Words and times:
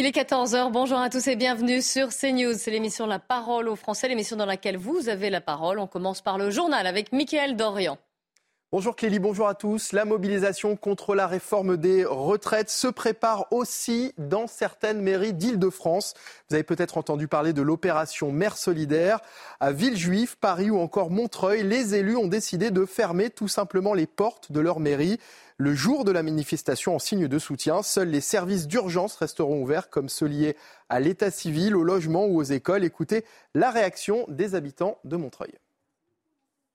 Il 0.00 0.06
est 0.06 0.14
14h, 0.14 0.70
bonjour 0.70 1.00
à 1.00 1.10
tous 1.10 1.26
et 1.26 1.34
bienvenue 1.34 1.82
sur 1.82 2.10
CNews. 2.10 2.54
C'est 2.56 2.70
l'émission 2.70 3.04
La 3.04 3.18
Parole 3.18 3.66
aux 3.66 3.74
Français, 3.74 4.06
l'émission 4.06 4.36
dans 4.36 4.46
laquelle 4.46 4.76
vous 4.76 5.08
avez 5.08 5.28
la 5.28 5.40
parole. 5.40 5.80
On 5.80 5.88
commence 5.88 6.22
par 6.22 6.38
le 6.38 6.50
journal 6.50 6.86
avec 6.86 7.10
Mickaël 7.10 7.56
Dorian. 7.56 7.98
Bonjour 8.70 8.94
Clélie, 8.94 9.18
bonjour 9.18 9.48
à 9.48 9.54
tous. 9.54 9.90
La 9.90 10.04
mobilisation 10.04 10.76
contre 10.76 11.16
la 11.16 11.26
réforme 11.26 11.76
des 11.76 12.04
retraites 12.04 12.70
se 12.70 12.86
prépare 12.86 13.50
aussi 13.50 14.12
dans 14.18 14.46
certaines 14.46 15.00
mairies 15.00 15.32
d'Île-de-France. 15.32 16.14
Vous 16.48 16.54
avez 16.54 16.62
peut-être 16.62 16.96
entendu 16.96 17.26
parler 17.26 17.52
de 17.52 17.62
l'opération 17.62 18.30
Mère 18.30 18.56
solidaire. 18.56 19.18
À 19.58 19.72
Villejuif, 19.72 20.36
Paris 20.36 20.70
ou 20.70 20.78
encore 20.78 21.10
Montreuil, 21.10 21.64
les 21.64 21.96
élus 21.96 22.16
ont 22.16 22.28
décidé 22.28 22.70
de 22.70 22.84
fermer 22.84 23.30
tout 23.30 23.48
simplement 23.48 23.94
les 23.94 24.06
portes 24.06 24.52
de 24.52 24.60
leur 24.60 24.78
mairie. 24.78 25.18
Le 25.60 25.74
jour 25.74 26.04
de 26.04 26.12
la 26.12 26.22
manifestation 26.22 26.94
en 26.94 27.00
signe 27.00 27.26
de 27.26 27.38
soutien, 27.40 27.82
seuls 27.82 28.10
les 28.10 28.20
services 28.20 28.68
d'urgence 28.68 29.16
resteront 29.16 29.60
ouverts 29.60 29.90
comme 29.90 30.08
ceux 30.08 30.26
liés 30.26 30.56
à 30.88 31.00
l'état 31.00 31.32
civil, 31.32 31.74
au 31.74 31.82
logement 31.82 32.26
ou 32.26 32.38
aux 32.38 32.44
écoles. 32.44 32.84
Écoutez 32.84 33.24
la 33.56 33.72
réaction 33.72 34.24
des 34.28 34.54
habitants 34.54 34.98
de 35.02 35.16
Montreuil. 35.16 35.50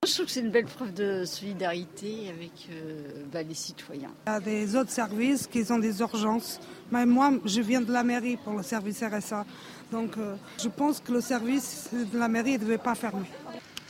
Je 0.06 0.14
trouve 0.14 0.26
que 0.26 0.34
c'est 0.34 0.42
une 0.42 0.52
belle 0.52 0.66
preuve 0.66 0.94
de 0.94 1.24
solidarité 1.24 2.28
avec 2.28 2.52
euh, 2.72 3.24
bah, 3.32 3.42
les 3.42 3.54
citoyens. 3.54 4.12
Il 4.28 4.34
y 4.34 4.36
a 4.36 4.40
des 4.42 4.76
autres 4.76 4.92
services 4.92 5.48
qui 5.48 5.64
ont 5.72 5.80
des 5.80 6.02
urgences. 6.02 6.60
Mais 6.92 7.06
moi, 7.06 7.32
je 7.46 7.62
viens 7.62 7.80
de 7.80 7.94
la 7.94 8.04
mairie 8.04 8.36
pour 8.36 8.52
le 8.52 8.64
service 8.64 9.02
RSA. 9.02 9.46
Donc 9.94 10.18
euh, 10.18 10.36
je 10.62 10.68
pense 10.68 11.00
que 11.00 11.14
le 11.14 11.22
service 11.22 11.90
de 11.94 12.20
la 12.20 12.28
mairie 12.28 12.54
ne 12.54 12.58
devait 12.58 12.78
pas 12.78 12.96
fermer. 12.96 13.30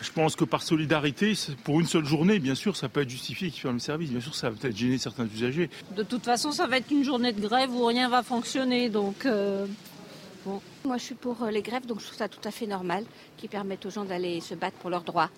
Je 0.03 0.11
pense 0.11 0.35
que 0.35 0.43
par 0.43 0.61
solidarité, 0.61 1.33
pour 1.63 1.79
une 1.79 1.87
seule 1.87 2.03
journée, 2.03 2.37
bien 2.37 2.55
sûr, 2.55 2.75
ça 2.75 2.89
peut 2.89 3.01
être 3.01 3.09
justifié 3.09 3.49
qu'ils 3.49 3.61
ferment 3.61 3.75
le 3.75 3.79
service. 3.79 4.09
Bien 4.11 4.19
sûr, 4.19 4.35
ça 4.35 4.49
va 4.49 4.55
peut-être 4.57 4.75
gêner 4.75 4.97
certains 4.97 5.25
usagers. 5.25 5.69
De 5.95 6.03
toute 6.03 6.25
façon, 6.25 6.51
ça 6.51 6.67
va 6.67 6.77
être 6.77 6.91
une 6.91 7.05
journée 7.05 7.31
de 7.31 7.39
grève 7.39 7.73
où 7.73 7.85
rien 7.85 8.09
va 8.09 8.21
fonctionner. 8.21 8.89
Donc, 8.89 9.25
euh, 9.25 9.65
bon. 10.45 10.61
Moi, 10.83 10.97
je 10.97 11.03
suis 11.03 11.15
pour 11.15 11.45
les 11.49 11.61
grèves, 11.61 11.85
donc 11.85 12.01
je 12.01 12.05
trouve 12.05 12.17
ça 12.17 12.27
tout 12.27 12.45
à 12.45 12.51
fait 12.51 12.67
normal, 12.67 13.05
qui 13.37 13.47
permettent 13.47 13.85
aux 13.85 13.91
gens 13.91 14.03
d'aller 14.03 14.41
se 14.41 14.55
battre 14.55 14.75
pour 14.77 14.89
leurs 14.89 15.03
droits. 15.03 15.29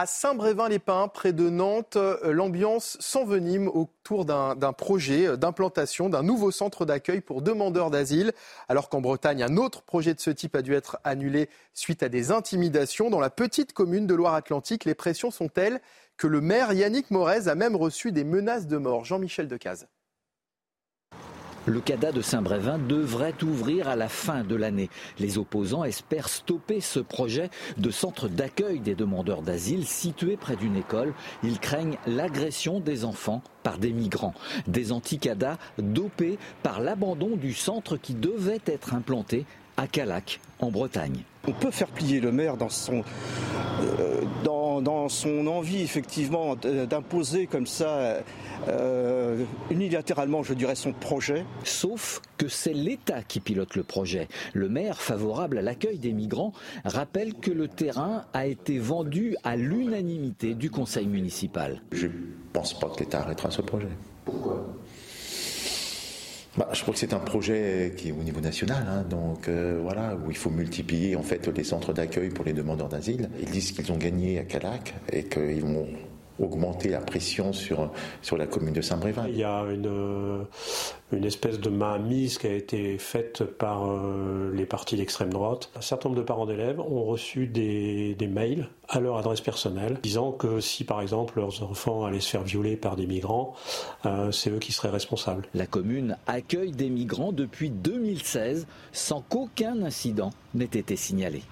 À 0.00 0.06
Saint-Brévin-les-Pins, 0.06 1.08
près 1.08 1.32
de 1.32 1.50
Nantes, 1.50 1.96
euh, 1.96 2.32
l'ambiance 2.32 2.96
s'envenime 3.00 3.66
autour 3.66 4.24
d'un 4.24 4.72
projet 4.72 5.26
euh, 5.26 5.36
d'implantation 5.36 6.08
d'un 6.08 6.22
nouveau 6.22 6.52
centre 6.52 6.84
d'accueil 6.84 7.20
pour 7.20 7.42
demandeurs 7.42 7.90
d'asile. 7.90 8.30
Alors 8.68 8.90
qu'en 8.90 9.00
Bretagne, 9.00 9.42
un 9.42 9.56
autre 9.56 9.82
projet 9.82 10.14
de 10.14 10.20
ce 10.20 10.30
type 10.30 10.54
a 10.54 10.62
dû 10.62 10.72
être 10.72 10.98
annulé 11.02 11.48
suite 11.74 12.04
à 12.04 12.08
des 12.08 12.30
intimidations. 12.30 13.10
Dans 13.10 13.18
la 13.18 13.28
petite 13.28 13.72
commune 13.72 14.06
de 14.06 14.14
Loire-Atlantique, 14.14 14.84
les 14.84 14.94
pressions 14.94 15.32
sont 15.32 15.48
telles 15.48 15.80
que 16.16 16.28
le 16.28 16.40
maire 16.40 16.72
Yannick 16.72 17.10
Morez 17.10 17.48
a 17.48 17.56
même 17.56 17.74
reçu 17.74 18.12
des 18.12 18.22
menaces 18.22 18.68
de 18.68 18.76
mort. 18.76 19.04
Jean-Michel 19.04 19.48
Decaze. 19.48 19.88
Le 21.68 21.80
CADA 21.80 22.12
de 22.12 22.22
Saint-Brévin 22.22 22.78
devrait 22.78 23.34
ouvrir 23.42 23.88
à 23.88 23.96
la 23.96 24.08
fin 24.08 24.42
de 24.42 24.56
l'année. 24.56 24.88
Les 25.18 25.36
opposants 25.36 25.84
espèrent 25.84 26.30
stopper 26.30 26.80
ce 26.80 26.98
projet 26.98 27.50
de 27.76 27.90
centre 27.90 28.26
d'accueil 28.26 28.80
des 28.80 28.94
demandeurs 28.94 29.42
d'asile 29.42 29.86
situé 29.86 30.38
près 30.38 30.56
d'une 30.56 30.76
école. 30.76 31.12
Ils 31.42 31.60
craignent 31.60 31.98
l'agression 32.06 32.80
des 32.80 33.04
enfants 33.04 33.42
par 33.64 33.76
des 33.76 33.92
migrants. 33.92 34.32
Des 34.66 34.92
anti-CADA 34.92 35.58
dopés 35.76 36.38
par 36.62 36.80
l'abandon 36.80 37.36
du 37.36 37.52
centre 37.52 37.98
qui 37.98 38.14
devait 38.14 38.62
être 38.64 38.94
implanté 38.94 39.44
à 39.76 39.86
Calac, 39.86 40.40
en 40.60 40.70
Bretagne. 40.70 41.20
On 41.46 41.52
peut 41.52 41.70
faire 41.70 41.88
plier 41.88 42.20
le 42.20 42.32
maire 42.32 42.56
dans 42.56 42.70
son, 42.70 43.04
euh, 43.82 44.22
son 45.08 45.46
envie, 45.46 45.82
effectivement, 45.82 46.56
d'imposer 46.56 47.46
comme 47.46 47.66
ça, 47.66 48.22
euh, 48.68 49.44
unilatéralement, 49.70 50.42
je 50.42 50.54
dirais, 50.54 50.74
son 50.74 50.92
projet. 50.92 51.44
Sauf 51.64 52.20
que 52.36 52.48
c'est 52.48 52.72
l'État 52.72 53.22
qui 53.22 53.40
pilote 53.40 53.74
le 53.74 53.82
projet. 53.82 54.28
Le 54.52 54.68
maire, 54.68 55.00
favorable 55.00 55.58
à 55.58 55.62
l'accueil 55.62 55.98
des 55.98 56.12
migrants, 56.12 56.52
rappelle 56.84 57.34
que 57.34 57.50
le 57.50 57.68
terrain 57.68 58.24
a 58.32 58.46
été 58.46 58.78
vendu 58.78 59.36
à 59.44 59.56
l'unanimité 59.56 60.54
du 60.54 60.70
conseil 60.70 61.06
municipal. 61.06 61.82
Je 61.92 62.06
ne 62.06 62.12
pense 62.52 62.78
pas 62.78 62.88
que 62.88 63.00
l'État 63.00 63.20
arrêtera 63.20 63.50
ce 63.50 63.62
projet. 63.62 63.88
Pourquoi? 64.24 64.66
Bah, 66.58 66.68
je 66.72 66.82
crois 66.82 66.92
que 66.92 66.98
c'est 66.98 67.12
un 67.12 67.20
projet 67.20 67.94
qui 67.96 68.08
est 68.08 68.12
au 68.12 68.24
niveau 68.24 68.40
national, 68.40 68.84
hein, 68.88 69.04
donc 69.08 69.46
euh, 69.46 69.78
voilà, 69.80 70.16
où 70.16 70.28
il 70.28 70.36
faut 70.36 70.50
multiplier 70.50 71.14
en 71.14 71.22
fait 71.22 71.46
les 71.46 71.62
centres 71.62 71.92
d'accueil 71.92 72.30
pour 72.30 72.44
les 72.44 72.52
demandeurs 72.52 72.88
d'asile. 72.88 73.30
Ils 73.40 73.48
disent 73.48 73.70
qu'ils 73.70 73.92
ont 73.92 73.96
gagné 73.96 74.40
à 74.40 74.42
Calac 74.42 74.94
et 75.12 75.22
qu'ils 75.22 75.62
vont 75.62 75.86
augmenter 76.38 76.90
la 76.90 77.00
pression 77.00 77.52
sur, 77.52 77.90
sur 78.22 78.36
la 78.36 78.46
commune 78.46 78.74
de 78.74 78.80
Saint-Brévin. 78.80 79.26
Il 79.28 79.36
y 79.36 79.44
a 79.44 79.64
une, 79.70 80.46
une 81.12 81.24
espèce 81.24 81.58
de 81.58 81.70
mainmise 81.70 82.38
qui 82.38 82.46
a 82.46 82.52
été 82.52 82.98
faite 82.98 83.44
par 83.44 83.88
euh, 83.88 84.52
les 84.54 84.66
partis 84.66 84.96
d'extrême 84.96 85.32
droite. 85.32 85.70
Un 85.76 85.80
certain 85.80 86.08
nombre 86.08 86.20
de 86.20 86.26
parents 86.26 86.46
d'élèves 86.46 86.80
ont 86.80 87.04
reçu 87.04 87.46
des, 87.46 88.14
des, 88.14 88.26
mails 88.26 88.68
à 88.88 89.00
leur 89.00 89.16
adresse 89.16 89.40
personnelle 89.40 89.98
disant 90.02 90.32
que 90.32 90.60
si 90.60 90.84
par 90.84 91.00
exemple 91.00 91.38
leurs 91.38 91.62
enfants 91.62 92.04
allaient 92.04 92.20
se 92.20 92.30
faire 92.30 92.42
violer 92.42 92.76
par 92.76 92.96
des 92.96 93.06
migrants, 93.06 93.54
euh, 94.06 94.30
c'est 94.32 94.50
eux 94.50 94.58
qui 94.58 94.72
seraient 94.72 94.90
responsables. 94.90 95.46
La 95.54 95.66
commune 95.66 96.16
accueille 96.26 96.72
des 96.72 96.90
migrants 96.90 97.32
depuis 97.32 97.70
2016 97.70 98.66
sans 98.92 99.22
qu'aucun 99.22 99.82
incident 99.82 100.30
n'ait 100.54 100.64
été 100.64 100.96
signalé. 100.96 101.42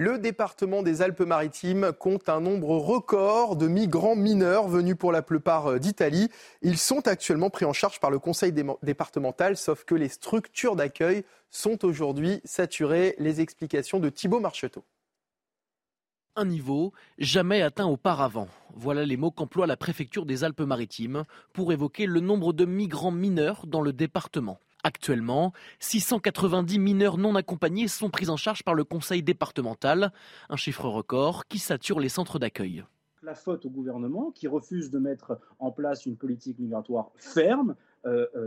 Le 0.00 0.16
département 0.16 0.84
des 0.84 1.02
Alpes-Maritimes 1.02 1.90
compte 1.98 2.28
un 2.28 2.40
nombre 2.40 2.76
record 2.76 3.56
de 3.56 3.66
migrants 3.66 4.14
mineurs 4.14 4.68
venus 4.68 4.94
pour 4.96 5.10
la 5.10 5.22
plupart 5.22 5.66
euh, 5.66 5.78
d'Italie. 5.80 6.28
Ils 6.62 6.78
sont 6.78 7.08
actuellement 7.08 7.50
pris 7.50 7.64
en 7.64 7.72
charge 7.72 7.98
par 7.98 8.12
le 8.12 8.20
conseil 8.20 8.54
départemental, 8.84 9.56
sauf 9.56 9.82
que 9.82 9.96
les 9.96 10.08
structures 10.08 10.76
d'accueil 10.76 11.24
sont 11.50 11.84
aujourd'hui 11.84 12.40
saturées. 12.44 13.16
Les 13.18 13.40
explications 13.40 13.98
de 13.98 14.08
Thibault 14.08 14.38
Marcheteau. 14.38 14.84
Un 16.36 16.44
niveau 16.44 16.92
jamais 17.18 17.60
atteint 17.60 17.88
auparavant. 17.88 18.46
Voilà 18.76 19.04
les 19.04 19.16
mots 19.16 19.32
qu'emploie 19.32 19.66
la 19.66 19.76
préfecture 19.76 20.26
des 20.26 20.44
Alpes-Maritimes 20.44 21.24
pour 21.52 21.72
évoquer 21.72 22.06
le 22.06 22.20
nombre 22.20 22.52
de 22.52 22.66
migrants 22.66 23.10
mineurs 23.10 23.66
dans 23.66 23.80
le 23.80 23.92
département. 23.92 24.60
Actuellement, 24.88 25.52
690 25.80 26.78
mineurs 26.78 27.18
non 27.18 27.34
accompagnés 27.34 27.88
sont 27.88 28.08
pris 28.08 28.30
en 28.30 28.38
charge 28.38 28.62
par 28.62 28.72
le 28.72 28.84
conseil 28.84 29.22
départemental, 29.22 30.14
un 30.48 30.56
chiffre 30.56 30.88
record 30.88 31.44
qui 31.46 31.58
sature 31.58 32.00
les 32.00 32.08
centres 32.08 32.38
d'accueil. 32.38 32.84
La 33.22 33.34
faute 33.34 33.66
au 33.66 33.68
gouvernement 33.68 34.30
qui 34.30 34.48
refuse 34.48 34.88
de 34.88 34.98
mettre 34.98 35.38
en 35.58 35.72
place 35.72 36.06
une 36.06 36.16
politique 36.16 36.58
migratoire 36.58 37.10
ferme, 37.16 37.76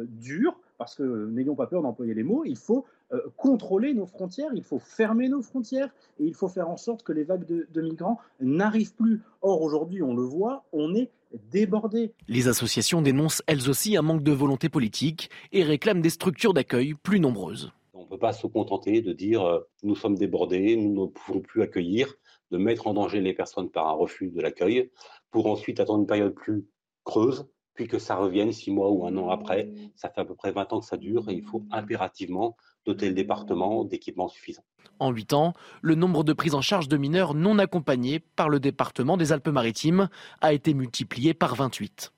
dure, 0.08 0.60
parce 0.78 0.96
que 0.96 1.28
n'ayons 1.28 1.56
pas 1.56 1.68
peur 1.68 1.82
d'employer 1.82 2.14
les 2.14 2.24
mots, 2.24 2.44
il 2.46 2.58
faut 2.58 2.86
euh, 3.14 3.20
contrôler 3.36 3.94
nos 3.94 4.06
frontières, 4.06 4.52
il 4.56 4.64
faut 4.64 4.80
fermer 4.80 5.28
nos 5.28 5.42
frontières 5.42 5.90
et 6.18 6.26
il 6.26 6.34
faut 6.34 6.48
faire 6.48 6.70
en 6.70 6.78
sorte 6.78 7.04
que 7.04 7.12
les 7.12 7.24
vagues 7.24 7.46
de, 7.46 7.82
migrants 7.82 8.20
n'arrivent 8.40 8.96
plus. 8.96 9.22
Or, 9.42 9.62
aujourd'hui, 9.62 10.02
on 10.02 10.16
le 10.16 10.24
voit, 10.24 10.64
on 10.72 10.96
est 10.96 11.12
débordé. 11.52 12.14
Les 12.30 12.48
associations 12.48 13.02
dénoncent 13.02 13.44
elles 13.48 13.70
aussi 13.70 13.98
un 13.98 14.02
manque 14.02 14.24
de 14.24 14.32
volonté 14.32 14.70
politique 14.70 15.30
et 15.52 15.64
réclament 15.64 16.02
des 16.02 16.10
structures 16.10 16.54
d'accueil 16.54 16.94
plus 16.94 17.20
nombreuses. 17.20 17.74
On 17.94 18.04
ne 18.04 18.08
peut 18.08 18.18
pas 18.18 18.32
se 18.32 18.48
contenter 18.48 19.02
de 19.02 19.12
dire 19.12 19.44
euh, 19.44 19.60
nous 19.84 19.96
sommes 19.96 20.16
débordés, 20.16 20.78
nous 20.78 21.08
ne 21.08 21.08
pouvons 21.08 21.42
plus 21.42 21.64
accueillir, 21.64 22.16
de 22.52 22.58
mettre 22.58 22.88
en 22.88 22.94
danger 22.94 23.20
les 23.20 23.34
personnes 23.34 23.70
par 23.70 23.90
un 23.90 23.94
refus 23.94 24.30
de 24.30 24.40
l'accueil, 24.40 24.90
pour 25.32 25.48
ensuite 25.48 25.82
attendre 25.82 26.00
une 26.00 26.08
période 26.08 26.34
plus 26.34 26.66
creuse, 27.04 27.46
puis 27.74 27.88
que 27.88 28.00
ça 28.00 28.16
revienne 28.16 28.52
six 28.52 28.72
mois 28.72 28.90
ou 28.90 29.06
un 29.06 29.16
an 29.18 29.30
après. 29.30 29.72
Ça 29.96 30.10
fait 30.10 30.22
à 30.22 30.26
peu 30.26 30.36
près 30.36 30.52
20 30.52 30.74
ans 30.74 30.80
que 30.80 30.86
ça 30.86 30.98
dure 30.98 31.30
et 31.30 31.34
il 31.34 31.44
faut 31.44 31.64
impérativement 31.72 32.56
doter 32.86 33.08
le 33.08 33.14
département 33.14 33.84
d'équipements 33.84 34.28
suffisants. 34.28 34.66
En 35.00 35.12
8 35.12 35.34
ans, 35.34 35.54
le 35.82 35.96
nombre 35.96 36.24
de 36.24 36.34
prises 36.34 36.56
en 36.56 36.62
charge 36.62 36.88
de 36.88 36.98
mineurs 36.98 37.34
non 37.34 37.60
accompagnés 37.60 38.20
par 38.20 38.50
le 38.50 38.60
département 38.60 39.18
des 39.18 39.32
Alpes-Maritimes 39.32 40.10
a 40.42 40.54
été 40.54 40.74
multiplié 40.74 41.34
par 41.34 41.56
28. 41.56 42.12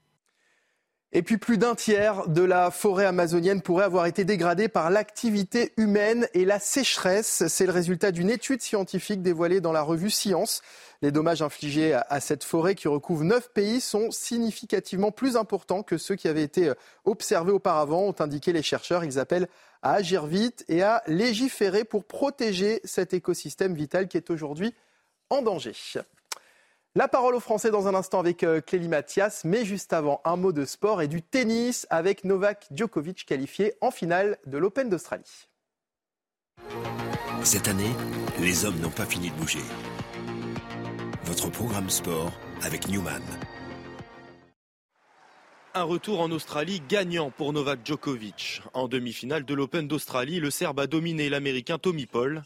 Et 1.16 1.22
puis 1.22 1.38
plus 1.38 1.60
d'un 1.60 1.76
tiers 1.76 2.28
de 2.28 2.42
la 2.42 2.72
forêt 2.72 3.06
amazonienne 3.06 3.62
pourrait 3.62 3.86
avoir 3.86 4.08
été 4.08 4.26
dégradée 4.26 4.68
par 4.68 4.90
l'activité 4.90 5.72
humaine 5.78 6.28
et 6.34 6.44
la 6.44 6.58
sécheresse. 6.58 7.44
C'est 7.50 7.68
le 7.68 7.72
résultat 7.72 8.12
d'une 8.12 8.32
étude 8.32 8.64
scientifique 8.64 9.22
dévoilée 9.22 9.62
dans 9.62 9.72
la 9.72 9.84
revue 9.84 10.10
Science. 10.10 10.64
Les 11.04 11.12
dommages 11.12 11.44
infligés 11.44 11.94
à 11.94 12.20
cette 12.20 12.44
forêt 12.44 12.74
qui 12.74 12.88
recouvre 12.88 13.24
neuf 13.24 13.52
pays 13.54 13.80
sont 13.80 14.10
significativement 14.10 15.12
plus 15.12 15.38
importants 15.38 15.84
que 15.84 16.00
ceux 16.00 16.16
qui 16.16 16.28
avaient 16.28 16.42
été 16.42 16.72
observés 17.06 17.52
auparavant, 17.52 18.02
ont 18.08 18.16
indiqué 18.18 18.52
les 18.52 18.64
chercheurs. 18.64 19.04
Ils 19.04 19.20
appellent 19.20 19.50
à 19.84 19.94
agir 19.94 20.26
vite 20.26 20.66
et 20.68 20.82
à 20.82 21.04
légiférer 21.06 21.84
pour 21.84 22.06
protéger 22.06 22.82
cet 22.86 23.14
écosystème 23.14 23.76
vital 23.76 24.08
qui 24.08 24.18
est 24.18 24.32
aujourd'hui 24.32 24.74
en 25.30 25.44
danger. 25.44 25.74
La 26.96 27.08
parole 27.08 27.34
aux 27.34 27.40
Français 27.40 27.72
dans 27.72 27.88
un 27.88 27.96
instant 27.96 28.20
avec 28.20 28.44
euh, 28.44 28.62
Clélie 28.62 28.88
Mathias, 28.88 29.46
mais 29.46 29.66
juste 29.66 29.94
avant, 29.94 30.22
un 30.26 30.36
mot 30.36 30.52
de 30.52 30.64
sport 30.64 31.02
et 31.02 31.08
du 31.08 31.24
tennis 31.24 31.88
avec 31.90 32.24
Novak 32.24 32.68
Djokovic 32.70 33.26
qualifié 33.26 33.74
en 33.82 33.90
finale 33.90 34.38
de 34.46 34.60
l'Open 34.60 34.90
d'Australie. 34.90 35.48
Cette 37.42 37.68
année, 37.68 37.90
les 38.40 38.66
hommes 38.66 38.80
n'ont 38.80 38.92
pas 38.92 39.08
fini 39.08 39.32
de 39.32 39.36
bouger. 39.38 39.64
Votre 41.24 41.50
programme 41.50 41.90
sport 41.90 42.32
avec 42.62 42.88
Newman. 42.88 43.24
Un 45.74 45.84
retour 45.84 46.22
en 46.22 46.30
Australie 46.30 46.84
gagnant 46.88 47.32
pour 47.32 47.54
Novak 47.54 47.80
Djokovic. 47.84 48.62
En 48.76 48.88
demi-finale 48.88 49.46
de 49.46 49.54
l'Open 49.56 49.88
d'Australie, 49.88 50.40
le 50.40 50.52
Serbe 50.52 50.82
a 50.82 50.86
dominé 50.86 51.30
l'Américain 51.30 51.80
Tommy 51.80 52.06
Paul. 52.06 52.44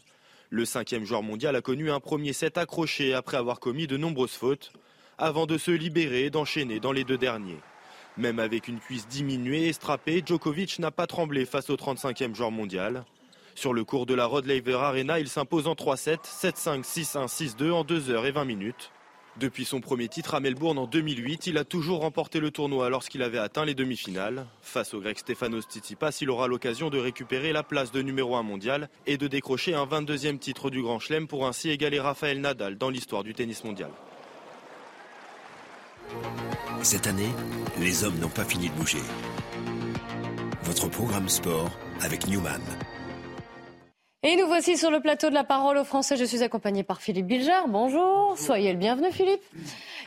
Le 0.50 0.64
cinquième 0.64 1.04
joueur 1.04 1.22
mondial 1.22 1.56
a 1.56 1.60
connu 1.60 1.90
un 1.90 2.00
premier 2.00 2.32
set 2.32 2.56
accroché 2.56 3.12
après 3.12 3.36
avoir 3.36 3.60
commis 3.60 3.86
de 3.86 3.98
nombreuses 3.98 4.32
fautes, 4.32 4.72
avant 5.18 5.44
de 5.44 5.58
se 5.58 5.70
libérer 5.70 6.24
et 6.24 6.30
d'enchaîner 6.30 6.80
dans 6.80 6.92
les 6.92 7.04
deux 7.04 7.18
derniers. 7.18 7.58
Même 8.16 8.38
avec 8.38 8.66
une 8.66 8.80
cuisse 8.80 9.06
diminuée 9.06 9.68
et 9.68 9.74
strappée, 9.74 10.22
Djokovic 10.24 10.78
n'a 10.78 10.90
pas 10.90 11.06
tremblé 11.06 11.44
face 11.44 11.68
au 11.68 11.76
35e 11.76 12.34
joueur 12.34 12.50
mondial. 12.50 13.04
Sur 13.54 13.74
le 13.74 13.84
cours 13.84 14.06
de 14.06 14.14
la 14.14 14.24
Rod 14.24 14.46
Laver 14.46 14.76
Arena, 14.76 15.20
il 15.20 15.28
s'impose 15.28 15.66
en 15.66 15.74
3-7, 15.74 16.20
7-5, 16.24 16.82
6-1, 16.82 17.26
6-2 17.26 17.70
en 17.70 17.84
2 17.84 18.00
h 18.00 18.24
et 18.24 18.30
20 18.30 18.44
minutes. 18.46 18.90
Depuis 19.40 19.64
son 19.64 19.80
premier 19.80 20.08
titre 20.08 20.34
à 20.34 20.40
Melbourne 20.40 20.78
en 20.78 20.86
2008, 20.86 21.46
il 21.46 21.58
a 21.58 21.64
toujours 21.64 22.00
remporté 22.00 22.40
le 22.40 22.50
tournoi 22.50 22.90
lorsqu'il 22.90 23.22
avait 23.22 23.38
atteint 23.38 23.64
les 23.64 23.74
demi-finales. 23.74 24.46
Face 24.62 24.94
au 24.94 25.00
grec 25.00 25.16
Stefanos 25.20 25.64
Tsitsipas, 25.64 26.18
il 26.20 26.30
aura 26.30 26.48
l'occasion 26.48 26.90
de 26.90 26.98
récupérer 26.98 27.52
la 27.52 27.62
place 27.62 27.92
de 27.92 28.02
numéro 28.02 28.34
1 28.34 28.42
mondial 28.42 28.88
et 29.06 29.16
de 29.16 29.28
décrocher 29.28 29.74
un 29.74 29.86
22e 29.86 30.38
titre 30.38 30.70
du 30.70 30.82
Grand 30.82 30.98
Chelem 30.98 31.28
pour 31.28 31.46
ainsi 31.46 31.70
égaler 31.70 32.00
Rafael 32.00 32.40
Nadal 32.40 32.78
dans 32.78 32.90
l'histoire 32.90 33.22
du 33.22 33.32
tennis 33.32 33.62
mondial. 33.62 33.90
Cette 36.82 37.06
année, 37.06 37.30
les 37.78 38.02
hommes 38.02 38.18
n'ont 38.18 38.28
pas 38.28 38.44
fini 38.44 38.68
de 38.68 38.74
bouger. 38.74 39.02
Votre 40.64 40.88
programme 40.88 41.28
sport 41.28 41.70
avec 42.00 42.26
Newman. 42.26 42.62
Et 44.24 44.34
nous 44.34 44.48
voici 44.48 44.76
sur 44.76 44.90
le 44.90 44.98
plateau 44.98 45.28
de 45.28 45.34
la 45.34 45.44
parole 45.44 45.78
aux 45.78 45.84
Français. 45.84 46.16
Je 46.16 46.24
suis 46.24 46.42
accompagné 46.42 46.82
par 46.82 47.00
Philippe 47.00 47.26
Bilger. 47.26 47.60
Bonjour. 47.68 48.36
Soyez 48.36 48.72
le 48.72 48.78
bienvenu, 48.78 49.12
Philippe. 49.12 49.42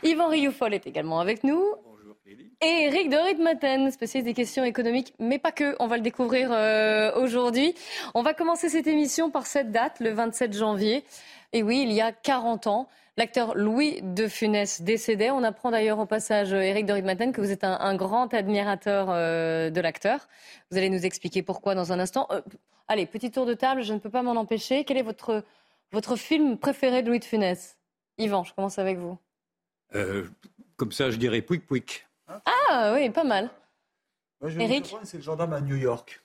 Yvan 0.02 0.28
Rioufol 0.28 0.74
est 0.74 0.86
également 0.86 1.18
avec 1.18 1.44
nous. 1.44 1.64
Bonjour, 1.86 2.14
Et 2.60 2.84
Eric 2.88 3.08
de 3.08 3.16
Ritmaten, 3.16 3.90
spécialiste 3.90 4.26
des 4.26 4.34
questions 4.34 4.64
économiques, 4.64 5.14
mais 5.18 5.38
pas 5.38 5.50
que. 5.50 5.76
On 5.80 5.86
va 5.86 5.96
le 5.96 6.02
découvrir 6.02 6.50
euh, 6.52 7.18
aujourd'hui. 7.22 7.74
On 8.12 8.20
va 8.20 8.34
commencer 8.34 8.68
cette 8.68 8.86
émission 8.86 9.30
par 9.30 9.46
cette 9.46 9.70
date, 9.70 9.98
le 9.98 10.10
27 10.10 10.52
janvier. 10.52 11.04
Et 11.54 11.62
oui, 11.62 11.80
il 11.82 11.90
y 11.90 12.02
a 12.02 12.12
40 12.12 12.66
ans, 12.66 12.88
l'acteur 13.16 13.54
Louis 13.54 14.00
de 14.02 14.28
Funès 14.28 14.82
décédait. 14.82 15.30
On 15.30 15.42
apprend 15.42 15.70
d'ailleurs 15.70 15.98
au 15.98 16.06
passage, 16.06 16.52
Eric 16.52 16.84
de 16.84 16.92
Ritmaten, 16.92 17.32
que 17.32 17.40
vous 17.40 17.50
êtes 17.50 17.64
un, 17.64 17.94
grand 17.94 18.34
admirateur 18.34 19.06
euh, 19.08 19.70
de 19.70 19.80
l'acteur. 19.80 20.28
Vous 20.70 20.76
allez 20.76 20.90
nous 20.90 21.06
expliquer 21.06 21.42
pourquoi 21.42 21.74
dans 21.74 21.94
un 21.94 21.98
instant. 21.98 22.26
Euh, 22.30 22.42
Allez, 22.88 23.06
petit 23.06 23.30
tour 23.30 23.46
de 23.46 23.54
table, 23.54 23.82
je 23.82 23.92
ne 23.92 23.98
peux 23.98 24.10
pas 24.10 24.22
m'en 24.22 24.32
empêcher. 24.32 24.84
Quel 24.84 24.96
est 24.96 25.02
votre, 25.02 25.44
votre 25.92 26.16
film 26.16 26.58
préféré 26.58 27.02
de 27.02 27.08
Louis 27.08 27.20
de 27.20 27.24
Funès? 27.24 27.78
Yvan, 28.18 28.44
je 28.44 28.52
commence 28.54 28.78
avec 28.78 28.98
vous. 28.98 29.18
Euh, 29.94 30.28
comme 30.76 30.92
ça, 30.92 31.10
je 31.10 31.16
dirais 31.16 31.42
Pouic 31.42 31.66
Pouic. 31.66 32.06
Ah 32.26 32.92
oui, 32.94 33.10
pas 33.10 33.24
mal. 33.24 33.50
Eric 34.58 34.94
C'est 35.04 35.18
le 35.18 35.22
gendarme 35.22 35.52
à 35.52 35.60
New 35.60 35.76
York. 35.76 36.21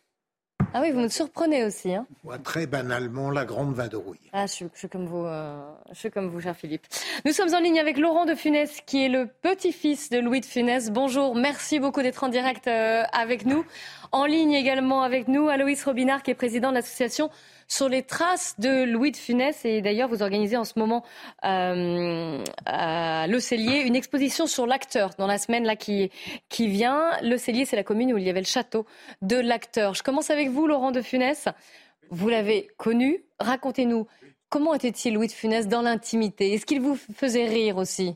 Ah 0.74 0.81
oui, 0.81 0.92
vous 0.92 1.00
me 1.00 1.08
surprenez 1.08 1.64
aussi. 1.64 1.94
Hein. 1.96 2.06
très 2.44 2.68
banalement, 2.68 3.31
la 3.31 3.46
grande 3.46 3.74
vadrouille. 3.74 4.19
Ah, 4.34 4.46
je, 4.48 4.66
suis, 4.74 4.90
comme 4.90 5.06
vous, 5.06 5.25
euh, 5.25 5.60
je 5.92 5.96
suis 5.98 6.12
comme 6.12 6.28
vous, 6.28 6.42
cher 6.42 6.56
Philippe. 6.56 6.86
Nous 7.25 7.31
sommes 7.31 7.54
en 7.54 7.60
ligne 7.60 7.80
avec 7.80 7.98
Laurent 7.98 8.25
de 8.25 8.36
Funès, 8.36 8.81
qui 8.86 9.06
est 9.06 9.10
le 9.10 9.28
petit-fils 9.28 10.10
de 10.10 10.19
Louis 10.19 10.42
de 10.42 10.46
Funès. 10.46 10.92
Bonjour, 10.92 11.36
merci 11.36 11.80
beaucoup 11.80 12.02
d'être 12.02 12.24
en 12.24 12.30
direct 12.30 12.68
euh, 12.68 13.04
avec 13.14 13.46
nous. 13.46 13.66
En 14.12 14.25
ligne 14.25 14.54
également 14.54 15.04
avec 15.04 15.28
nous, 15.28 15.48
Aloïs 15.48 15.84
Robinard, 15.84 16.22
qui 16.22 16.31
est 16.31 16.36
président 16.36 16.69
de 16.69 16.75
l'association 16.75 17.30
sur 17.68 17.90
les 17.90 18.04
traces 18.04 18.56
de 18.60 18.84
Louis 18.86 19.12
de 19.12 19.18
Funès. 19.18 19.66
Et 19.66 19.81
d'ailleurs, 19.81 20.10
vous 20.10 20.22
organisez 20.22 20.58
en 20.58 20.64
ce 20.64 20.80
moment 20.80 21.04
euh, 21.44 22.44
à 22.66 23.28
Le 23.28 23.40
Cellier 23.40 23.81
une 23.81 23.96
exposition 23.96 24.48
sur 24.48 24.66
l'acteur 24.66 25.12
dans 25.18 25.28
la 25.28 25.38
semaine 25.38 25.66
là 25.66 25.75
qui, 25.75 26.12
vient. 26.60 27.12
Le 27.22 27.38
Cellier, 27.38 27.66
c'est 27.66 27.75
la 27.75 27.84
commune 27.84 28.14
où 28.14 28.18
il 28.18 28.24
y 28.24 28.30
avait 28.30 28.42
le 28.42 28.46
château 28.46 28.86
de 29.22 29.38
l'acteur. 29.38 29.94
Je 29.94 30.04
commence 30.04 30.30
avec 30.30 30.50
vous, 30.50 30.68
Laurent 30.68 30.92
de 30.92 31.02
Funès. 31.02 31.48
Vous 32.10 32.30
l'avez 32.30 32.69
connu. 32.78 33.25
Racontez-nous, 33.40 34.08
comment 34.50 34.74
était-il 34.74 35.14
Louis 35.14 35.28
de 35.28 35.34
Funès 35.34 35.68
dans 35.68 35.81
l'intimité? 35.81 36.54
Est-ce 36.54 36.66
qu'il 36.66 36.81
vous 36.81 36.96
faisait 36.96 37.48
rire 37.48 37.78
aussi? 37.78 38.16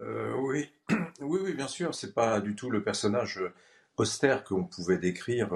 Euh, 0.00 0.34
oui. 0.38 0.70
oui, 1.20 1.40
oui, 1.42 1.54
bien 1.54 1.68
sûr. 1.68 1.94
C'est 1.94 2.14
pas 2.14 2.40
du 2.40 2.54
tout 2.54 2.70
le 2.70 2.82
personnage 2.82 3.40
austère 3.96 4.44
qu'on 4.44 4.64
pouvait 4.64 4.98
décrire 4.98 5.54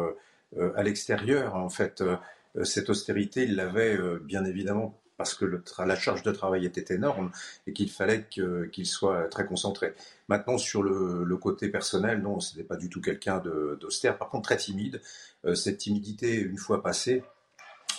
euh, 0.57 0.73
à 0.77 0.83
l'extérieur. 0.83 1.57
En 1.57 1.69
fait, 1.69 2.01
euh, 2.01 2.17
cette 2.63 2.91
austérité, 2.91 3.45
il 3.45 3.57
l'avait 3.57 3.97
euh, 3.97 4.19
bien 4.19 4.45
évidemment 4.45 5.01
parce 5.17 5.35
que 5.35 5.45
la 5.79 5.97
charge 5.97 6.23
de 6.23 6.31
travail 6.31 6.65
était 6.65 6.95
énorme 6.95 7.33
et 7.67 7.73
qu'il 7.73 7.91
fallait 7.91 8.27
qu'il 8.29 8.87
soit 8.87 9.29
très 9.29 9.47
concentré. 9.47 9.95
Maintenant, 10.29 10.59
sur 10.59 10.81
le, 10.81 11.37
côté 11.39 11.69
personnel, 11.71 12.23
non, 12.23 12.39
ce 12.39 12.55
n'était 12.55 12.67
pas 12.67 12.77
du 12.77 12.89
tout 12.89 13.01
quelqu'un 13.01 13.43
d'austère, 13.81 14.17
par 14.17 14.29
contre 14.29 14.51
très 14.51 14.57
timide. 14.57 15.03
cette 15.55 15.79
timidité, 15.79 16.41
une 16.41 16.57
fois 16.57 16.85
passée, 16.85 17.25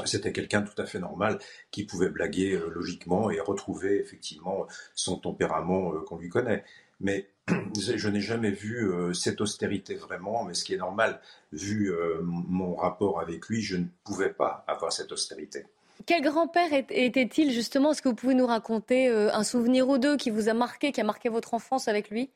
c'était 0.05 0.31
quelqu'un 0.31 0.61
tout 0.61 0.81
à 0.81 0.85
fait 0.85 0.99
normal 0.99 1.39
qui 1.71 1.83
pouvait 1.83 2.07
blaguer 2.07 2.57
logiquement 2.71 3.29
et 3.29 3.41
retrouver 3.41 3.99
effectivement 3.99 4.65
son 4.95 5.17
tempérament 5.17 5.91
qu'on 6.07 6.17
lui 6.17 6.29
connaît. 6.29 6.63
Mais 6.99 7.29
je 7.79 8.09
n'ai 8.09 8.21
jamais 8.21 8.51
vu 8.51 8.91
euh, 8.91 9.13
cette 9.13 9.41
austérité 9.41 9.95
vraiment, 9.95 10.43
mais 10.43 10.53
ce 10.53 10.63
qui 10.63 10.73
est 10.73 10.77
normal, 10.77 11.19
vu 11.51 11.91
euh, 11.91 12.19
mon 12.21 12.75
rapport 12.75 13.19
avec 13.19 13.47
lui, 13.47 13.61
je 13.61 13.77
ne 13.77 13.85
pouvais 14.03 14.29
pas 14.29 14.63
avoir 14.67 14.91
cette 14.91 15.11
austérité. 15.11 15.65
Quel 16.05 16.21
grand-père 16.21 16.69
était-il 16.89 17.51
justement? 17.51 17.91
Est-ce 17.91 18.01
que 18.01 18.09
vous 18.09 18.15
pouvez 18.15 18.33
nous 18.33 18.47
raconter 18.47 19.09
euh, 19.09 19.33
un 19.33 19.43
souvenir 19.43 19.89
ou 19.89 19.97
deux 19.97 20.17
qui 20.17 20.29
vous 20.29 20.47
a 20.49 20.53
marqué, 20.53 20.91
qui 20.91 21.01
a 21.01 21.03
marqué 21.03 21.29
votre 21.29 21.53
enfance 21.53 21.87
avec 21.87 22.09
lui? 22.09 22.31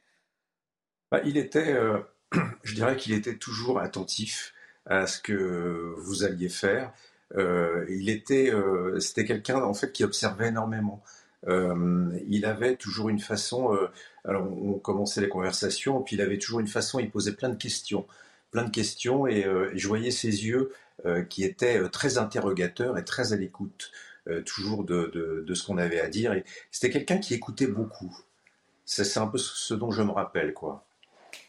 Bah, 1.11 1.21
Il 1.25 1.37
était, 1.37 1.75
je 2.63 2.75
dirais 2.75 2.97
qu'il 2.97 3.13
était 3.13 3.37
toujours 3.37 3.79
attentif 3.79 4.53
à 4.85 5.07
ce 5.07 5.19
que 5.19 5.93
vous 5.97 6.23
alliez 6.25 6.49
faire. 6.49 6.91
il 7.37 8.09
était, 8.09 8.51
c'était 8.99 9.23
quelqu'un 9.23 9.61
en 9.61 9.73
fait 9.73 9.93
qui 9.93 10.03
observait 10.03 10.49
énormément. 10.49 11.01
il 11.47 12.45
avait 12.45 12.75
toujours 12.75 13.07
une 13.07 13.21
façon 13.21 13.77
alors, 14.25 14.47
on 14.49 14.73
commençait 14.73 15.21
les 15.21 15.29
conversations, 15.29 16.01
puis 16.01 16.15
il 16.15 16.21
avait 16.21 16.37
toujours 16.37 16.59
une 16.61 16.67
façon, 16.67 16.99
il 16.99 17.11
posait 17.11 17.33
plein 17.33 17.49
de 17.49 17.55
questions, 17.55 18.07
plein 18.51 18.63
de 18.63 18.69
questions, 18.69 19.27
et, 19.27 19.45
euh, 19.45 19.69
je 19.73 19.87
voyais 19.87 20.11
ses 20.11 20.45
yeux 20.45 20.71
euh, 21.05 21.23
qui 21.23 21.43
étaient 21.43 21.79
euh, 21.79 21.89
très 21.89 22.17
interrogateurs 22.17 22.97
et 22.97 23.03
très 23.03 23.33
à 23.33 23.35
l'écoute, 23.35 23.91
toujours 24.45 24.85
de, 24.85 25.45
ce 25.53 25.65
qu'on 25.65 25.77
avait 25.77 25.99
à 25.99 26.07
dire. 26.07 26.31
Et 26.31 26.45
c'était 26.71 26.89
quelqu'un 26.89 27.17
qui 27.17 27.33
écoutait 27.33 27.67
beaucoup. 27.67 28.17
C'est 28.85 29.17
un 29.17 29.27
peu 29.27 29.37
ce 29.37 29.73
dont 29.73 29.91
je 29.91 30.01
me 30.01 30.11
rappelle, 30.11 30.53
quoi. 30.53 30.85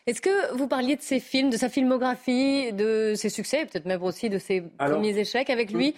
Est-ce 0.08 0.20
que 0.20 0.52
vous 0.56 0.66
parliez 0.66 0.96
de 0.96 1.02
ses 1.02 1.20
films, 1.20 1.50
de 1.50 1.56
sa 1.56 1.68
filmographie, 1.68 2.72
de 2.72 3.14
ses 3.14 3.28
succès, 3.28 3.64
peut-être 3.66 3.86
même 3.86 4.02
aussi 4.02 4.28
de 4.28 4.38
ses 4.38 4.62
premiers 4.76 5.16
échecs 5.16 5.50
avec 5.50 5.72
lui? 5.72 5.94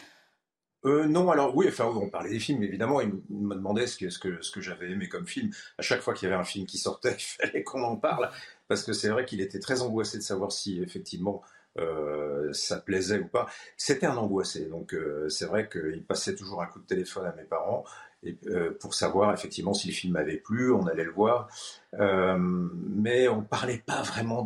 Euh, 0.87 1.07
non, 1.07 1.31
alors 1.31 1.57
oui, 1.57 1.67
enfin 1.69 1.85
on 1.87 2.09
parlait 2.09 2.31
des 2.31 2.39
films, 2.39 2.63
évidemment, 2.63 3.01
il 3.01 3.09
me 3.31 3.55
demandait 3.55 3.89
ce 3.89 3.97
que, 4.19 4.61
j'avais 4.61 4.91
aimé 4.91 5.09
comme 5.09 5.27
film. 5.27 5.51
À 5.79 5.83
chaque 5.83 6.01
fois 6.01 6.15
qu'il 6.15 6.29
y 6.29 6.33
avait 6.33 6.41
un 6.41 6.45
film 6.45 6.65
qui 6.65 6.79
sortait, 6.79 7.17
il 7.19 7.47
fallait 7.47 7.65
qu'on 7.65 7.83
en 7.83 7.97
parle, 7.97 8.31
parce 8.69 8.85
que 8.85 8.93
c'est 8.93 9.09
vrai 9.09 9.25
qu'il 9.25 9.41
était 9.41 9.59
très 9.59 9.83
angoissé 9.83 10.19
de 10.19 10.23
savoir 10.23 10.53
si 10.53 10.81
effectivement 10.81 11.43
euh, 11.79 12.53
ça 12.53 12.79
plaisait 12.79 13.19
ou 13.19 13.27
pas. 13.27 13.47
C'était 13.77 14.07
un 14.07 14.17
angoissé, 14.17 14.67
donc 14.67 14.95
euh, 14.95 15.29
c'est 15.29 15.47
vrai 15.47 15.69
qu'il 15.69 16.05
passait 16.05 16.37
toujours 16.37 16.63
un 16.63 16.67
coup 16.67 16.79
de 16.79 16.87
téléphone 16.87 17.27
à 17.27 17.33
mes 17.33 17.45
parents 17.45 17.85
pour 18.81 18.95
savoir 18.95 19.33
effectivement 19.33 19.73
si 19.73 19.87
le 19.87 19.95
film 19.95 20.17
avait 20.17 20.39
plu, 20.39 20.73
on 20.73 20.87
allait 20.89 21.05
le 21.05 21.13
voir, 21.13 21.49
mais 21.93 23.29
on 23.29 23.43
parlait 23.43 23.85
pas 23.87 24.03
vraiment 24.03 24.43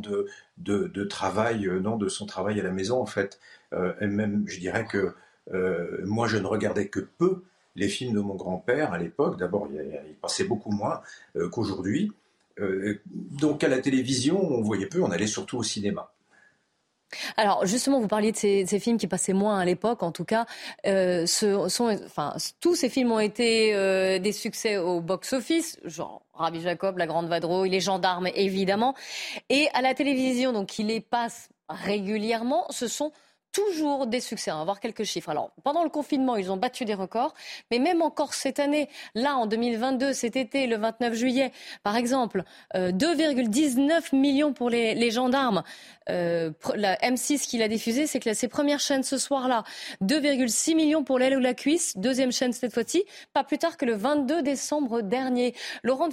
de 0.59 1.05
travail, 1.05 1.67
non, 1.81 1.97
de 1.97 2.09
son 2.09 2.27
travail 2.27 2.61
à 2.61 2.63
la 2.63 2.73
maison 2.73 3.01
en 3.01 3.07
fait. 3.07 3.41
et 3.73 4.07
même, 4.07 4.45
je 4.47 4.59
dirais 4.59 4.85
que 4.85 5.15
euh, 5.53 6.01
moi, 6.05 6.27
je 6.27 6.37
ne 6.39 6.47
regardais 6.47 6.89
que 6.89 7.01
peu 7.01 7.43
les 7.77 7.89
films 7.89 8.15
de 8.15 8.21
mon 8.21 8.35
grand-père 8.35 8.93
à 8.93 8.99
l'époque. 8.99 9.39
D'abord, 9.39 9.69
il, 9.73 10.15
passait 10.15 10.45
beaucoup 10.45 10.71
moins 10.71 11.01
euh, 11.37 11.49
qu'aujourd'hui. 11.49 12.13
donc 13.41 13.65
à 13.65 13.69
la 13.69 13.79
télévision, 13.79 14.39
on 14.43 14.61
voyait 14.63 14.87
peu, 14.87 15.03
on 15.03 15.11
allait 15.11 15.27
surtout 15.27 15.59
au 15.59 15.63
cinéma. 15.63 16.13
Alors 17.37 17.67
justement, 17.67 18.01
vous 18.01 18.09
parliez 18.09 18.33
de 18.33 18.37
ces, 18.37 18.79
films 18.79 18.99
qui 18.99 19.07
passaient 19.07 19.33
moins 19.33 19.59
à 19.59 19.65
l'époque, 19.65 20.03
en 20.03 20.13
tout 20.13 20.25
cas. 20.25 20.47
Euh, 20.87 21.27
tous 22.61 22.75
ces 22.75 22.89
films 22.89 23.13
ont 23.13 23.21
été 23.21 23.75
euh, 23.75 24.19
des 24.19 24.33
succès 24.33 24.77
au 24.77 25.01
box-office, 25.01 25.79
genre 25.85 26.23
Rabbi 26.35 26.61
Jacob, 26.61 26.99
La 26.99 27.07
Grande 27.07 27.29
Vadrouille, 27.29 27.71
Les 27.71 27.81
Gendarmes, 27.81 28.29
évidemment. 28.35 28.95
Et 29.49 29.69
à 29.75 29.83
la 29.83 29.95
télévision, 29.95 30.53
donc, 30.53 30.79
il 30.79 30.87
les 30.87 31.01
passe 31.01 31.49
régulièrement. 31.69 32.67
Ce 32.71 32.89
sont 32.89 33.13
toujours 33.53 34.07
des 34.07 34.21
succès. 34.21 34.53
On 34.53 34.59
va 34.59 34.65
voir 34.65 34.81
quelques 34.81 35.05
chiffres. 35.05 35.31
Alors, 35.31 35.51
pendant 35.65 35.83
le 35.83 35.91
confinement, 35.91 36.37
ils 36.37 36.51
ont 36.51 36.57
battu 36.57 36.85
des 36.85 36.95
records, 36.95 37.35
mais 37.71 37.79
même 37.79 38.03
encore 38.03 38.35
cette 38.35 38.59
année, 38.59 38.89
là, 39.15 39.37
en 39.37 39.47
2022, 39.47 40.13
cet 40.13 40.37
été, 40.37 40.67
le 40.67 40.77
29 40.77 41.15
juillet, 41.15 41.53
par 41.83 41.97
exemple, 41.97 42.45
2,19 42.75 43.91
euh, 43.91 44.17
millions 44.17 44.53
pour 44.53 44.71
les, 44.71 45.11
gendarmes. 45.11 45.63
Euh, 46.09 46.51
la 46.75 46.97
M6 46.97 47.47
qui 47.47 47.59
l'a 47.59 47.69
diffusé, 47.69 48.07
c'est 48.07 48.21
que 48.21 48.33
ses 48.35 48.49
premières 48.49 48.81
chaînes 48.81 49.03
ce 49.03 49.19
soir-là, 49.19 49.65
2,6 50.03 50.75
millions 50.75 51.05
pour 51.05 51.19
l'aile 51.19 51.37
ou 51.37 51.41
la 51.41 51.55
cuisse, 51.55 51.97
deuxième 51.97 52.33
chaîne 52.33 52.53
cette 52.53 52.73
fois-ci, 52.73 53.05
pas 53.33 53.45
plus 53.45 53.59
tard 53.59 53.77
que 53.77 53.85
le 53.85 53.95
22 53.95 54.43
décembre 54.43 55.03
dernier. 55.03 55.55
Laurent 55.83 56.11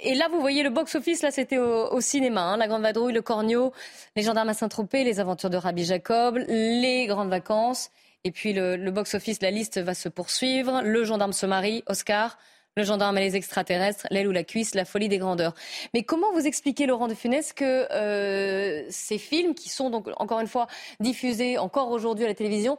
et 0.00 0.14
là, 0.14 0.28
vous 0.28 0.40
voyez 0.40 0.62
le 0.62 0.70
box-office, 0.70 1.22
là, 1.22 1.30
c'était 1.30 1.58
au, 1.58 2.00
cinéma. 2.00 2.42
Hein. 2.42 2.56
la 2.56 2.66
Grande 2.66 2.82
Vadrouille, 2.82 3.12
le 3.12 3.22
Cornio, 3.22 3.72
les 4.16 4.22
gendarmes 4.22 4.48
à 4.48 4.54
Saint-Tropez, 4.54 5.04
les 5.04 5.20
aventures 5.20 5.50
de 5.50 5.56
Rabbi 5.56 5.84
Jacob, 5.84 6.38
les 6.48 7.06
grandes 7.06 7.30
vacances. 7.30 7.90
Et 8.24 8.30
puis 8.30 8.52
le, 8.52 8.90
box-office, 8.90 9.42
la 9.42 9.50
liste 9.50 9.78
va 9.78 9.94
se 9.94 10.08
poursuivre. 10.08 10.82
Le 10.82 11.04
gendarme 11.04 11.32
se 11.32 11.46
marie, 11.46 11.82
Oscar. 11.86 12.38
Le 12.74 12.84
gendarme 12.84 13.18
et 13.18 13.20
les 13.20 13.36
extraterrestres, 13.36 14.06
l'aile 14.10 14.26
ou 14.26 14.32
la 14.32 14.44
cuisse, 14.44 14.74
la 14.74 14.86
folie 14.86 15.10
des 15.10 15.18
grandeurs. 15.18 15.54
Mais 15.92 16.04
comment 16.04 16.32
vous 16.32 16.46
expliquez, 16.46 16.86
Laurent 16.86 17.06
de 17.06 17.14
Funès, 17.14 17.52
que 17.52 17.86
euh, 17.92 18.86
ces 18.88 19.18
films, 19.18 19.54
qui 19.54 19.68
sont 19.68 19.90
donc 19.90 20.08
encore 20.16 20.40
une 20.40 20.46
fois 20.46 20.68
diffusés 20.98 21.58
encore 21.58 21.90
aujourd'hui 21.90 22.24
à 22.24 22.28
la 22.28 22.34
télévision, 22.34 22.78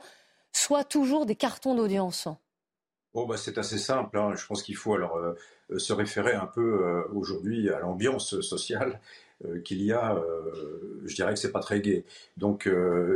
soient 0.51 0.83
toujours 0.83 1.27
des 1.27 1.35
cartons 1.35 1.75
d'audience? 1.75 2.27
Oh 3.15 3.27
bah 3.27 3.37
c'est 3.37 3.57
assez 3.59 3.77
simple. 3.77 4.17
Hein. 4.17 4.33
Je 4.35 4.45
pense 4.45 4.63
qu'il 4.63 4.75
faut 4.75 4.95
alors 4.95 5.17
euh, 5.17 5.33
euh, 5.71 5.77
se 5.77 5.93
référer 5.93 6.33
un 6.33 6.47
peu 6.47 6.83
euh, 6.83 7.03
aujourd'hui 7.13 7.69
à 7.69 7.79
l'ambiance 7.79 8.39
sociale 8.41 8.99
qu'il 9.65 9.81
y 9.81 9.91
a, 9.91 10.15
je 11.03 11.13
dirais 11.15 11.33
que 11.33 11.39
c'est 11.39 11.51
pas 11.51 11.59
très 11.59 11.81
gai. 11.81 12.05
Donc 12.37 12.69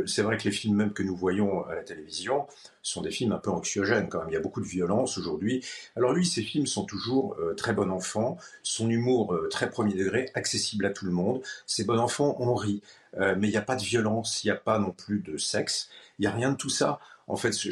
c'est 0.04 0.20
vrai 0.20 0.36
que 0.36 0.44
les 0.44 0.50
films 0.50 0.76
même 0.76 0.92
que 0.92 1.02
nous 1.02 1.16
voyons 1.16 1.64
à 1.64 1.74
la 1.74 1.82
télévision 1.82 2.46
sont 2.82 3.00
des 3.00 3.10
films 3.10 3.32
un 3.32 3.38
peu 3.38 3.48
anxiogènes 3.48 4.10
quand 4.10 4.18
même. 4.18 4.28
Il 4.28 4.34
y 4.34 4.36
a 4.36 4.40
beaucoup 4.40 4.60
de 4.60 4.66
violence 4.66 5.16
aujourd'hui. 5.16 5.64
Alors 5.96 6.12
lui, 6.12 6.26
ces 6.26 6.42
films 6.42 6.66
sont 6.66 6.84
toujours 6.84 7.34
très 7.56 7.72
bon 7.72 7.90
enfant, 7.90 8.36
son 8.62 8.90
humour 8.90 9.38
très 9.48 9.70
premier 9.70 9.94
degré, 9.94 10.30
accessible 10.34 10.84
à 10.84 10.90
tout 10.90 11.06
le 11.06 11.12
monde. 11.12 11.40
Ces 11.64 11.84
bons 11.84 11.96
enfants, 11.96 12.36
on 12.40 12.54
rit, 12.54 12.82
mais 13.16 13.48
il 13.48 13.50
n'y 13.50 13.56
a 13.56 13.62
pas 13.62 13.76
de 13.76 13.84
violence, 13.84 14.44
il 14.44 14.48
n'y 14.48 14.52
a 14.52 14.56
pas 14.56 14.78
non 14.78 14.90
plus 14.90 15.20
de 15.20 15.38
sexe, 15.38 15.88
il 16.18 16.22
n'y 16.22 16.26
a 16.26 16.32
rien 16.32 16.50
de 16.50 16.56
tout 16.56 16.68
ça. 16.68 17.00
En 17.28 17.36
fait, 17.36 17.52
ce 17.52 17.70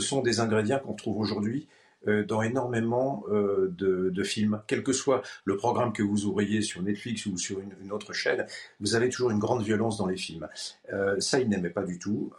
sont 0.00 0.22
des 0.22 0.40
ingrédients 0.40 0.78
qu'on 0.78 0.94
trouve 0.94 1.18
aujourd'hui 1.18 1.66
euh, 2.08 2.24
dans 2.24 2.42
énormément 2.42 3.24
euh, 3.30 3.72
de, 3.78 4.22
films. 4.24 4.60
Quel 4.66 4.82
que 4.82 4.92
soit 4.92 5.22
le 5.44 5.56
programme 5.56 5.92
que 5.92 6.02
vous 6.02 6.26
ouvriez 6.26 6.62
sur 6.62 6.82
Netflix 6.82 7.26
ou 7.26 7.36
sur 7.36 7.60
une, 7.60 7.92
autre 7.92 8.12
chaîne, 8.12 8.46
vous 8.80 8.94
avez 8.94 9.08
toujours 9.08 9.30
une 9.30 9.38
grande 9.38 9.62
violence 9.62 9.98
dans 9.98 10.06
les 10.06 10.16
films. 10.16 10.48
Euh, 10.92 11.18
ça, 11.20 11.38
il 11.40 11.48
n'aimait 11.48 11.70
pas 11.70 11.82
du 11.82 11.98
tout. 11.98 12.32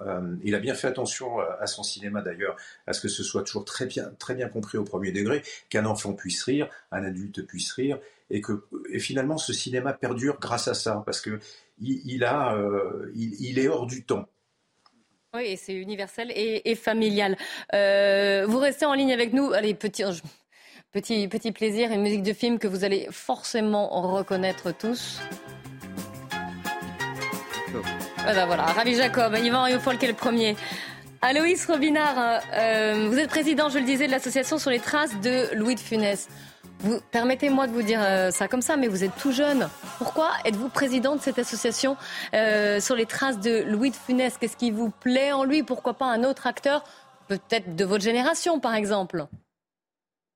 il 0.44 0.56
a 0.56 0.60
bien 0.60 0.74
fait 0.74 0.88
attention 0.88 1.40
à 1.40 1.68
son 1.68 1.84
cinéma 1.84 2.22
d'ailleurs, 2.22 2.56
à 2.88 2.94
ce 2.94 3.02
que 3.02 3.08
ce 3.08 3.24
soit 3.24 3.44
toujours 3.44 3.66
très 3.66 3.86
bien, 3.86 4.12
compris 4.52 4.78
au 4.78 4.84
premier 4.84 5.12
degré, 5.12 5.44
qu'un 5.70 5.86
enfant 5.86 6.14
puisse 6.14 6.44
rire, 6.44 6.68
un 6.92 7.04
adulte 7.04 7.46
puisse 7.46 7.72
rire, 7.74 8.00
et 8.30 8.42
que 8.42 8.64
finalement 8.98 9.38
ce 9.38 9.54
cinéma 9.54 9.94
perdure 9.94 10.40
grâce 10.40 10.68
à 10.68 10.74
ça, 10.74 11.04
parce 11.06 11.22
que 11.22 11.40
il, 11.82 12.24
a, 12.24 12.58
il 13.16 13.60
est 13.60 13.68
hors 13.68 13.88
du 13.88 14.04
temps. 14.04 14.28
Oui, 15.36 15.58
c'est 15.58 15.74
universel 15.74 16.32
et, 16.36 16.76
familial. 16.76 17.36
Euh, 17.74 18.46
vous 18.48 18.60
restez 18.60 18.86
en 18.86 18.94
ligne 18.94 19.12
avec 19.12 19.34
nous. 19.34 19.52
Allez, 19.52 19.74
petit, 19.74 20.04
petit, 20.92 21.28
petit 21.28 21.52
plaisir, 21.52 21.92
une 21.92 22.04
musique 22.04 22.22
de 22.22 22.34
film 22.34 22.60
que 22.60 22.68
vous 22.68 22.84
allez 22.84 23.08
forcément 23.10 23.90
reconnaître 24.14 24.72
tous. 24.72 25.20
Voilà, 28.20 28.46
voilà. 28.46 28.64
Ravi 28.66 28.94
Jacob, 28.94 29.36
Yvan 29.36 29.64
Riofol 29.64 29.98
qui 29.98 30.06
est 30.06 30.10
le 30.10 30.14
premier. 30.14 30.56
Aloïs 31.24 31.66
Robinard, 31.66 32.42
euh, 32.54 33.08
vous 33.10 33.18
êtes 33.18 33.30
président, 33.30 33.70
je 33.70 33.80
le 33.80 33.86
disais, 33.86 34.06
de 34.06 34.12
l'association 34.12 34.60
sur 34.60 34.70
les 34.70 34.80
traces 34.80 35.20
de 35.22 35.56
Louis 35.56 35.74
de 35.74 35.80
Funès. 35.80 36.30
Permettez-moi 37.12 37.68
de 37.68 37.72
vous 37.72 37.82
dire 37.82 38.02
euh, 38.02 38.32
ça 38.32 38.48
comme 38.48 38.62
ça, 38.62 38.76
mais 38.76 38.88
vous 38.88 39.04
êtes 39.04 39.16
tout 39.18 39.32
jeune. 39.32 39.70
Pourquoi 39.98 40.32
êtes-vous 40.46 40.70
président 40.70 41.16
de 41.16 41.22
cette 41.22 41.40
association 41.40 41.96
euh, 42.34 42.80
sur 42.80 42.96
les 42.96 43.06
traces 43.06 43.40
de 43.40 43.64
Louis 43.64 43.92
de 43.92 43.96
Funès? 43.96 44.38
Qu'est-ce 44.38 44.58
qui 44.58 44.72
vous 44.72 44.90
plaît 44.90 45.32
en 45.32 45.44
lui? 45.46 45.64
Pourquoi 45.64 45.94
pas 45.94 46.06
un 46.08 46.24
autre 46.24 46.46
acteur, 46.46 46.84
peut-être 47.28 47.76
de 47.76 47.86
votre 47.86 48.04
génération 48.04 48.60
par 48.60 48.76
exemple? 48.76 49.28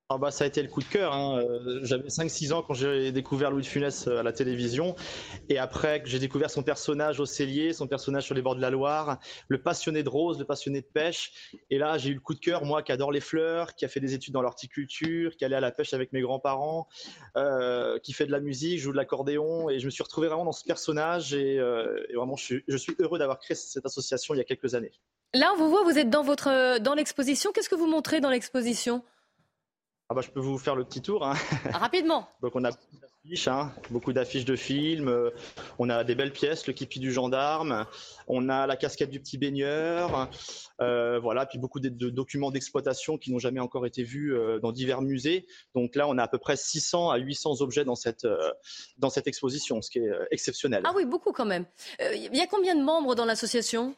Ah 0.10 0.18
bah, 0.18 0.32
ça 0.32 0.46
a 0.46 0.48
été 0.48 0.64
le 0.64 0.70
coup 0.70 0.80
de 0.80 0.86
cœur. 0.86 1.12
Hein. 1.12 1.42
Euh, 1.42 1.82
j'avais 1.84 2.08
5-6 2.08 2.54
ans 2.54 2.62
quand 2.62 2.74
j'ai 2.74 3.12
découvert 3.12 3.52
Louis 3.52 3.64
de 3.64 3.68
Funès 3.68 4.08
euh, 4.08 4.20
à 4.20 4.24
la 4.24 4.32
télévision. 4.32 4.96
Et 5.50 5.58
après, 5.58 6.02
j'ai 6.06 6.18
découvert 6.18 6.50
son 6.50 6.64
personnage 6.64 7.20
au 7.20 7.26
cellier, 7.26 7.74
son 7.74 7.88
personnage 7.88 8.24
sur 8.24 8.34
les 8.34 8.42
bords 8.42 8.56
de 8.56 8.62
la 8.62 8.70
Loire, 8.70 9.20
le 9.50 9.62
passionné 9.62 10.04
de 10.04 10.10
rose, 10.10 10.40
le 10.40 10.46
passionné 10.46 10.80
de 10.80 10.86
pêche. 10.86 11.52
Et 11.70 11.78
là, 11.78 11.98
j'ai 11.98 12.12
eu 12.12 12.14
le 12.14 12.22
coup 12.22 12.34
de 12.34 12.40
cœur, 12.40 12.64
moi 12.64 12.84
qui 12.84 12.94
adore 12.94 13.12
les 13.12 13.20
fleurs, 13.20 13.76
qui 13.76 13.84
a 13.84 13.90
fait 13.90 14.00
des 14.00 14.14
études 14.14 14.34
dans 14.34 14.42
l'horticulture, 14.42 15.36
qui 15.36 15.44
allait 15.44 15.58
à 15.58 15.60
la 15.60 15.72
pêche 15.72 15.94
avec 15.94 16.14
mes 16.14 16.22
grands-parents, 16.22 16.88
euh, 17.36 18.00
qui 18.00 18.14
fait 18.14 18.26
de 18.26 18.32
la 18.32 18.40
musique, 18.40 18.80
joue 18.80 18.94
de 18.94 18.98
l'accordéon. 18.98 19.70
Et 19.70 19.80
je 19.80 19.86
me 19.88 19.92
suis 19.92 20.04
retrouvé 20.04 20.30
vraiment 20.30 20.46
dans 20.46 20.54
ce 20.54 20.64
personnage. 20.64 21.34
Et, 21.34 21.60
vraiment, 22.16 22.38
je 22.38 22.60
je 22.66 22.78
suis 22.78 22.96
heureux 23.00 23.20
d'avoir 23.20 23.40
créé 23.40 23.56
cette 23.56 23.86
association 23.86 24.34
il 24.34 24.38
y 24.38 24.42
a 24.42 24.46
quelques 24.46 24.74
années. 24.74 24.94
Là, 25.34 25.52
on 25.54 25.58
vous 25.58 25.70
voit, 25.70 25.84
vous 25.84 26.00
êtes 26.00 26.10
dans, 26.10 26.24
dans 26.24 26.94
l'exposition. 26.94 27.52
Qu'est-ce 27.52 27.68
que 27.68 27.76
vous 27.76 27.88
montrez 27.88 28.22
dans 28.22 28.30
l'exposition? 28.30 29.04
Ah 30.10 30.14
bah, 30.14 30.22
je 30.22 30.30
peux 30.30 30.40
vous 30.40 30.58
faire 30.58 30.76
le 30.76 30.86
petit 30.86 31.02
tour. 31.02 31.26
Hein. 31.26 31.34
Rapidement. 31.74 32.30
Donc 32.42 32.56
on 32.56 32.64
a 32.64 32.70
hein, 33.48 33.72
beaucoup 33.90 34.14
d'affiches 34.14 34.46
de 34.46 34.56
films. 34.56 35.10
Euh, 35.10 35.32
on 35.80 35.90
a 35.90 36.06
des 36.06 36.16
belles 36.16 36.32
pièces, 36.32 36.66
le 36.66 36.72
kipi 36.72 37.00
du 37.00 37.12
gendarme. 37.12 37.86
On 38.28 38.48
a 38.48 38.68
la 38.68 38.78
casquette 38.78 39.10
du 39.10 39.20
petit 39.20 39.38
baigneur. 39.38 40.30
Euh, 40.80 41.20
voilà, 41.20 41.46
puis 41.46 41.60
beaucoup 41.60 41.82
de, 41.82 41.90
documents 42.10 42.52
d'exploitation 42.52 43.18
qui 43.18 43.34
n'ont 43.34 43.40
jamais 43.40 43.60
encore 43.60 43.86
été 43.86 44.04
vus 44.04 44.34
euh, 44.34 44.60
dans 44.60 44.72
divers 44.72 45.02
musées. 45.02 45.46
Donc 45.76 45.96
là, 45.96 46.08
on 46.08 46.18
a 46.18 46.24
à 46.24 46.28
peu 46.30 46.38
près 46.38 46.56
600 46.56 47.10
à 47.10 47.18
800 47.18 47.60
objets 47.60 47.84
dans 47.84 47.96
cette, 47.96 48.26
dans 48.98 49.10
cette 49.10 49.28
exposition, 49.28 49.82
ce 49.82 49.92
qui 49.92 50.00
est 50.00 50.12
exceptionnel. 50.32 50.84
Ah 50.86 50.94
oui, 50.96 51.06
beaucoup 51.06 51.34
quand 51.34 51.46
même. 51.46 51.66
Il 52.00 52.34
y 52.34 52.42
a 52.42 52.48
combien 52.48 52.76
de 52.76 52.82
membres 52.82 53.14
dans 53.14 53.26
l'association? 53.26 53.94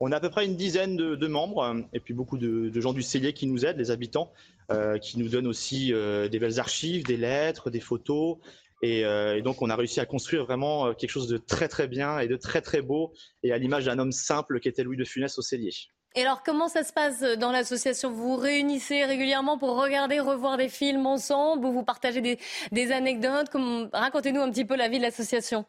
On 0.00 0.12
a 0.12 0.16
à 0.16 0.20
peu 0.20 0.30
près 0.30 0.44
une 0.44 0.56
dizaine 0.56 0.96
de, 0.96 1.26
membres 1.26 1.62
euh, 1.62 1.80
et 1.92 2.00
puis 2.00 2.14
beaucoup 2.14 2.38
de, 2.38 2.80
gens 2.80 2.92
du 2.92 3.02
cellier 3.02 3.32
qui 3.32 3.46
nous 3.46 3.64
aident, 3.64 3.78
les 3.78 3.90
habitants, 3.90 4.32
euh, 4.70 4.98
qui 4.98 5.18
nous 5.18 5.28
donnent 5.28 5.46
aussi 5.46 5.92
euh, 5.92 6.28
des 6.28 6.38
belles 6.38 6.60
archives, 6.60 7.04
des 7.04 7.16
lettres, 7.16 7.70
des 7.70 7.80
photos. 7.80 8.38
Et, 8.80 9.02
donc 9.42 9.60
on 9.60 9.70
a 9.70 9.74
réussi 9.74 9.98
à 9.98 10.06
construire 10.06 10.44
vraiment 10.44 10.94
quelque 10.94 11.10
chose 11.10 11.26
de 11.26 11.36
très 11.36 11.66
très 11.66 11.88
bien 11.88 12.20
et 12.20 12.28
de 12.28 12.36
très 12.36 12.60
très 12.60 12.80
beau 12.80 13.12
et 13.42 13.50
à 13.50 13.58
l'image 13.58 13.86
d'un 13.86 13.98
homme 13.98 14.12
simple 14.12 14.60
qui 14.60 14.68
était 14.68 14.84
Louis 14.84 14.96
de 14.96 15.04
Funès 15.04 15.36
au 15.36 15.42
cellier. 15.42 15.72
Et 16.14 16.22
alors 16.22 16.44
comment 16.44 16.68
ça 16.68 16.84
se 16.84 16.92
passe 16.92 17.20
dans 17.38 17.50
l'association? 17.50 18.12
Vous 18.12 18.22
vous 18.22 18.36
réunissez 18.36 19.04
régulièrement 19.04 19.58
pour 19.58 19.82
regarder, 19.82 20.20
revoir 20.20 20.56
des 20.58 20.68
films 20.68 21.06
ensemble? 21.06 21.66
Ou 21.66 21.72
vous 21.72 21.82
partagez 21.82 22.20
des, 22.20 22.38
des 22.70 22.92
anecdotes? 22.92 23.48
Racontez-nous 23.92 24.42
un 24.42 24.50
petit 24.52 24.64
peu 24.64 24.76
la 24.76 24.88
vie 24.88 24.98
de 24.98 25.02
l'association. 25.02 25.66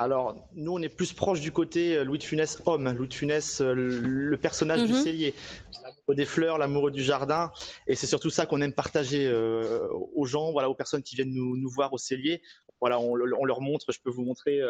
Alors, 0.00 0.36
nous, 0.54 0.72
on 0.72 0.80
est 0.80 0.88
plus 0.88 1.12
proche 1.12 1.40
du 1.40 1.50
côté 1.50 1.96
euh, 1.96 2.04
Louis 2.04 2.18
de 2.18 2.22
Funès 2.22 2.62
homme, 2.66 2.88
Louis 2.92 3.08
de 3.08 3.14
Funès, 3.14 3.60
euh, 3.60 3.74
le 3.74 4.36
personnage 4.36 4.84
du 4.84 4.92
mhm. 4.92 5.02
cellier, 5.02 5.34
l'amoureux 5.82 6.14
des 6.14 6.24
fleurs, 6.24 6.56
l'amoureux 6.58 6.90
du 6.92 7.02
jardin. 7.02 7.50
Et 7.88 7.96
c'est 7.96 8.06
surtout 8.06 8.30
ça 8.30 8.46
qu'on 8.46 8.60
aime 8.60 8.72
partager 8.72 9.26
euh, 9.26 9.88
aux 10.14 10.24
gens, 10.24 10.52
voilà, 10.52 10.70
aux 10.70 10.74
personnes 10.76 11.02
qui 11.02 11.16
viennent 11.16 11.34
nous, 11.34 11.68
voir 11.68 11.92
au 11.92 11.98
cellier. 11.98 12.42
Voilà, 12.80 13.00
on, 13.00 13.16
leur 13.16 13.60
montre, 13.60 13.90
je 13.90 13.98
peux 14.00 14.10
vous 14.10 14.22
montrer 14.22 14.60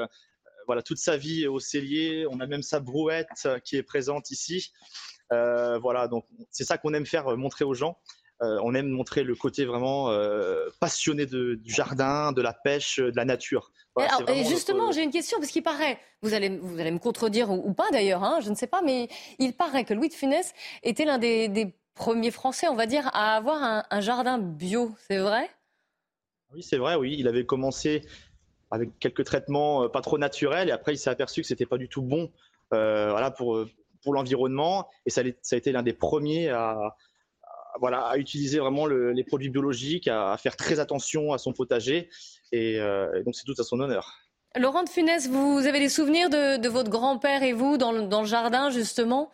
voilà, 0.66 0.80
toute 0.80 0.96
sa 0.96 1.18
vie 1.18 1.46
au 1.46 1.60
cellier. 1.60 2.26
On 2.30 2.40
a 2.40 2.46
même 2.46 2.62
sa 2.62 2.80
brouette 2.80 3.28
qui 3.64 3.76
est 3.76 3.82
présente 3.82 4.30
ici. 4.30 4.72
voilà, 5.30 6.08
donc 6.08 6.24
c'est 6.50 6.64
ça 6.64 6.78
qu'on 6.78 6.94
aime 6.94 7.04
faire 7.04 7.36
montrer 7.36 7.66
aux 7.66 7.74
gens. 7.74 7.98
On 8.40 8.74
aime 8.74 8.88
montrer 8.88 9.24
le 9.24 9.34
côté 9.34 9.64
vraiment 9.64 10.10
passionné 10.80 11.26
du 11.26 11.58
jardin, 11.66 12.32
de 12.32 12.42
la 12.42 12.52
pêche, 12.52 12.98
de 12.98 13.16
la 13.16 13.24
nature 13.24 13.72
et, 14.28 14.44
justement, 14.44 14.92
j'ai 14.92 15.02
une 15.02 15.10
question, 15.10 15.38
parce 15.38 15.50
qu'il 15.50 15.62
paraît, 15.62 15.98
vous 16.22 16.34
allez, 16.34 16.48
vous 16.48 16.78
allez 16.78 16.90
me 16.90 16.98
contredire 16.98 17.50
ou, 17.50 17.72
pas 17.72 17.90
d'ailleurs, 17.90 18.22
hein, 18.22 18.40
je 18.40 18.50
ne 18.50 18.54
sais 18.54 18.66
pas, 18.66 18.82
mais 18.82 19.08
il 19.38 19.54
paraît 19.54 19.84
que 19.84 19.94
Louis 19.94 20.08
de 20.08 20.14
Funès 20.14 20.54
était 20.82 21.04
l'un 21.04 21.18
des, 21.18 21.74
premiers 21.94 22.30
Français, 22.30 22.68
on 22.68 22.76
va 22.76 22.86
dire, 22.86 23.10
à 23.12 23.34
avoir 23.34 23.84
un, 23.90 24.00
jardin 24.00 24.38
bio. 24.38 24.92
C'est 25.08 25.18
vrai? 25.18 25.50
Oui, 26.54 26.62
c'est 26.62 26.76
vrai, 26.76 26.94
oui. 26.94 27.16
Il 27.18 27.26
avait 27.26 27.44
commencé 27.44 28.02
avec 28.70 28.96
quelques 29.00 29.24
traitements 29.24 29.82
euh, 29.82 29.88
pas 29.88 30.00
trop 30.00 30.16
naturels, 30.16 30.68
et 30.68 30.72
après, 30.72 30.94
il 30.94 30.98
s'est 30.98 31.10
aperçu 31.10 31.40
que 31.40 31.46
c'était 31.48 31.66
pas 31.66 31.76
du 31.76 31.88
tout 31.88 32.02
bon 32.02 32.30
euh, 32.72 33.10
voilà, 33.10 33.32
pour, 33.32 33.64
pour 34.02 34.12
l'environnement, 34.12 34.88
et 35.06 35.10
ça, 35.10 35.22
ça, 35.42 35.56
a 35.56 35.58
été 35.58 35.72
l'un 35.72 35.82
des 35.82 35.92
premiers 35.92 36.50
à, 36.50 36.94
voilà, 37.80 38.00
à 38.06 38.18
utiliser 38.18 38.58
vraiment 38.58 38.86
les 38.86 39.24
produits 39.24 39.50
biologiques, 39.50 40.08
à, 40.08 40.36
faire 40.36 40.56
très 40.56 40.80
attention 40.80 41.32
à 41.32 41.38
son 41.38 41.52
potager. 41.52 42.08
Et, 42.52 42.78
donc, 43.24 43.34
c'est 43.34 43.44
tout 43.44 43.54
à 43.58 43.64
son 43.64 43.80
honneur. 43.80 44.18
Laurent 44.56 44.82
de 44.82 44.88
Funès, 44.88 45.28
vous 45.28 45.66
avez 45.66 45.78
des 45.78 45.88
souvenirs 45.88 46.30
de, 46.30 46.68
votre 46.68 46.90
grand-père 46.90 47.42
et 47.42 47.52
vous 47.52 47.76
dans 47.76 47.92
le, 47.92 48.26
jardin, 48.26 48.70
justement? 48.70 49.30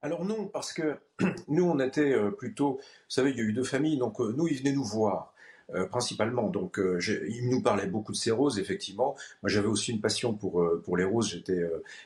Alors 0.00 0.24
non, 0.24 0.46
parce 0.46 0.72
que 0.72 0.96
nous, 1.48 1.64
on 1.64 1.80
était 1.80 2.14
plutôt, 2.38 2.74
vous 2.74 2.80
savez, 3.08 3.30
il 3.30 3.36
y 3.36 3.40
a 3.40 3.44
eu 3.44 3.52
deux 3.52 3.64
familles, 3.64 3.98
donc 3.98 4.20
nous, 4.20 4.46
ils 4.46 4.58
venaient 4.58 4.72
nous 4.72 4.84
voir. 4.84 5.34
Euh, 5.74 5.84
principalement. 5.84 6.48
Donc, 6.48 6.78
euh, 6.78 6.98
il 7.28 7.50
nous 7.50 7.60
parlait 7.60 7.86
beaucoup 7.86 8.12
de 8.12 8.16
ces 8.16 8.30
roses, 8.30 8.58
effectivement. 8.58 9.14
Moi, 9.42 9.50
j'avais 9.50 9.66
aussi 9.66 9.92
une 9.92 10.00
passion 10.00 10.32
pour, 10.32 10.62
euh, 10.62 10.80
pour 10.82 10.96
les 10.96 11.04
roses. 11.04 11.28
J'étais, 11.28 11.60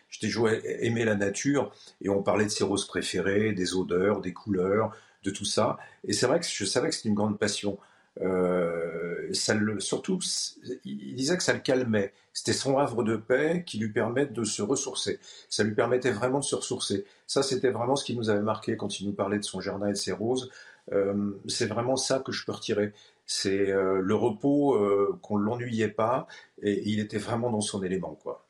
j'étais 0.08 0.26
joué, 0.26 0.60
aimé 0.84 1.04
la 1.04 1.14
nature 1.14 1.72
et 2.00 2.08
on 2.08 2.24
parlait 2.24 2.46
de 2.46 2.50
ses 2.50 2.64
roses 2.64 2.88
préférées, 2.88 3.52
des 3.52 3.76
odeurs, 3.76 4.20
des 4.20 4.32
couleurs, 4.32 4.96
de 5.24 5.30
tout 5.30 5.44
ça. 5.44 5.78
Et 6.04 6.12
c'est 6.12 6.26
vrai 6.26 6.40
que 6.40 6.46
je 6.46 6.64
savais 6.64 6.88
que 6.88 6.94
c'était 6.94 7.08
une 7.08 7.14
grande 7.14 7.38
passion. 7.38 7.78
ça 8.18 9.54
le, 9.54 9.80
surtout, 9.80 10.18
il 10.84 11.14
disait 11.14 11.36
que 11.36 11.42
ça 11.42 11.52
le 11.52 11.60
calmait. 11.60 12.12
C'était 12.32 12.52
son 12.52 12.78
havre 12.78 13.02
de 13.04 13.16
paix 13.16 13.62
qui 13.66 13.78
lui 13.78 13.90
permettait 13.90 14.32
de 14.32 14.44
se 14.44 14.62
ressourcer. 14.62 15.18
Ça 15.48 15.64
lui 15.64 15.74
permettait 15.74 16.10
vraiment 16.10 16.40
de 16.40 16.44
se 16.44 16.54
ressourcer. 16.54 17.04
Ça, 17.26 17.42
c'était 17.42 17.70
vraiment 17.70 17.96
ce 17.96 18.04
qui 18.04 18.16
nous 18.16 18.30
avait 18.30 18.42
marqué 18.42 18.76
quand 18.76 19.00
il 19.00 19.06
nous 19.06 19.14
parlait 19.14 19.38
de 19.38 19.44
son 19.44 19.60
jardin 19.60 19.88
et 19.88 19.92
de 19.92 19.96
ses 19.96 20.12
roses. 20.12 20.50
c'est 21.48 21.66
vraiment 21.66 21.96
ça 21.96 22.20
que 22.20 22.32
je 22.32 22.44
peux 22.44 22.52
retirer 22.52 22.92
c'est 23.26 23.70
euh, 23.70 24.00
le 24.00 24.14
repos 24.14 24.74
euh, 24.74 25.18
qu'on 25.22 25.38
ne 25.38 25.44
l'ennuyait 25.44 25.88
pas 25.88 26.26
et 26.62 26.82
il 26.88 27.00
était 27.00 27.18
vraiment 27.18 27.50
dans 27.50 27.60
son 27.60 27.82
élément 27.82 28.18
quoi. 28.22 28.44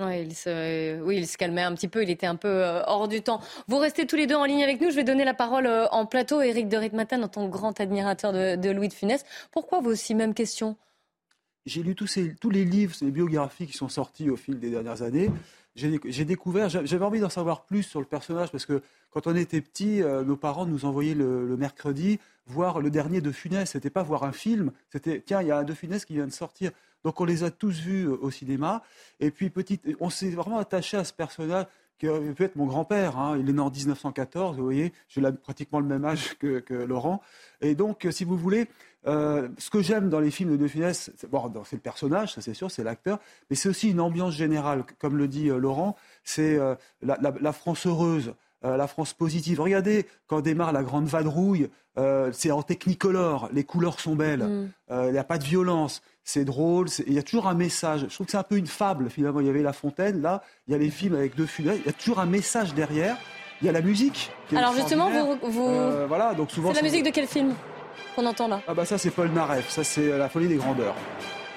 Il 0.00 0.34
se, 0.34 1.00
oui, 1.02 1.16
il 1.16 1.26
se 1.26 1.36
calmait 1.36 1.62
un 1.62 1.74
petit 1.74 1.88
peu, 1.88 2.02
il 2.02 2.10
était 2.10 2.26
un 2.26 2.36
peu 2.36 2.48
euh, 2.48 2.82
hors 2.86 3.08
du 3.08 3.20
temps. 3.20 3.40
Vous 3.66 3.78
restez 3.78 4.06
tous 4.06 4.16
les 4.16 4.26
deux 4.26 4.36
en 4.36 4.44
ligne 4.44 4.62
avec 4.62 4.80
nous. 4.80 4.90
Je 4.90 4.96
vais 4.96 5.04
donner 5.04 5.24
la 5.24 5.34
parole 5.34 5.68
en 5.90 6.06
plateau. 6.06 6.40
Éric 6.40 6.68
de 6.68 6.76
Ritmatin, 6.76 7.22
en 7.22 7.28
tant 7.28 7.46
que 7.46 7.52
grand 7.52 7.78
admirateur 7.80 8.32
de, 8.32 8.70
Louis 8.70 8.88
de 8.88 8.92
Funès. 8.92 9.24
Pourquoi 9.50 9.80
vous 9.80 9.90
aussi, 9.90 10.14
même 10.14 10.34
question? 10.34 10.76
J'ai 11.66 11.82
lu 11.82 11.94
tous, 11.94 12.16
les 12.50 12.64
livres, 12.64 12.94
les 13.02 13.10
biographies 13.10 13.66
qui 13.66 13.76
sont 13.76 13.88
sortis 13.88 14.30
au 14.30 14.36
fil 14.36 14.58
des 14.58 14.70
dernières 14.70 15.02
années. 15.02 15.30
J'ai 15.74 16.24
découvert, 16.24 16.68
j'avais 16.68 17.04
envie 17.04 17.20
d'en 17.20 17.28
savoir 17.28 17.64
plus 17.64 17.82
sur 17.82 18.00
le 18.00 18.06
personnage 18.06 18.50
parce 18.50 18.66
que 18.66 18.82
quand 19.10 19.26
on 19.26 19.36
était 19.36 19.60
petit, 19.60 20.00
nos 20.00 20.36
parents 20.36 20.66
nous 20.66 20.84
envoyaient 20.86 21.14
le 21.14 21.56
mercredi 21.56 22.18
voir 22.48 22.80
le 22.80 22.90
dernier 22.90 23.20
de 23.20 23.30
Funès. 23.30 23.70
C'était 23.70 23.90
pas 23.90 24.02
voir 24.02 24.24
un 24.24 24.32
film, 24.32 24.72
c'était 24.90 25.22
tiens, 25.24 25.42
il 25.42 25.48
y 25.48 25.50
a 25.50 25.58
un 25.58 25.64
de 25.64 25.74
Funès 25.74 26.04
qui 26.04 26.14
vient 26.14 26.26
de 26.26 26.32
sortir. 26.32 26.72
Donc 27.04 27.20
on 27.20 27.24
les 27.24 27.44
a 27.44 27.50
tous 27.50 27.80
vus 27.80 28.06
euh, 28.06 28.18
au 28.20 28.30
cinéma. 28.30 28.82
Et 29.20 29.30
puis 29.30 29.50
petit, 29.50 29.80
on 30.00 30.10
s'est 30.10 30.30
vraiment 30.30 30.58
attaché 30.58 30.96
à 30.96 31.04
ce 31.04 31.12
personnage 31.12 31.66
qui 31.98 32.06
peut 32.06 32.44
être 32.44 32.56
mon 32.56 32.66
grand-père. 32.66 33.18
Hein. 33.18 33.36
Il 33.38 33.48
est 33.48 33.52
né 33.52 33.60
en 33.60 33.70
1914, 33.70 34.56
vous 34.56 34.62
voyez, 34.62 34.92
j'ai 35.08 35.20
pratiquement 35.42 35.80
le 35.80 35.86
même 35.86 36.04
âge 36.04 36.34
que, 36.38 36.74
Laurent. 36.84 37.20
Et 37.60 37.74
donc, 37.74 38.04
euh, 38.04 38.10
si 38.12 38.24
vous 38.24 38.36
voulez, 38.36 38.68
euh, 39.06 39.48
ce 39.58 39.70
que 39.70 39.82
j'aime 39.82 40.08
dans 40.08 40.20
les 40.20 40.30
films 40.30 40.50
de 40.52 40.56
De 40.56 40.68
Funès, 40.68 41.10
c'est 41.16 41.28
bon, 41.28 41.52
le 41.72 41.78
personnage, 41.78 42.34
ça 42.34 42.40
c'est 42.40 42.54
sûr, 42.54 42.70
c'est 42.70 42.84
l'acteur, 42.84 43.18
mais 43.50 43.56
c'est 43.56 43.68
aussi 43.68 43.90
une 43.90 44.00
ambiance 44.00 44.34
générale, 44.34 44.84
comme 44.98 45.16
le 45.16 45.28
dit 45.28 45.48
Laurent, 45.48 45.96
c'est 46.24 46.58
la, 47.02 47.52
France 47.52 47.86
heureuse. 47.86 48.34
La 48.62 48.86
France 48.88 49.12
positive. 49.12 49.60
Regardez, 49.60 50.06
quand 50.26 50.40
démarre 50.40 50.72
la 50.72 50.82
grande 50.82 51.06
vadrouille, 51.06 51.68
euh, 51.98 52.30
c'est 52.32 52.52
en 52.52 52.62
technicolor, 52.62 53.48
les 53.52 53.64
couleurs 53.64 53.98
sont 53.98 54.14
belles, 54.14 54.44
mm. 54.44 54.70
euh, 54.92 55.06
il 55.08 55.12
n'y 55.12 55.18
a 55.18 55.24
pas 55.24 55.38
de 55.38 55.44
violence, 55.44 56.00
c'est 56.22 56.44
drôle, 56.44 56.86
il 57.06 57.12
y 57.12 57.18
a 57.18 57.22
toujours 57.22 57.48
un 57.48 57.54
message. 57.54 58.06
Je 58.08 58.14
trouve 58.14 58.26
que 58.26 58.32
c'est 58.32 58.38
un 58.38 58.44
peu 58.44 58.56
une 58.56 58.68
fable 58.68 59.10
finalement. 59.10 59.40
Il 59.40 59.46
y 59.46 59.50
avait 59.50 59.62
La 59.62 59.72
Fontaine, 59.72 60.22
là, 60.22 60.42
il 60.68 60.72
y 60.72 60.74
a 60.74 60.78
les 60.78 60.90
films 60.90 61.16
avec 61.16 61.34
deux 61.34 61.46
funèbres, 61.46 61.78
il 61.84 61.86
y 61.86 61.88
a 61.88 61.92
toujours 61.92 62.20
un 62.20 62.26
message 62.26 62.74
derrière. 62.74 63.16
Il 63.60 63.66
y 63.66 63.68
a 63.68 63.72
la 63.72 63.80
musique. 63.80 64.30
Alors 64.54 64.72
justement, 64.72 65.10
vous, 65.42 65.68
euh, 65.68 66.06
voilà, 66.06 66.32
donc 66.34 66.52
souvent. 66.52 66.72
C'est 66.72 66.76
la 66.76 66.82
musique 66.82 67.04
de 67.04 67.10
quel 67.10 67.26
film 67.26 67.54
qu'on 68.14 68.24
entend 68.24 68.46
là? 68.46 68.60
Ah 68.68 68.74
bah 68.74 68.84
ça 68.84 68.98
c'est 68.98 69.10
Paul 69.10 69.30
Naref, 69.30 69.68
ça 69.68 69.82
c'est 69.82 70.16
La 70.16 70.28
Folie 70.28 70.46
des 70.46 70.56
grandeurs. 70.56 70.94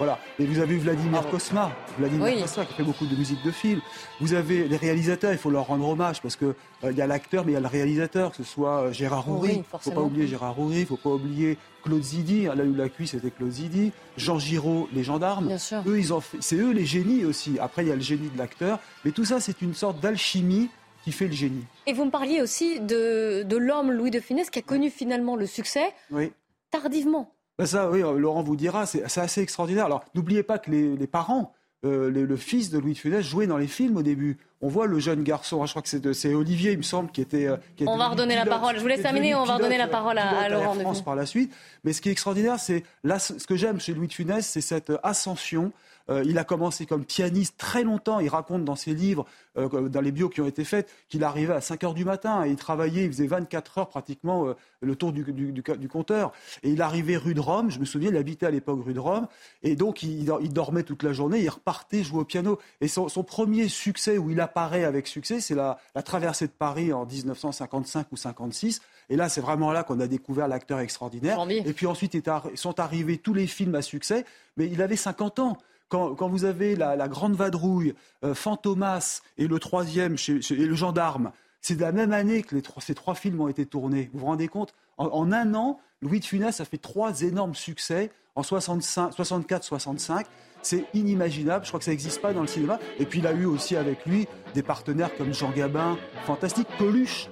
Voilà. 0.02 0.18
Et 0.40 0.46
vous 0.48 0.58
avez 0.58 0.78
Vladimir 0.78 1.30
Kosma, 1.30 1.72
Vladimir 2.00 2.42
Kosma 2.42 2.66
qui 2.66 2.74
fait 2.74 2.82
beaucoup 2.82 3.06
de 3.06 3.16
musique 3.16 3.44
de 3.46 3.52
film. 3.52 3.82
Vous 4.20 4.34
avez 4.34 4.68
les 4.68 4.76
réalisateurs, 4.76 5.32
il 5.32 5.38
faut 5.38 5.52
leur 5.52 5.68
rendre 5.68 5.88
hommage 5.88 6.24
parce 6.24 6.36
que 6.36 6.56
euh, 6.84 6.92
il 6.92 6.98
y 6.98 7.04
a 7.04 7.06
l'acteur, 7.06 7.46
mais 7.46 7.52
il 7.52 7.54
y 7.54 7.58
a 7.58 7.60
le 7.60 7.68
réalisateur, 7.68 8.32
que 8.32 8.38
ce 8.38 8.44
soit 8.44 8.86
euh, 8.86 8.92
Gérard. 8.92 9.26
Il 9.44 9.60
ne 9.60 9.64
faut 9.64 9.92
pas 9.92 10.02
oublier 10.02 10.26
Gérard 10.26 10.60
ne 10.60 10.86
faut 10.86 10.98
pas 10.98 11.12
oublier 11.12 11.60
Claude 11.84 12.02
Zidi. 12.02 12.46
Là 12.46 12.56
où 12.56 12.74
la 12.74 12.90
cuisse, 12.90 13.12
c'était 13.12 13.30
Claude 13.30 13.52
Zidi. 13.52 13.92
Jean 14.18 14.40
Giraud, 14.40 14.90
les 14.92 15.04
gendarmes. 15.04 15.46
Bien 15.46 15.60
sûr. 15.60 15.84
Eux, 15.86 16.00
ils 16.00 16.12
ont 16.12 16.24
c'est 16.40 16.56
eux 16.56 16.72
les 16.72 16.88
génies 16.88 17.24
aussi. 17.24 17.60
Après, 17.60 17.84
il 17.84 17.90
y 17.90 17.92
a 17.92 17.96
le 17.96 18.02
génie 18.02 18.30
de 18.30 18.40
l'acteur. 18.40 18.80
Mais 19.06 19.12
tout 19.12 19.26
ça, 19.26 19.40
c'est 19.40 19.62
une 19.62 19.76
sorte 19.76 20.00
d'alchimie 20.00 20.72
qui 21.04 21.12
fait 21.12 21.28
le 21.28 21.34
génie. 21.34 21.66
Et 21.86 21.94
vous 21.94 22.06
me 22.06 22.12
parliez 22.12 22.42
aussi 22.42 22.80
de, 22.80 23.44
de 23.44 23.56
l'homme 23.56 23.92
Louis 23.92 24.10
de 24.10 24.20
Funès 24.20 24.50
qui 24.50 24.58
a 24.58 24.64
connu 24.64 24.90
finalement 24.90 25.36
le 25.36 25.46
succès 25.46 25.94
oui. 26.10 26.32
tardivement. 26.72 27.32
Ben 27.58 27.66
ça, 27.66 27.90
oui, 27.90 28.02
Laurent 28.02 28.44
vous 28.44 28.56
dira, 28.56 28.86
c'est 28.86 29.04
assez 29.04 29.42
extraordinaire. 29.42 29.86
Alors, 29.86 30.04
n'oubliez 30.16 30.44
pas 30.44 30.58
que 30.58 30.72
les, 30.72 31.08
parents, 31.08 31.54
euh, 31.86 32.10
le 32.10 32.36
fils 32.36 32.70
de 32.70 32.80
Louis 32.80 32.94
de 32.94 32.98
Funès 32.98 33.24
jouait 33.24 33.48
dans 33.48 33.58
les 33.58 33.68
films 33.68 33.98
au 33.98 34.04
début. 34.04 34.38
On 34.62 34.68
voit 34.68 34.86
le 34.86 35.00
jeune 35.00 35.24
garçon, 35.24 35.62
hein, 35.64 35.66
je 35.66 35.72
crois 35.72 35.82
que 35.82 36.14
c'est 36.14 36.34
Olivier, 36.34 36.72
il 36.72 36.78
me 36.78 36.84
semble, 36.84 37.12
qui 37.12 37.22
était. 37.22 37.48
Euh, 37.48 37.58
on 37.88 37.98
va 37.98 38.10
redonner 38.10 38.36
la 38.36 38.46
parole. 38.46 38.76
Je 38.76 38.82
vous 38.82 38.88
laisse 38.88 39.02
terminer, 39.02 39.34
on 39.34 39.44
va 39.44 39.56
redonner 39.56 39.78
la 39.78 39.88
parole 39.88 40.18
à, 40.20 40.50
Laurent. 40.50 40.76
de 40.76 40.82
France 40.82 41.02
par 41.04 41.16
la 41.16 41.26
suite. 41.26 41.54
Mais 41.84 41.94
ce 41.94 42.02
qui 42.02 42.10
est 42.10 42.12
extraordinaire, 42.12 42.60
c'est 42.60 42.84
ce 43.04 43.48
que 43.48 43.56
j'aime 43.56 43.80
chez 43.80 43.94
Louis 43.94 44.08
de 44.08 44.14
Funès, 44.14 44.46
c'est 44.46 44.62
cette 44.62 44.92
ascension 45.04 45.72
euh, 46.10 46.24
il 46.26 46.38
a 46.38 46.44
commencé 46.44 46.86
comme 46.86 47.06
pianiste 47.06 47.56
très 47.58 47.84
longtemps. 47.84 48.20
Il 48.20 48.30
raconte 48.30 48.66
dans 48.66 48.76
ses 48.76 48.94
livres, 48.94 49.26
euh, 49.58 49.90
dans 49.90 50.02
les 50.02 50.12
bios 50.12 50.30
qui 50.30 50.42
ont 50.42 50.48
été 50.48 50.64
faits, 50.64 50.90
qu'il 51.10 51.24
arrivait 51.24 51.54
à 51.54 51.62
5 51.62 51.84
heures 51.84 51.94
du 51.94 52.06
matin 52.06 52.46
et 52.46 52.50
il 52.50 52.56
travaillait, 52.56 53.06
il 53.06 53.12
faisait 53.12 53.28
24 53.28 53.78
heures 53.80 53.90
pratiquement 53.90 54.48
euh, 54.48 54.54
le 54.82 54.96
tour 54.96 55.12
du, 55.12 55.88
compteur. 55.90 56.32
Et 56.64 56.72
il 56.72 56.82
arrivait 56.82 57.18
rue 57.18 57.34
de 57.34 57.40
Rome, 57.40 57.70
je 57.70 57.80
me 57.80 57.86
souviens, 57.86 58.10
il 58.10 58.18
habitait 58.18 58.46
à 58.46 58.52
l'époque 58.52 58.84
rue 58.84 58.94
de 58.94 59.00
Rome, 59.00 59.28
et 59.64 59.76
donc 59.76 60.04
il, 60.04 60.26
dormait 60.52 60.84
toute 60.84 61.04
la 61.04 61.14
journée, 61.14 61.40
il 61.40 61.50
repartait 61.50 62.04
jouer 62.04 62.22
au 62.22 62.26
piano. 62.26 62.60
Et 62.82 62.88
son, 62.88 63.08
premier 63.24 63.68
succès 63.68 64.18
où 64.18 64.32
il 64.32 64.42
apparaît 64.42 64.84
avec 64.84 65.08
succès, 65.08 65.40
c'est 65.40 65.56
la, 65.56 65.78
traversée 66.04 66.48
de 66.48 66.52
Paris 66.52 66.92
en 66.94 67.06
1955 67.06 68.08
ou 68.12 68.18
56. 68.18 68.82
Et 69.10 69.16
là, 69.16 69.30
c'est 69.30 69.42
vraiment 69.42 69.72
là 69.72 69.84
qu'on 69.84 70.00
a 70.00 70.08
découvert 70.08 70.48
l'acteur 70.48 70.80
extraordinaire. 70.80 71.38
Et 71.50 71.74
puis 71.74 71.86
ensuite 71.86 72.18
sont 72.56 72.80
arrivés 72.80 73.18
tous 73.18 73.34
les 73.34 73.48
films 73.48 73.76
à 73.76 73.82
succès, 73.82 74.26
mais 74.58 74.68
il 74.68 74.82
avait 74.82 74.96
50 74.96 75.40
ans 75.40 75.58
quand, 75.92 76.30
vous 76.30 76.46
avez 76.46 76.76
la, 76.76 77.08
Grande 77.10 77.36
Vadrouille, 77.36 77.94
euh, 78.24 78.34
Fantomas 78.34 79.22
et 79.38 79.48
le 79.48 79.60
troisième, 79.60 80.16
et 80.28 80.56
le 80.66 80.76
Gendarme, 80.76 81.32
c'est 81.60 81.76
de 81.76 81.82
la 81.82 81.92
même 81.92 82.14
année 82.14 82.44
que 82.44 82.56
ces 82.80 82.96
trois 82.96 83.14
films 83.14 83.42
ont 83.42 83.50
été 83.50 83.66
tournés. 83.66 84.10
Vous 84.14 84.22
vous 84.22 84.26
rendez 84.28 84.48
compte? 84.48 84.74
En, 84.98 85.32
un 85.32 85.54
an, 85.54 85.80
Louis 86.02 86.20
de 86.20 86.26
Funès 86.26 86.60
a 86.62 86.66
fait 86.66 86.78
trois 86.78 87.22
énormes 87.22 87.56
succès 87.56 88.12
en 88.36 88.42
64-65. 88.42 90.26
C'est 90.62 90.86
inimaginable, 90.94 91.66
je 91.66 91.70
crois 91.70 91.80
que 91.80 91.86
ça 91.86 91.92
n'existe 91.92 92.22
pas 92.22 92.34
dans 92.34 92.42
le 92.42 92.48
cinéma. 92.48 92.80
Et 93.00 93.06
puis 93.06 93.20
il 93.20 93.28
a 93.28 93.32
eu 93.32 93.46
aussi 93.46 93.76
avec 93.76 94.06
lui 94.06 94.28
des 94.54 94.64
partenaires 94.64 95.10
comme 95.18 95.34
Jean 95.34 95.50
Gabin, 95.52 95.98
fantastique, 96.26 96.68
Coluche. 96.78 97.30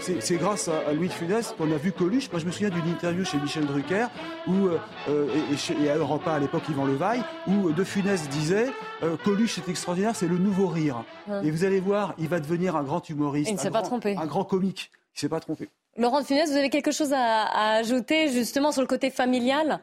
C'est 0.00 0.36
grâce 0.36 0.68
à, 0.68 0.92
Louis 0.92 1.08
de 1.08 1.12
Funès 1.12 1.54
qu'on 1.56 1.70
a 1.72 1.76
vu 1.76 1.92
Coluche. 1.92 2.30
Moi 2.30 2.40
je 2.40 2.46
me 2.46 2.50
souviens 2.50 2.70
d'une 2.70 2.88
interview 2.88 3.24
chez 3.24 3.38
Michel 3.38 3.66
Drucker 3.66 4.06
où, 4.46 4.66
euh, 4.66 4.78
euh, 5.08 5.28
et, 5.82 5.90
à 5.90 5.96
Europa 5.96 6.32
à 6.32 6.38
l'époque 6.38 6.62
Yvan 6.68 6.86
Levaille, 6.86 7.22
où 7.46 7.70
De 7.70 7.84
Funès 7.84 8.28
disait 8.28 8.70
euh, 9.02 9.16
Coluche 9.24 9.58
est 9.58 9.68
extraordinaire, 9.68 10.16
c'est 10.16 10.28
le 10.28 10.38
nouveau 10.38 10.68
rire. 10.68 11.04
Et 11.42 11.50
vous 11.50 11.64
allez 11.64 11.80
voir, 11.80 12.14
il 12.18 12.28
va 12.28 12.40
devenir 12.40 12.76
un 12.76 12.82
grand 12.82 13.08
humoriste. 13.08 13.50
Il 13.50 13.54
ne 13.54 13.60
s'est 13.60 13.70
pas 13.70 13.82
trompé. 13.82 14.16
Un 14.16 14.26
grand 14.26 14.44
comique. 14.44 14.90
Il 14.92 15.18
ne 15.18 15.20
s'est 15.20 15.28
pas 15.28 15.40
trompé. 15.40 15.68
Laurent 15.96 16.20
de 16.20 16.26
Funès, 16.26 16.48
vous 16.48 16.56
avez 16.56 16.70
quelque 16.70 16.92
chose 16.92 17.12
à 17.12 17.74
ajouter 17.74 18.30
justement 18.30 18.70
sur 18.70 18.82
le 18.82 18.86
côté 18.86 19.10
familial? 19.10 19.80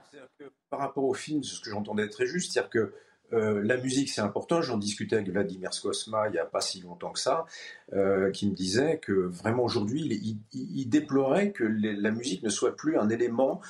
Par 0.76 0.88
rapport 0.88 1.06
au 1.06 1.14
film, 1.14 1.42
ce 1.42 1.62
que 1.62 1.70
j'entendais 1.70 2.10
très 2.10 2.26
juste, 2.26 2.52
c'est-à-dire 2.52 2.70
que 2.70 2.94
euh, 3.34 3.62
la 3.64 3.78
musique, 3.78 4.10
c'est 4.10 4.22
important. 4.22 4.62
J'en 4.62 4.78
discutais 4.78 5.16
avec 5.16 5.30
Vladimir 5.30 5.74
Skosma 5.74 6.28
il 6.28 6.34
n'y 6.34 6.38
a 6.38 6.46
pas 6.46 6.60
si 6.60 6.82
longtemps 6.82 7.12
que 7.12 7.20
ça, 7.20 7.46
euh, 7.94 8.30
qui 8.32 8.48
me 8.48 8.54
disait 8.54 9.00
que 9.00 9.14
vraiment 9.14 9.64
aujourd'hui, 9.64 10.38
il, 10.54 10.90
déplorait 10.90 11.52
que 11.52 11.64
la 11.64 12.12
musique 12.12 12.44
ne 12.44 12.50
soit 12.50 12.76
plus 12.76 12.98
un 12.98 13.10
élément 13.10 13.62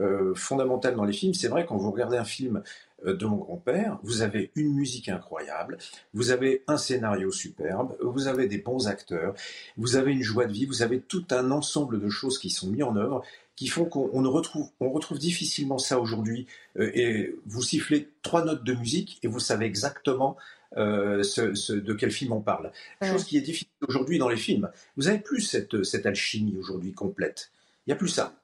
euh, 0.00 0.34
fondamental 0.36 0.94
dans 0.94 1.04
les 1.04 1.12
films. 1.12 1.34
C'est 1.34 1.48
vrai, 1.48 1.66
quand 1.66 1.76
vous 1.76 1.90
regardez 1.90 2.16
un 2.16 2.24
film 2.24 2.62
de 3.04 3.26
mon 3.26 3.36
grand-père, 3.36 3.98
vous 4.04 4.22
avez 4.22 4.52
une 4.54 4.72
musique 4.72 5.08
incroyable, 5.08 5.78
vous 6.14 6.30
avez 6.30 6.62
un 6.68 6.76
scénario 6.76 7.32
superbe, 7.32 7.96
vous 8.00 8.28
avez 8.28 8.46
des 8.46 8.58
bons 8.58 8.86
acteurs, 8.86 9.34
vous 9.76 9.96
avez 9.96 10.12
une 10.12 10.22
joie 10.22 10.46
de 10.46 10.52
vie, 10.52 10.66
vous 10.66 10.82
avez 10.82 11.00
tout 11.00 11.24
un 11.32 11.50
ensemble 11.50 12.00
de 12.00 12.08
choses 12.08 12.38
qui 12.38 12.48
sont 12.48 12.68
mis 12.68 12.84
en 12.84 12.94
œuvre 12.94 13.24
qui 13.56 13.68
font 13.68 13.84
qu'on 13.84 14.22
retrouve, 14.30 14.70
on 14.80 14.90
retrouve 14.90 15.18
difficilement 15.18 15.78
ça 15.78 16.00
aujourd'hui. 16.00 16.46
Euh, 16.78 16.90
et 16.94 17.34
vous 17.46 17.62
sifflez 17.62 18.08
trois 18.22 18.44
notes 18.44 18.64
de 18.64 18.74
musique 18.74 19.18
et 19.22 19.28
vous 19.28 19.40
savez 19.40 19.66
exactement 19.66 20.36
euh, 20.76 21.22
ce, 21.22 21.72
de 21.72 21.92
quel 21.92 22.10
film 22.10 22.32
on 22.32 22.40
parle. 22.40 22.72
Chose 23.02 23.24
qui 23.24 23.36
est 23.36 23.42
difficile 23.42 23.68
aujourd'hui 23.86 24.18
dans 24.18 24.28
les 24.28 24.36
films. 24.36 24.70
Vous 24.96 25.04
n'avez 25.04 25.18
plus 25.18 25.42
cette, 25.42 25.84
cette 25.84 26.06
alchimie 26.06 26.56
aujourd'hui 26.58 26.92
complète. 26.92 27.50
Il 27.86 27.90
n'y 27.90 27.92
a 27.92 27.96
plus 27.96 28.08
ça. 28.08 28.34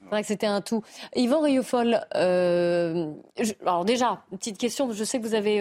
C'est 0.00 0.10
vrai 0.10 0.20
que 0.22 0.28
c'était 0.28 0.46
un 0.46 0.60
tout. 0.60 0.82
Yvan 1.16 1.40
Rioufol, 1.40 2.00
euh, 2.14 3.12
alors 3.62 3.84
déjà, 3.84 4.24
une 4.30 4.38
petite 4.38 4.56
question. 4.56 4.90
Je 4.92 5.04
sais 5.04 5.18
que 5.18 5.26
vous 5.26 5.34
avez, 5.34 5.60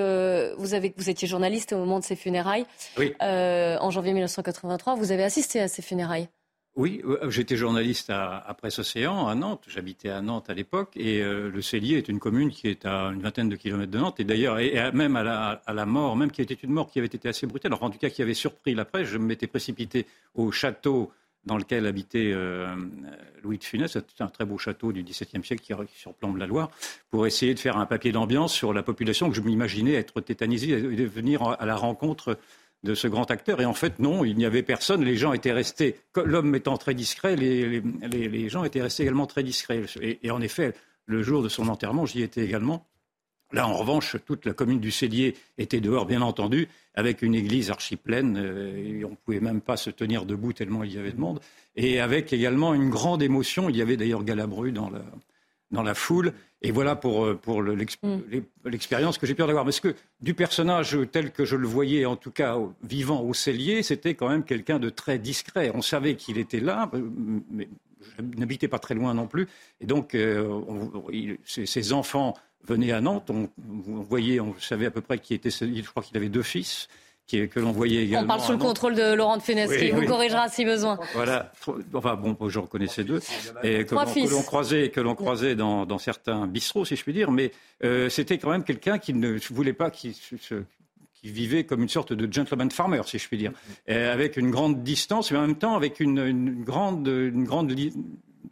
vous 0.57 0.73
avez, 0.73 0.93
vous 0.95 1.09
étiez 1.09 1.27
journaliste 1.27 1.73
au 1.73 1.77
moment 1.77 1.99
de 1.99 2.03
ces 2.05 2.15
funérailles. 2.15 2.65
Oui. 2.97 3.13
en 3.19 3.89
janvier 3.89 4.13
1983, 4.13 4.95
vous 4.95 5.11
avez 5.11 5.23
assisté 5.23 5.59
à 5.59 5.67
ces 5.67 5.81
funérailles? 5.81 6.29
Oui, 6.77 7.01
euh, 7.05 7.31
j'étais 7.31 7.55
journaliste 7.55 8.11
à, 8.11 8.55
Presse 8.55 8.77
Océan, 8.77 9.27
à 9.27 9.33
Nantes. 9.33 9.63
J'habitais 9.67 10.09
à 10.09 10.21
Nantes 10.21 10.51
à 10.51 10.53
l'époque. 10.53 10.91
Et 10.95 11.23
euh, 11.23 11.49
le 11.49 11.61
Cellier 11.63 11.97
est 11.97 12.07
une 12.07 12.19
commune 12.19 12.51
qui 12.51 12.67
est 12.67 12.85
à 12.85 13.05
une 13.07 13.21
vingtaine 13.21 13.49
de 13.49 13.55
kilomètres 13.55 13.91
de 13.91 13.97
Nantes. 13.97 14.19
Et 14.19 14.23
d'ailleurs, 14.23 14.57
même 14.93 15.15
à 15.15 15.23
la, 15.67 15.85
mort, 15.87 16.15
même 16.15 16.29
qui 16.29 16.43
était 16.43 16.53
une 16.53 16.69
mort 16.69 16.91
qui 16.91 16.99
avait 16.99 17.07
été 17.07 17.27
assez 17.27 17.47
brutale, 17.47 17.73
en 17.73 17.89
tout 17.89 17.97
cas 17.97 18.11
qui 18.11 18.21
avait 18.21 18.35
surpris 18.35 18.75
la 18.75 18.85
presse, 18.85 19.07
je 19.07 19.17
m'étais 19.17 19.47
précipité 19.47 20.05
au 20.35 20.51
château 20.51 21.11
dans 21.47 21.57
lequel 21.57 21.87
habitait 21.87 22.31
euh, 22.31 22.75
Louis 23.41 23.57
de 23.57 23.63
Funès. 23.63 23.91
C'est 23.91 24.21
un 24.21 24.27
très 24.27 24.45
beau 24.45 24.59
château 24.59 24.91
du 24.91 25.01
XVIIe 25.01 25.43
siècle 25.43 25.63
qui, 25.63 25.99
surplombe 25.99 26.37
la 26.37 26.45
Loire, 26.45 26.69
pour 27.09 27.25
essayer 27.25 27.55
de 27.55 27.59
faire 27.59 27.77
un 27.77 27.87
papier 27.87 28.11
d'ambiance 28.11 28.53
sur 28.53 28.71
la 28.71 28.83
population 28.83 29.29
que 29.29 29.35
je 29.35 29.41
m'imaginais 29.41 29.93
être 29.93 30.21
tétanisée 30.21 30.73
et 30.73 30.95
de 30.95 31.05
venir 31.05 31.41
à 31.41 31.65
la 31.65 31.75
rencontre 31.75 32.37
de 32.83 32.95
ce 32.95 33.07
grand 33.07 33.29
acteur. 33.31 33.61
Et 33.61 33.65
en 33.65 33.73
fait, 33.73 33.99
non, 33.99 34.23
il 34.23 34.37
n'y 34.37 34.45
avait 34.45 34.63
personne. 34.63 35.03
Les 35.03 35.17
gens 35.17 35.33
étaient 35.33 35.51
restés, 35.51 35.95
l'homme 36.15 36.53
étant 36.55 36.77
très 36.77 36.93
discret, 36.93 37.35
les, 37.35 38.49
gens 38.49 38.63
étaient 38.63 38.81
restés 38.81 39.03
également 39.03 39.27
très 39.27 39.43
discrets. 39.43 39.83
Et, 40.01 40.31
en 40.31 40.41
effet, 40.41 40.73
le 41.05 41.21
jour 41.23 41.43
de 41.43 41.49
son 41.49 41.67
enterrement, 41.67 42.05
j'y 42.05 42.21
étais 42.21 42.43
également. 42.43 42.87
Là, 43.53 43.65
en 43.65 43.75
revanche, 43.75 44.17
toute 44.25 44.45
la 44.45 44.53
commune 44.53 44.81
du 44.81 44.91
Célier 44.91 45.35
était 45.57 45.79
dehors, 45.79 46.05
bien 46.05 46.21
entendu, 46.21 46.67
avec 46.95 47.21
une 47.21 47.33
église 47.33 47.71
archi 47.71 47.95
pleine. 47.95 48.37
Euh, 48.37 49.03
on 49.05 49.11
ne 49.11 49.15
pouvait 49.15 49.39
même 49.39 49.61
pas 49.61 49.77
se 49.77 49.89
tenir 49.89 50.25
debout 50.25 50.51
tellement 50.51 50.83
il 50.83 50.93
y 50.93 50.97
avait 50.97 51.13
de 51.13 51.19
monde. 51.19 51.39
Et 51.77 52.01
avec 52.01 52.33
également 52.33 52.73
une 52.73 52.89
grande 52.89 53.23
émotion. 53.23 53.69
Il 53.69 53.77
y 53.77 53.81
avait 53.81 53.95
d'ailleurs 53.95 54.25
Galabru 54.25 54.73
dans 54.73 54.89
la, 54.89 55.01
dans 55.71 55.83
la 55.83 55.93
foule. 55.93 56.33
Et 56.61 56.71
voilà 56.71 56.95
pour, 56.95 57.25
euh, 57.25 57.35
pour 57.35 57.61
mm. 57.61 57.75
l'expérience 58.65 59.17
que 59.17 59.27
j'ai 59.27 59.35
pu 59.35 59.43
en 59.43 59.49
avoir. 59.49 59.63
Parce 59.63 59.79
que 59.79 59.95
du 60.21 60.33
personnage 60.33 60.97
tel 61.11 61.31
que 61.31 61.45
je 61.45 61.55
le 61.55 61.67
voyais, 61.67 62.05
en 62.05 62.15
tout 62.15 62.31
cas 62.31 62.57
vivant 62.83 63.21
au 63.21 63.33
cellier, 63.33 63.83
c'était 63.83 64.15
quand 64.15 64.29
même 64.29 64.43
quelqu'un 64.43 64.79
de 64.79 64.89
très 64.89 65.19
discret. 65.19 65.71
On 65.73 65.81
savait 65.81 66.15
qu'il 66.15 66.37
était 66.37 66.59
là, 66.59 66.89
euh, 66.93 67.09
mais 67.51 67.69
n'habitait 68.37 68.67
pas 68.67 68.79
très 68.79 68.95
loin 68.95 69.13
non 69.13 69.27
plus. 69.27 69.47
Et 69.81 69.85
donc, 69.85 70.15
euh, 70.15 70.61
ses, 71.45 71.93
enfants 71.93 72.33
venaient 72.63 72.91
à 72.91 73.01
Nantes. 73.01 73.29
On, 73.29 73.49
voyait, 74.01 74.39
on 74.39 74.55
savait 74.59 74.87
à 74.87 74.91
peu 74.91 75.01
près 75.01 75.19
qui 75.19 75.33
était. 75.35 75.51
Je 75.51 75.89
crois 75.89 76.01
qu'il 76.01 76.17
avait 76.17 76.29
deux 76.29 76.43
fils 76.43 76.87
que 77.27 77.59
l'on 77.59 77.71
voyait 77.71 78.03
également. 78.03 78.25
On 78.25 78.27
parle 78.27 78.41
sous 78.41 78.51
le 78.53 78.57
contrôle 78.57 78.95
de 78.95 79.13
Laurent 79.13 79.37
de 79.37 79.41
Funès, 79.41 79.69
qui 79.75 79.91
vous 79.91 80.05
corrigera 80.05 80.49
si 80.49 80.65
besoin. 80.65 80.97
Voilà. 81.13 81.51
Enfin 81.93 82.15
bon, 82.15 82.35
je 82.49 82.59
reconnaissais 82.59 83.03
deux. 83.03 83.19
Et 83.63 83.85
que, 83.85 83.95
l'on 83.95 84.41
croisait, 84.41 84.89
que 84.89 85.01
l'on 85.01 85.15
croisait 85.15 85.55
dans, 85.55 85.97
certains 85.97 86.47
bistrots, 86.47 86.85
si 86.85 86.95
je 86.95 87.03
puis 87.03 87.13
dire. 87.13 87.31
Mais 87.31 87.51
euh, 87.83 88.09
c'était 88.09 88.37
quand 88.37 88.49
même 88.49 88.63
quelqu'un 88.63 88.97
qui 88.97 89.13
ne 89.13 89.37
voulait 89.51 89.73
pas, 89.73 89.91
qui, 89.91 90.19
qui 91.21 91.31
vivait 91.31 91.65
comme 91.65 91.81
une 91.81 91.89
sorte 91.89 92.13
de 92.13 92.31
gentleman 92.31 92.71
farmer, 92.71 93.01
si 93.05 93.17
je 93.17 93.27
puis 93.27 93.37
dire, 93.37 93.51
avec 93.87 94.37
une 94.37 94.51
grande 94.51 94.83
distance, 94.83 95.31
mais 95.31 95.37
en 95.37 95.41
même 95.41 95.57
temps 95.57 95.75
avec 95.75 95.99
une, 95.99 96.63
grande, 96.63 97.07
une 97.07 97.43
grande 97.43 97.73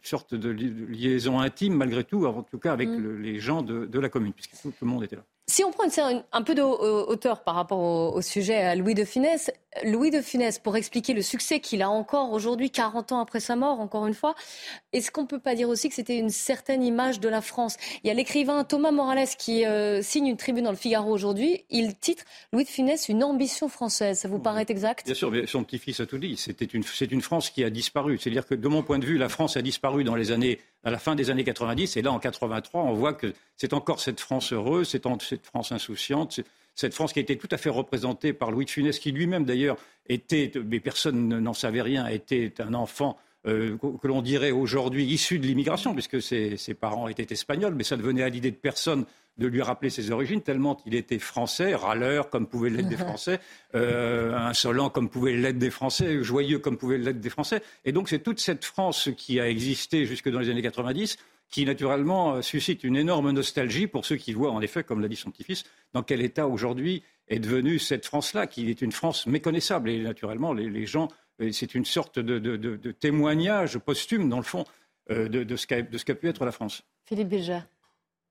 sorte 0.03 0.35
de 0.35 0.49
liaison 0.49 1.39
intime, 1.39 1.75
malgré 1.75 2.03
tout, 2.03 2.25
en 2.25 2.43
tout 2.43 2.59
cas 2.59 2.73
avec 2.73 2.89
mm. 2.89 3.21
les 3.21 3.39
gens 3.39 3.61
de, 3.61 3.99
la 3.99 4.09
commune, 4.09 4.33
puisque 4.33 4.59
tout 4.61 4.73
le 4.81 4.87
monde 4.87 5.03
était 5.03 5.15
là. 5.15 5.23
Si 5.47 5.63
on 5.63 5.71
prend 5.71 5.83
un 6.31 6.41
peu 6.41 6.55
de 6.55 6.61
hauteur 6.61 7.43
par 7.43 7.55
rapport 7.55 8.15
au, 8.15 8.21
sujet 8.21 8.55
à 8.55 8.75
Louis 8.75 8.95
de 8.95 9.05
Funès, 9.05 9.51
Louis 9.83 10.11
de 10.11 10.21
Funès, 10.21 10.59
pour 10.59 10.77
expliquer 10.77 11.13
le 11.13 11.21
succès 11.21 11.59
qu'il 11.59 11.81
a 11.81 11.89
encore 11.89 12.31
aujourd'hui, 12.31 12.69
40 12.69 13.11
ans 13.11 13.19
après 13.19 13.39
sa 13.39 13.55
mort, 13.55 13.79
encore 13.79 14.07
une 14.07 14.13
fois, 14.13 14.35
est-ce 14.93 15.11
qu'on 15.11 15.23
ne 15.23 15.27
peut 15.27 15.39
pas 15.39 15.55
dire 15.55 15.69
aussi 15.69 15.89
que 15.89 15.95
c'était 15.95 16.17
une 16.17 16.29
certaine 16.29 16.83
image 16.83 17.19
de 17.19 17.27
la 17.27 17.41
France? 17.41 17.77
Il 18.03 18.07
y 18.07 18.09
a 18.09 18.13
l'écrivain 18.13 18.63
Thomas 18.63 18.91
Morales 18.91 19.27
qui 19.37 19.65
euh, 19.65 20.01
signe 20.01 20.27
une 20.27 20.37
tribune 20.37 20.63
dans 20.65 20.71
le 20.71 20.77
Figaro 20.77 21.11
aujourd'hui. 21.11 21.65
Il 21.69 21.95
titre 21.95 22.23
Louis 22.53 22.63
de 22.63 22.69
Funès, 22.69 23.09
une 23.09 23.23
ambition 23.23 23.67
française. 23.67 24.19
Ça 24.19 24.27
vous 24.27 24.39
paraît 24.39 24.65
exact? 24.69 25.05
Bien 25.05 25.15
sûr, 25.15 25.31
son 25.47 25.63
petit-fils 25.63 25.99
a 25.99 26.05
tout 26.05 26.17
dit. 26.17 26.37
C'est 26.37 26.73
une, 26.73 26.83
une 27.11 27.21
France 27.21 27.49
qui 27.49 27.63
a 27.63 27.69
disparu. 27.69 28.17
C'est-à-dire 28.17 28.45
que 28.45 28.55
de 28.55 28.67
mon 28.67 28.83
point 28.83 28.99
de 28.99 29.05
vue, 29.05 29.17
la 29.17 29.29
France 29.29 29.57
a 29.57 29.61
disparu 29.61 30.03
dans 30.03 30.15
les 30.15 30.31
années 30.31 30.59
à 30.83 30.91
la 30.91 30.99
fin 30.99 31.15
des 31.15 31.29
années 31.29 31.43
90. 31.43 31.97
Et 31.97 32.01
là, 32.01 32.11
en 32.11 32.19
83, 32.19 32.83
on 32.83 32.93
voit 32.93 33.13
que 33.13 33.33
c'est 33.57 33.73
encore 33.73 33.99
cette 33.99 34.19
France 34.19 34.53
heureuse, 34.53 34.89
cette, 34.89 35.05
cette 35.21 35.45
France 35.45 35.71
insouciante, 35.71 36.39
cette 36.75 36.93
France 36.93 37.13
qui 37.13 37.19
a 37.19 37.21
été 37.21 37.37
tout 37.37 37.47
à 37.51 37.57
fait 37.57 37.69
représentée 37.69 38.33
par 38.33 38.51
Louis 38.51 38.65
de 38.65 38.69
Funès, 38.69 38.99
qui 38.99 39.11
lui-même 39.11 39.45
d'ailleurs 39.45 39.77
était, 40.07 40.51
mais 40.65 40.79
personne 40.79 41.39
n'en 41.39 41.53
savait 41.53 41.81
rien, 41.81 42.07
était 42.07 42.53
un 42.59 42.73
enfant 42.73 43.17
euh, 43.47 43.77
que 43.77 44.07
l'on 44.07 44.21
dirait 44.21 44.51
aujourd'hui 44.51 45.05
issu 45.05 45.39
de 45.39 45.45
l'immigration, 45.45 45.93
puisque 45.93 46.21
ses, 46.21 46.57
ses, 46.57 46.73
parents 46.73 47.07
étaient 47.07 47.31
espagnols, 47.31 47.75
mais 47.75 47.83
ça 47.83 47.95
devenait 47.95 48.23
à 48.23 48.29
l'idée 48.29 48.51
de 48.51 48.55
personne 48.55 49.05
de 49.37 49.47
lui 49.47 49.61
rappeler 49.61 49.89
ses 49.89 50.11
origines, 50.11 50.41
tellement 50.41 50.77
il 50.85 50.95
était 50.95 51.19
français, 51.19 51.75
râleur 51.75 52.29
comme 52.29 52.47
pouvaient 52.47 52.69
l'être 52.69 52.87
des 52.87 52.97
Français, 52.97 53.39
euh, 53.75 54.35
insolent 54.35 54.89
comme 54.89 55.09
pouvaient 55.09 55.35
l'être 55.35 55.57
des 55.57 55.69
Français, 55.69 56.23
joyeux 56.23 56.59
comme 56.59 56.77
pouvaient 56.77 56.97
l'être 56.97 57.19
des 57.19 57.29
Français. 57.29 57.61
Et 57.83 57.91
donc 57.91 58.09
c'est 58.09 58.19
toute 58.19 58.39
cette 58.39 58.63
France 58.63 59.09
qui 59.17 59.39
a 59.39 59.49
existé 59.49 60.05
jusque 60.05 60.29
dans 60.29 60.39
les 60.39 60.49
années 60.49 60.61
90 60.61 61.17
qui 61.49 61.65
naturellement 61.65 62.41
suscite 62.41 62.83
une 62.83 62.95
énorme 62.95 63.31
nostalgie 63.31 63.87
pour 63.87 64.05
ceux 64.05 64.15
qui 64.15 64.33
voient 64.33 64.51
en 64.51 64.61
effet, 64.61 64.83
comme 64.83 65.01
l'a 65.01 65.07
dit 65.07 65.15
son 65.15 65.31
petit-fils, 65.31 65.63
dans 65.93 66.03
quel 66.03 66.21
état 66.21 66.47
aujourd'hui 66.47 67.03
est 67.27 67.39
devenue 67.39 67.79
cette 67.79 68.05
France-là, 68.05 68.47
qui 68.47 68.69
est 68.69 68.81
une 68.81 68.91
France 68.91 69.27
méconnaissable. 69.27 69.89
Et 69.89 70.01
naturellement, 70.01 70.53
les, 70.53 70.85
gens, 70.85 71.07
euh, 71.41 71.51
c'est 71.51 71.75
une 71.75 71.85
sorte 71.85 72.19
de, 72.19 72.91
témoignage 72.91 73.77
posthume, 73.79 74.29
dans 74.29 74.37
le 74.37 74.43
fond, 74.43 74.65
euh, 75.11 75.27
de, 75.27 75.55
ce 75.55 75.65
qu'a 75.65 76.15
pu 76.15 76.27
être 76.27 76.45
la 76.45 76.51
France. 76.51 76.83
Philippe 77.05 77.29
Bilger 77.29 77.59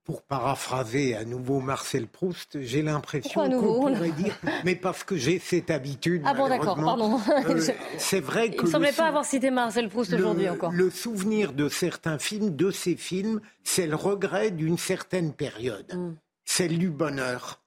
pour 0.05 0.23
paraphraser 0.23 1.17
à 1.17 1.25
nouveau 1.25 1.61
Marcel 1.61 2.07
Proust, 2.07 2.61
j'ai 2.61 2.83
l'impression 2.83 3.49
qu'on 3.49 3.91
pourrait 3.91 4.11
dire, 4.11 4.37
mais 4.65 4.75
parce 4.75 5.03
que 5.03 5.17
j'ai 5.17 5.39
cette 5.39 5.71
habitude. 5.71 6.23
Ah 6.27 6.35
bon, 6.35 6.49
d'accord, 6.49 6.77
pardon. 6.77 7.19
Euh, 7.49 7.61
c'est 7.99 8.21
vrai 8.21 8.51
que. 8.51 8.63
Il 8.63 8.67
ne 8.67 8.71
semblait 8.71 8.93
pas 8.93 9.07
avoir 9.07 9.25
cité 9.25 9.51
Marcel 9.51 9.89
Proust 9.89 10.13
aujourd'hui 10.13 10.49
encore. 10.49 10.73
Le 10.73 10.91
souvenir 10.91 11.53
de 11.55 11.71
certains 11.71 12.19
films, 12.19 12.55
de 12.55 12.71
ces 12.71 12.97
films, 12.97 13.41
c'est 13.63 13.87
le 13.87 13.97
regret 13.97 14.51
d'une 14.51 14.79
certaine 14.79 15.33
période. 15.33 15.95
Mm. 15.95 16.15
C'est 16.45 16.69
du 16.69 16.91
bonheur. 16.91 17.61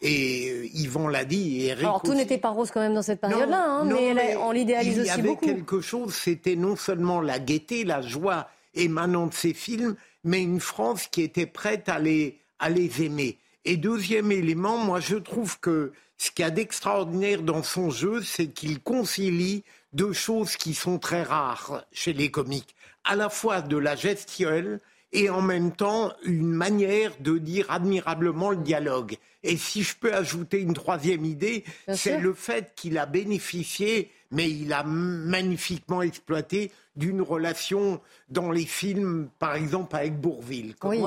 Et 0.00 0.50
euh, 0.50 0.68
Yvon 0.74 1.08
l'a 1.08 1.24
dit. 1.24 1.66
Et 1.66 1.72
Alors 1.72 2.02
tout 2.02 2.14
n'était 2.14 2.38
pas 2.38 2.50
rose 2.50 2.70
quand 2.70 2.80
même 2.80 2.94
dans 2.94 3.02
cette 3.02 3.20
période-là, 3.20 3.64
hein, 3.64 3.84
mais, 3.84 4.36
on 4.36 4.52
l'idéalise 4.52 5.00
aussi 5.00 5.22
beaucoup. 5.22 5.38
Il 5.42 5.48
y 5.48 5.50
avait 5.50 5.58
quelque 5.58 5.80
chose, 5.80 6.14
c'était 6.14 6.54
non 6.54 6.76
seulement 6.76 7.20
la 7.20 7.40
gaieté, 7.40 7.82
la 7.82 8.00
joie 8.00 8.46
émanant 8.74 9.26
de 9.26 9.34
ces 9.34 9.52
films, 9.52 9.96
mais 10.24 10.42
une 10.42 10.60
France 10.60 11.06
qui 11.06 11.22
était 11.22 11.46
prête 11.46 11.88
à 11.88 11.98
les, 11.98 12.38
à 12.58 12.70
les 12.70 13.02
aimer. 13.02 13.38
Et 13.64 13.76
deuxième 13.76 14.32
élément, 14.32 14.78
moi 14.78 15.00
je 15.00 15.16
trouve 15.16 15.58
que 15.60 15.92
ce 16.18 16.30
qu'il 16.30 16.42
y 16.44 16.46
a 16.46 16.50
d'extraordinaire 16.50 17.42
dans 17.42 17.62
son 17.62 17.90
jeu, 17.90 18.22
c'est 18.22 18.48
qu'il 18.48 18.80
concilie 18.80 19.64
deux 19.92 20.12
choses 20.12 20.56
qui 20.56 20.74
sont 20.74 20.98
très 20.98 21.22
rares 21.22 21.84
chez 21.92 22.12
les 22.12 22.30
comiques. 22.30 22.74
À 23.04 23.16
la 23.16 23.28
fois 23.28 23.62
de 23.62 23.76
la 23.76 23.96
gestuelle 23.96 24.80
et 25.12 25.30
en 25.30 25.42
même 25.42 25.72
temps 25.72 26.12
une 26.24 26.52
manière 26.52 27.12
de 27.20 27.38
dire 27.38 27.70
admirablement 27.70 28.50
le 28.50 28.58
dialogue. 28.58 29.16
Et 29.42 29.56
si 29.56 29.82
je 29.82 29.96
peux 29.96 30.14
ajouter 30.14 30.60
une 30.60 30.74
troisième 30.74 31.24
idée, 31.24 31.64
c'est 31.94 32.20
le 32.20 32.34
fait 32.34 32.72
qu'il 32.76 32.98
a 32.98 33.06
bénéficié, 33.06 34.10
mais 34.30 34.48
il 34.48 34.72
a 34.72 34.82
magnifiquement 34.84 36.02
exploité 36.02 36.70
d'une 36.96 37.22
relation 37.22 38.00
dans 38.28 38.50
les 38.50 38.64
films, 38.64 39.28
par 39.38 39.54
exemple 39.54 39.96
avec 39.96 40.18
Bourville. 40.20 40.74
Oui, 40.84 41.02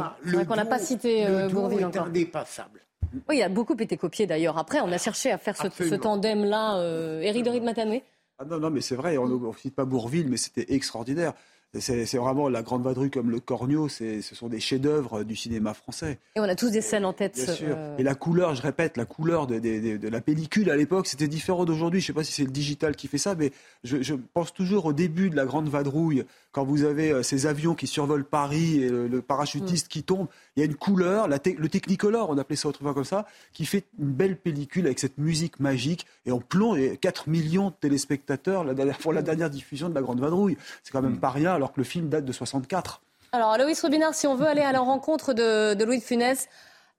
qu'on 0.47 0.55
n'a 0.55 0.65
pas 0.65 0.79
cité 0.79 1.25
euh, 1.25 1.49
Bourville 1.49 1.81
est 1.81 1.86
encore. 1.86 2.07
indépassable. 2.07 2.81
Oui, 3.29 3.38
il 3.38 3.43
a 3.43 3.49
beaucoup 3.49 3.75
été 3.75 3.95
copié 3.95 4.25
d'ailleurs. 4.25 4.57
Après, 4.57 4.79
on 4.81 4.91
a 4.91 4.97
cherché 4.97 5.31
à 5.31 5.38
faire 5.38 5.55
ce, 5.55 5.95
tandem-là. 5.95 6.77
Euh, 6.77 7.21
Éric 7.21 7.43
de 7.43 7.59
Matanoué 7.59 8.03
ah 8.39 8.45
non, 8.45 8.59
non, 8.59 8.71
mais 8.71 8.81
c'est 8.81 8.95
vrai, 8.95 9.17
on 9.17 9.27
ne 9.27 9.53
cite 9.53 9.75
pas 9.75 9.86
Bourville, 9.86 10.27
mais 10.27 10.38
c'était 10.38 10.73
extraordinaire. 10.73 11.33
C'est 11.79 12.17
vraiment 12.17 12.49
la 12.49 12.62
Grande 12.62 12.83
Vadrouille 12.83 13.09
comme 13.09 13.31
le 13.31 13.39
Cornio, 13.39 13.89
ce 13.89 14.21
sont 14.21 14.47
des 14.47 14.59
chefs-d'œuvre 14.59 15.23
du 15.23 15.36
cinéma 15.36 15.73
français. 15.73 16.19
Et 16.36 16.39
on 16.39 16.43
a 16.43 16.55
tous 16.55 16.69
des 16.69 16.81
scènes 16.81 17.05
en 17.05 17.13
tête. 17.13 17.36
Bien 17.36 17.53
sûr. 17.53 17.77
Et 17.97 18.03
la 18.03 18.13
couleur, 18.13 18.53
je 18.53 18.62
répète, 18.62 18.95
la 18.95 19.05
couleur 19.05 19.47
de, 19.47 19.57
de 19.57 20.07
la 20.07 20.21
pellicule 20.21 20.69
à 20.69 20.75
l'époque, 20.75 21.07
c'était 21.07 21.27
différent 21.27 21.65
d'aujourd'hui. 21.65 21.99
Je 21.99 22.05
ne 22.05 22.07
sais 22.07 22.13
pas 22.13 22.23
si 22.23 22.31
c'est 22.31 22.43
le 22.43 22.51
digital 22.51 22.95
qui 22.95 23.07
fait 23.07 23.17
ça, 23.17 23.33
mais 23.33 23.51
je, 23.83 24.03
je, 24.03 24.13
pense 24.33 24.53
toujours 24.53 24.86
au 24.86 24.93
début 24.93 25.29
de 25.29 25.36
la 25.36 25.45
Grande 25.45 25.67
Vadrouille, 25.67 26.25
quand 26.51 26.63
vous 26.63 26.83
avez 26.83 27.12
euh, 27.12 27.23
ces 27.23 27.47
avions 27.47 27.73
qui 27.73 27.88
survolent 27.88 28.23
Paris 28.23 28.83
et 28.83 28.89
le, 28.89 29.21
parachutiste 29.21 29.88
mm. 29.88 29.89
qui 29.89 30.03
tombe, 30.03 30.27
il 30.55 30.59
y 30.59 30.63
a 30.63 30.65
une 30.65 30.75
couleur, 30.75 31.27
la 31.27 31.37
le 31.57 31.69
Technicolor, 31.69 32.29
on 32.29 32.37
appelait 32.37 32.55
ça 32.55 32.69
autrefois 32.69 32.93
comme 32.93 33.03
ça, 33.03 33.25
qui 33.53 33.65
fait 33.65 33.85
une 33.99 34.11
belle 34.11 34.37
pellicule 34.37 34.85
avec 34.85 34.99
cette 34.99 35.17
musique 35.17 35.59
magique. 35.59 36.05
Et 36.25 36.31
on 36.31 36.39
plonge 36.39 36.79
4 36.99 37.29
millions 37.29 37.69
de 37.69 37.75
téléspectateurs 37.75 38.63
la 38.63 38.73
dernière, 38.73 38.97
pour 38.97 39.13
la 39.13 39.21
dernière 39.21 39.49
diffusion 39.49 39.89
de 39.89 39.95
la 39.95 40.01
Grande 40.01 40.19
Vadrouille. 40.19 40.57
C'est 40.83 40.91
quand 40.91 41.01
même 41.01 41.13
mm. 41.13 41.19
pas 41.19 41.29
rien, 41.29 41.53
alors 41.53 41.73
que 41.73 41.79
le 41.79 41.85
film 41.85 42.09
date 42.09 42.25
de 42.25 42.31
64. 42.31 43.01
Alors, 43.31 43.57
Loïs 43.57 43.81
Rubinard, 43.81 44.13
si 44.13 44.27
on 44.27 44.35
veut 44.35 44.45
aller 44.45 44.61
à 44.61 44.71
la 44.71 44.79
rencontre 44.79 45.33
de, 45.33 45.83
Louis 45.83 45.97
de 45.97 46.03
Funès, 46.03 46.47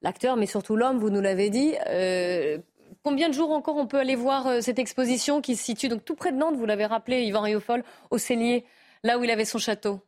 l'acteur, 0.02 0.36
mais 0.36 0.46
surtout 0.46 0.74
l'homme, 0.74 0.98
vous 0.98 1.10
nous 1.10 1.20
l'avez 1.20 1.48
dit, 1.48 1.74
euh, 1.88 2.58
Combien 3.04 3.28
de 3.28 3.34
jours 3.34 3.50
encore 3.50 3.76
on 3.76 3.86
peut 3.86 3.98
aller 3.98 4.16
voir 4.16 4.46
euh, 4.46 4.60
cette 4.62 4.78
exposition 4.78 5.42
qui 5.42 5.56
se 5.56 5.64
situe 5.64 5.88
donc 5.88 6.06
tout 6.06 6.14
près 6.14 6.32
de 6.32 6.38
Nantes, 6.38 6.56
vous 6.56 6.64
l'avez 6.64 6.86
rappelé, 6.86 7.22
Yvan 7.24 7.42
Riofol, 7.42 7.84
au 8.10 8.16
Cellier 8.16 8.64
là 9.02 9.18
où 9.18 9.24
il 9.24 9.30
avait 9.30 9.44
son 9.44 9.58
château? 9.58 10.00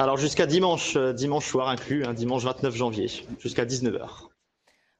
Alors 0.00 0.16
jusqu'à 0.16 0.46
dimanche, 0.46 0.96
euh, 0.96 1.12
dimanche 1.12 1.46
soir 1.46 1.68
inclus, 1.68 2.06
hein, 2.06 2.14
dimanche 2.14 2.42
29 2.42 2.74
janvier, 2.74 3.10
jusqu'à 3.38 3.66
19h. 3.66 4.30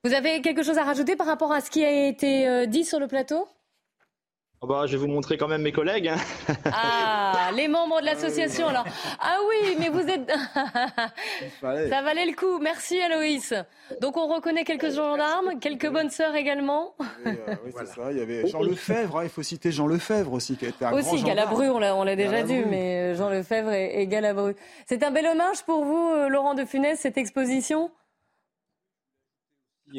Vous 0.05 0.13
avez 0.13 0.43
quelque 0.43 0.63
chose 0.63 0.77
à 0.77 0.85
rajouter 0.85 1.17
par 1.17 1.27
rapport 1.27 1.53
à 1.53 1.63
ce 1.63 1.71
qui 1.71 1.83
a 1.83 2.07
été 2.07 2.47
euh, 2.47 2.67
dit 2.67 2.85
sur 2.85 3.01
le 3.01 3.07
plateau? 3.09 3.49
Oh 4.63 4.67
bah, 4.67 4.85
je 4.87 4.93
vais 4.93 4.99
vous 4.99 5.07
montrer 5.07 5.39
quand 5.39 5.49
même 5.49 5.63
mes 5.63 5.73
collègues. 5.73 6.09
Hein. 6.09 6.19
Ah, 6.67 7.51
les 7.57 7.67
membres 7.67 8.03
de 8.03 8.05
l'association 8.05 8.69
alors. 8.69 8.85
Ah 9.19 9.39
oui, 9.49 9.75
mais 9.79 9.89
vous 9.89 10.07
êtes... 10.07 10.31
Ça 11.63 12.03
valait 12.03 12.27
le 12.27 12.37
coup. 12.37 12.59
Merci 12.59 13.01
Aloïs. 13.01 13.55
Donc 14.03 14.19
on 14.19 14.27
reconnaît 14.27 14.65
quelques 14.65 14.91
gendarmes, 14.91 15.59
quelques 15.61 15.89
bonnes 15.89 16.11
sœurs 16.11 16.35
également. 16.35 16.95
Oui, 17.25 17.33
euh, 17.49 17.55
c'est 17.79 17.87
ça. 17.87 18.13
Il 18.13 18.19
y 18.19 18.21
avait 18.21 18.47
Jean 18.49 18.63
Lefebvre, 18.63 19.21
hein, 19.21 19.25
il 19.25 19.31
faut 19.31 19.43
citer 19.43 19.73
Jean 19.73 19.87
Lefebvre 19.87 20.35
aussi, 20.35 20.59
qui 20.59 20.67
était 20.67 20.85
un 20.85 20.93
aussi, 20.93 21.17
grand 21.17 21.29
Galabru, 21.29 21.71
on 21.71 21.79
l'a, 21.79 21.97
on 21.97 22.05
l'a 22.05 22.15
déjà 22.15 22.43
Galabru. 22.43 22.63
dit, 22.63 22.69
mais 22.69 23.13
euh, 23.13 23.15
Jean 23.15 23.31
Lefebvre 23.31 23.73
et, 23.73 24.03
et 24.03 24.07
Galabru. 24.09 24.57
C'est 24.87 25.03
un 25.03 25.11
bel 25.11 25.27
hommage 25.27 25.65
pour 25.65 25.87
vous, 25.87 26.11
euh, 26.11 26.29
Laurent 26.29 26.53
de 26.53 26.67
Funès, 26.67 27.01
cette 27.01 27.17
exposition? 27.17 27.91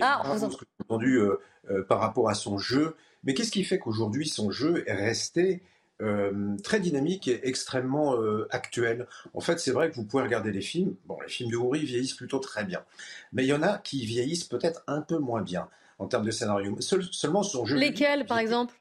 Ah, 0.01 0.21
j'ai 0.37 0.45
entendu 0.85 1.15
euh, 1.15 1.41
euh, 1.71 1.83
par 1.83 1.99
rapport 1.99 2.29
à 2.29 2.35
son 2.35 2.59
jeu. 2.59 2.95
Mais 3.23 3.33
qu'est-ce 3.33 3.51
qui 3.51 3.63
fait 3.63 3.79
qu'aujourd'hui 3.79 4.27
son 4.27 4.51
jeu 4.51 4.83
est 4.87 4.93
resté 4.93 5.61
euh, 6.01 6.57
très 6.63 6.79
dynamique 6.79 7.27
et 7.27 7.47
extrêmement 7.47 8.15
euh, 8.19 8.47
actuel? 8.49 9.07
En 9.33 9.41
fait, 9.41 9.59
c'est 9.59 9.71
vrai 9.71 9.89
que 9.91 9.95
vous 9.95 10.05
pouvez 10.05 10.23
regarder 10.23 10.51
les 10.51 10.61
films. 10.61 10.95
Bon, 11.05 11.17
les 11.21 11.29
films 11.29 11.51
de 11.51 11.57
Houry 11.57 11.85
vieillissent 11.85 12.15
plutôt 12.15 12.39
très 12.39 12.63
bien, 12.63 12.83
mais 13.33 13.43
il 13.43 13.47
y 13.47 13.53
en 13.53 13.61
a 13.61 13.77
qui 13.77 14.05
vieillissent 14.05 14.45
peut-être 14.45 14.83
un 14.87 15.01
peu 15.01 15.17
moins 15.17 15.41
bien 15.41 15.69
en 15.99 16.07
termes 16.07 16.25
de 16.25 16.31
scénario. 16.31 16.75
Seul- 16.81 17.03
seulement 17.11 17.43
son 17.43 17.65
jeu. 17.65 17.77
lesquels 17.77 18.25
par 18.25 18.39
exemple? 18.39 18.73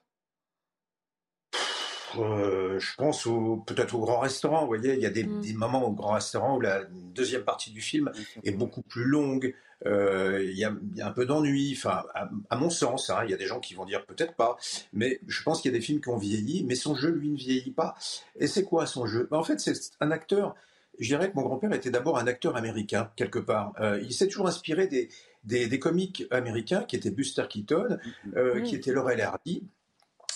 Euh, 2.19 2.79
je 2.79 2.95
pense 2.97 3.27
au, 3.27 3.57
peut-être 3.67 3.95
au 3.95 4.01
grand 4.01 4.19
restaurant. 4.21 4.61
Vous 4.63 4.67
voyez, 4.69 4.95
il 4.95 5.01
y 5.01 5.07
a 5.07 5.11
des, 5.11 5.25
Mm. 5.25 5.41
des 5.43 5.53
moments 5.55 5.87
au 5.87 5.93
grand 5.93 6.13
restaurant 6.15 6.57
où 6.57 6.61
la 6.61 6.85
deuxième 7.15 7.43
partie 7.43 7.71
du 7.71 7.81
film 7.81 8.11
est 8.45 8.53
beaucoup 8.53 8.83
plus 8.83 9.05
longue. 9.05 9.55
Euh, 9.87 10.45
il, 10.45 10.59
y 10.59 10.65
a, 10.65 10.75
il 10.93 10.99
y 10.99 11.01
a 11.03 11.07
un 11.07 11.11
peu 11.13 11.25
d'ennui. 11.25 11.75
Enfin, 11.77 12.03
à, 12.15 12.29
à 12.51 12.57
mon 12.57 12.69
sens, 12.71 13.09
hein, 13.11 13.21
il 13.25 13.31
y 13.31 13.35
a 13.35 13.37
des 13.39 13.47
gens 13.47 13.61
qui 13.61 13.75
vont 13.75 13.85
dire 13.87 14.05
peut-être 14.05 14.35
pas, 14.35 14.59
mais 14.93 15.21
je 15.27 15.43
pense 15.43 15.63
qu'il 15.63 15.71
y 15.73 15.75
a 15.75 15.79
des 15.79 15.85
films 15.85 16.01
qui 16.03 16.09
ont 16.11 16.19
vieilli, 16.19 16.65
mais 16.65 16.75
son 16.75 16.95
jeu 16.95 17.11
lui 17.11 17.31
ne 17.31 17.37
vieillit 17.37 17.71
pas. 17.71 17.95
Et 18.39 18.47
c'est 18.47 18.65
quoi 18.65 18.85
son 18.87 19.07
jeu? 19.07 19.27
Ben, 19.31 19.39
En 19.39 19.45
fait, 19.45 19.59
c'est 19.61 19.73
un 20.01 20.11
acteur. 20.11 20.55
Je 20.99 21.07
dirais 21.09 21.31
que 21.31 21.37
mon 21.37 21.43
grand-père 21.43 21.73
était 21.73 21.91
d'abord 21.91 22.19
un 22.19 22.27
acteur 22.27 22.57
américain 22.57 23.11
quelque 23.17 23.39
part. 23.39 23.73
Euh, 23.81 23.99
il 24.03 24.13
s'est 24.13 24.29
toujours 24.29 24.49
inspiré 24.49 24.87
des, 24.87 25.09
des, 25.45 25.67
des 25.67 25.79
comiques 25.79 26.25
américains 26.31 26.83
qui 26.83 26.95
étaient 26.97 27.11
Buster 27.11 27.45
Keaton, 27.49 27.97
euh, 28.37 28.61
Mm. 28.61 28.63
qui 28.65 28.75
était 28.75 28.93
Laurel 28.93 29.23
Hardy 29.23 29.63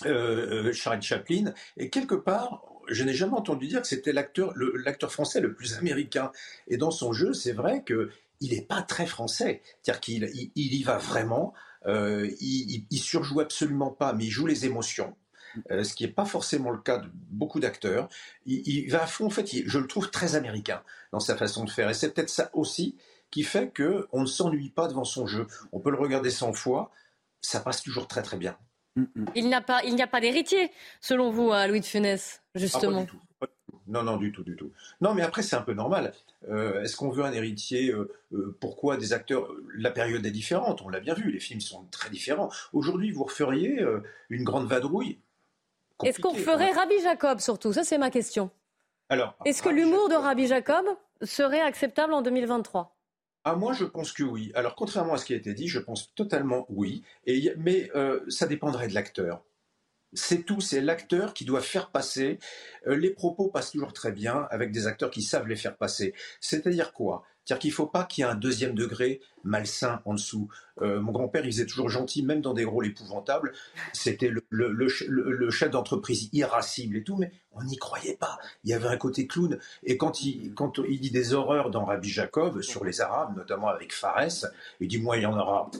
euh, 0.07 0.71
euh, 0.71 0.73
Chaplin, 0.73 1.53
et 1.77 1.91
quelque 1.91 2.15
part, 2.15 2.63
je 2.89 3.05
n'ai 3.05 3.15
jamais 3.15 3.35
entendu 3.35 3.67
dire 3.67 3.81
que 3.81 3.89
c'était 3.89 4.13
l'acteur, 4.13 4.53
l'acteur 4.85 5.13
français 5.13 5.41
le 5.41 5.55
plus 5.55 5.75
américain. 5.75 6.33
Et 6.69 6.77
dans 6.77 6.91
son 6.91 7.13
jeu, 7.13 7.33
c'est 7.33 7.53
vrai 7.53 7.83
que 7.83 8.11
il 8.41 8.51
n'est 8.51 8.63
pas 8.63 8.83
très 8.83 9.07
français, 9.07 9.63
c'est-à-dire 9.83 10.01
qu'il 10.01 10.51
il, 10.55 10.75
y 10.75 10.83
va 10.83 10.99
vraiment, 10.99 11.55
euh, 11.87 12.29
il, 12.41 12.85
il, 12.91 12.99
surjoue 12.99 13.41
absolument 13.41 13.91
pas, 13.91 14.13
mais 14.13 14.25
il 14.25 14.31
joue 14.31 14.47
les 14.47 14.67
émotions. 14.67 15.15
euh, 15.71 15.85
ce 15.85 15.95
qui 15.95 16.05
n'est 16.05 16.13
pas 16.13 16.25
forcément 16.25 16.71
le 16.71 16.79
cas 16.79 16.99
de 16.99 17.09
beaucoup 17.31 17.61
d'acteurs. 17.61 18.09
Il, 18.45 18.91
va 18.91 19.05
à 19.05 19.07
fond, 19.07 19.27
en 19.27 19.31
fait, 19.31 19.49
je 19.67 19.79
le 19.79 19.87
trouve 19.87 20.11
très 20.11 20.35
américain 20.35 20.83
dans 21.13 21.21
sa 21.21 21.37
façon 21.37 21.65
de 21.65 21.71
faire. 21.71 21.89
Et 21.89 21.95
c'est 21.95 22.13
peut-être 22.13 22.29
ça 22.29 22.51
aussi 22.53 22.97
qui 23.31 23.45
fait 23.45 23.71
que 23.71 24.09
on 24.13 24.23
ne 24.23 24.27
s'ennuie 24.27 24.71
pas 24.71 24.89
devant 24.89 25.05
son 25.05 25.27
jeu. 25.27 25.47
On 25.73 25.81
peut 25.81 25.91
le 25.91 25.99
regarder 25.99 26.31
100 26.31 26.53
fois, 26.53 26.91
ça 27.41 27.61
passe 27.61 27.83
toujours 27.83 28.09
très 28.09 28.23
très 28.23 28.37
bien. 28.37 28.57
Il 29.35 29.47
n'y 29.47 29.55
a 29.55 29.61
pas, 29.61 29.83
il 29.85 29.95
n'y 29.95 30.03
a 30.03 30.07
pas 30.07 30.21
d'héritier, 30.21 30.71
selon 31.01 31.31
vous, 31.31 31.53
à 31.53 31.67
Louis 31.67 31.81
de 31.81 31.85
Funès, 31.85 32.43
justement. 32.55 33.07
Ah. 33.41 33.47
Non, 33.87 34.03
non, 34.03 34.17
du 34.17 34.33
tout, 34.33 34.43
du 34.43 34.57
tout. 34.57 34.71
Non, 35.01 35.15
mais 35.15 35.23
après, 35.23 35.43
c'est 35.43 35.57
un 35.57 35.63
peu 35.63 35.75
normal. 35.75 36.15
Euh, 36.49 36.83
Est-ce 36.83 36.97
qu'on 36.97 37.11
veut 37.11 37.25
un 37.25 37.33
héritier 37.33 37.91
euh, 37.91 38.11
euh, 38.33 38.57
Pourquoi 38.61 38.97
des 38.97 39.13
acteurs 39.13 39.49
La 39.77 39.91
période 39.91 40.25
est 40.25 40.31
différente, 40.31 40.81
on 40.83 40.89
l'a 40.89 41.01
bien 41.01 41.15
vu, 41.15 41.31
les 41.31 41.41
films 41.41 41.61
sont 41.61 41.85
très 41.91 42.09
différents. 42.09 42.51
Aujourd'hui, 42.73 43.11
vous 43.11 43.25
referiez 43.25 43.83
euh, 43.83 44.03
une 44.31 44.45
grande 44.45 44.67
vadrouille 44.67 45.19
Est-ce 46.03 46.21
qu'on 46.21 46.35
ferait 46.35 46.71
hein. 46.71 46.77
Rabbi 46.77 47.01
Jacob 47.03 47.41
surtout? 47.41 47.73
Ça, 47.73 47.85
c'est 47.85 47.99
ma 47.99 48.11
question. 48.11 48.51
Alors, 49.11 49.37
Est-ce 49.45 49.63
que 49.63 49.69
l'humour 49.69 50.09
de 50.09 50.15
Rabbi 50.15 50.47
Jacob 50.47 50.87
serait 51.23 51.61
acceptable 51.61 52.15
en 52.15 52.23
2023 52.23 52.95
Ah, 53.45 53.57
moi, 53.57 53.73
je 53.75 53.85
pense 53.85 54.13
que 54.13 54.23
oui. 54.23 54.51
Alors, 54.55 54.75
contrairement 54.75 55.15
à 55.15 55.19
ce 55.19 55.27
qui 55.27 55.35
a 55.35 55.37
été 55.37 55.53
dit, 55.55 55.69
je 55.69 55.79
pense 55.79 56.15
totalement 56.15 56.65
oui. 56.71 57.03
Mais 57.59 57.91
euh, 57.95 58.21
ça 58.29 58.47
dépendrait 58.47 58.89
de 58.89 58.95
l'acteur. 58.95 59.45
C'est 60.15 60.45
tout, 60.45 60.61
c'est 60.61 60.81
l'acteur 60.81 61.35
qui 61.35 61.45
doit 61.45 61.61
faire 61.61 61.91
passer. 61.91 62.39
Euh, 62.87 62.97
les 62.97 63.11
propos 63.11 63.49
passent 63.49 63.73
toujours 63.73 63.93
très 63.93 64.13
bien 64.13 64.47
avec 64.51 64.73
des 64.73 64.87
acteurs 64.87 65.11
qui 65.11 65.23
savent 65.23 65.49
les 65.49 65.57
faire 65.57 65.77
passer. 65.77 66.15
C'est-à-dire 66.41 66.93
quoi? 66.93 67.25
C'est-à-dire 67.45 67.61
qu'il 67.61 67.71
ne 67.71 67.75
faut 67.75 67.87
pas 67.87 68.05
qu'il 68.05 68.25
y 68.25 68.27
ait 68.27 68.31
un 68.31 68.35
deuxième 68.35 68.75
degré 68.75 69.21
malsain 69.45 70.01
en 70.07 70.15
dessous. 70.15 70.49
Euh, 70.81 71.01
mon 71.01 71.13
grand-père, 71.13 71.45
il 71.45 71.53
faisait 71.53 71.67
toujours 71.67 71.91
gentil, 71.91 72.23
même 72.23 72.41
dans 72.41 72.55
des 72.55 72.65
rôles 72.65 72.87
épouvantables. 72.87 73.53
C'était 73.93 74.29
le, 74.29 74.45
le- 74.49 74.73
le 74.73 74.89
ch- 74.89 75.09
le- 75.09 75.31
le 75.31 75.51
chef 75.51 75.71
d'entreprise 75.71 76.31
irascible 76.33 76.97
et 76.97 77.05
tout, 77.05 77.17
mais 77.17 77.31
on 77.53 77.63
n'y 77.63 77.77
croyait 77.77 78.17
pas. 78.17 78.39
Il 78.65 78.71
y 78.71 78.73
avait 78.75 78.89
un 78.89 78.97
côté 78.97 79.27
clown. 79.27 79.59
Et 79.83 79.99
quand 79.99 80.23
il, 80.23 80.55
quand 80.55 80.79
il 80.79 80.99
dit 81.01 81.11
des 81.11 81.35
horreurs 81.35 81.71
dans 81.71 81.85
Rabbi 81.85 82.09
Jacob 82.09 82.63
sur 82.63 82.85
les 82.85 83.01
Arabes, 83.03 83.37
notamment 83.37 83.69
avec 83.69 83.93
Fares, 83.95 84.47
il 84.81 84.89
dit 84.89 84.99
Moi, 84.99 85.19
il 85.19 85.25
y 85.25 85.27
en 85.27 85.39
aura. 85.39 85.71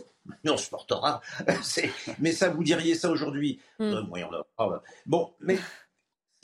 On 0.47 0.57
se 0.57 0.71
portera. 0.71 1.21
Mais 2.19 2.33
ça, 2.33 2.49
vous 2.49 2.65
diriez 2.65 2.95
ça 2.95 3.11
aujourd'hui 3.11 3.61
Euh, 3.81 4.03
Moi, 4.05 4.19
il 4.19 4.23
y 4.23 4.25
en 4.25 4.31
aura. 4.59 4.83
Bon, 5.07 5.33
mais 5.41 5.59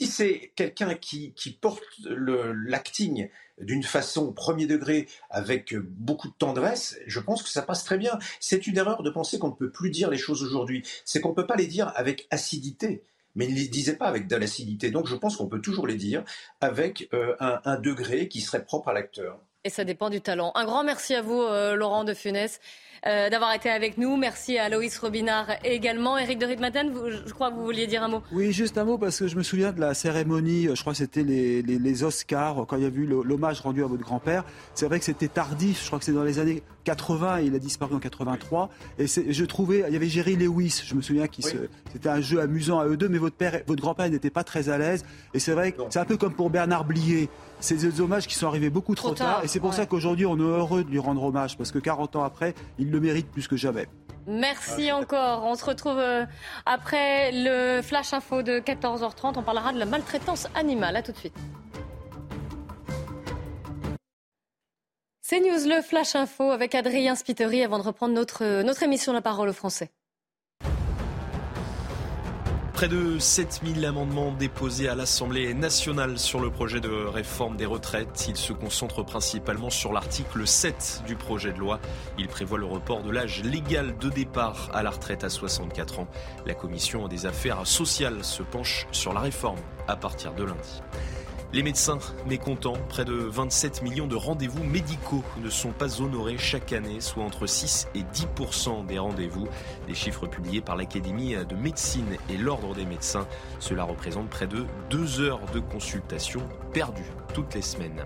si 0.01 0.07
c'est 0.07 0.51
quelqu'un 0.55 0.95
qui, 0.95 1.31
qui 1.33 1.51
porte 1.51 1.83
l'acting 2.07 3.29
d'une 3.59 3.83
façon 3.83 4.33
premier 4.33 4.65
degré 4.65 5.07
avec 5.29 5.75
beaucoup 5.77 6.27
de 6.27 6.33
tendresse, 6.33 6.97
je 7.05 7.19
pense 7.19 7.43
que 7.43 7.49
ça 7.49 7.61
passe 7.61 7.83
très 7.83 7.99
bien. 7.99 8.17
C'est 8.39 8.65
une 8.65 8.77
erreur 8.77 9.03
de 9.03 9.11
penser 9.11 9.37
qu'on 9.37 9.49
ne 9.49 9.53
peut 9.53 9.69
plus 9.69 9.91
dire 9.91 10.09
les 10.09 10.17
choses 10.17 10.41
aujourd'hui. 10.41 10.83
C'est 11.05 11.21
qu'on 11.21 11.29
ne 11.29 11.35
peut 11.35 11.45
pas 11.45 11.55
les 11.55 11.67
dire 11.67 11.93
avec 11.95 12.27
acidité. 12.31 13.03
Mais 13.35 13.47
ne 13.47 13.53
les 13.53 13.67
disait 13.67 13.95
pas 13.95 14.07
avec 14.07 14.27
de 14.27 14.35
l'acidité. 14.35 14.89
Donc 14.89 15.05
je 15.05 15.15
pense 15.15 15.37
qu'on 15.37 15.47
peut 15.47 15.61
toujours 15.61 15.85
les 15.85 15.97
dire 15.97 16.23
avec 16.61 17.07
euh, 17.13 17.35
un 17.39 17.79
degré 17.79 18.27
qui 18.27 18.41
serait 18.41 18.65
propre 18.65 18.89
à 18.89 18.93
l'acteur. 18.93 19.39
Et 19.63 19.69
ça 19.69 19.83
dépend 19.83 20.09
du 20.09 20.21
talent. 20.21 20.51
Un 20.55 20.65
grand 20.65 20.83
merci 20.83 21.13
à 21.13 21.21
vous, 21.21 21.39
euh, 21.39 21.75
Laurent 21.75 22.03
de 22.03 22.15
Funès, 22.15 22.59
euh, 23.05 23.29
d'avoir 23.29 23.53
été 23.53 23.69
avec 23.69 23.99
nous. 23.99 24.17
Merci 24.17 24.57
à 24.57 24.69
Loïs 24.69 24.97
Robinard 24.97 25.45
également. 25.63 26.17
Éric 26.17 26.39
de 26.39 26.47
Ritmaten, 26.47 26.91
je 27.27 27.31
crois 27.31 27.51
que 27.51 27.55
vous 27.57 27.65
vouliez 27.65 27.85
dire 27.85 28.01
un 28.01 28.07
mot. 28.07 28.23
Oui, 28.31 28.51
juste 28.53 28.79
un 28.79 28.85
mot, 28.85 28.97
parce 28.97 29.19
que 29.19 29.27
je 29.27 29.35
me 29.35 29.43
souviens 29.43 29.71
de 29.71 29.79
la 29.79 29.93
cérémonie, 29.93 30.67
euh, 30.67 30.73
je 30.73 30.81
crois 30.81 30.93
que 30.93 30.97
c'était 30.97 31.21
les, 31.21 31.61
les- 31.61 31.77
les 31.77 32.03
Oscars, 32.03 32.65
quand 32.67 32.75
il 32.77 32.81
y 32.81 32.85
a 32.87 32.89
eu 32.89 33.05
l'hommage 33.05 33.61
rendu 33.61 33.83
à 33.83 33.87
votre 33.87 34.01
grand-père. 34.01 34.45
C'est 34.73 34.87
vrai 34.87 34.97
que 34.97 35.05
c'était 35.05 35.27
tardif, 35.27 35.79
je 35.81 35.85
crois 35.87 35.99
que 35.99 36.05
c'est 36.05 36.11
dans 36.11 36.23
les 36.23 36.39
années 36.39 36.63
80, 36.83 37.41
et 37.41 37.45
il 37.45 37.53
a 37.53 37.59
disparu 37.59 37.93
en 37.93 37.99
83. 37.99 38.71
Et 38.97 39.05
je 39.05 39.45
trouvais, 39.45 39.83
il 39.87 39.93
y 39.93 39.95
avait 39.95 40.07
Jerry 40.09 40.37
Lewis, 40.37 40.81
je 40.87 40.95
me 40.95 41.03
souviens, 41.03 41.27
qui 41.27 41.43
se- 41.43 41.67
c'était 41.93 42.09
un 42.09 42.19
jeu 42.21 42.41
amusant 42.41 42.79
à 42.79 42.87
eux 42.87 42.97
deux, 42.97 43.09
mais 43.09 43.19
votre, 43.19 43.35
père, 43.35 43.61
votre 43.67 43.81
grand-père 43.81 44.09
n'était 44.09 44.31
pas 44.31 44.43
très 44.43 44.69
à 44.69 44.79
l'aise. 44.79 45.05
Et 45.35 45.39
c'est 45.39 45.51
vrai 45.53 45.71
que 45.71 45.81
c'est 45.91 45.99
un 45.99 46.05
peu 46.05 46.17
comme 46.17 46.33
pour 46.33 46.49
Bernard 46.49 46.85
Blier. 46.85 47.29
C'est 47.61 47.75
des 47.75 48.01
hommages 48.01 48.27
qui 48.27 48.35
sont 48.35 48.47
arrivés 48.47 48.69
beaucoup 48.69 48.95
trop, 48.95 49.09
Trop 49.09 49.15
tard, 49.15 49.43
et 49.43 49.47
c'est 49.47 49.59
pour 49.59 49.69
ouais. 49.69 49.75
ça 49.75 49.85
qu'aujourd'hui 49.85 50.25
on 50.25 50.35
est 50.37 50.41
heureux 50.41 50.83
de 50.83 50.89
lui 50.89 50.99
rendre 50.99 51.23
hommage, 51.23 51.57
parce 51.57 51.71
que 51.71 51.79
40 51.79 52.15
ans 52.15 52.23
après, 52.23 52.55
il 52.79 52.89
le 52.89 52.99
mérite 52.99 53.29
plus 53.31 53.47
que 53.47 53.55
jamais. 53.55 53.87
Merci 54.27 54.91
encore. 54.91 55.43
On 55.45 55.55
se 55.55 55.65
retrouve 55.65 55.97
euh, 55.97 56.25
après 56.65 57.31
le 57.33 57.81
flash 57.81 58.13
info 58.13 58.43
de 58.43 58.59
14h30. 58.59 59.33
On 59.37 59.43
parlera 59.43 59.73
de 59.73 59.79
la 59.79 59.85
maltraitance 59.85 60.47
animale. 60.53 60.95
À 60.95 61.01
tout 61.01 61.11
de 61.11 61.17
suite. 61.17 61.33
C'est 65.21 65.39
News, 65.39 65.67
le 65.67 65.81
flash 65.81 66.15
info 66.15 66.51
avec 66.51 66.75
Adrien 66.75 67.15
Spiteri 67.15 67.63
avant 67.63 67.79
de 67.79 67.83
reprendre 67.83 68.13
notre, 68.13 68.63
notre 68.63 68.83
émission 68.83 69.13
La 69.13 69.21
parole 69.21 69.49
aux 69.49 69.53
Français. 69.53 69.89
Près 72.81 72.87
de 72.87 73.19
7000 73.19 73.85
amendements 73.85 74.31
déposés 74.31 74.89
à 74.89 74.95
l'Assemblée 74.95 75.53
nationale 75.53 76.17
sur 76.17 76.39
le 76.39 76.49
projet 76.49 76.79
de 76.79 76.89
réforme 76.89 77.55
des 77.55 77.67
retraites. 77.67 78.25
Ils 78.27 78.35
se 78.35 78.53
concentrent 78.53 79.05
principalement 79.05 79.69
sur 79.69 79.93
l'article 79.93 80.47
7 80.47 81.03
du 81.05 81.15
projet 81.15 81.53
de 81.53 81.59
loi. 81.59 81.79
Il 82.17 82.27
prévoit 82.27 82.57
le 82.57 82.65
report 82.65 83.03
de 83.03 83.11
l'âge 83.11 83.43
légal 83.43 83.95
de 83.99 84.09
départ 84.09 84.71
à 84.73 84.81
la 84.81 84.89
retraite 84.89 85.23
à 85.23 85.29
64 85.29 85.99
ans. 85.99 86.07
La 86.47 86.55
commission 86.55 87.07
des 87.07 87.27
affaires 87.27 87.67
sociales 87.67 88.23
se 88.23 88.41
penche 88.41 88.87
sur 88.91 89.13
la 89.13 89.19
réforme 89.19 89.59
à 89.87 89.95
partir 89.95 90.33
de 90.33 90.43
lundi. 90.43 90.81
Les 91.53 91.63
médecins 91.63 91.99
mécontents, 92.25 92.77
près 92.87 93.03
de 93.03 93.13
27 93.13 93.81
millions 93.81 94.07
de 94.07 94.15
rendez-vous 94.15 94.63
médicaux 94.63 95.21
ne 95.43 95.49
sont 95.49 95.73
pas 95.73 96.01
honorés 96.01 96.37
chaque 96.37 96.71
année, 96.71 97.01
soit 97.01 97.25
entre 97.25 97.45
6 97.45 97.89
et 97.93 98.03
10% 98.03 98.85
des 98.85 98.97
rendez-vous. 98.97 99.49
Des 99.85 99.93
chiffres 99.93 100.27
publiés 100.27 100.61
par 100.61 100.77
l'Académie 100.77 101.35
de 101.35 101.55
médecine 101.57 102.15
et 102.29 102.37
l'Ordre 102.37 102.73
des 102.73 102.85
médecins. 102.85 103.27
Cela 103.59 103.83
représente 103.83 104.29
près 104.29 104.47
de 104.47 104.65
deux 104.89 105.19
heures 105.19 105.45
de 105.53 105.59
consultation 105.59 106.41
perdues 106.71 107.11
toutes 107.33 107.53
les 107.53 107.61
semaines. 107.61 108.05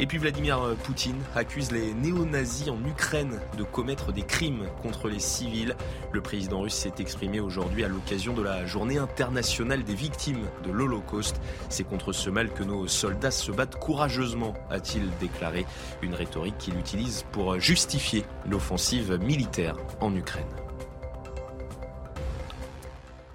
Et 0.00 0.06
puis 0.06 0.18
Vladimir 0.18 0.58
Poutine 0.82 1.20
accuse 1.36 1.70
les 1.70 1.94
néo-nazis 1.94 2.68
en 2.68 2.84
Ukraine 2.84 3.38
de 3.56 3.62
commettre 3.62 4.12
des 4.12 4.22
crimes 4.22 4.64
contre 4.82 5.08
les 5.08 5.20
civils. 5.20 5.76
Le 6.10 6.20
président 6.20 6.62
russe 6.62 6.74
s'est 6.74 6.94
exprimé 6.98 7.38
aujourd'hui 7.38 7.84
à 7.84 7.88
l'occasion 7.88 8.32
de 8.34 8.42
la 8.42 8.66
journée 8.66 8.98
internationale 8.98 9.84
des 9.84 9.94
victimes 9.94 10.48
de 10.64 10.72
l'Holocauste. 10.72 11.40
C'est 11.68 11.84
contre 11.84 12.12
ce 12.12 12.28
mal 12.28 12.52
que 12.52 12.64
nos 12.64 12.88
soldats 12.88 13.30
se 13.30 13.52
battent 13.52 13.78
courageusement, 13.78 14.54
a-t-il 14.68 15.08
déclaré. 15.20 15.64
Une 16.02 16.14
rhétorique 16.14 16.58
qu'il 16.58 16.76
utilise 16.76 17.24
pour 17.30 17.60
justifier 17.60 18.24
l'offensive 18.50 19.16
militaire 19.22 19.76
en 20.00 20.14
Ukraine. 20.16 20.63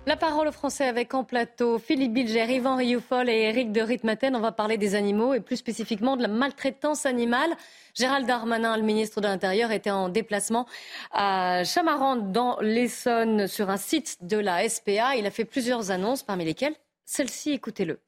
La 0.05 0.15
parole 0.15 0.47
aux 0.47 0.51
Français 0.51 0.85
avec 0.85 1.13
en 1.13 1.23
plateau 1.23 1.77
Philippe 1.77 2.13
Bilger, 2.13 2.45
Yvan 2.49 2.77
Rioufol 2.77 3.29
et 3.29 3.43
Eric 3.43 3.71
de 3.71 3.81
Ritmaten. 3.81 4.35
On 4.35 4.39
va 4.39 4.51
parler 4.51 4.77
des 4.77 4.95
animaux 4.95 5.33
et 5.33 5.39
plus 5.39 5.57
spécifiquement 5.57 6.17
de 6.17 6.21
la 6.21 6.27
maltraitance 6.27 7.05
animale. 7.05 7.51
Gérald 7.93 8.25
Darmanin, 8.25 8.75
le 8.77 8.83
ministre 8.83 9.21
de 9.21 9.27
l'Intérieur, 9.27 9.71
était 9.71 9.91
en 9.91 10.09
déplacement 10.09 10.65
à 11.11 11.63
Chamarande 11.63 12.31
dans 12.31 12.57
l'Essonne 12.61 13.47
sur 13.47 13.69
un 13.69 13.77
site 13.77 14.17
de 14.21 14.37
la 14.37 14.67
SPA. 14.67 15.15
Il 15.15 15.25
a 15.27 15.31
fait 15.31 15.45
plusieurs 15.45 15.91
annonces, 15.91 16.23
parmi 16.23 16.45
lesquelles 16.45 16.75
celle-ci, 17.05 17.51
écoutez-le. 17.51 17.99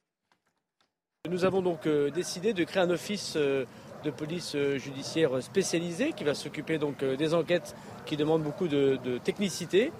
Nous 1.30 1.44
avons 1.44 1.62
donc 1.62 1.86
euh, 1.86 2.10
décidé 2.10 2.54
de 2.54 2.64
créer 2.64 2.82
un 2.82 2.90
office 2.90 3.34
euh, 3.36 3.66
de 4.04 4.12
police 4.12 4.54
euh, 4.56 4.78
judiciaire 4.78 5.42
spécialisé 5.44 6.14
qui 6.14 6.24
va 6.24 6.34
s'occuper 6.34 6.80
des 7.18 7.34
enquêtes 7.34 7.76
qui 8.06 8.18
demandent 8.18 8.44
beaucoup 8.44 8.68
de 8.68 9.20
technicité. 9.24 9.92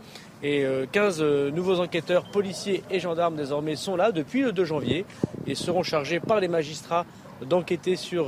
Et 0.44 0.66
15 0.92 1.22
nouveaux 1.54 1.80
enquêteurs, 1.80 2.24
policiers 2.24 2.84
et 2.90 3.00
gendarmes 3.00 3.36
désormais 3.36 3.76
sont 3.76 3.96
là 3.96 4.12
depuis 4.12 4.42
le 4.42 4.52
2 4.52 4.66
janvier 4.66 5.06
et 5.46 5.54
seront 5.54 5.84
chargés 5.84 6.20
par 6.20 6.40
les 6.40 6.48
magistrats 6.48 7.06
d'enquêter 7.48 7.96
sur 7.96 8.26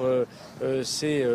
ces 0.84 1.26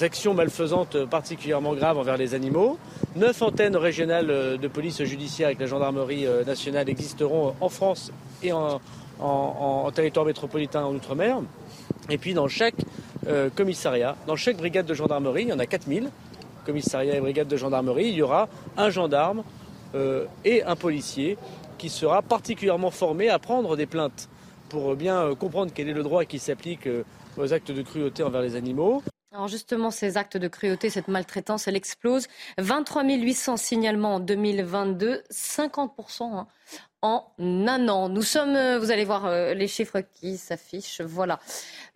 actions 0.00 0.34
malfaisantes 0.34 1.04
particulièrement 1.04 1.74
graves 1.74 1.98
envers 1.98 2.16
les 2.16 2.34
animaux. 2.34 2.78
Neuf 3.14 3.42
antennes 3.42 3.76
régionales 3.76 4.58
de 4.58 4.68
police 4.68 5.04
judiciaire 5.04 5.46
avec 5.46 5.60
la 5.60 5.66
gendarmerie 5.66 6.26
nationale 6.44 6.88
existeront 6.88 7.54
en 7.60 7.68
France 7.68 8.10
et 8.42 8.52
en, 8.52 8.80
territoire 9.92 10.26
métropolitain 10.26 10.84
en 10.84 10.94
Outre-mer. 10.94 11.38
Et 12.10 12.18
puis 12.18 12.34
dans 12.34 12.48
chaque 12.48 12.74
euh, 13.26 13.50
commissariat, 13.54 14.16
dans 14.26 14.36
chaque 14.36 14.56
brigade 14.56 14.86
de 14.86 14.94
gendarmerie, 14.94 15.42
il 15.42 15.48
y 15.48 15.52
en 15.52 15.58
a 15.58 15.66
4000 15.66 16.10
commissariats 16.64 17.16
et 17.16 17.20
brigades 17.20 17.48
de 17.48 17.56
gendarmerie, 17.56 18.08
il 18.08 18.14
y 18.14 18.22
aura 18.22 18.48
un 18.76 18.90
gendarme 18.90 19.40
euh, 19.40 19.42
et 20.44 20.62
un 20.62 20.76
policier 20.76 21.38
qui 21.78 21.88
sera 21.88 22.22
particulièrement 22.22 22.90
formé 22.90 23.28
à 23.28 23.38
prendre 23.38 23.76
des 23.76 23.86
plaintes 23.86 24.28
pour 24.68 24.94
bien 24.96 25.22
euh, 25.22 25.34
comprendre 25.34 25.72
quel 25.74 25.88
est 25.88 25.94
le 25.94 26.02
droit 26.02 26.24
qui 26.24 26.38
s'applique 26.38 26.88
aux 27.36 27.52
actes 27.52 27.70
de 27.70 27.82
cruauté 27.82 28.22
envers 28.22 28.42
les 28.42 28.56
animaux. 28.56 29.02
Alors 29.32 29.48
justement, 29.48 29.90
ces 29.90 30.16
actes 30.16 30.36
de 30.36 30.48
cruauté, 30.48 30.88
cette 30.88 31.08
maltraitance, 31.08 31.68
elle 31.68 31.76
explose. 31.76 32.26
23 32.58 33.04
800 33.04 33.56
signalements 33.58 34.14
en 34.14 34.20
2022, 34.20 35.22
50% 35.30 36.46
en 37.02 37.32
un 37.38 37.88
an. 37.88 38.08
Nous 38.08 38.22
sommes, 38.22 38.56
euh, 38.56 38.78
vous 38.78 38.90
allez 38.90 39.04
voir 39.04 39.26
euh, 39.26 39.54
les 39.54 39.68
chiffres 39.68 40.00
qui 40.00 40.38
s'affichent. 40.38 41.02
Voilà. 41.02 41.38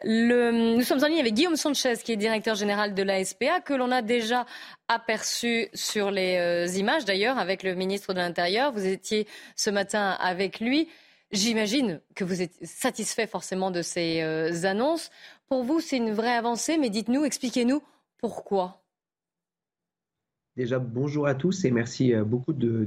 Nous 0.05 0.83
sommes 0.83 1.03
en 1.03 1.07
ligne 1.07 1.21
avec 1.21 1.35
Guillaume 1.35 1.57
Sanchez, 1.57 1.95
qui 2.05 2.13
est 2.13 2.17
directeur 2.17 2.55
général 2.55 2.95
de 2.95 3.03
la 3.03 3.25
SPA, 3.25 3.61
que 3.61 3.75
l'on 3.75 3.91
a 3.91 4.03
déjà 4.03 4.47
aperçu 4.89 5.69
sur 5.75 6.11
les 6.11 6.37
euh, 6.39 6.67
images 6.79 7.05
d'ailleurs 7.05 7.39
avec 7.39 7.63
le 7.63 7.75
ministre 7.75 8.13
de 8.13 8.19
l'Intérieur. 8.19 8.73
Vous 8.73 8.87
étiez 8.87 9.27
ce 9.57 9.71
matin 9.71 10.17
avec 10.21 10.61
lui. 10.61 10.89
J'imagine 11.33 12.01
que 12.15 12.25
vous 12.25 12.43
êtes 12.43 12.55
satisfait 12.63 13.27
forcément 13.27 13.71
de 13.71 13.83
ces 13.83 14.21
annonces. 14.65 15.11
Pour 15.49 15.63
vous, 15.63 15.81
c'est 15.81 15.97
une 15.97 16.13
vraie 16.13 16.35
avancée, 16.35 16.77
mais 16.77 16.91
dites-nous, 16.91 17.25
expliquez-nous 17.25 17.83
pourquoi. 18.19 18.81
Déjà, 20.57 20.79
bonjour 20.79 21.27
à 21.27 21.35
tous 21.35 21.65
et 21.65 21.71
merci 21.71 22.13
euh, 22.13 22.25
beaucoup 22.25 22.53
de, 22.53 22.87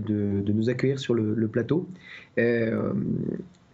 nous 0.51 0.69
accueillir 0.69 0.99
sur 0.99 1.13
le, 1.13 1.47
plateau. 1.47 1.87
Euh, 2.37 2.93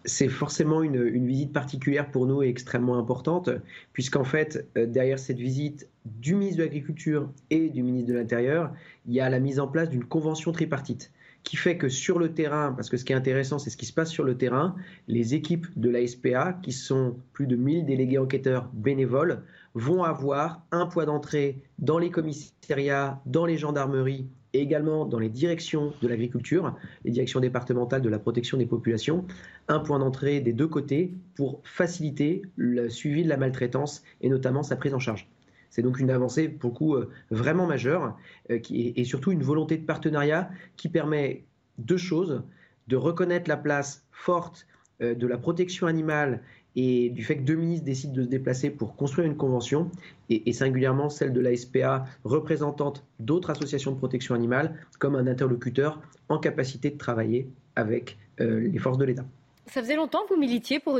c'est 0.05 0.29
forcément 0.29 0.81
une, 0.81 1.25
visite 1.25 1.53
particulière 1.53 2.09
pour 2.09 2.25
nous 2.25 2.43
et 2.43 2.47
extrêmement 2.47 2.97
importante, 2.97 3.49
puisqu'en 3.93 4.23
fait, 4.23 4.67
euh, 4.77 4.85
derrière 4.85 5.19
cette 5.19 5.39
visite 5.39 5.87
du 6.05 6.35
ministre 6.35 6.59
de 6.59 6.63
l'Agriculture 6.63 7.29
et 7.49 7.69
du 7.69 7.83
ministre 7.83 8.09
de 8.11 8.17
l'Intérieur, 8.17 8.73
il 9.07 9.13
y 9.13 9.19
a 9.19 9.29
la 9.29 9.39
mise 9.39 9.59
en 9.59 9.67
place 9.67 9.89
d'une 9.89 10.05
convention 10.05 10.51
tripartite 10.51 11.11
qui 11.43 11.55
fait 11.55 11.77
que 11.77 11.89
sur 11.89 12.19
le 12.19 12.33
terrain, 12.33 12.73
parce 12.73 12.89
que 12.89 12.97
ce 12.97 13.05
qui 13.05 13.13
est 13.13 13.15
intéressant, 13.15 13.59
c'est 13.59 13.69
ce 13.69 13.77
qui 13.77 13.85
se 13.85 13.93
passe 13.93 14.11
sur 14.11 14.23
le 14.23 14.37
terrain, 14.37 14.75
les 15.07 15.33
équipes 15.35 15.67
de 15.77 15.89
la 15.89 16.05
SPA, 16.05 16.59
qui 16.61 16.71
sont 16.71 17.15
plus 17.33 17.47
de 17.47 17.55
1000 17.55 17.85
délégués 17.85 18.17
enquêteurs 18.17 18.69
bénévoles, 18.73 19.43
vont 19.73 20.03
avoir 20.03 20.63
un 20.71 20.85
point 20.85 21.05
d'entrée 21.05 21.61
dans 21.77 21.97
les 21.97 22.11
commissariats, 22.11 23.21
dans 23.25 23.45
les 23.45 23.57
gendarmeries 23.57 24.27
et 24.53 24.61
également 24.61 25.05
dans 25.05 25.19
les 25.19 25.29
directions 25.29 25.93
de 26.01 26.07
l'agriculture, 26.07 26.75
les 27.05 27.11
directions 27.11 27.39
départementales 27.39 28.01
de 28.01 28.09
la 28.09 28.19
protection 28.19 28.57
des 28.57 28.65
populations, 28.65 29.25
un 29.67 29.79
point 29.79 29.99
d'entrée 29.99 30.39
des 30.39 30.53
deux 30.53 30.67
côtés 30.67 31.13
pour 31.35 31.61
faciliter 31.63 32.41
le 32.55 32.89
suivi 32.89 33.23
de 33.23 33.29
la 33.29 33.37
maltraitance 33.37 34.03
et 34.21 34.29
notamment 34.29 34.63
sa 34.63 34.75
prise 34.75 34.93
en 34.93 34.99
charge. 34.99 35.29
C'est 35.69 35.83
donc 35.83 35.99
une 35.99 36.09
avancée 36.09 36.49
pour 36.49 36.95
le 36.95 37.01
euh, 37.01 37.09
vraiment 37.29 37.67
majeure 37.67 38.17
euh, 38.49 38.59
et 38.71 39.03
surtout 39.03 39.31
une 39.31 39.43
volonté 39.43 39.77
de 39.77 39.85
partenariat 39.85 40.49
qui 40.77 40.89
permet 40.89 41.45
deux 41.77 41.97
choses 41.97 42.43
de 42.87 42.95
reconnaître 42.95 43.47
la 43.47 43.57
place 43.57 44.05
forte 44.11 44.65
euh, 45.01 45.15
de 45.15 45.27
la 45.27 45.37
protection 45.37 45.87
animale 45.87 46.41
et 46.75 47.09
du 47.09 47.23
fait 47.23 47.37
que 47.37 47.43
deux 47.43 47.55
ministres 47.55 47.85
décident 47.85 48.13
de 48.13 48.23
se 48.23 48.27
déplacer 48.27 48.69
pour 48.69 48.95
construire 48.95 49.27
une 49.27 49.37
convention, 49.37 49.89
et, 50.29 50.53
singulièrement 50.53 51.09
celle 51.09 51.33
de 51.33 51.41
la 51.41 51.55
SPA, 51.55 52.05
représentante 52.23 53.05
d'autres 53.19 53.49
associations 53.49 53.91
de 53.91 53.97
protection 53.97 54.35
animale, 54.35 54.75
comme 54.99 55.15
un 55.15 55.27
interlocuteur 55.27 55.99
en 56.29 56.37
capacité 56.37 56.89
de 56.89 56.97
travailler 56.97 57.49
avec 57.75 58.17
euh, 58.39 58.69
les 58.71 58.79
forces 58.79 58.97
de 58.97 59.05
l'État. 59.05 59.25
Ça 59.65 59.81
faisait 59.81 59.95
longtemps 59.95 60.23
que 60.23 60.33
vous 60.33 60.39
militiez 60.39 60.79
pour 60.79 60.99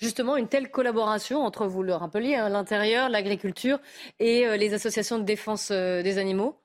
justement 0.00 0.36
une 0.36 0.48
telle 0.48 0.70
collaboration 0.70 1.42
entre, 1.42 1.66
vous 1.66 1.84
le 1.84 1.94
rappeliez, 1.94 2.34
hein, 2.34 2.48
l'intérieur, 2.48 3.08
l'agriculture 3.08 3.78
et 4.18 4.46
euh, 4.46 4.56
les 4.56 4.74
associations 4.74 5.18
de 5.18 5.24
défense 5.24 5.70
euh, 5.70 6.02
des 6.02 6.18
animaux 6.18 6.56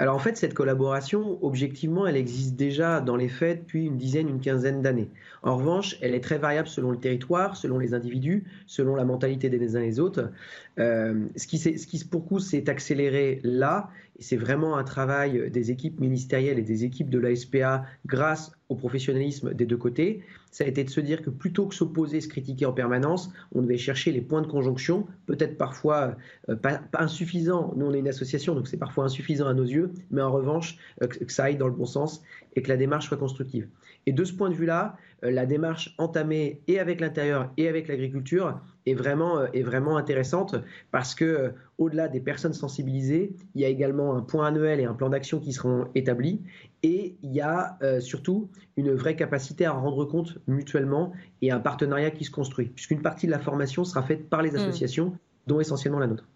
alors 0.00 0.16
en 0.16 0.18
fait, 0.18 0.38
cette 0.38 0.54
collaboration, 0.54 1.38
objectivement, 1.44 2.06
elle 2.06 2.16
existe 2.16 2.56
déjà 2.56 3.02
dans 3.02 3.16
les 3.16 3.28
faits 3.28 3.60
depuis 3.60 3.84
une 3.84 3.98
dizaine, 3.98 4.30
une 4.30 4.40
quinzaine 4.40 4.80
d'années. 4.80 5.10
En 5.42 5.58
revanche, 5.58 5.98
elle 6.00 6.14
est 6.14 6.22
très 6.22 6.38
variable 6.38 6.68
selon 6.68 6.90
le 6.90 6.96
territoire, 6.96 7.54
selon 7.54 7.78
les 7.78 7.92
individus, 7.92 8.44
selon 8.66 8.96
la 8.96 9.04
mentalité 9.04 9.50
des 9.50 9.76
uns 9.76 9.82
et 9.82 9.88
des 9.88 10.00
autres. 10.00 10.30
Euh, 10.78 11.26
ce, 11.36 11.46
qui, 11.46 12.04
pour 12.10 12.24
coup, 12.24 12.38
s'est 12.38 12.70
accéléré 12.70 13.40
là, 13.44 13.90
c'est 14.20 14.36
vraiment 14.36 14.76
un 14.76 14.84
travail 14.84 15.50
des 15.50 15.70
équipes 15.70 16.00
ministérielles 16.00 16.58
et 16.58 16.62
des 16.62 16.84
équipes 16.84 17.10
de 17.10 17.18
l'ASPA 17.18 17.84
grâce 18.06 18.52
au 18.68 18.76
professionnalisme 18.76 19.52
des 19.52 19.66
deux 19.66 19.76
côtés, 19.76 20.22
ça 20.50 20.64
a 20.64 20.66
été 20.66 20.84
de 20.84 20.90
se 20.90 21.00
dire 21.00 21.22
que 21.22 21.30
plutôt 21.30 21.66
que 21.66 21.74
s'opposer, 21.74 22.20
se 22.20 22.28
critiquer 22.28 22.66
en 22.66 22.72
permanence, 22.72 23.32
on 23.52 23.62
devait 23.62 23.78
chercher 23.78 24.12
les 24.12 24.20
points 24.20 24.42
de 24.42 24.46
conjonction, 24.46 25.06
peut-être 25.26 25.56
parfois 25.56 26.16
euh, 26.48 26.56
pas, 26.56 26.80
insuffisants. 26.94 27.72
Nous, 27.76 27.86
on 27.86 27.92
est 27.94 27.98
une 27.98 28.08
association, 28.08 28.54
donc 28.54 28.68
c'est 28.68 28.76
parfois 28.76 29.04
insuffisant 29.04 29.46
à 29.46 29.54
nos 29.54 29.64
yeux, 29.64 29.92
mais 30.10 30.22
en 30.22 30.30
revanche, 30.30 30.76
euh, 31.02 31.06
que 31.06 31.32
ça 31.32 31.44
aille 31.44 31.56
dans 31.56 31.68
le 31.68 31.74
bon 31.74 31.86
sens 31.86 32.22
et 32.56 32.62
que 32.62 32.68
la 32.68 32.76
démarche 32.76 33.08
soit 33.08 33.16
constructive. 33.16 33.68
Et 34.06 34.12
de 34.12 34.24
ce 34.24 34.32
point 34.32 34.50
de 34.50 34.54
vue-là, 34.54 34.96
euh, 35.24 35.30
la 35.30 35.46
démarche 35.46 35.94
entamée 35.98 36.62
et 36.66 36.78
avec 36.78 37.00
l'intérieur 37.00 37.50
et 37.56 37.68
avec 37.68 37.88
l'agriculture 37.88 38.60
est 38.86 38.94
vraiment, 38.94 39.44
est 39.52 39.62
vraiment 39.62 39.96
intéressante 39.96 40.56
parce 40.90 41.14
que 41.14 41.52
au-delà 41.78 42.08
des 42.08 42.20
personnes 42.20 42.54
sensibilisées, 42.54 43.34
il 43.54 43.60
y 43.60 43.64
a 43.64 43.68
également 43.68 44.16
un 44.16 44.22
point 44.22 44.46
annuel 44.46 44.80
et 44.80 44.84
un 44.84 44.94
plan 44.94 45.10
d'action 45.10 45.38
qui 45.38 45.52
seront 45.52 45.88
établis 45.94 46.40
et 46.82 47.16
il 47.22 47.32
y 47.32 47.40
a 47.40 47.78
euh, 47.82 48.00
surtout 48.00 48.50
une 48.76 48.94
vraie 48.94 49.16
capacité 49.16 49.66
à 49.66 49.72
rendre 49.72 50.04
compte 50.04 50.38
mutuellement 50.46 51.12
et 51.42 51.50
un 51.50 51.60
partenariat 51.60 52.10
qui 52.10 52.24
se 52.24 52.30
construit, 52.30 52.66
puisqu'une 52.66 53.02
partie 53.02 53.26
de 53.26 53.32
la 53.32 53.38
formation 53.38 53.84
sera 53.84 54.02
faite 54.02 54.28
par 54.28 54.42
les 54.42 54.52
hmm. 54.52 54.56
associations, 54.56 55.18
dont 55.46 55.60
essentiellement 55.60 55.98
la 55.98 56.06
nôtre. 56.06 56.26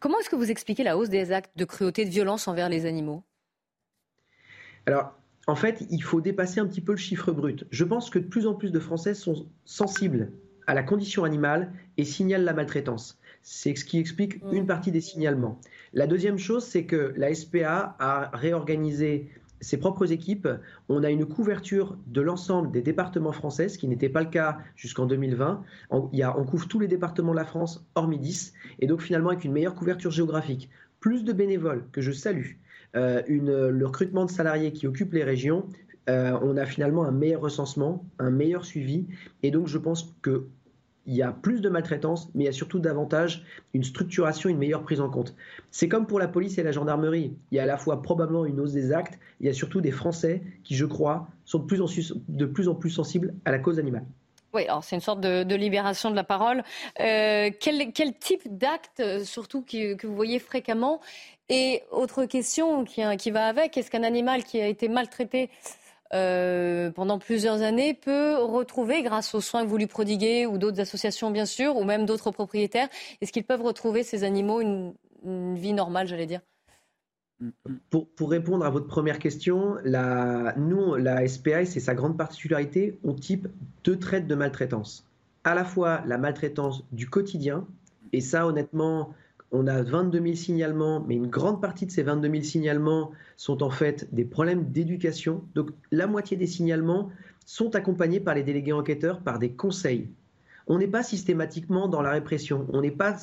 Comment 0.00 0.18
est-ce 0.20 0.30
que 0.30 0.36
vous 0.36 0.50
expliquez 0.50 0.84
la 0.84 0.96
hausse 0.96 1.08
des 1.08 1.32
actes 1.32 1.56
de 1.56 1.64
cruauté, 1.64 2.04
de 2.04 2.10
violence 2.10 2.48
envers 2.48 2.68
les 2.68 2.86
animaux? 2.86 3.22
Alors, 4.86 5.14
en 5.46 5.54
fait, 5.54 5.86
il 5.90 6.02
faut 6.02 6.20
dépasser 6.20 6.60
un 6.60 6.66
petit 6.66 6.80
peu 6.80 6.92
le 6.92 6.98
chiffre 6.98 7.32
brut. 7.32 7.66
Je 7.70 7.84
pense 7.84 8.10
que 8.10 8.18
de 8.18 8.24
plus 8.24 8.46
en 8.46 8.54
plus 8.54 8.70
de 8.70 8.78
Français 8.78 9.14
sont 9.14 9.46
sensibles 9.64 10.30
à 10.66 10.74
la 10.74 10.82
condition 10.82 11.24
animale 11.24 11.72
et 11.96 12.04
signalent 12.04 12.44
la 12.44 12.54
maltraitance. 12.54 13.18
C'est 13.42 13.74
ce 13.76 13.84
qui 13.84 13.98
explique 13.98 14.42
hmm. 14.42 14.54
une 14.54 14.66
partie 14.66 14.90
des 14.90 15.02
signalements. 15.02 15.60
La 15.92 16.06
deuxième 16.06 16.38
chose, 16.38 16.64
c'est 16.64 16.84
que 16.84 17.12
la 17.16 17.34
SPA 17.34 17.94
a 17.98 18.30
réorganisé 18.32 19.28
ses 19.60 19.76
propres 19.76 20.12
équipes. 20.12 20.48
On 20.88 21.02
a 21.02 21.10
une 21.10 21.26
couverture 21.26 21.96
de 22.06 22.20
l'ensemble 22.20 22.70
des 22.70 22.82
départements 22.82 23.32
français, 23.32 23.68
ce 23.68 23.78
qui 23.78 23.88
n'était 23.88 24.08
pas 24.08 24.22
le 24.22 24.30
cas 24.30 24.58
jusqu'en 24.76 25.06
2020. 25.06 25.62
On, 25.90 26.08
y 26.12 26.22
a, 26.22 26.38
on 26.38 26.44
couvre 26.44 26.68
tous 26.68 26.78
les 26.78 26.88
départements 26.88 27.32
de 27.32 27.36
la 27.36 27.44
France, 27.44 27.86
hormis 27.94 28.18
10, 28.18 28.54
et 28.80 28.86
donc 28.86 29.02
finalement 29.02 29.30
avec 29.30 29.44
une 29.44 29.52
meilleure 29.52 29.74
couverture 29.74 30.10
géographique. 30.10 30.70
Plus 31.00 31.24
de 31.24 31.32
bénévoles, 31.32 31.84
que 31.92 32.00
je 32.00 32.12
salue, 32.12 32.52
une, 32.94 33.68
le 33.68 33.86
recrutement 33.86 34.24
de 34.24 34.30
salariés 34.30 34.72
qui 34.72 34.86
occupent 34.86 35.14
les 35.14 35.24
régions, 35.24 35.66
euh, 36.08 36.38
on 36.42 36.56
a 36.56 36.66
finalement 36.66 37.04
un 37.04 37.12
meilleur 37.12 37.40
recensement, 37.40 38.04
un 38.18 38.30
meilleur 38.30 38.64
suivi, 38.64 39.06
et 39.42 39.50
donc 39.50 39.68
je 39.68 39.78
pense 39.78 40.14
que 40.22 40.46
il 41.06 41.14
y 41.14 41.22
a 41.22 41.32
plus 41.32 41.60
de 41.60 41.68
maltraitance, 41.68 42.30
mais 42.34 42.44
il 42.44 42.46
y 42.46 42.48
a 42.48 42.52
surtout 42.52 42.78
davantage 42.78 43.44
une 43.74 43.84
structuration, 43.84 44.48
une 44.48 44.56
meilleure 44.56 44.82
prise 44.82 45.02
en 45.02 45.10
compte. 45.10 45.36
C'est 45.70 45.86
comme 45.86 46.06
pour 46.06 46.18
la 46.18 46.28
police 46.28 46.56
et 46.56 46.62
la 46.62 46.72
gendarmerie. 46.72 47.36
Il 47.50 47.56
y 47.56 47.58
a 47.58 47.64
à 47.64 47.66
la 47.66 47.76
fois 47.76 48.00
probablement 48.00 48.46
une 48.46 48.58
hausse 48.58 48.72
des 48.72 48.90
actes, 48.90 49.18
il 49.40 49.46
y 49.46 49.50
a 49.50 49.52
surtout 49.52 49.82
des 49.82 49.90
Français 49.90 50.42
qui, 50.62 50.74
je 50.74 50.86
crois, 50.86 51.28
sont 51.44 51.58
de 51.58 52.46
plus, 52.46 52.68
en 52.68 52.74
plus 52.74 52.90
sensibles 52.90 53.34
à 53.44 53.50
la 53.50 53.58
cause 53.58 53.78
animale. 53.78 54.06
Oui, 54.54 54.66
alors 54.66 54.84
c'est 54.84 54.94
une 54.94 55.02
sorte 55.02 55.20
de, 55.20 55.54
libération 55.56 56.10
de 56.10 56.16
la 56.16 56.22
parole. 56.22 56.62
Euh, 57.00 57.50
quel, 57.60 58.14
type 58.18 58.56
d'acte, 58.56 59.00
euh, 59.00 59.24
surtout, 59.24 59.62
que 59.62 60.06
vous 60.06 60.14
voyez 60.14 60.38
fréquemment? 60.38 61.00
Et 61.48 61.82
autre 61.90 62.24
question 62.24 62.84
qui, 62.84 63.02
qui 63.18 63.30
va 63.32 63.48
avec, 63.48 63.76
est-ce 63.76 63.90
qu'un 63.90 64.04
animal 64.04 64.44
qui 64.44 64.60
a 64.60 64.68
été 64.68 64.88
maltraité 64.88 65.50
pendant 66.10 67.18
plusieurs 67.18 67.62
années 67.62 67.92
peut 67.92 68.36
retrouver, 68.36 69.02
grâce 69.02 69.34
aux 69.34 69.40
soins 69.40 69.64
que 69.64 69.68
vous 69.68 69.76
lui 69.76 69.88
prodiguez, 69.88 70.46
ou 70.46 70.58
d'autres 70.58 70.80
associations 70.80 71.32
bien 71.32 71.44
sûr, 71.44 71.76
ou 71.76 71.82
même 71.82 72.06
d'autres 72.06 72.30
propriétaires, 72.30 72.88
est-ce 73.20 73.32
qu'ils 73.32 73.44
peuvent 73.44 73.62
retrouver 73.62 74.04
ces 74.04 74.22
animaux 74.22 74.60
une 74.60 74.94
vie 75.56 75.72
normale, 75.72 76.06
j'allais 76.06 76.26
dire? 76.26 76.40
Pour, 77.90 78.30
répondre 78.30 78.64
à 78.64 78.70
votre 78.70 78.86
première 78.86 79.18
question, 79.18 79.76
nous, 80.56 80.94
la 80.96 81.26
SPI, 81.26 81.66
c'est 81.66 81.80
sa 81.80 81.94
grande 81.94 82.16
particularité, 82.16 82.98
on 83.04 83.14
type 83.14 83.48
deux 83.84 83.98
traites 83.98 84.26
de 84.26 84.34
maltraitance. 84.34 85.06
À 85.44 85.54
la 85.54 85.64
fois 85.64 86.02
la 86.06 86.18
maltraitance 86.18 86.84
du 86.92 87.08
quotidien, 87.08 87.66
et 88.12 88.20
ça 88.20 88.46
honnêtement, 88.46 89.14
on 89.52 89.66
a 89.66 89.82
22 89.82 90.22
000 90.22 90.34
signalements, 90.34 91.04
mais 91.06 91.14
une 91.16 91.26
grande 91.26 91.60
partie 91.60 91.86
de 91.86 91.90
ces 91.90 92.02
22 92.02 92.30
000 92.30 92.42
signalements 92.42 93.12
sont 93.36 93.62
en 93.62 93.70
fait 93.70 94.12
des 94.12 94.24
problèmes 94.24 94.70
d'éducation. 94.70 95.44
Donc 95.54 95.70
la 95.92 96.06
moitié 96.06 96.36
des 96.36 96.46
signalements 96.46 97.10
sont 97.46 97.76
accompagnés 97.76 98.20
par 98.20 98.34
les 98.34 98.42
délégués 98.42 98.72
enquêteurs 98.72 99.20
par 99.20 99.38
des 99.38 99.52
conseils 99.52 100.08
on 100.66 100.78
n'est 100.78 100.88
pas 100.88 101.02
systématiquement 101.02 101.88
dans 101.88 102.02
la 102.02 102.10
répression. 102.10 102.66
On 102.72 102.80
n'est 102.80 102.90
pas 102.90 103.16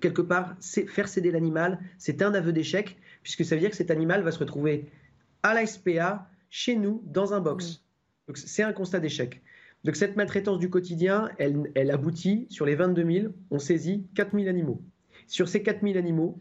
quelque 0.00 0.22
part 0.22 0.54
faire 0.60 1.08
céder 1.08 1.30
l'animal, 1.30 1.78
c'est 1.98 2.22
un 2.22 2.34
aveu 2.34 2.52
d'échec, 2.52 2.96
puisque 3.22 3.44
ça 3.44 3.54
veut 3.54 3.60
dire 3.60 3.70
que 3.70 3.76
cet 3.76 3.90
animal 3.90 4.22
va 4.22 4.30
se 4.30 4.38
retrouver 4.38 4.90
à 5.42 5.54
la 5.54 5.66
SPA, 5.66 6.28
chez 6.50 6.76
nous, 6.76 7.02
dans 7.06 7.32
un 7.34 7.40
box. 7.40 7.82
Donc 8.28 8.36
c'est 8.36 8.62
un 8.62 8.72
constat 8.72 9.00
d'échec. 9.00 9.42
Donc 9.84 9.96
cette 9.96 10.16
maltraitance 10.16 10.58
du 10.58 10.70
quotidien, 10.70 11.30
elle, 11.38 11.90
aboutit, 11.90 12.46
sur 12.50 12.66
les 12.66 12.76
22 12.76 13.10
000, 13.10 13.34
on 13.50 13.58
saisit 13.58 14.06
4 14.14 14.32
000 14.36 14.48
animaux. 14.48 14.80
Sur 15.26 15.48
ces 15.48 15.62
4 15.62 15.82
000 15.82 15.98
animaux, 15.98 16.38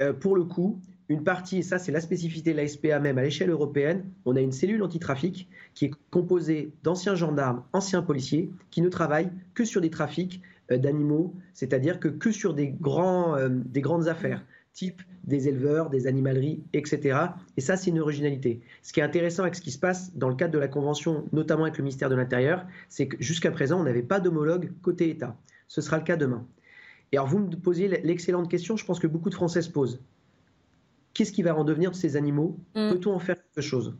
euh, 0.00 0.12
pour 0.12 0.36
le 0.36 0.44
coup, 0.44 0.80
une 1.08 1.24
partie, 1.24 1.58
et 1.58 1.62
ça 1.62 1.78
c'est 1.78 1.92
la 1.92 2.00
spécificité 2.00 2.52
de 2.52 2.56
la 2.56 2.68
SPA 2.68 3.00
même 3.00 3.18
à 3.18 3.22
l'échelle 3.22 3.50
européenne, 3.50 4.04
on 4.24 4.36
a 4.36 4.40
une 4.40 4.52
cellule 4.52 4.82
antitrafic 4.82 5.48
qui 5.74 5.86
est 5.86 5.90
composée 6.10 6.72
d'anciens 6.82 7.14
gendarmes, 7.14 7.64
anciens 7.72 8.02
policiers, 8.02 8.50
qui 8.70 8.80
ne 8.80 8.88
travaillent 8.88 9.30
que 9.54 9.64
sur 9.64 9.80
des 9.80 9.90
trafics 9.90 10.40
euh, 10.70 10.78
d'animaux, 10.78 11.34
c'est-à-dire 11.52 11.98
que, 11.98 12.08
que 12.08 12.30
sur 12.30 12.54
des, 12.54 12.68
grands, 12.68 13.36
euh, 13.36 13.48
des 13.50 13.80
grandes 13.80 14.08
affaires, 14.08 14.44
type 14.72 15.02
des 15.26 15.48
éleveurs, 15.48 15.90
des 15.90 16.06
animaleries, 16.06 16.62
etc. 16.72 17.18
Et 17.56 17.60
ça, 17.60 17.76
c'est 17.76 17.90
une 17.90 18.00
originalité. 18.00 18.60
Ce 18.82 18.92
qui 18.92 19.00
est 19.00 19.02
intéressant 19.02 19.42
avec 19.42 19.54
ce 19.54 19.60
qui 19.60 19.70
se 19.70 19.78
passe 19.78 20.14
dans 20.16 20.28
le 20.28 20.34
cadre 20.34 20.52
de 20.52 20.58
la 20.58 20.68
Convention, 20.68 21.24
notamment 21.32 21.64
avec 21.64 21.78
le 21.78 21.84
ministère 21.84 22.10
de 22.10 22.14
l'Intérieur, 22.14 22.66
c'est 22.88 23.08
que 23.08 23.16
jusqu'à 23.20 23.50
présent, 23.50 23.80
on 23.80 23.84
n'avait 23.84 24.02
pas 24.02 24.20
d'homologue 24.20 24.72
côté 24.82 25.10
État. 25.10 25.36
Ce 25.68 25.80
sera 25.80 25.98
le 25.98 26.04
cas 26.04 26.16
demain. 26.16 26.46
Et 27.12 27.16
alors, 27.16 27.28
vous 27.28 27.38
me 27.38 27.50
posiez 27.56 27.88
l'excellente 27.88 28.50
question, 28.50 28.76
je 28.76 28.84
pense 28.84 28.98
que 28.98 29.06
beaucoup 29.06 29.30
de 29.30 29.34
Français 29.34 29.62
se 29.62 29.70
posent 29.70 30.00
qu'est-ce 31.14 31.32
qui 31.32 31.42
va 31.42 31.56
en 31.56 31.64
devenir 31.64 31.92
de 31.92 31.96
ces 31.96 32.16
animaux? 32.16 32.58
Mm. 32.74 32.90
Peut-on 32.90 33.14
en 33.14 33.18
faire 33.18 33.36
quelque 33.36 33.62
chose? 33.64 33.96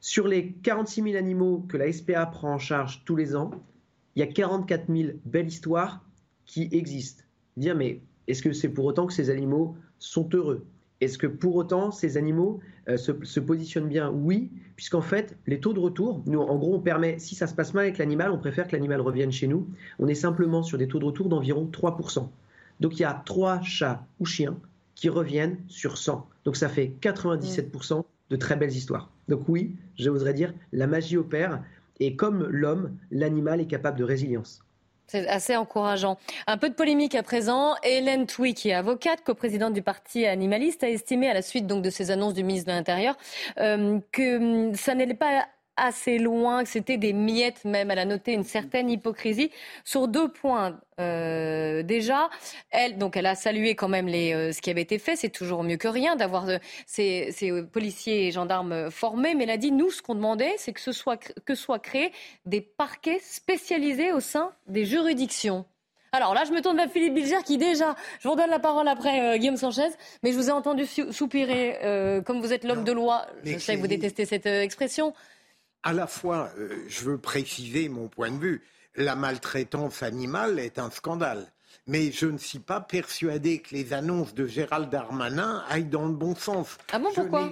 Sur 0.00 0.28
les 0.28 0.52
46 0.52 1.02
000 1.02 1.16
animaux 1.16 1.64
que 1.68 1.76
la 1.76 1.90
SPA 1.90 2.26
prend 2.26 2.54
en 2.54 2.58
charge 2.58 3.04
tous 3.04 3.16
les 3.16 3.34
ans, 3.36 3.52
il 4.16 4.20
y 4.20 4.22
a 4.22 4.26
44 4.26 4.92
000 4.92 5.12
belles 5.24 5.46
histoires 5.46 6.04
qui 6.44 6.68
existent. 6.72 7.22
Dire, 7.56 7.76
mais 7.76 8.02
est-ce 8.26 8.42
que 8.42 8.52
c'est 8.52 8.68
pour 8.68 8.84
autant 8.84 9.06
que 9.06 9.12
ces 9.12 9.30
animaux 9.30 9.76
sont 10.02 10.28
heureux 10.34 10.64
Est-ce 11.00 11.18
que 11.18 11.26
pour 11.26 11.56
autant 11.56 11.90
ces 11.90 12.16
animaux 12.16 12.60
euh, 12.88 12.96
se, 12.96 13.40
positionnent 13.40 13.88
bien? 13.88 14.10
Oui, 14.10 14.50
puisqu'en 14.76 15.00
fait, 15.00 15.36
les 15.46 15.60
taux 15.60 15.72
de 15.72 15.80
retour, 15.80 16.22
nous, 16.26 16.40
en 16.40 16.56
gros, 16.56 16.74
on 16.76 16.80
permet, 16.80 17.18
si 17.18 17.34
ça 17.34 17.46
se 17.46 17.54
passe 17.54 17.74
mal 17.74 17.84
avec 17.84 17.98
l'animal, 17.98 18.30
on 18.30 18.38
préfère 18.38 18.66
que 18.66 18.72
l'animal 18.72 19.00
revienne 19.00 19.32
chez 19.32 19.46
nous. 19.46 19.68
On 19.98 20.08
est 20.08 20.14
simplement 20.14 20.62
sur 20.62 20.78
des 20.78 20.88
taux 20.88 20.98
de 20.98 21.04
retour 21.04 21.28
d'environ 21.28 21.68
3%. 21.72 22.28
Donc 22.80 22.98
il 22.98 23.02
y 23.02 23.04
a 23.04 23.22
3 23.24 23.62
chats 23.62 24.04
ou 24.18 24.24
chiens 24.24 24.58
qui 24.94 25.08
reviennent 25.08 25.58
sur 25.68 25.98
100. 25.98 26.26
Donc 26.44 26.56
ça 26.56 26.68
fait 26.68 26.92
97% 27.00 28.04
de 28.30 28.36
très 28.36 28.56
belles 28.56 28.72
histoires. 28.72 29.10
Donc 29.28 29.48
oui, 29.48 29.76
je 29.96 30.10
voudrais 30.10 30.34
dire, 30.34 30.52
la 30.72 30.86
magie 30.86 31.16
opère 31.16 31.62
et 32.00 32.16
comme 32.16 32.46
l'homme, 32.48 32.96
l'animal 33.10 33.60
est 33.60 33.66
capable 33.66 33.98
de 33.98 34.04
résilience. 34.04 34.64
C'est 35.06 35.28
assez 35.28 35.56
encourageant. 35.56 36.18
Un 36.46 36.56
peu 36.56 36.70
de 36.70 36.74
polémique 36.74 37.14
à 37.14 37.22
présent. 37.22 37.74
Hélène 37.82 38.26
Touy, 38.26 38.54
qui 38.54 38.70
est 38.70 38.74
avocate, 38.74 39.22
coprésidente 39.22 39.74
du 39.74 39.82
parti 39.82 40.26
animaliste, 40.26 40.84
a 40.84 40.88
estimé 40.88 41.28
à 41.28 41.34
la 41.34 41.42
suite 41.42 41.66
de 41.66 41.90
ces 41.90 42.10
annonces 42.10 42.34
du 42.34 42.44
ministre 42.44 42.70
de 42.70 42.76
l'Intérieur 42.76 43.16
euh, 43.58 43.98
que 44.10 44.36
hum, 44.36 44.74
ça 44.74 44.94
n'allait 44.94 45.14
pas 45.14 45.46
assez 45.76 46.18
loin, 46.18 46.62
que 46.62 46.68
c'était 46.68 46.96
des 46.96 47.12
miettes 47.12 47.64
même. 47.64 47.90
Elle 47.90 47.98
a 47.98 48.04
noté 48.04 48.32
une 48.32 48.44
certaine 48.44 48.90
hypocrisie 48.90 49.50
sur 49.84 50.08
deux 50.08 50.28
points. 50.28 50.78
Euh, 51.00 51.82
déjà, 51.82 52.28
elle, 52.70 52.98
donc, 52.98 53.16
elle 53.16 53.26
a 53.26 53.34
salué 53.34 53.74
quand 53.74 53.88
même 53.88 54.06
les, 54.06 54.32
euh, 54.32 54.52
ce 54.52 54.60
qui 54.60 54.70
avait 54.70 54.82
été 54.82 54.98
fait. 54.98 55.16
C'est 55.16 55.30
toujours 55.30 55.62
mieux 55.62 55.76
que 55.76 55.88
rien 55.88 56.16
d'avoir 56.16 56.48
euh, 56.48 56.58
ces, 56.86 57.32
policiers 57.72 58.28
et 58.28 58.30
gendarmes 58.30 58.90
formés. 58.90 59.34
Mais 59.34 59.44
elle 59.44 59.50
a 59.50 59.56
dit, 59.56 59.72
nous, 59.72 59.90
ce 59.90 60.02
qu'on 60.02 60.14
demandait, 60.14 60.54
c'est 60.58 60.72
que 60.72 60.80
ce 60.80 60.92
soit 60.92 61.16
que 61.16 61.54
soient 61.54 61.78
créés 61.78 62.12
des 62.44 62.60
parquets 62.60 63.20
spécialisés 63.22 64.12
au 64.12 64.20
sein 64.20 64.52
des 64.66 64.84
juridictions. 64.84 65.64
Alors 66.14 66.34
là, 66.34 66.44
je 66.46 66.52
me 66.52 66.60
tourne 66.60 66.76
vers 66.76 66.90
Philippe 66.90 67.14
Bilger 67.14 67.42
qui 67.42 67.56
déjà, 67.56 67.96
je 68.20 68.28
vous 68.28 68.34
redonne 68.34 68.50
la 68.50 68.58
parole 68.58 68.86
après 68.86 69.38
Guillaume 69.38 69.56
Sanchez, 69.56 69.88
mais 70.22 70.32
je 70.32 70.36
vous 70.36 70.50
ai 70.50 70.52
entendu 70.52 70.84
soupirer, 70.84 71.78
comme 72.26 72.42
vous 72.42 72.52
êtes 72.52 72.64
l'homme 72.64 72.84
de 72.84 72.92
loi, 72.92 73.24
je 73.44 73.56
sais 73.56 73.76
que 73.76 73.80
vous 73.80 73.86
détestez 73.86 74.26
cette 74.26 74.44
expression, 74.44 75.14
à 75.82 75.92
la 75.92 76.06
fois, 76.06 76.50
euh, 76.58 76.84
je 76.88 77.04
veux 77.04 77.18
préciser 77.18 77.88
mon 77.88 78.08
point 78.08 78.30
de 78.30 78.38
vue, 78.38 78.62
la 78.96 79.16
maltraitance 79.16 80.02
animale 80.02 80.58
est 80.58 80.78
un 80.78 80.90
scandale. 80.90 81.52
Mais 81.86 82.12
je 82.12 82.26
ne 82.26 82.38
suis 82.38 82.60
pas 82.60 82.80
persuadé 82.80 83.60
que 83.60 83.74
les 83.74 83.92
annonces 83.92 84.34
de 84.34 84.46
Gérald 84.46 84.90
Darmanin 84.90 85.64
aillent 85.68 85.84
dans 85.84 86.06
le 86.06 86.12
bon 86.12 86.36
sens. 86.36 86.78
Ah 86.92 86.98
bon, 86.98 87.08
pourquoi 87.14 87.50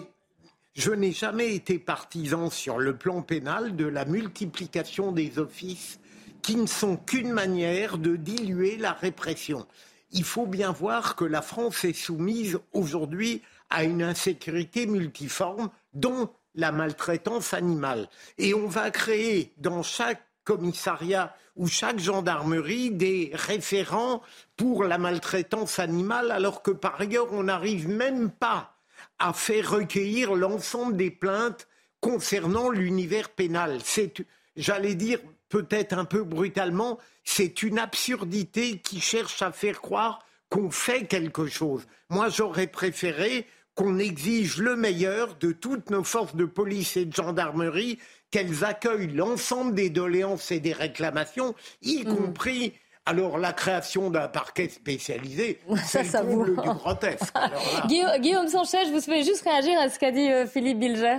Je 0.74 0.92
n'ai 0.92 1.12
jamais 1.12 1.54
été 1.54 1.78
partisan 1.78 2.50
sur 2.50 2.78
le 2.78 2.96
plan 2.96 3.22
pénal 3.22 3.74
de 3.74 3.86
la 3.86 4.04
multiplication 4.04 5.10
des 5.10 5.38
offices 5.38 5.98
qui 6.42 6.56
ne 6.56 6.66
sont 6.66 6.96
qu'une 6.96 7.32
manière 7.32 7.98
de 7.98 8.16
diluer 8.16 8.76
la 8.76 8.92
répression. 8.92 9.66
Il 10.12 10.24
faut 10.24 10.46
bien 10.46 10.70
voir 10.70 11.16
que 11.16 11.24
la 11.24 11.42
France 11.42 11.84
est 11.84 11.92
soumise 11.92 12.58
aujourd'hui 12.72 13.42
à 13.68 13.84
une 13.84 14.02
insécurité 14.02 14.86
multiforme 14.86 15.70
dont 15.94 16.30
la 16.55 16.72
maltraitance 16.72 17.55
animale. 17.55 18.09
Et 18.38 18.55
on 18.55 18.66
va 18.66 18.90
créer 18.90 19.53
dans 19.59 19.82
chaque 19.82 20.22
commissariat 20.44 21.34
ou 21.57 21.66
chaque 21.66 21.98
gendarmerie 21.98 22.90
des 22.90 23.30
référents 23.34 24.22
pour 24.57 24.84
la 24.84 24.98
maltraitance 24.98 25.78
animale, 25.78 26.30
alors 26.30 26.62
que 26.62 26.70
par 26.70 27.01
ailleurs, 27.01 27.32
on 27.32 27.44
n'arrive 27.44 27.88
même 27.88 28.30
pas 28.30 28.74
à 29.18 29.32
faire 29.32 29.70
recueillir 29.70 30.34
l'ensemble 30.34 30.96
des 30.96 31.11
plaintes 31.11 31.68
concernant 32.01 32.70
l'univers 32.70 33.28
pénal. 33.28 33.78
C'est, 33.84 34.24
j'allais 34.57 34.94
dire, 34.94 35.20
peut-être 35.48 35.92
un 35.92 36.05
peu 36.05 36.24
brutalement, 36.24 36.98
c'est 37.24 37.62
une 37.62 37.78
absurdité 37.78 38.78
qui 38.78 39.01
cherche 39.01 39.42
à 39.42 39.53
faire 39.53 39.80
croire 39.80 40.24
qu'on 40.48 40.70
fait 40.70 41.07
quelque 41.07 41.46
chose. 41.46 41.86
Moi, 42.09 42.28
j'aurais 42.28 42.66
préféré 42.66 43.46
qu'on 43.74 43.98
exige 43.98 44.58
le 44.58 44.76
meilleur 44.76 45.36
de 45.36 45.52
toutes 45.52 45.90
nos 45.90 46.04
forces 46.04 46.36
de 46.36 46.44
police 46.44 46.96
et 46.96 47.04
de 47.04 47.14
gendarmerie, 47.14 47.98
qu'elles 48.30 48.64
accueillent 48.64 49.12
l'ensemble 49.12 49.74
des 49.74 49.90
doléances 49.90 50.50
et 50.50 50.60
des 50.60 50.72
réclamations, 50.72 51.54
y 51.82 52.04
mm. 52.04 52.16
compris 52.16 52.74
alors 53.06 53.38
la 53.38 53.52
création 53.52 54.10
d'un 54.10 54.28
parquet 54.28 54.68
spécialisé, 54.68 55.58
c'est 55.86 56.04
ça, 56.04 56.22
le 56.22 56.44
du 56.44 56.52
grotesque. 56.52 57.34
Guillaume, 57.86 58.48
Sanchez, 58.48 58.84
je 58.86 58.92
vous 58.92 59.00
fais 59.00 59.22
juste 59.24 59.42
réagir 59.42 59.78
à 59.80 59.88
ce 59.88 59.98
qu'a 59.98 60.12
dit 60.12 60.30
euh, 60.30 60.46
Philippe 60.46 60.78
Bilger. 60.78 61.18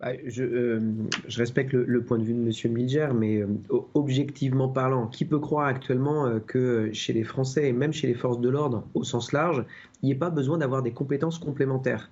Bah, 0.00 0.12
euh, 0.12 0.80
je, 1.28 1.38
respecte 1.38 1.74
le, 1.74 2.02
point 2.02 2.16
de 2.16 2.24
vue 2.24 2.32
de 2.32 2.38
M. 2.38 2.72
Milger, 2.72 3.08
mais 3.14 3.42
euh, 3.42 3.46
objectivement 3.92 4.68
parlant, 4.68 5.06
qui 5.06 5.26
peut 5.26 5.38
croire 5.38 5.66
actuellement 5.66 6.26
euh, 6.26 6.38
que 6.38 6.90
chez 6.94 7.12
les 7.12 7.22
Français 7.22 7.68
et 7.68 7.72
même 7.72 7.92
chez 7.92 8.06
les 8.06 8.14
forces 8.14 8.40
de 8.40 8.48
l'ordre 8.48 8.86
au 8.94 9.04
sens 9.04 9.32
large, 9.32 9.62
il 10.02 10.06
n'y 10.06 10.12
ait 10.12 10.18
pas 10.18 10.30
besoin 10.30 10.56
d'avoir 10.56 10.82
des 10.82 10.92
compétences 10.92 11.38
complémentaires? 11.38 12.10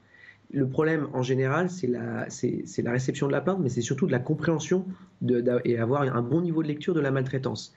Le 0.52 0.66
problème 0.66 1.08
en 1.14 1.22
général, 1.22 1.70
c'est 1.70 1.86
la, 1.86 2.26
la, 2.28 2.90
réception 2.90 3.26
de 3.26 3.32
la 3.32 3.40
plainte, 3.40 3.58
mais 3.60 3.70
c'est 3.70 3.80
surtout 3.80 4.06
de 4.06 4.12
la 4.12 4.18
compréhension 4.18 4.84
de, 5.22 5.42
et 5.64 5.78
avoir 5.78 6.02
un 6.02 6.22
bon 6.22 6.42
niveau 6.42 6.62
de 6.62 6.68
lecture 6.68 6.94
de 6.94 7.00
la 7.00 7.10
maltraitance 7.10 7.74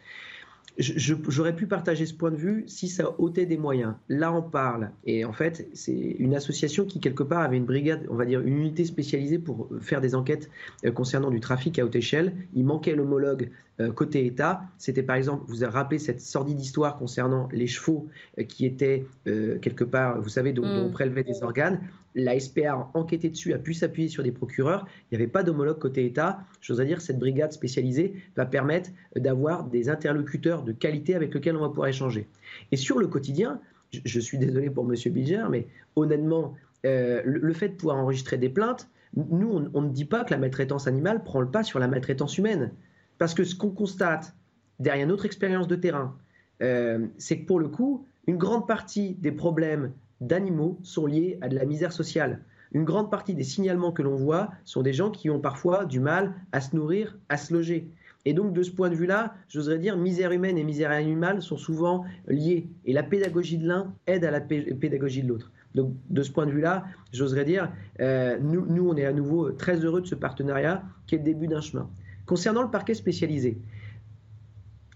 j'aurais 0.77 1.55
pu 1.55 1.67
partager 1.67 2.05
ce 2.05 2.13
point 2.13 2.31
de 2.31 2.37
vue 2.37 2.63
si 2.67 2.87
ça 2.87 3.13
ôtait 3.19 3.45
des 3.45 3.57
moyens. 3.57 3.93
Là, 4.09 4.33
on 4.33 4.41
parle. 4.41 4.91
Et 5.05 5.25
en 5.25 5.33
fait, 5.33 5.67
c'est 5.73 6.15
une 6.19 6.35
association 6.35 6.85
qui, 6.85 6.99
quelque 6.99 7.23
part, 7.23 7.41
avait 7.41 7.57
une 7.57 7.65
brigade, 7.65 8.05
on 8.09 8.15
va 8.15 8.25
dire 8.25 8.41
une 8.41 8.57
unité 8.57 8.85
spécialisée 8.85 9.39
pour 9.39 9.69
faire 9.81 10.01
des 10.01 10.15
enquêtes 10.15 10.49
euh, 10.85 10.91
concernant 10.91 11.29
du 11.29 11.39
trafic 11.39 11.77
à 11.79 11.85
haute 11.85 11.95
échelle. 11.95 12.33
Il 12.55 12.65
manquait 12.65 12.95
l'homologue 12.95 13.49
euh, 13.79 13.91
côté 13.91 14.25
État. 14.25 14.61
C'était, 14.77 15.03
par 15.03 15.15
exemple, 15.15 15.43
vous 15.47 15.63
avez 15.63 15.73
rappelé 15.73 15.99
cette 15.99 16.21
sordide 16.21 16.59
histoire 16.59 16.97
concernant 16.97 17.49
les 17.51 17.67
chevaux 17.67 18.07
euh, 18.39 18.43
qui 18.43 18.65
étaient, 18.65 19.05
quelque 19.25 19.83
part, 19.83 20.21
vous 20.21 20.29
savez, 20.29 20.53
dont, 20.53 20.63
dont 20.63 20.85
on 20.85 20.91
prélevait 20.91 21.23
des 21.23 21.43
organes 21.43 21.79
la 22.15 22.39
SPA 22.39 22.89
a 22.93 23.03
dessus, 23.03 23.53
a 23.53 23.57
pu 23.57 23.73
s'appuyer 23.73 24.09
sur 24.09 24.23
des 24.23 24.31
procureurs. 24.31 24.85
Il 25.11 25.17
n'y 25.17 25.23
avait 25.23 25.31
pas 25.31 25.43
d'homologue 25.43 25.79
côté 25.79 26.05
État. 26.05 26.43
À 26.69 26.85
dire, 26.85 27.01
cette 27.01 27.19
brigade 27.19 27.51
spécialisée 27.51 28.15
va 28.35 28.45
permettre 28.45 28.89
d'avoir 29.15 29.65
des 29.65 29.89
interlocuteurs 29.89 30.63
de 30.63 30.71
qualité 30.71 31.15
avec 31.15 31.33
lesquels 31.33 31.55
on 31.55 31.61
va 31.61 31.69
pouvoir 31.69 31.87
échanger. 31.87 32.27
Et 32.71 32.77
sur 32.77 32.99
le 32.99 33.07
quotidien, 33.07 33.59
je, 34.05 34.19
suis 34.19 34.37
désolé 34.37 34.69
pour 34.69 34.85
M. 34.85 34.95
Bilger, 35.11 35.45
mais 35.49 35.67
honnêtement, 35.95 36.55
euh, 36.85 37.21
le, 37.25 37.53
fait 37.53 37.69
de 37.69 37.75
pouvoir 37.75 37.97
enregistrer 37.97 38.37
des 38.37 38.49
plaintes, 38.49 38.89
Nous, 39.15 39.69
on, 39.73 39.81
ne 39.81 39.89
dit 39.89 40.05
pas 40.05 40.23
que 40.23 40.31
la 40.31 40.37
maltraitance 40.37 40.87
animale 40.87 41.23
prend 41.23 41.41
le 41.41 41.49
pas 41.49 41.63
sur 41.63 41.79
la 41.79 41.87
maltraitance 41.87 42.37
humaine. 42.37 42.71
Parce 43.17 43.33
que 43.33 43.43
ce 43.43 43.55
qu'on 43.55 43.71
constate 43.71 44.33
derrière 44.79 45.07
notre 45.07 45.25
expérience 45.25 45.67
de 45.67 45.75
terrain, 45.75 46.17
euh, 46.61 47.07
c'est 47.17 47.39
que 47.39 47.45
pour 47.45 47.59
le 47.59 47.67
coup, 47.67 48.05
une 48.27 48.37
grande 48.37 48.67
partie 48.67 49.15
des 49.15 49.31
problèmes 49.31 49.91
d'animaux 50.21 50.79
sont 50.83 51.05
liés 51.05 51.37
à 51.41 51.49
de 51.49 51.55
la 51.55 51.65
misère 51.65 51.91
sociale. 51.91 52.41
Une 52.71 52.85
grande 52.85 53.11
partie 53.11 53.33
des 53.33 53.43
signalements 53.43 53.91
que 53.91 54.01
l'on 54.01 54.15
voit 54.15 54.51
sont 54.63 54.81
des 54.81 54.93
gens 54.93 55.11
qui 55.11 55.29
ont 55.29 55.41
parfois 55.41 55.85
du 55.85 55.99
mal 55.99 56.33
à 56.53 56.61
se 56.61 56.75
nourrir, 56.75 57.17
à 57.27 57.35
se 57.35 57.53
loger. 57.53 57.89
Et 58.23 58.33
donc, 58.33 58.53
de 58.53 58.63
ce 58.63 58.71
point 58.71 58.89
de 58.89 58.95
vue-là, 58.95 59.33
j'oserais 59.49 59.79
dire, 59.79 59.97
misère 59.97 60.31
humaine 60.31 60.57
et 60.57 60.63
misère 60.63 60.91
animale 60.91 61.41
sont 61.41 61.57
souvent 61.57 62.05
liées. 62.27 62.69
Et 62.85 62.93
la 62.93 63.03
pédagogie 63.03 63.57
de 63.57 63.67
l'un 63.67 63.93
aide 64.07 64.23
à 64.23 64.31
la 64.31 64.39
pédagogie 64.39 65.23
de 65.23 65.27
l'autre. 65.27 65.51
Donc, 65.73 65.93
de 66.09 66.21
ce 66.21 66.31
point 66.31 66.45
de 66.45 66.51
vue-là, 66.51 66.85
j'oserais 67.11 67.45
dire, 67.45 67.71
euh, 67.99 68.37
nous, 68.39 68.65
nous, 68.65 68.87
on 68.87 68.95
est 68.95 69.05
à 69.05 69.13
nouveau 69.13 69.51
très 69.51 69.77
heureux 69.77 70.01
de 70.01 70.05
ce 70.05 70.15
partenariat 70.15 70.83
qui 71.07 71.15
est 71.15 71.17
le 71.17 71.23
début 71.23 71.47
d'un 71.47 71.61
chemin. 71.61 71.89
Concernant 72.25 72.61
le 72.61 72.69
parquet 72.69 72.93
spécialisé, 72.93 73.57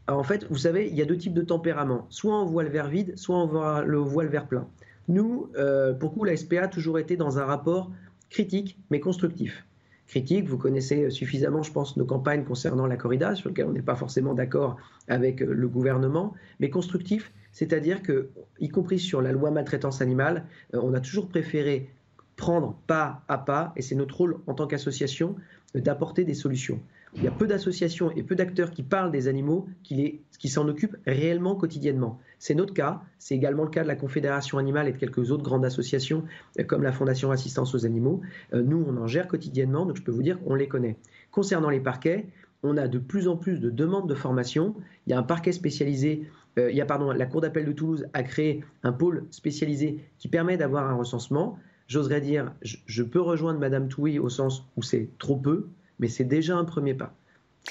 en 0.08 0.24
fait, 0.24 0.46
vous 0.50 0.58
savez, 0.58 0.88
il 0.88 0.96
y 0.96 1.02
a 1.02 1.06
deux 1.06 1.18
types 1.18 1.34
de 1.34 1.42
tempéraments. 1.42 2.06
Soit 2.10 2.40
on 2.40 2.46
voit 2.46 2.64
le 2.64 2.70
verre 2.70 2.90
vide, 2.90 3.18
soit 3.18 3.38
on 3.38 3.48
voit 3.48 3.84
le, 3.84 3.98
voit 3.98 4.24
le 4.24 4.30
verre 4.30 4.48
plein. 4.48 4.68
Nous, 5.08 5.50
euh, 5.56 5.94
pour 5.94 6.14
coup, 6.14 6.24
la 6.24 6.36
SPA 6.36 6.64
a 6.64 6.68
toujours 6.68 7.00
été 7.00 7.18
dans 7.18 7.40
un 7.40 7.46
rapport 7.46 7.92
critique, 8.30 8.78
mais 8.90 9.00
constructif 9.00 9.66
critique. 10.08 10.48
Vous 10.48 10.58
connaissez 10.58 11.10
suffisamment, 11.10 11.64
je 11.64 11.72
pense, 11.72 11.98
nos 11.98 12.06
campagnes 12.06 12.44
concernant 12.44 12.86
la 12.86 12.98
corrida, 12.98 13.36
sur 13.36 13.50
lesquelles 13.50 13.66
on 13.66 13.74
n'est 13.74 13.82
pas 13.82 13.96
forcément 13.96 14.34
d'accord 14.34 14.78
avec 15.08 15.42
euh, 15.42 15.54
le 15.54 15.68
gouvernement, 15.68 16.34
mais 16.60 16.70
constructif, 16.70 17.32
c'est-à-dire 17.52 18.02
que, 18.02 18.30
y 18.60 18.70
compris 18.70 19.00
sur 19.00 19.22
la 19.22 19.32
loi 19.32 19.52
maltraitance 19.52 20.02
animale, 20.02 20.46
euh, 20.74 20.80
on 20.84 20.94
a 20.94 21.00
toujours 21.00 21.28
préféré 21.28 21.90
prendre 22.36 22.78
pas 22.86 23.24
à 23.28 23.38
pas, 23.38 23.74
et 23.78 23.82
c'est 23.82 23.96
notre 23.96 24.18
rôle 24.18 24.38
en 24.48 24.54
tant 24.54 24.68
qu'association, 24.68 25.36
d'apporter 25.74 26.24
des 26.24 26.34
solutions. 26.34 26.80
Il 27.16 27.24
y 27.24 27.28
a 27.28 27.32
peu 27.32 27.48
d'associations 27.48 28.12
et 28.12 28.24
peu 28.24 28.36
d'acteurs 28.36 28.72
qui 28.72 28.84
parlent 28.84 29.12
des 29.12 29.28
animaux, 29.28 29.68
qui, 29.84 30.20
qui 30.38 30.50
s'en 30.50 30.68
occupent 30.68 30.98
réellement 31.06 31.56
quotidiennement. 31.56 32.20
C'est 32.40 32.56
notre 32.56 32.74
cas, 32.74 33.02
c'est 33.18 33.36
également 33.36 33.64
le 33.64 33.70
cas 33.70 33.84
de 33.84 33.88
la 33.88 33.96
Confédération 33.96 34.58
animale 34.58 34.88
et 34.88 34.92
de 34.92 34.98
quelques 34.98 35.32
autres 35.32 35.44
grandes 35.44 35.66
associations 35.66 36.24
euh, 36.60 36.64
comme 36.64 36.84
la 36.84 36.92
Fondation 36.92 37.32
Assistance 37.32 37.74
aux 37.76 37.86
animaux. 37.86 38.22
Euh, 38.54 38.62
nous, 38.62 38.86
on 38.88 38.98
en 38.98 39.08
gère 39.08 39.28
quotidiennement, 39.28 39.86
donc 39.86 39.98
je 39.98 40.04
peux 40.04 40.12
vous 40.12 40.24
dire 40.24 40.40
qu'on 40.40 40.56
les 40.56 40.68
connaît. 40.68 40.98
Concernant 41.32 41.70
les 41.70 41.80
parquets, 41.80 42.28
on 42.64 42.78
a 42.78 42.88
de 42.88 43.00
plus 43.00 43.28
en 43.28 43.38
plus 43.38 43.60
de 43.60 43.70
demandes 43.70 44.10
de 44.10 44.16
formation. 44.16 44.76
Il 45.06 45.12
y 45.12 45.14
a 45.14 45.20
un 45.20 45.24
parquet 45.24 45.52
spécialisé, 45.52 46.28
euh, 46.58 46.72
il 46.72 46.78
y 46.78 46.82
a, 46.82 46.86
pardon, 46.86 47.12
la 47.12 47.26
Cour 47.26 47.42
d'appel 47.42 47.66
de 47.66 47.72
Toulouse 47.72 48.08
a 48.14 48.24
créé 48.24 48.64
un 48.84 48.92
pôle 48.92 49.26
spécialisé 49.32 50.00
qui 50.18 50.28
permet 50.28 50.58
d'avoir 50.58 50.90
un 50.90 50.96
recensement. 50.96 51.60
J'oserais 51.88 52.22
dire, 52.22 52.52
je, 52.64 53.04
peux 53.04 53.22
rejoindre 53.22 53.60
Madame 53.60 53.88
Touy 53.88 54.18
au 54.18 54.30
sens 54.30 54.66
où 54.76 54.82
c'est 54.82 55.10
trop 55.20 55.36
peu, 55.36 55.68
mais 56.00 56.08
c'est 56.08 56.24
déjà 56.24 56.58
un 56.58 56.66
premier 56.66 56.96
pas. 56.96 57.14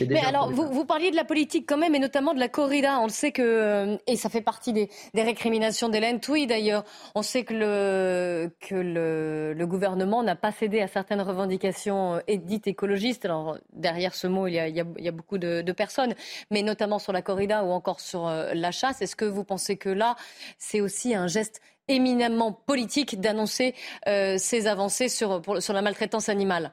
Mais 0.01 0.21
alors, 0.21 0.51
vous, 0.51 0.67
vous, 0.69 0.85
parliez 0.85 1.11
de 1.11 1.17
la 1.17 1.25
politique 1.25 1.67
quand 1.69 1.77
même, 1.77 1.95
et 1.95 1.99
notamment 1.99 2.35
de 2.35 2.41
la 2.41 2.49
corrida. 2.49 2.99
On 3.01 3.05
le 3.05 3.11
sait 3.11 3.33
que, 3.33 3.43
euh, 3.43 3.97
et 4.07 4.17
ça 4.17 4.29
fait 4.29 4.41
partie 4.41 4.73
des, 4.73 4.89
des 5.15 5.23
récriminations 5.23 5.89
d'Hélène 5.89 6.21
Touy 6.21 6.47
d'ailleurs, 6.47 6.85
on 7.15 7.23
sait 7.23 7.45
que 7.45 7.55
le, 7.55 8.51
que 8.61 8.75
le, 8.75 9.55
le 9.55 9.67
gouvernement 9.67 10.23
n'a 10.23 10.37
pas 10.37 10.53
cédé 10.53 10.81
à 10.81 10.89
certaines 10.89 11.21
revendications 11.21 12.17
euh, 12.17 12.37
dites 12.45 12.67
écologistes. 12.67 13.25
Alors, 13.25 13.59
derrière 13.73 14.15
ce 14.15 14.27
mot, 14.27 14.47
il 14.47 14.55
y 14.55 14.59
a, 14.59 14.69
il 14.69 14.77
y 14.77 14.81
a, 14.81 14.85
il 14.99 15.05
y 15.05 15.09
a 15.09 15.13
beaucoup 15.13 15.39
de, 15.39 15.63
de, 15.63 15.73
personnes, 15.73 16.15
mais 16.51 16.63
notamment 16.63 16.99
sur 16.99 17.13
la 17.13 17.23
corrida 17.23 17.65
ou 17.65 17.71
encore 17.71 18.01
sur 18.01 18.27
euh, 18.27 18.53
la 18.55 18.71
chasse. 18.71 19.03
Est-ce 19.03 19.17
que 19.17 19.25
vous 19.25 19.45
pensez 19.45 19.77
que 19.77 19.89
là, 19.89 20.17
c'est 20.59 20.81
aussi 20.81 21.15
un 21.15 21.27
geste 21.27 21.61
éminemment 21.89 22.53
politique 22.53 23.21
d'annoncer 23.21 23.75
euh, 24.09 24.37
ces 24.39 24.67
avancées 24.67 25.09
sur, 25.09 25.43
pour, 25.43 25.63
sur 25.63 25.75
la 25.75 25.83
maltraitance 25.83 26.29
animale? 26.29 26.73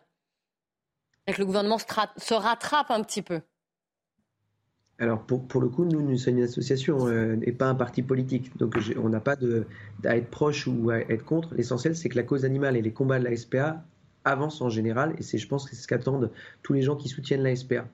Que 1.34 1.39
le 1.39 1.45
gouvernement 1.45 1.77
se, 1.77 2.34
rattrape 2.34 2.91
un 2.91 3.03
petit 3.03 3.21
peu 3.21 3.41
alors 4.99 5.23
pour, 5.23 5.61
le 5.61 5.67
coup, 5.67 5.84
nous, 5.84 5.99
nous 5.99 6.15
sommes 6.15 6.38
une 6.38 6.43
association 6.43 7.07
euh, 7.07 7.36
et 7.41 7.53
pas 7.53 7.65
un 7.65 7.73
parti 7.73 8.03
politique. 8.03 8.55
Donc 8.57 8.77
on 9.01 9.09
n'a 9.09 9.19
pas 9.19 9.36
à 10.05 10.15
être 10.15 10.29
proche 10.29 10.67
ou 10.67 10.91
à 10.91 10.99
être 10.99 11.25
contre. 11.25 11.55
L'essentiel, 11.55 11.95
c'est 11.95 12.07
que 12.07 12.15
la 12.15 12.21
cause 12.21 12.45
animale 12.45 12.77
et 12.77 12.84
les 12.84 12.91
combats 12.91 13.17
de 13.17 13.23
la 13.23 13.36
SPA 13.36 13.84
avancent 14.25 14.61
en 14.61 14.69
général. 14.69 15.15
Et 15.17 15.23
c'est, 15.23 15.39
je 15.39 15.47
pense 15.47 15.67
que 15.67 15.75
c'est 15.75 15.82
ce 15.82 15.88
qu'attendent 15.88 16.29
tous 16.61 16.73
les 16.73 16.84
gens 16.84 16.95
qui 16.95 17.09
soutiennent 17.09 17.41
la 17.41 17.55
SPA. 17.55 17.88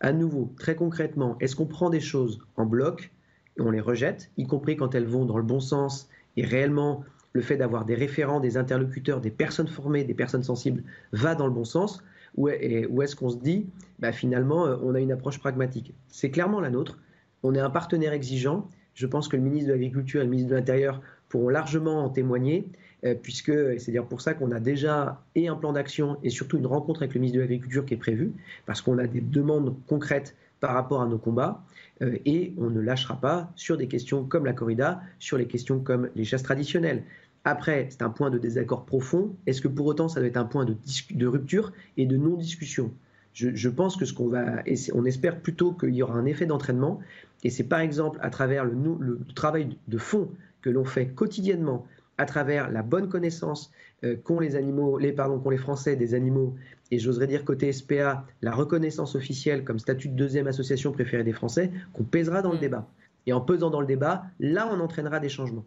À 0.00 0.12
nouveau, 0.12 0.52
très 0.58 0.74
concrètement, 0.74 1.36
est-ce 1.40 1.56
qu'on 1.56 1.66
prend 1.66 1.90
des 1.90 2.00
choses 2.00 2.40
en 2.56 2.66
bloc 2.66 3.12
et 3.56 3.62
on 3.62 3.70
les 3.70 3.80
rejette, 3.80 4.30
y 4.36 4.46
compris 4.46 4.76
quand 4.76 4.94
elles 4.94 5.06
vont 5.06 5.24
dans 5.24 5.36
le 5.36 5.42
bon 5.42 5.60
sens 5.60 6.08
et 6.36 6.44
réellement 6.44 7.04
le 7.32 7.40
fait 7.40 7.56
d'avoir 7.56 7.84
des 7.84 7.94
référents, 7.94 8.40
des 8.40 8.56
interlocuteurs, 8.56 9.20
des 9.20 9.30
personnes 9.30 9.68
formées, 9.68 10.04
des 10.04 10.14
personnes 10.14 10.44
sensibles 10.44 10.84
va 11.12 11.34
dans 11.34 11.46
le 11.46 11.52
bon 11.52 11.64
sens? 11.64 12.02
Ou 12.38 13.02
est-ce 13.02 13.16
qu'on 13.16 13.30
se 13.30 13.36
dit, 13.36 13.66
bah, 13.98 14.12
finalement, 14.12 14.66
euh, 14.66 14.76
on 14.82 14.94
a 14.94 15.00
une 15.00 15.12
approche 15.12 15.38
pragmatique 15.38 15.94
C'est 16.08 16.30
clairement 16.30 16.60
la 16.60 16.70
nôtre. 16.70 16.98
On 17.42 17.54
est 17.54 17.60
un 17.60 17.70
partenaire 17.70 18.12
exigeant. 18.12 18.68
Je 18.94 19.06
pense 19.06 19.28
que 19.28 19.36
le 19.36 19.42
ministre 19.42 19.68
de 19.68 19.72
l'Agriculture 19.72 20.20
et 20.20 20.24
le 20.24 20.30
ministre 20.30 20.50
de 20.50 20.56
l'Intérieur 20.56 21.00
pourront 21.28 21.48
largement 21.48 22.04
en 22.04 22.08
témoigner, 22.08 22.68
euh, 23.04 23.14
puisque 23.14 23.52
c'est 23.78 23.92
dire 23.92 24.06
pour 24.06 24.20
ça 24.20 24.34
qu'on 24.34 24.50
a 24.50 24.60
déjà 24.60 25.22
un 25.36 25.54
plan 25.54 25.72
d'action 25.72 26.18
et 26.22 26.30
surtout 26.30 26.58
une 26.58 26.66
rencontre 26.66 27.02
avec 27.02 27.14
le 27.14 27.20
ministre 27.20 27.36
de 27.36 27.42
l'Agriculture 27.42 27.84
qui 27.84 27.94
est 27.94 27.98
prévue, 27.98 28.32
parce 28.66 28.82
qu'on 28.82 28.98
a 28.98 29.06
des 29.06 29.20
demandes 29.20 29.74
concrètes 29.86 30.34
par 30.60 30.74
rapport 30.74 31.02
à 31.02 31.06
nos 31.06 31.18
combats, 31.18 31.62
euh, 32.02 32.16
et 32.24 32.54
on 32.58 32.70
ne 32.70 32.80
lâchera 32.80 33.20
pas 33.20 33.52
sur 33.54 33.76
des 33.76 33.88
questions 33.88 34.24
comme 34.24 34.44
la 34.46 34.52
corrida, 34.52 35.00
sur 35.18 35.38
les 35.38 35.46
questions 35.46 35.80
comme 35.80 36.10
les 36.14 36.24
chasses 36.24 36.42
traditionnelles. 36.42 37.04
Après, 37.44 37.86
c'est 37.90 38.02
un 38.02 38.10
point 38.10 38.30
de 38.30 38.38
désaccord 38.38 38.84
profond. 38.84 39.34
Est-ce 39.46 39.60
que 39.60 39.68
pour 39.68 39.86
autant, 39.86 40.08
ça 40.08 40.20
doit 40.20 40.28
être 40.28 40.36
un 40.36 40.44
point 40.44 40.64
de, 40.64 40.76
de 41.10 41.26
rupture 41.26 41.72
et 41.96 42.06
de 42.06 42.16
non-discussion? 42.16 42.92
Je, 43.32 43.68
pense 43.68 43.96
que 43.96 44.04
ce 44.04 44.12
qu'on 44.12 44.26
va, 44.26 44.64
on 44.94 45.04
espère 45.04 45.40
plutôt 45.40 45.72
qu'il 45.72 45.94
y 45.94 46.02
aura 46.02 46.14
un 46.14 46.24
effet 46.24 46.44
d'entraînement. 46.44 46.98
Et 47.44 47.50
c'est 47.50 47.64
par 47.64 47.78
exemple 47.78 48.18
à 48.20 48.30
travers 48.30 48.64
le, 48.64 48.74
le 48.98 49.20
travail 49.34 49.76
de 49.86 49.98
fond 49.98 50.28
que 50.60 50.70
l'on 50.70 50.84
fait 50.84 51.06
quotidiennement, 51.06 51.86
à 52.18 52.26
travers 52.26 52.68
la 52.70 52.82
bonne 52.82 53.08
connaissance 53.08 53.70
euh, 54.04 54.16
qu'ont 54.16 54.40
les 54.40 54.56
animaux, 54.56 54.98
les 54.98 55.12
pardon, 55.12 55.38
qu'ont 55.38 55.50
les 55.50 55.56
Français 55.56 55.96
des 55.96 56.14
animaux, 56.14 56.54
et 56.90 56.98
j'oserais 56.98 57.26
dire 57.26 57.44
côté 57.44 57.72
SPA, 57.72 58.24
la 58.42 58.52
reconnaissance 58.52 59.14
officielle 59.14 59.64
comme 59.64 59.78
statut 59.78 60.08
de 60.08 60.14
deuxième 60.14 60.46
association 60.46 60.92
préférée 60.92 61.24
des 61.24 61.32
Français, 61.32 61.70
qu'on 61.92 62.04
pèsera 62.04 62.42
dans 62.42 62.50
le 62.50 62.58
mm. 62.58 62.60
débat. 62.60 62.88
Et 63.26 63.32
en 63.32 63.40
pesant 63.40 63.70
dans 63.70 63.80
le 63.80 63.86
débat, 63.86 64.24
là, 64.40 64.68
on 64.72 64.80
entraînera 64.80 65.20
des 65.20 65.28
changements. 65.28 65.64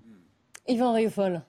Yvan 0.67 0.93
Rioufol. 0.93 1.41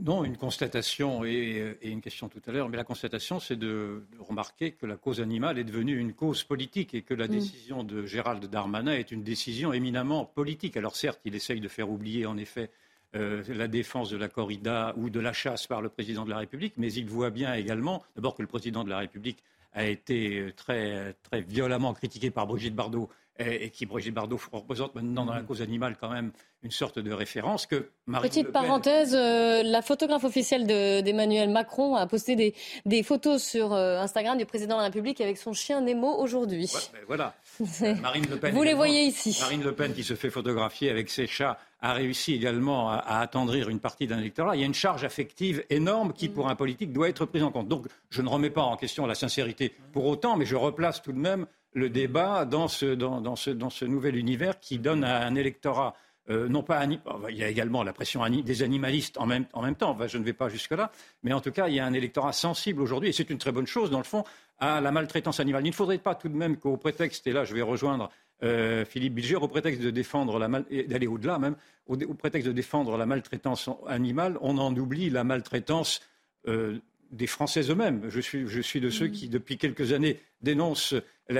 Non, 0.00 0.22
une 0.22 0.36
constatation 0.36 1.24
et, 1.24 1.76
une 1.82 2.00
question 2.00 2.28
tout 2.28 2.40
à 2.46 2.52
l'heure, 2.52 2.68
mais 2.68 2.76
la 2.76 2.84
constatation, 2.84 3.40
c'est 3.40 3.56
de, 3.56 4.04
remarquer 4.20 4.72
que 4.72 4.86
la 4.86 4.96
cause 4.96 5.20
animale 5.20 5.58
est 5.58 5.64
devenue 5.64 5.98
une 5.98 6.12
cause 6.12 6.44
politique 6.44 6.94
et 6.94 7.02
que 7.02 7.14
la 7.14 7.26
mm. 7.26 7.30
décision 7.30 7.82
de 7.82 8.06
Gérald 8.06 8.44
Darmanin 8.46 8.92
est 8.92 9.10
une 9.10 9.24
décision 9.24 9.72
éminemment 9.72 10.24
politique. 10.24 10.76
Alors 10.76 10.94
certes, 10.94 11.20
il 11.24 11.34
essaye 11.34 11.60
de 11.60 11.66
faire 11.66 11.90
oublier 11.90 12.26
en 12.26 12.36
effet 12.36 12.70
euh, 13.16 13.42
la 13.48 13.66
défense 13.66 14.10
de 14.10 14.16
la 14.16 14.28
corrida 14.28 14.94
ou 14.96 15.10
de 15.10 15.18
la 15.18 15.32
chasse 15.32 15.66
par 15.66 15.82
le 15.82 15.88
président 15.88 16.24
de 16.24 16.30
la 16.30 16.38
République, 16.38 16.74
mais 16.76 16.92
il 16.92 17.06
voit 17.06 17.30
bien 17.30 17.54
également, 17.54 18.04
d'abord 18.14 18.36
que 18.36 18.42
le 18.42 18.48
président 18.48 18.84
de 18.84 18.90
la 18.90 18.98
République 18.98 19.42
a 19.78 19.84
été 19.84 20.52
très, 20.56 21.14
très 21.22 21.40
violemment 21.40 21.94
critiqué 21.94 22.30
par 22.30 22.48
Brigitte 22.48 22.74
Bardot 22.74 23.08
et, 23.38 23.70
qui, 23.70 23.86
Brigitte 23.86 24.14
Bardot, 24.14 24.40
représente 24.50 24.96
maintenant 24.96 25.24
dans 25.24 25.34
la 25.34 25.42
cause 25.42 25.62
animale 25.62 25.96
quand 26.00 26.10
même 26.10 26.32
une 26.64 26.72
sorte 26.72 26.98
de 26.98 27.12
référence 27.12 27.66
que 27.66 27.90
Petite 28.20 28.50
parenthèse, 28.50 29.14
euh, 29.14 29.62
la 29.62 29.80
photographe 29.80 30.24
officielle 30.24 30.66
d'Emmanuel 30.66 31.48
Macron 31.48 31.94
a 31.94 32.08
posté 32.08 32.34
des, 32.34 32.54
des 32.84 33.04
photos 33.04 33.40
sur 33.40 33.72
euh, 33.72 34.00
Instagram 34.00 34.36
du 34.36 34.46
président 34.46 34.74
de 34.74 34.80
la 34.80 34.86
République 34.86 35.20
avec 35.20 35.38
son 35.38 35.52
chien 35.52 35.80
Nemo 35.80 36.12
aujourd'hui. 36.18 36.68
Ben 36.92 37.00
voilà. 37.06 37.34
Marine 38.00 38.26
Le 38.28 38.36
Pen. 38.38 38.52
Vous 38.52 38.64
les 38.64 38.74
voyez 38.74 39.02
ici. 39.02 39.38
Marine 39.40 39.62
Le 39.62 39.72
Pen 39.72 39.94
qui 39.94 40.02
se 40.02 40.14
fait 40.14 40.30
photographier 40.30 40.90
avec 40.90 41.08
ses 41.08 41.28
chats 41.28 41.58
a 41.80 41.92
réussi 41.92 42.34
également 42.34 42.90
à, 42.90 43.18
attendrir 43.18 43.68
une 43.68 43.80
partie 43.80 44.06
d'un 44.06 44.18
électorat. 44.18 44.56
Il 44.56 44.60
y 44.60 44.62
a 44.62 44.66
une 44.66 44.74
charge 44.74 45.04
affective 45.04 45.64
énorme 45.70 46.12
qui, 46.12 46.28
pour 46.28 46.48
un 46.48 46.56
politique, 46.56 46.92
doit 46.92 47.08
être 47.08 47.24
prise 47.26 47.42
en 47.42 47.50
compte. 47.50 47.68
Donc, 47.68 47.86
je 48.10 48.22
ne 48.22 48.28
remets 48.28 48.50
pas 48.50 48.62
en 48.62 48.76
question 48.76 49.06
la 49.06 49.14
sincérité 49.14 49.72
pour 49.92 50.06
autant, 50.06 50.36
mais 50.36 50.46
je 50.46 50.56
replace 50.56 51.02
tout 51.02 51.12
de 51.12 51.18
même 51.18 51.46
le 51.72 51.90
débat 51.90 52.44
dans 52.44 52.66
ce, 52.68 53.84
nouvel 53.84 54.16
univers 54.16 54.58
qui 54.58 54.78
donne 54.78 55.04
à 55.04 55.24
un 55.26 55.34
électorat 55.34 55.94
euh, 56.30 56.46
non 56.46 56.62
pas 56.62 56.84
il 56.84 57.36
y 57.36 57.42
a 57.42 57.48
également 57.48 57.82
la 57.82 57.94
pression 57.94 58.28
des 58.28 58.62
animalistes 58.62 59.16
en 59.16 59.24
même, 59.24 59.46
en 59.54 59.62
même 59.62 59.76
temps, 59.76 59.96
je 60.06 60.18
ne 60.18 60.24
vais 60.24 60.34
pas 60.34 60.50
jusque-là, 60.50 60.90
mais 61.22 61.32
en 61.32 61.40
tout 61.40 61.52
cas, 61.52 61.68
il 61.68 61.74
y 61.74 61.80
a 61.80 61.86
un 61.86 61.94
électorat 61.94 62.32
sensible 62.32 62.82
aujourd'hui, 62.82 63.08
et 63.08 63.12
c'est 63.12 63.30
une 63.30 63.38
très 63.38 63.50
bonne 63.50 63.66
chose, 63.66 63.90
dans 63.90 63.98
le 63.98 64.04
fond, 64.04 64.24
à 64.58 64.82
la 64.82 64.92
maltraitance 64.92 65.40
animale. 65.40 65.64
Il 65.64 65.70
ne 65.70 65.74
faudrait 65.74 65.96
pas 65.96 66.14
tout 66.14 66.28
de 66.28 66.36
même 66.36 66.58
qu'au 66.58 66.76
prétexte, 66.76 67.26
et 67.26 67.32
là 67.32 67.44
je 67.44 67.54
vais 67.54 67.62
rejoindre 67.62 68.10
euh, 68.42 68.84
Philippe 68.84 69.14
Bilger, 69.14 69.36
au 69.36 69.48
prétexte 69.48 69.82
de 69.82 69.90
défendre 69.90 70.38
la 70.38 70.48
d'aller 70.48 71.06
au-delà 71.06 71.38
même, 71.38 71.56
au, 71.86 71.96
prétexte 72.14 72.46
de 72.46 72.52
défendre 72.52 72.96
la 72.96 73.06
maltraitance 73.06 73.68
animale, 73.86 74.38
on 74.40 74.58
en 74.58 74.74
oublie 74.76 75.10
la 75.10 75.24
maltraitance 75.24 76.00
euh, 76.46 76.78
des 77.10 77.26
Français 77.26 77.62
eux-mêmes. 77.70 78.02
Je 78.08 78.20
suis, 78.20 78.46
je 78.46 78.60
suis 78.60 78.80
de 78.80 78.90
ceux 78.90 79.08
mmh. 79.08 79.12
qui, 79.12 79.28
depuis 79.28 79.58
quelques 79.58 79.92
années, 79.92 80.20
dénonce 80.42 80.94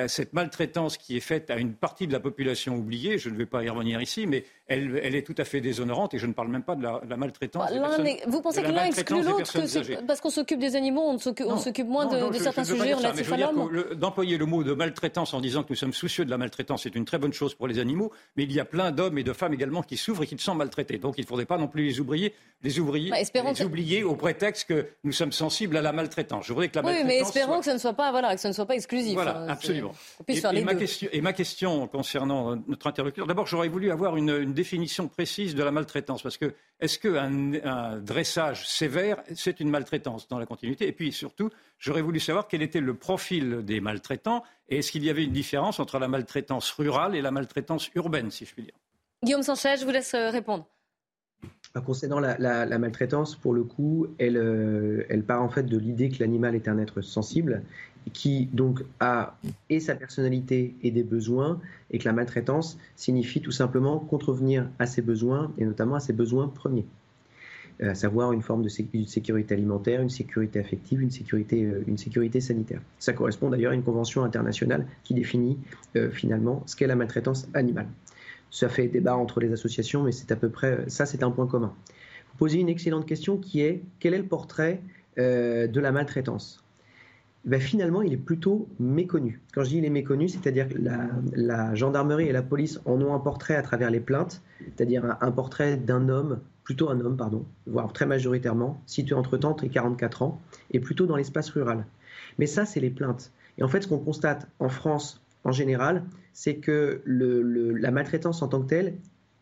cette 0.08 0.32
maltraitance 0.32 0.98
qui 0.98 1.16
est 1.16 1.20
faite 1.20 1.50
à 1.50 1.56
une 1.56 1.74
partie 1.74 2.06
de 2.06 2.12
la 2.12 2.20
population 2.20 2.76
oubliée, 2.76 3.18
je 3.18 3.30
ne 3.30 3.36
vais 3.36 3.46
pas 3.46 3.64
y 3.64 3.68
revenir 3.68 4.02
ici, 4.02 4.26
mais 4.26 4.44
elle, 4.68 5.14
est 5.14 5.22
tout 5.22 5.34
à 5.38 5.44
fait 5.44 5.60
déshonorante 5.60 6.12
et 6.12 6.18
je 6.18 6.26
ne 6.26 6.32
parle 6.32 6.48
même 6.48 6.62
pas 6.62 6.74
de 6.74 6.82
la, 6.82 7.16
maltraitance. 7.16 7.70
Bah, 7.70 7.96
vous 8.26 8.42
pensez 8.42 8.62
que 8.62 8.70
l'un 8.70 8.84
exclut 8.84 9.22
l'autre 9.22 9.50
Parce 10.06 10.20
qu'on 10.20 10.30
s'occupe 10.30 10.60
des 10.60 10.76
animaux, 10.76 11.02
on 11.02 11.18
s'occupe 11.18 11.86
moins 11.86 12.06
de, 12.06 12.38
certains 12.38 12.64
sujets 12.64 12.94
relatifs 12.94 13.32
à 13.32 13.36
l'homme 13.36 13.70
D'employer 13.94 14.36
le 14.36 14.46
mot 14.46 14.62
de 14.62 14.74
maltraitance 14.74 15.32
en 15.32 15.40
disant 15.40 15.62
que 15.62 15.68
nous 15.70 15.76
sommes 15.76 15.94
soucieux 15.94 16.24
de 16.24 16.30
la 16.30 16.38
maltraitance, 16.38 16.82
c'est 16.82 16.94
une 16.94 17.06
très 17.06 17.18
bonne 17.18 17.32
chose 17.32 17.54
pour 17.54 17.66
les 17.66 17.78
animaux, 17.78 18.12
mais 18.36 18.44
il 18.44 18.52
y 18.52 18.60
a 18.60 18.64
plein 18.64 18.90
d'hommes 18.90 19.18
et 19.18 19.24
de 19.24 19.32
femmes 19.32 19.54
également 19.54 19.82
qui 19.82 19.96
souffrent 19.96 20.22
et 20.22 20.26
qui 20.26 20.38
sont 20.38 20.54
maltraités. 20.54 20.98
Donc 20.98 21.14
il 21.16 21.22
ne 21.22 21.26
faudrait 21.26 21.46
pas 21.46 21.56
non 21.56 21.68
plus 21.68 21.84
les 21.84 22.00
oublier, 22.00 22.34
les 22.62 22.78
ouvriers, 22.78 23.10
bah, 23.10 23.16
les 23.52 23.62
oublier 23.62 24.04
au 24.04 24.16
prétexte 24.16 24.68
que 24.68 24.86
nous 25.04 25.12
sommes 25.12 25.32
sensibles 25.32 25.76
à 25.76 25.82
la 25.82 25.92
maltraitance. 25.92 26.46
Je 26.46 26.52
voudrais 26.52 26.68
que 26.68 26.78
la 26.78 26.84
oui, 26.84 27.04
mais 27.06 27.18
espérons 27.18 27.60
que 27.60 27.64
ce 27.64 27.70
ne 27.70 27.78
soit 27.78 27.94
pas, 27.94 28.10
voilà, 28.10 28.34
que 28.34 28.40
ce 28.40 28.48
ne 28.48 28.52
soit 28.52 28.66
pas 28.66 28.74
exclusif. 28.74 29.14
Voilà, 29.14 29.38
hein, 29.38 29.48
absolument. 29.48 29.92
Et, 30.26 30.62
ma 30.62 30.74
question, 30.74 31.08
et, 31.12 31.20
ma 31.20 31.32
question, 31.32 31.86
concernant 31.86 32.56
notre 32.66 32.86
interlocuteur, 32.86 33.26
d'abord 33.26 33.46
j'aurais 33.46 33.68
voulu 33.68 33.90
avoir 33.90 34.16
une 34.16 34.52
définition 34.58 35.06
précise 35.06 35.54
de 35.54 35.62
la 35.62 35.70
maltraitance 35.70 36.22
Parce 36.22 36.36
que 36.36 36.52
est-ce 36.80 36.98
qu'un 36.98 37.54
un 37.64 37.98
dressage 37.98 38.68
sévère, 38.68 39.22
c'est 39.34 39.60
une 39.60 39.70
maltraitance 39.70 40.26
dans 40.28 40.38
la 40.38 40.46
continuité? 40.46 40.88
Et 40.88 40.92
puis 40.92 41.12
surtout, 41.12 41.50
j'aurais 41.78 42.02
voulu 42.02 42.18
savoir 42.18 42.48
quel 42.48 42.62
était 42.62 42.80
le 42.80 42.94
profil 42.94 43.64
des 43.64 43.80
maltraitants 43.80 44.42
et 44.68 44.78
est-ce 44.78 44.90
qu'il 44.90 45.04
y 45.04 45.10
avait 45.10 45.24
une 45.24 45.32
différence 45.32 45.78
entre 45.78 45.98
la 45.98 46.08
maltraitance 46.08 46.72
rurale 46.72 47.14
et 47.14 47.22
la 47.22 47.30
maltraitance 47.30 47.90
urbaine, 47.94 48.30
si 48.30 48.44
je 48.44 48.52
puis 48.52 48.64
dire? 48.64 48.74
Guillaume 49.24 49.42
Sanchez, 49.42 49.76
je 49.78 49.84
vous 49.84 49.90
laisse 49.90 50.14
euh, 50.14 50.30
répondre. 50.30 50.66
Bah, 51.74 51.82
concernant 51.84 52.18
la, 52.18 52.78
maltraitance, 52.78 53.36
pour 53.36 53.52
le 53.52 53.62
coup, 53.62 54.08
elle, 54.18 54.36
euh, 54.36 55.04
elle 55.08 55.22
part 55.22 55.42
en 55.42 55.48
fait 55.48 55.64
de 55.64 55.78
l'idée 55.78 56.08
que 56.08 56.18
l'animal 56.18 56.56
est 56.56 56.66
un 56.66 56.78
être 56.78 57.00
sensible 57.00 57.62
qui 58.12 58.46
donc 58.52 58.84
a 59.00 59.36
et 59.70 59.80
sa 59.80 59.94
personnalité 59.94 60.74
et 60.82 60.90
des 60.90 61.02
besoins, 61.02 61.60
et 61.90 61.98
que 61.98 62.04
la 62.04 62.12
maltraitance 62.12 62.78
signifie 62.96 63.40
tout 63.40 63.50
simplement 63.50 63.98
contrevenir 63.98 64.68
à 64.78 64.86
ses 64.86 65.02
besoins, 65.02 65.52
et 65.58 65.64
notamment 65.64 65.96
à 65.96 66.00
ses 66.00 66.12
besoins 66.12 66.48
premiers, 66.48 66.86
euh, 67.82 67.90
à 67.90 67.94
savoir 67.94 68.32
une 68.32 68.42
forme 68.42 68.62
de 68.62 68.68
sécurité 68.68 69.54
alimentaire, 69.54 70.00
une 70.00 70.10
sécurité 70.10 70.58
affective, 70.58 71.00
une 71.00 71.10
sécurité, 71.10 71.64
euh, 71.64 71.84
une 71.86 71.98
sécurité 71.98 72.40
sanitaire. 72.40 72.80
Ça 72.98 73.12
correspond 73.12 73.50
d'ailleurs 73.50 73.72
à 73.72 73.74
une 73.74 73.84
convention 73.84 74.24
internationale 74.24 74.86
qui 75.04 75.14
définit 75.14 75.58
euh, 75.96 76.10
finalement 76.10 76.62
ce 76.66 76.76
qu'est 76.76 76.86
la 76.86 76.96
maltraitance 76.96 77.48
animale. 77.54 77.86
Ça 78.50 78.68
fait 78.68 78.88
débat 78.88 79.16
entre 79.16 79.40
les 79.40 79.52
associations, 79.52 80.02
mais 80.02 80.12
c'est 80.12 80.32
à 80.32 80.36
peu 80.36 80.48
près 80.48 80.84
ça, 80.88 81.06
c'est 81.06 81.22
un 81.22 81.30
point 81.30 81.46
commun. 81.46 81.74
Vous 82.32 82.38
posez 82.38 82.58
une 82.58 82.68
excellente 82.68 83.06
question 83.06 83.36
qui 83.36 83.60
est 83.60 83.82
quel 84.00 84.14
est 84.14 84.18
le 84.18 84.24
portrait 84.24 84.80
de 85.16 85.80
la 85.80 85.90
maltraitance? 85.90 86.62
Ben, 87.44 87.60
finalement, 87.60 88.02
il 88.02 88.12
est 88.12 88.18
plutôt 88.18 88.68
méconnu. 88.78 89.40
Quand 89.54 89.62
je 89.64 89.70
dis 89.70 89.78
il 89.78 89.84
est 89.84 89.90
méconnu, 89.90 90.28
c'est-à-dire 90.28 90.68
que 90.68 90.78
la, 91.34 91.74
gendarmerie 91.74 92.26
et 92.26 92.32
la 92.32 92.42
police 92.42 92.80
en 92.84 93.00
ont 93.00 93.14
un 93.14 93.18
portrait 93.18 93.56
à 93.56 93.62
travers 93.62 93.90
les 93.90 94.00
plaintes, 94.00 94.42
c'est-à-dire 94.76 95.16
un, 95.20 95.30
portrait 95.30 95.76
d'un 95.76 96.08
homme, 96.08 96.40
plutôt 96.64 96.90
un 96.90 97.00
homme, 97.00 97.16
pardon, 97.16 97.46
voire 97.66 97.92
très 97.92 98.06
majoritairement, 98.06 98.82
situé 98.86 99.14
entre 99.14 99.36
30 99.36 99.64
et 99.64 99.68
44 99.68 100.22
ans, 100.22 100.40
et 100.72 100.80
plutôt 100.80 101.06
dans 101.06 101.16
l'espace 101.16 101.48
rural. 101.50 101.86
Mais 102.38 102.46
ça, 102.46 102.66
c'est 102.66 102.80
les 102.80 102.90
plaintes. 102.90 103.32
Et 103.56 103.62
en 103.62 103.68
fait, 103.68 103.82
ce 103.82 103.88
qu'on 103.88 103.98
constate 103.98 104.46
en 104.58 104.68
France, 104.68 105.22
en 105.44 105.52
général, 105.52 106.04
c'est 106.32 106.56
que 106.56 107.02
la 107.06 107.90
maltraitance 107.90 108.42
en 108.42 108.48
tant 108.48 108.62
que 108.62 108.68
telle 108.68 108.94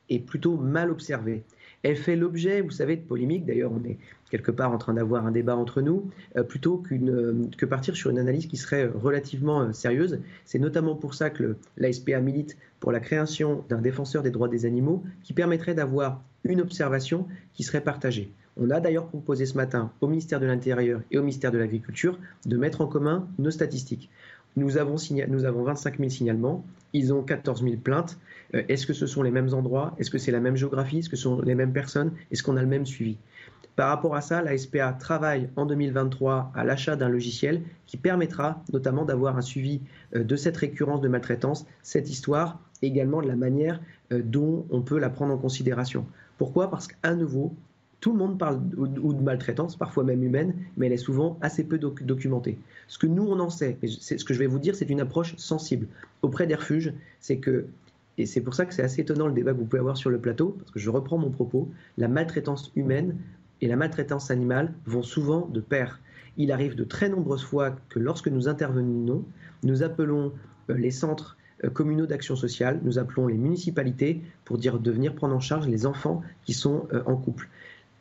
est 0.08 0.20
plutôt 0.20 0.56
mal 0.56 0.90
observée. 0.90 1.44
Elle 1.82 1.96
fait 1.96 2.16
l'objet, 2.16 2.60
vous 2.60 2.70
savez, 2.70 2.96
de 2.96 3.02
polémiques. 3.02 3.46
D'ailleurs, 3.46 3.72
on 3.72 3.84
est 3.88 3.98
quelque 4.30 4.50
part 4.50 4.72
en 4.72 4.78
train 4.78 4.94
d'avoir 4.94 5.26
un 5.26 5.30
débat 5.30 5.56
entre 5.56 5.80
nous, 5.80 6.10
euh, 6.36 6.42
plutôt 6.42 6.78
qu'une, 6.78 7.50
que 7.56 7.66
partir 7.66 7.96
sur 7.96 8.10
une 8.10 8.18
analyse 8.18 8.46
qui 8.46 8.56
serait 8.56 8.86
relativement 8.86 9.62
euh, 9.62 9.72
sérieuse. 9.72 10.20
C'est 10.44 10.58
notamment 10.58 10.96
pour 10.96 11.14
ça 11.14 11.30
que 11.30 11.56
l'ASPA 11.76 12.20
milite 12.20 12.56
pour 12.80 12.92
la 12.92 13.00
création 13.00 13.64
d'un 13.68 13.80
défenseur 13.80 14.22
des 14.22 14.30
droits 14.30 14.48
des 14.48 14.66
animaux 14.66 15.04
qui 15.22 15.32
permettrait 15.32 15.74
d'avoir 15.74 16.22
une 16.44 16.60
observation 16.60 17.26
qui 17.54 17.62
serait 17.62 17.80
partagée. 17.80 18.32
On 18.58 18.70
a 18.70 18.80
d'ailleurs 18.80 19.06
proposé 19.06 19.44
ce 19.44 19.54
matin 19.54 19.92
au 20.00 20.08
ministère 20.08 20.40
de 20.40 20.46
l'Intérieur 20.46 21.02
et 21.10 21.18
au 21.18 21.20
ministère 21.20 21.52
de 21.52 21.58
l'Agriculture 21.58 22.18
de 22.46 22.56
mettre 22.56 22.80
en 22.80 22.86
commun 22.86 23.28
nos 23.38 23.50
statistiques. 23.50 24.08
Nous 24.56 24.78
avons, 24.78 24.96
nous 25.28 25.44
avons 25.44 25.62
25 25.62 25.98
000 25.98 26.08
signalements, 26.10 26.64
ils 26.92 27.12
ont 27.12 27.22
14 27.22 27.62
000 27.62 27.76
plaintes. 27.76 28.18
Euh, 28.54 28.62
est-ce 28.68 28.86
que 28.86 28.92
ce 28.92 29.06
sont 29.06 29.22
les 29.22 29.30
mêmes 29.30 29.52
endroits? 29.52 29.94
Est-ce 29.98 30.10
que 30.10 30.18
c'est 30.18 30.32
la 30.32 30.40
même 30.40 30.56
géographie? 30.56 30.98
Est-ce 30.98 31.10
que 31.10 31.16
ce 31.16 31.24
sont 31.24 31.40
les 31.42 31.54
mêmes 31.54 31.72
personnes? 31.72 32.12
Est-ce 32.30 32.42
qu'on 32.42 32.56
a 32.56 32.62
le 32.62 32.66
même 32.66 32.86
suivi? 32.86 33.18
Par 33.76 33.90
rapport 33.90 34.16
à 34.16 34.22
ça, 34.22 34.40
la 34.40 34.56
SPA 34.56 34.94
travaille 34.94 35.50
en 35.56 35.66
2023 35.66 36.52
à 36.54 36.64
l'achat 36.64 36.96
d'un 36.96 37.10
logiciel 37.10 37.62
qui 37.86 37.98
permettra 37.98 38.62
notamment 38.72 39.04
d'avoir 39.04 39.36
un 39.36 39.42
suivi 39.42 39.82
euh, 40.14 40.24
de 40.24 40.36
cette 40.36 40.56
récurrence 40.56 41.02
de 41.02 41.08
maltraitance, 41.08 41.66
cette 41.82 42.08
histoire, 42.08 42.58
également 42.80 43.20
de 43.20 43.28
la 43.28 43.36
manière 43.36 43.80
euh, 44.12 44.22
dont 44.24 44.66
on 44.70 44.80
peut 44.80 44.98
la 44.98 45.10
prendre 45.10 45.34
en 45.34 45.38
considération. 45.38 46.06
Pourquoi? 46.38 46.70
Parce 46.70 46.88
qu'à 46.88 47.14
nouveau, 47.14 47.54
tout 48.06 48.12
le 48.12 48.18
monde 48.18 48.38
parle 48.38 48.60
ou 48.76 49.12
de 49.12 49.20
maltraitance, 49.20 49.74
parfois 49.74 50.04
même 50.04 50.22
humaine, 50.22 50.54
mais 50.76 50.86
elle 50.86 50.92
est 50.92 50.96
souvent 50.96 51.38
assez 51.40 51.64
peu 51.64 51.76
documentée. 51.76 52.56
Ce 52.86 52.98
que 52.98 53.08
nous, 53.08 53.24
on 53.24 53.40
en 53.40 53.50
sait, 53.50 53.78
et 53.82 53.88
ce 53.88 54.24
que 54.24 54.32
je 54.32 54.38
vais 54.38 54.46
vous 54.46 54.60
dire, 54.60 54.76
c'est 54.76 54.88
une 54.88 55.00
approche 55.00 55.34
sensible. 55.38 55.88
Auprès 56.22 56.46
des 56.46 56.54
refuges, 56.54 56.92
c'est 57.18 57.38
que, 57.38 57.66
et 58.16 58.24
c'est 58.26 58.42
pour 58.42 58.54
ça 58.54 58.64
que 58.64 58.72
c'est 58.72 58.84
assez 58.84 59.00
étonnant 59.00 59.26
le 59.26 59.32
débat 59.32 59.54
que 59.54 59.58
vous 59.58 59.64
pouvez 59.64 59.80
avoir 59.80 59.96
sur 59.96 60.10
le 60.10 60.20
plateau, 60.20 60.54
parce 60.56 60.70
que 60.70 60.78
je 60.78 60.88
reprends 60.88 61.18
mon 61.18 61.30
propos, 61.30 61.68
la 61.98 62.06
maltraitance 62.06 62.70
humaine 62.76 63.16
et 63.60 63.66
la 63.66 63.74
maltraitance 63.74 64.30
animale 64.30 64.72
vont 64.84 65.02
souvent 65.02 65.48
de 65.48 65.58
pair. 65.58 66.00
Il 66.36 66.52
arrive 66.52 66.76
de 66.76 66.84
très 66.84 67.08
nombreuses 67.08 67.42
fois 67.42 67.74
que 67.88 67.98
lorsque 67.98 68.28
nous 68.28 68.46
intervenons, 68.46 69.24
nous 69.64 69.82
appelons 69.82 70.32
euh, 70.70 70.74
les 70.74 70.92
centres 70.92 71.36
euh, 71.64 71.70
communaux 71.70 72.06
d'action 72.06 72.36
sociale, 72.36 72.78
nous 72.84 73.00
appelons 73.00 73.26
les 73.26 73.36
municipalités 73.36 74.22
pour 74.44 74.58
dire 74.58 74.78
de 74.78 74.90
venir 74.92 75.12
prendre 75.12 75.34
en 75.34 75.40
charge 75.40 75.66
les 75.66 75.86
enfants 75.86 76.22
qui 76.44 76.54
sont 76.54 76.86
euh, 76.92 77.02
en 77.06 77.16
couple. 77.16 77.48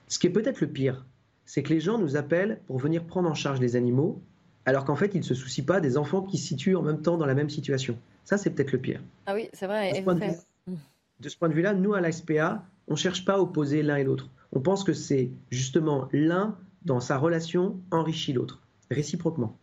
Ce 0.07 0.19
qui 0.19 0.27
est 0.27 0.31
peut-être 0.31 0.61
le 0.61 0.67
pire, 0.67 1.05
c'est 1.45 1.63
que 1.63 1.69
les 1.69 1.79
gens 1.79 1.97
nous 1.97 2.15
appellent 2.15 2.59
pour 2.67 2.77
venir 2.79 3.03
prendre 3.05 3.29
en 3.29 3.33
charge 3.33 3.59
les 3.59 3.75
animaux, 3.75 4.21
alors 4.65 4.85
qu'en 4.85 4.95
fait, 4.95 5.13
ils 5.13 5.19
ne 5.19 5.23
se 5.23 5.35
soucient 5.35 5.65
pas 5.65 5.79
des 5.79 5.97
enfants 5.97 6.21
qui 6.21 6.37
se 6.37 6.47
situent 6.47 6.75
en 6.75 6.81
même 6.81 7.01
temps 7.01 7.17
dans 7.17 7.25
la 7.25 7.35
même 7.35 7.49
situation. 7.49 7.97
Ça, 8.23 8.37
c'est 8.37 8.49
peut-être 8.49 8.71
le 8.71 8.79
pire. 8.79 9.01
Ah 9.27 9.35
oui, 9.35 9.49
c'est 9.53 9.67
vrai. 9.67 9.91
De 9.91 9.97
ce, 9.97 10.01
point 10.01 10.15
de, 10.15 10.25
vue, 10.25 10.75
de 11.19 11.29
ce 11.29 11.37
point 11.37 11.49
de 11.49 11.53
vue-là, 11.53 11.73
nous, 11.73 11.93
à 11.93 12.01
la 12.01 12.11
SPA, 12.11 12.65
on 12.87 12.93
ne 12.93 12.97
cherche 12.97 13.25
pas 13.25 13.35
à 13.35 13.39
opposer 13.39 13.83
l'un 13.83 13.97
et 13.97 14.03
l'autre. 14.03 14.29
On 14.51 14.59
pense 14.59 14.83
que 14.83 14.93
c'est 14.93 15.29
justement 15.51 16.07
l'un, 16.11 16.57
dans 16.83 16.99
sa 16.99 17.17
relation, 17.17 17.79
enrichit 17.91 18.33
l'autre, 18.33 18.61
réciproquement. 18.89 19.57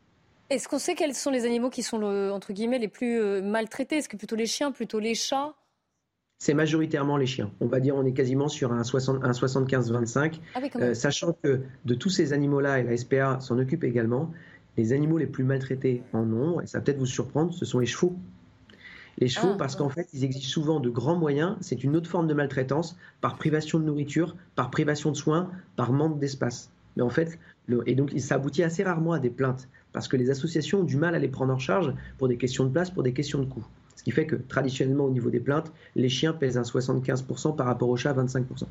Est-ce 0.50 0.68
qu'on 0.68 0.78
sait 0.78 0.94
quels 0.94 1.14
sont 1.14 1.30
les 1.30 1.44
animaux 1.44 1.70
qui 1.70 1.82
sont, 1.82 2.02
entre 2.02 2.52
guillemets, 2.52 2.78
les 2.78 2.88
plus 2.88 3.18
euh, 3.20 3.40
maltraités? 3.42 3.96
Est-ce 3.96 4.08
que 4.08 4.16
plutôt 4.16 4.36
les 4.36 4.46
chiens, 4.46 4.70
plutôt 4.70 4.98
les 4.98 5.14
chats? 5.14 5.54
C'est 6.42 6.54
majoritairement 6.54 7.18
les 7.18 7.26
chiens. 7.26 7.52
On 7.60 7.66
va 7.66 7.78
dire 7.78 7.94
on 7.94 8.04
est 8.04 8.14
quasiment 8.14 8.48
sur 8.48 8.72
un, 8.72 8.82
75-25, 8.82 10.40
ah 10.56 10.60
euh, 10.80 10.92
sachant 10.92 11.36
que 11.40 11.60
de 11.84 11.94
tous 11.94 12.10
ces 12.10 12.32
animaux-là, 12.32 12.80
et 12.80 12.82
la 12.82 12.96
SPA 12.96 13.38
s'en 13.38 13.60
occupe 13.60 13.84
également, 13.84 14.32
les 14.76 14.92
animaux 14.92 15.18
les 15.18 15.28
plus 15.28 15.44
maltraités 15.44 16.02
en 16.12 16.24
nombre, 16.24 16.60
et 16.62 16.66
ça 16.66 16.78
va 16.78 16.84
peut-être 16.84 16.98
vous 16.98 17.06
surprendre, 17.06 17.54
ce 17.54 17.64
sont 17.64 17.78
les 17.78 17.86
chevaux. 17.86 18.16
Les 19.18 19.28
chevaux, 19.28 19.52
ah, 19.52 19.56
parce 19.56 19.76
qu'en 19.76 19.88
fait, 19.88 20.08
ils 20.14 20.24
exigent 20.24 20.48
souvent 20.48 20.80
de 20.80 20.90
grands 20.90 21.14
moyens. 21.14 21.58
C'est 21.60 21.84
une 21.84 21.94
autre 21.94 22.10
forme 22.10 22.26
de 22.26 22.34
maltraitance 22.34 22.96
par 23.20 23.36
privation 23.36 23.78
de 23.78 23.84
nourriture, 23.84 24.34
par 24.56 24.72
privation 24.72 25.12
de 25.12 25.16
soins, 25.16 25.48
par 25.76 25.92
manque 25.92 26.18
d'espace. 26.18 26.72
Mais 26.96 27.04
en 27.04 27.10
fait, 27.10 27.38
et 27.86 27.94
donc 27.94 28.10
ça 28.18 28.34
aboutit 28.34 28.64
assez 28.64 28.82
rarement 28.82 29.12
à 29.12 29.20
des 29.20 29.30
plaintes, 29.30 29.68
parce 29.92 30.08
que 30.08 30.16
les 30.16 30.28
associations 30.30 30.80
ont 30.80 30.84
du 30.84 30.96
mal 30.96 31.14
à 31.14 31.20
les 31.20 31.28
prendre 31.28 31.54
en 31.54 31.58
charge 31.58 31.94
pour 32.18 32.26
des 32.26 32.36
questions 32.36 32.64
de 32.64 32.70
place, 32.70 32.90
pour 32.90 33.04
des 33.04 33.12
questions 33.12 33.38
de 33.38 33.46
coût. 33.46 33.64
Ce 34.02 34.04
qui 34.04 34.10
fait 34.10 34.26
que 34.26 34.34
traditionnellement, 34.34 35.04
au 35.04 35.10
niveau 35.10 35.30
des 35.30 35.38
plaintes, 35.38 35.72
les 35.94 36.08
chiens 36.08 36.32
pèsent 36.32 36.58
un 36.58 36.62
75% 36.62 37.54
par 37.54 37.66
rapport 37.66 37.88
aux 37.88 37.96
chats, 37.96 38.12
25%. 38.12 38.64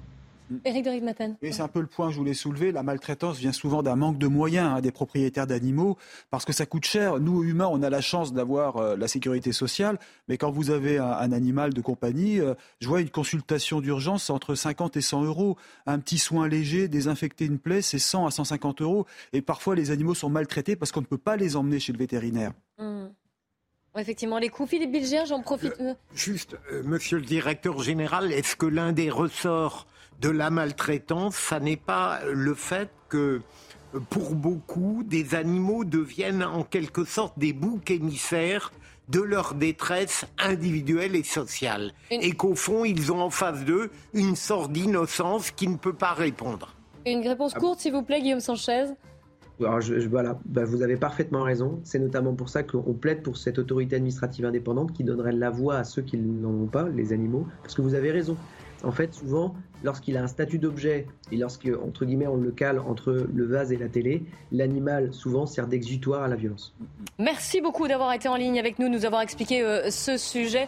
Éric 0.66 0.84
de. 0.84 1.36
Oui, 1.42 1.54
c'est 1.54 1.62
un 1.62 1.70
peu 1.70 1.80
le 1.80 1.88
point 1.88 2.08
que 2.08 2.12
je 2.12 2.18
voulais 2.18 2.34
soulever. 2.34 2.74
La 2.74 2.84
maltraitance 2.84 3.38
vient 3.38 3.54
souvent 3.54 3.82
d'un 3.82 3.96
manque 3.96 4.18
de 4.18 4.28
moyens 4.28 4.74
hein, 4.76 4.82
des 4.82 4.92
propriétaires 4.92 5.48
d'animaux 5.48 5.98
parce 6.32 6.44
que 6.44 6.52
ça 6.52 6.66
coûte 6.66 6.84
cher. 6.84 7.22
Nous, 7.22 7.46
humains, 7.46 7.70
on 7.72 7.82
a 7.82 7.90
la 7.90 8.02
chance 8.02 8.34
d'avoir 8.34 8.76
euh, 8.76 8.98
la 8.98 9.08
sécurité 9.08 9.54
sociale, 9.54 10.00
mais 10.28 10.38
quand 10.38 10.52
vous 10.52 10.70
avez 10.70 10.98
un, 10.98 11.32
animal 11.32 11.74
de 11.74 11.80
compagnie, 11.80 12.42
euh, 12.42 12.56
je 12.82 12.90
vois 12.90 13.00
une 13.00 13.10
consultation 13.10 13.80
d'urgence, 13.80 14.26
c'est 14.26 14.34
entre 14.34 14.54
50 14.54 14.98
et 14.98 15.02
100 15.02 15.24
euros. 15.24 15.56
Un 15.86 16.00
petit 16.00 16.18
soin 16.18 16.50
léger, 16.50 16.90
désinfecter 16.90 17.46
une 17.46 17.58
plaie, 17.58 17.82
c'est 17.82 18.00
100 18.00 18.26
à 18.26 18.32
150 18.32 18.82
euros. 18.82 19.06
Et 19.32 19.42
parfois, 19.42 19.76
les 19.76 19.92
animaux 19.92 20.16
sont 20.16 20.30
maltraités 20.30 20.76
parce 20.76 20.92
qu'on 20.92 21.00
ne 21.00 21.06
peut 21.06 21.18
pas 21.18 21.38
les 21.38 21.56
emmener 21.56 21.80
chez 21.80 21.94
le 21.94 21.98
vétérinaire. 21.98 22.52
Mmh. 22.78 23.06
Effectivement, 23.98 24.38
les 24.40 24.50
coûts. 24.50 24.66
Philippe 24.66 24.92
Bilger, 24.92 25.24
j'en 25.28 25.42
profite. 25.42 25.74
Euh, 25.82 25.94
juste, 26.14 26.56
euh, 26.72 26.82
monsieur 26.84 27.18
le 27.18 27.26
directeur 27.26 27.82
général, 27.82 28.32
est-ce 28.32 28.56
que 28.56 28.66
l'un 28.66 28.94
des 28.94 29.10
ressorts 29.10 29.86
de 30.22 30.30
la 30.30 30.50
maltraitance, 30.50 31.36
ça 31.36 31.60
n'est 31.60 31.78
pas 31.78 32.22
le 32.32 32.54
fait 32.54 32.90
que 33.10 33.42
pour 34.10 34.36
beaucoup, 34.36 35.04
des 35.06 35.36
animaux 35.36 35.84
deviennent 35.84 36.44
en 36.44 36.64
quelque 36.64 37.04
sorte 37.04 37.38
des 37.38 37.52
boucs 37.52 37.92
émissaires 37.92 38.72
de 39.10 39.20
leur 39.20 39.56
détresse 39.56 40.26
individuelle 40.38 41.16
et 41.18 41.24
sociale? 41.24 41.94
Et 42.12 42.32
qu'au 42.32 42.56
fond, 42.56 42.86
ils 42.86 43.12
ont 43.12 43.22
en 43.22 43.30
face 43.30 43.66
d'eux 43.66 43.92
une 44.14 44.38
sorte 44.38 44.72
d'innocence 44.72 45.52
qui 45.52 45.68
ne 45.68 45.76
peut 45.76 45.94
pas 45.96 46.14
répondre. 46.14 46.76
Une 47.06 47.28
réponse 47.28 47.54
courte, 47.56 47.82
s'il 47.82 47.92
vous 47.92 48.04
plaît, 48.04 48.22
Guillaume 48.22 48.40
Sanchez 48.40 48.86
voilà, 49.60 50.40
bah, 50.46 50.64
vous 50.66 50.82
avez 50.82 50.98
parfaitement 50.98 51.44
raison. 51.44 51.80
C'est 51.84 52.00
notamment 52.00 52.34
pour 52.34 52.50
ça 52.50 52.64
qu'on 52.64 52.94
plaide 52.94 53.22
pour 53.22 53.38
cette 53.38 53.60
autorité 53.60 53.96
administrative 53.96 54.46
indépendante 54.46 54.92
qui 54.94 55.04
donnerait 55.04 55.32
la 55.32 55.50
voix 55.50 55.76
à 55.76 55.84
ceux 55.84 56.02
qui 56.02 56.18
n'en 56.18 56.50
ont 56.50 56.68
pas, 56.68 56.90
les 56.90 57.14
animaux. 57.14 57.48
Parce 57.62 57.76
que 57.76 57.82
vous 57.82 57.94
avez 57.94 58.12
raison. 58.12 58.38
En 58.84 58.92
fait, 58.92 59.14
souvent, 59.14 59.54
lorsqu'il 59.84 60.18
a 60.18 60.24
un 60.24 60.28
statut 60.28 60.58
d'objet 60.58 61.08
et 61.32 61.38
lorsque, 61.38 61.70
entre 61.86 62.06
guillemets, 62.06 62.28
on 62.28 62.38
le 62.38 62.52
cale 62.52 62.80
entre 62.80 63.28
le 63.32 63.46
vase 63.46 63.72
et 63.72 63.78
la 63.78 63.90
télé, 63.90 64.24
l'animal 64.52 65.14
souvent 65.14 65.46
sert 65.46 65.68
d'exutoire 65.68 66.24
à 66.24 66.28
la 66.28 66.36
violence. 66.36 66.74
Merci 67.20 67.62
beaucoup 67.62 67.88
d'avoir 67.88 68.12
été 68.14 68.28
en 68.28 68.36
ligne 68.36 68.60
avec 68.60 68.80
nous, 68.80 68.90
nous 68.90 69.06
avoir 69.06 69.22
expliqué 69.22 69.62
euh, 69.62 69.92
ce 69.92 70.18
sujet. 70.18 70.68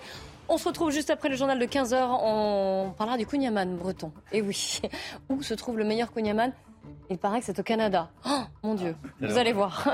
On 0.50 0.58
se 0.58 0.68
retrouve 0.68 0.92
juste 0.92 1.10
après 1.10 1.30
le 1.30 1.36
journal 1.36 1.58
de 1.58 1.66
15h. 1.66 2.20
On 2.22 2.94
parlera 2.98 3.18
du 3.18 3.26
Kunyaman 3.26 3.78
breton. 3.78 4.12
Et 4.32 4.42
oui, 4.42 4.82
où 5.30 5.42
se 5.42 5.54
trouve 5.54 5.78
le 5.78 5.86
meilleur 5.86 6.14
Kunyaman 6.14 6.52
il 7.10 7.18
paraît 7.18 7.40
que 7.40 7.46
c'est 7.46 7.60
au 7.60 7.64
Canada. 7.64 8.10
Oh, 8.26 8.42
mon 8.64 8.76
Dieu, 8.76 8.96
vous 9.22 9.38
allez 9.38 9.54
voir. 9.54 9.88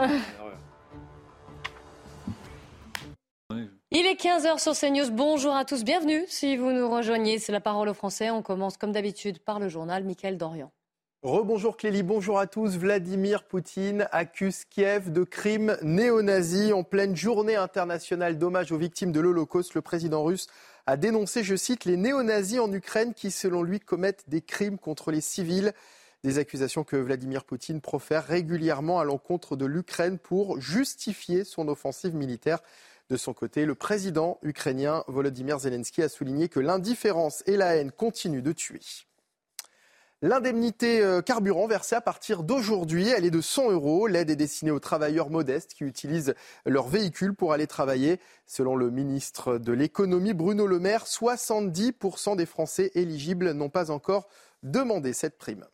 Il 3.92 4.06
est 4.06 4.22
15h 4.22 4.60
sur 4.60 4.74
CNews. 4.74 5.12
Bonjour 5.12 5.56
à 5.56 5.66
tous, 5.66 5.84
bienvenue. 5.84 6.24
Si 6.28 6.56
vous 6.58 6.72
nous 6.72 6.90
rejoignez, 6.90 7.40
c'est 7.40 7.52
la 7.52 7.60
parole 7.60 7.90
aux 7.90 7.94
Français. 7.94 8.30
On 8.30 8.44
commence 8.44 8.78
comme 8.78 8.92
d'habitude 8.92 9.40
par 9.40 9.60
le 9.60 9.68
journal 9.68 10.04
Michael 10.04 10.38
Dorian. 10.38 10.72
Rebonjour 11.24 11.76
Clélie, 11.76 12.04
bonjour 12.04 12.40
à 12.40 12.48
tous. 12.48 12.78
Vladimir 12.78 13.44
Poutine 13.44 14.08
accuse 14.12 14.64
Kiev 14.64 15.12
de 15.12 15.24
crimes 15.24 15.76
néo-nazis. 15.82 16.72
En 16.72 16.84
pleine 16.84 17.16
journée 17.16 17.56
internationale 17.56 18.38
d'hommage 18.38 18.72
aux 18.72 18.78
victimes 18.78 19.12
de 19.12 19.20
l'Holocauste, 19.20 19.74
le 19.74 19.82
président 19.82 20.24
russe 20.24 20.48
a 20.86 20.96
dénoncé, 20.96 21.44
je 21.44 21.56
cite, 21.56 21.86
les 21.86 21.98
néo-nazis 21.98 22.60
en 22.60 22.72
Ukraine 22.72 23.14
qui, 23.14 23.32
selon 23.32 23.64
lui, 23.64 23.80
commettent 23.80 24.24
des 24.30 24.42
crimes 24.42 24.78
contre 24.78 25.12
les 25.12 25.22
civils. 25.22 25.74
Des 26.24 26.38
accusations 26.38 26.84
que 26.84 26.98
Vladimir 26.98 27.46
Poutine 27.46 27.80
profère 27.80 28.26
régulièrement 28.26 29.00
à 29.00 29.06
l'encontre 29.06 29.56
de 29.56 29.66
l'Ukraine 29.66 30.20
pour 30.20 30.60
justifier 30.60 31.46
son 31.46 31.70
offensive 31.70 32.14
militaire. 32.14 32.60
De 33.10 33.16
son 33.16 33.34
côté, 33.34 33.66
le 33.66 33.74
président 33.74 34.38
ukrainien 34.44 35.06
Volodymyr 35.08 35.60
Zelensky 35.60 36.04
a 36.04 36.10
souligné 36.10 36.50
que 36.50 36.60
l'indifférence 36.60 37.42
et 37.48 37.56
la 37.56 37.78
haine 37.78 37.92
continuent 37.92 38.44
de 38.44 38.52
tuer. 38.52 38.82
L'indemnité 40.22 41.02
euh, 41.02 41.22
carburant 41.22 41.68
versée 41.68 41.96
à 41.96 42.02
partir 42.02 42.44
d'aujourd'hui, 42.44 43.08
est 43.08 43.32
de 43.32 43.40
100 43.40 43.72
euros. 43.72 44.06
L'aide 44.06 44.30
est 44.30 44.36
destinée 44.36 44.72
aux 44.72 44.82
travailleurs 44.82 45.30
modestes 45.30 45.74
qui 45.74 45.86
utilisent 45.86 46.36
leur 46.66 46.90
véhicule 46.90 47.34
pour 47.34 47.54
aller 47.54 47.68
travailler. 47.68 48.20
Selon 48.46 48.76
le 48.76 48.92
ministre 48.92 49.58
de 49.58 49.72
l'économie 49.72 50.34
Bruno 50.34 50.68
Le 50.68 50.80
Maire, 50.80 51.06
70% 51.06 52.36
des 52.36 52.46
Français 52.46 52.92
éligibles 52.96 53.52
n'ont 53.54 53.70
pas 53.70 53.90
encore 53.90 54.28
demandé 54.64 55.14
cette 55.14 55.38
prime. 55.38 55.66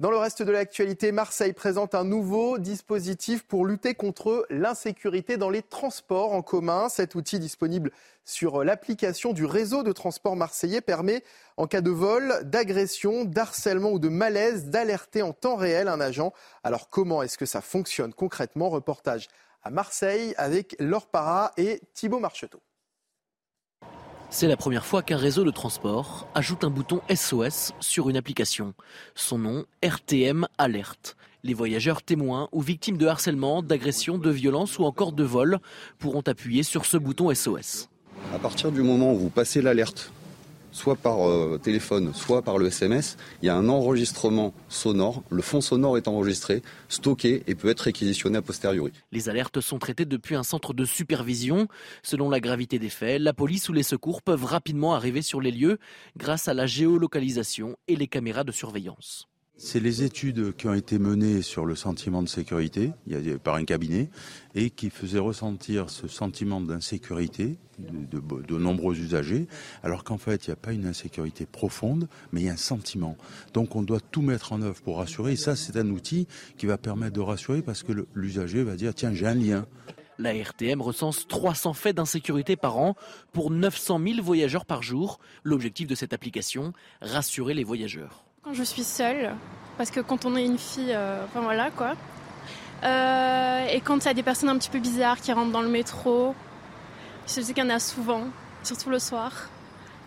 Dans 0.00 0.10
le 0.10 0.16
reste 0.16 0.42
de 0.42 0.50
l'actualité, 0.50 1.12
Marseille 1.12 1.52
présente 1.52 1.94
un 1.94 2.02
nouveau 2.02 2.58
dispositif 2.58 3.44
pour 3.44 3.64
lutter 3.64 3.94
contre 3.94 4.44
l'insécurité 4.50 5.36
dans 5.36 5.50
les 5.50 5.62
transports 5.62 6.32
en 6.32 6.42
commun. 6.42 6.88
Cet 6.88 7.14
outil 7.14 7.38
disponible 7.38 7.92
sur 8.24 8.64
l'application 8.64 9.32
du 9.32 9.44
réseau 9.44 9.84
de 9.84 9.92
transport 9.92 10.34
marseillais 10.34 10.80
permet, 10.80 11.22
en 11.56 11.68
cas 11.68 11.82
de 11.82 11.90
vol, 11.90 12.40
d'agression, 12.42 13.24
d'harcèlement 13.24 13.92
ou 13.92 14.00
de 14.00 14.08
malaise, 14.08 14.70
d'alerter 14.70 15.22
en 15.22 15.32
temps 15.32 15.56
réel 15.56 15.86
un 15.86 16.00
agent. 16.00 16.32
Alors 16.64 16.88
comment 16.88 17.22
est-ce 17.22 17.38
que 17.38 17.46
ça 17.46 17.60
fonctionne 17.60 18.12
concrètement? 18.12 18.70
Reportage 18.70 19.28
à 19.62 19.70
Marseille 19.70 20.34
avec 20.36 20.74
Laure 20.80 21.06
Parra 21.06 21.52
et 21.56 21.80
Thibault 21.94 22.18
Marcheteau. 22.18 22.60
C'est 24.34 24.48
la 24.48 24.56
première 24.56 24.86
fois 24.86 25.02
qu'un 25.02 25.18
réseau 25.18 25.44
de 25.44 25.50
transport 25.50 26.26
ajoute 26.34 26.64
un 26.64 26.70
bouton 26.70 27.02
SOS 27.14 27.74
sur 27.80 28.08
une 28.08 28.16
application. 28.16 28.72
Son 29.14 29.36
nom, 29.36 29.66
RTM 29.84 30.46
Alerte. 30.56 31.18
Les 31.44 31.52
voyageurs 31.52 32.02
témoins 32.02 32.48
ou 32.50 32.62
victimes 32.62 32.96
de 32.96 33.06
harcèlement, 33.06 33.62
d'agression, 33.62 34.16
de 34.16 34.30
violence 34.30 34.78
ou 34.78 34.84
encore 34.84 35.12
de 35.12 35.22
vol 35.22 35.58
pourront 35.98 36.22
appuyer 36.26 36.62
sur 36.62 36.86
ce 36.86 36.96
bouton 36.96 37.32
SOS. 37.32 37.90
À 38.34 38.38
partir 38.38 38.72
du 38.72 38.80
moment 38.80 39.12
où 39.12 39.18
vous 39.18 39.28
passez 39.28 39.60
l'alerte 39.60 40.10
soit 40.72 40.96
par 40.96 41.28
euh, 41.28 41.60
téléphone, 41.62 42.12
soit 42.14 42.42
par 42.42 42.58
le 42.58 42.66
SMS, 42.66 43.16
il 43.42 43.46
y 43.46 43.48
a 43.48 43.54
un 43.56 43.68
enregistrement 43.68 44.52
sonore. 44.68 45.22
Le 45.30 45.42
fond 45.42 45.60
sonore 45.60 45.96
est 45.96 46.08
enregistré, 46.08 46.62
stocké 46.88 47.42
et 47.46 47.54
peut 47.54 47.68
être 47.68 47.80
réquisitionné 47.80 48.38
a 48.38 48.42
posteriori. 48.42 48.92
Les 49.12 49.28
alertes 49.28 49.60
sont 49.60 49.78
traitées 49.78 50.04
depuis 50.04 50.34
un 50.34 50.42
centre 50.42 50.72
de 50.72 50.84
supervision. 50.84 51.68
Selon 52.02 52.30
la 52.30 52.40
gravité 52.40 52.78
des 52.78 52.88
faits, 52.88 53.20
la 53.20 53.32
police 53.32 53.68
ou 53.68 53.72
les 53.72 53.82
secours 53.82 54.22
peuvent 54.22 54.44
rapidement 54.44 54.94
arriver 54.94 55.22
sur 55.22 55.40
les 55.40 55.50
lieux 55.50 55.78
grâce 56.16 56.48
à 56.48 56.54
la 56.54 56.66
géolocalisation 56.66 57.76
et 57.88 57.96
les 57.96 58.08
caméras 58.08 58.44
de 58.44 58.52
surveillance. 58.52 59.28
C'est 59.64 59.78
les 59.78 60.02
études 60.02 60.56
qui 60.56 60.66
ont 60.66 60.74
été 60.74 60.98
menées 60.98 61.40
sur 61.40 61.64
le 61.64 61.76
sentiment 61.76 62.20
de 62.20 62.28
sécurité 62.28 62.90
par 63.44 63.54
un 63.54 63.64
cabinet 63.64 64.10
et 64.56 64.70
qui 64.70 64.90
faisaient 64.90 65.20
ressentir 65.20 65.88
ce 65.88 66.08
sentiment 66.08 66.60
d'insécurité 66.60 67.58
de, 67.78 68.58
nombreux 68.58 68.98
usagers, 68.98 69.46
alors 69.84 70.02
qu'en 70.02 70.18
fait, 70.18 70.46
il 70.46 70.50
n'y 70.50 70.54
a 70.54 70.56
pas 70.56 70.72
une 70.72 70.84
insécurité 70.84 71.46
profonde, 71.46 72.08
mais 72.32 72.40
il 72.40 72.46
y 72.46 72.50
a 72.50 72.54
un 72.54 72.56
sentiment. 72.56 73.16
Donc 73.54 73.76
on 73.76 73.82
doit 73.82 74.00
tout 74.00 74.20
mettre 74.20 74.52
en 74.52 74.62
œuvre 74.62 74.82
pour 74.82 74.98
rassurer. 74.98 75.34
Et 75.34 75.36
ça, 75.36 75.54
c'est 75.54 75.76
un 75.76 75.88
outil 75.90 76.26
qui 76.58 76.66
va 76.66 76.76
permettre 76.76 77.12
de 77.12 77.20
rassurer 77.20 77.62
parce 77.62 77.84
que 77.84 77.92
l'usager 78.14 78.64
va 78.64 78.74
dire, 78.74 78.92
tiens, 78.92 79.14
j'ai 79.14 79.28
un 79.28 79.34
lien. 79.34 79.66
La 80.18 80.34
RTM 80.34 80.82
recense 80.82 81.28
300 81.28 81.72
faits 81.74 81.96
d'insécurité 81.96 82.56
par 82.56 82.78
an 82.78 82.96
pour 83.32 83.52
900 83.52 84.00
000 84.04 84.22
voyageurs 84.22 84.66
par 84.66 84.82
jour. 84.82 85.20
L'objectif 85.44 85.86
de 85.86 85.94
cette 85.94 86.12
application, 86.12 86.72
rassurer 87.00 87.54
les 87.54 87.64
voyageurs. 87.64 88.24
Quand 88.44 88.54
je 88.54 88.64
suis 88.64 88.82
seule, 88.82 89.36
parce 89.78 89.92
que 89.92 90.00
quand 90.00 90.24
on 90.24 90.34
est 90.34 90.44
une 90.44 90.58
fille, 90.58 90.92
euh, 90.92 91.24
enfin 91.26 91.42
voilà 91.42 91.70
quoi. 91.70 91.94
Euh, 92.82 93.66
et 93.68 93.80
quand 93.80 93.98
il 93.98 94.04
y 94.06 94.08
a 94.08 94.14
des 94.14 94.24
personnes 94.24 94.48
un 94.48 94.58
petit 94.58 94.68
peu 94.68 94.80
bizarres 94.80 95.20
qui 95.20 95.32
rentrent 95.32 95.52
dans 95.52 95.62
le 95.62 95.68
métro, 95.68 96.34
je 97.28 97.40
sais 97.40 97.54
qu'il 97.54 97.62
y 97.62 97.66
en 97.66 97.70
a 97.70 97.78
souvent, 97.78 98.24
surtout 98.64 98.90
le 98.90 98.98
soir. 98.98 99.48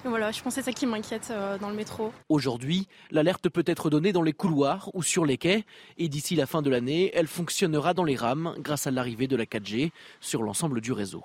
Et 0.03 0.09
voilà, 0.09 0.33
je 0.33 0.41
pense 0.41 0.53
que 0.53 0.61
c'est 0.61 0.65
ça 0.69 0.73
qui 0.73 0.85
m'inquiète 0.85 1.29
euh, 1.31 1.57
dans 1.57 1.69
le 1.69 1.75
métro. 1.75 2.11
Aujourd'hui, 2.27 2.89
l'alerte 3.09 3.47
peut 3.47 3.63
être 3.65 3.89
donnée 3.89 4.11
dans 4.11 4.21
les 4.21 4.33
couloirs 4.33 4.91
ou 4.93 5.01
sur 5.01 5.25
les 5.25 5.37
quais. 5.37 5.63
Et 5.97 6.09
d'ici 6.09 6.35
la 6.35 6.45
fin 6.45 6.61
de 6.61 6.69
l'année, 6.69 7.11
elle 7.13 7.27
fonctionnera 7.27 7.93
dans 7.93 8.03
les 8.03 8.17
rames 8.17 8.53
grâce 8.59 8.85
à 8.85 8.91
l'arrivée 8.91 9.27
de 9.27 9.37
la 9.37 9.45
4G 9.45 9.91
sur 10.19 10.43
l'ensemble 10.43 10.81
du 10.81 10.91
réseau. 10.91 11.23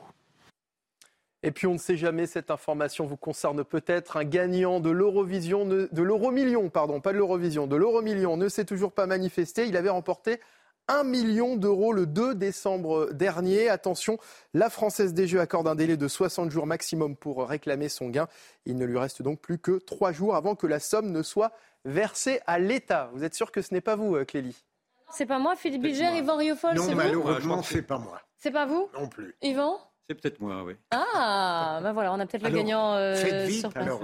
Et 1.43 1.53
puis 1.53 1.67
on 1.67 1.73
ne 1.75 1.79
sait 1.79 1.97
jamais, 1.97 2.27
cette 2.27 2.51
information 2.51 3.07
vous 3.07 3.17
concerne 3.17 3.65
peut-être. 3.65 4.17
Un 4.19 4.25
gagnant 4.25 4.79
de 4.81 4.91
l'Eurovision, 4.91 5.65
de 5.65 6.03
l'Euromillion, 6.03 6.69
pardon, 6.69 7.01
pas 7.01 7.13
de 7.13 7.19
l'Eurovision, 7.19 7.67
de 7.67 7.77
l'Euromillion 7.77 8.37
ne 8.37 8.49
s'est 8.49 8.67
toujours 8.67 8.93
pas 8.93 9.07
manifesté. 9.07 9.67
Il 9.67 9.77
avait 9.77 9.89
remporté 9.89 10.41
1 10.89 11.05
million 11.05 11.57
d'euros 11.57 11.93
le 11.93 12.05
2 12.05 12.35
décembre 12.35 13.13
dernier. 13.13 13.69
Attention, 13.69 14.19
la 14.55 14.69
Française 14.69 15.15
des 15.15 15.27
Jeux 15.27 15.41
accorde 15.41 15.69
un 15.69 15.77
délai 15.77 15.97
de 15.97 16.09
60 16.09 16.51
jours 16.51 16.67
maximum 16.67 17.17
pour 17.17 17.47
réclamer 17.49 17.89
son 17.89 18.09
gain. 18.09 18.29
Il 18.67 18.77
ne 18.77 18.85
lui 18.85 18.99
reste 18.99 19.23
donc 19.23 19.41
plus 19.41 19.59
que 19.59 19.79
3 19.79 20.13
jours 20.13 20.35
avant 20.35 20.57
que 20.57 20.67
la 20.67 20.81
somme 20.81 21.11
ne 21.11 21.23
soit 21.23 21.53
versée 21.85 22.41
à 22.47 22.59
l'État. 22.59 23.09
Vous 23.15 23.25
êtes 23.25 23.35
sûr 23.35 23.51
que 23.53 23.63
ce 23.63 23.73
n'est 23.73 23.81
pas 23.81 23.97
vous, 23.97 24.17
euh, 24.17 24.25
Clélie? 24.25 24.65
C'est 25.13 25.27
pas 25.27 25.39
moi, 25.39 25.57
Philippe 25.57 25.83
Bilger, 25.83 26.17
Yvan 26.19 26.37
Riofol, 26.37 26.73
c'est 26.75 26.83
vous? 26.83 26.91
Non, 26.91 26.97
malheureusement, 26.97 27.63
c'est 27.63 27.83
pas 27.83 27.99
moi. 27.99 28.21
C'est 28.37 28.51
pas 28.51 28.67
vous? 28.67 28.89
Non 28.95 29.09
plus. 29.09 29.35
Yvan? 29.43 29.79
C'est 30.11 30.21
peut-être 30.21 30.41
moi, 30.41 30.65
oui. 30.65 30.75
Ah, 30.91 31.79
ben 31.85 31.93
voilà, 31.93 32.13
on 32.13 32.19
a 32.19 32.27
peut-être 32.27 32.43
le 32.43 32.51
gagnant 32.51 32.95
euh, 32.95 33.15
faites 33.15 33.47
vite, 33.47 33.61
sur 33.61 33.71
place. 33.71 33.87
Alors, 33.87 34.03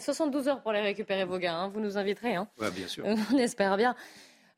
72 0.00 0.48
heures 0.48 0.62
pour 0.62 0.72
les 0.72 0.80
récupérer 0.80 1.26
vos 1.26 1.36
gains, 1.36 1.56
hein. 1.56 1.68
vous 1.68 1.80
nous 1.80 1.98
inviterez. 1.98 2.36
Hein. 2.36 2.48
Ouais, 2.58 2.70
bien 2.70 2.86
sûr. 2.88 3.04
On 3.34 3.36
espère 3.36 3.76
bien. 3.76 3.94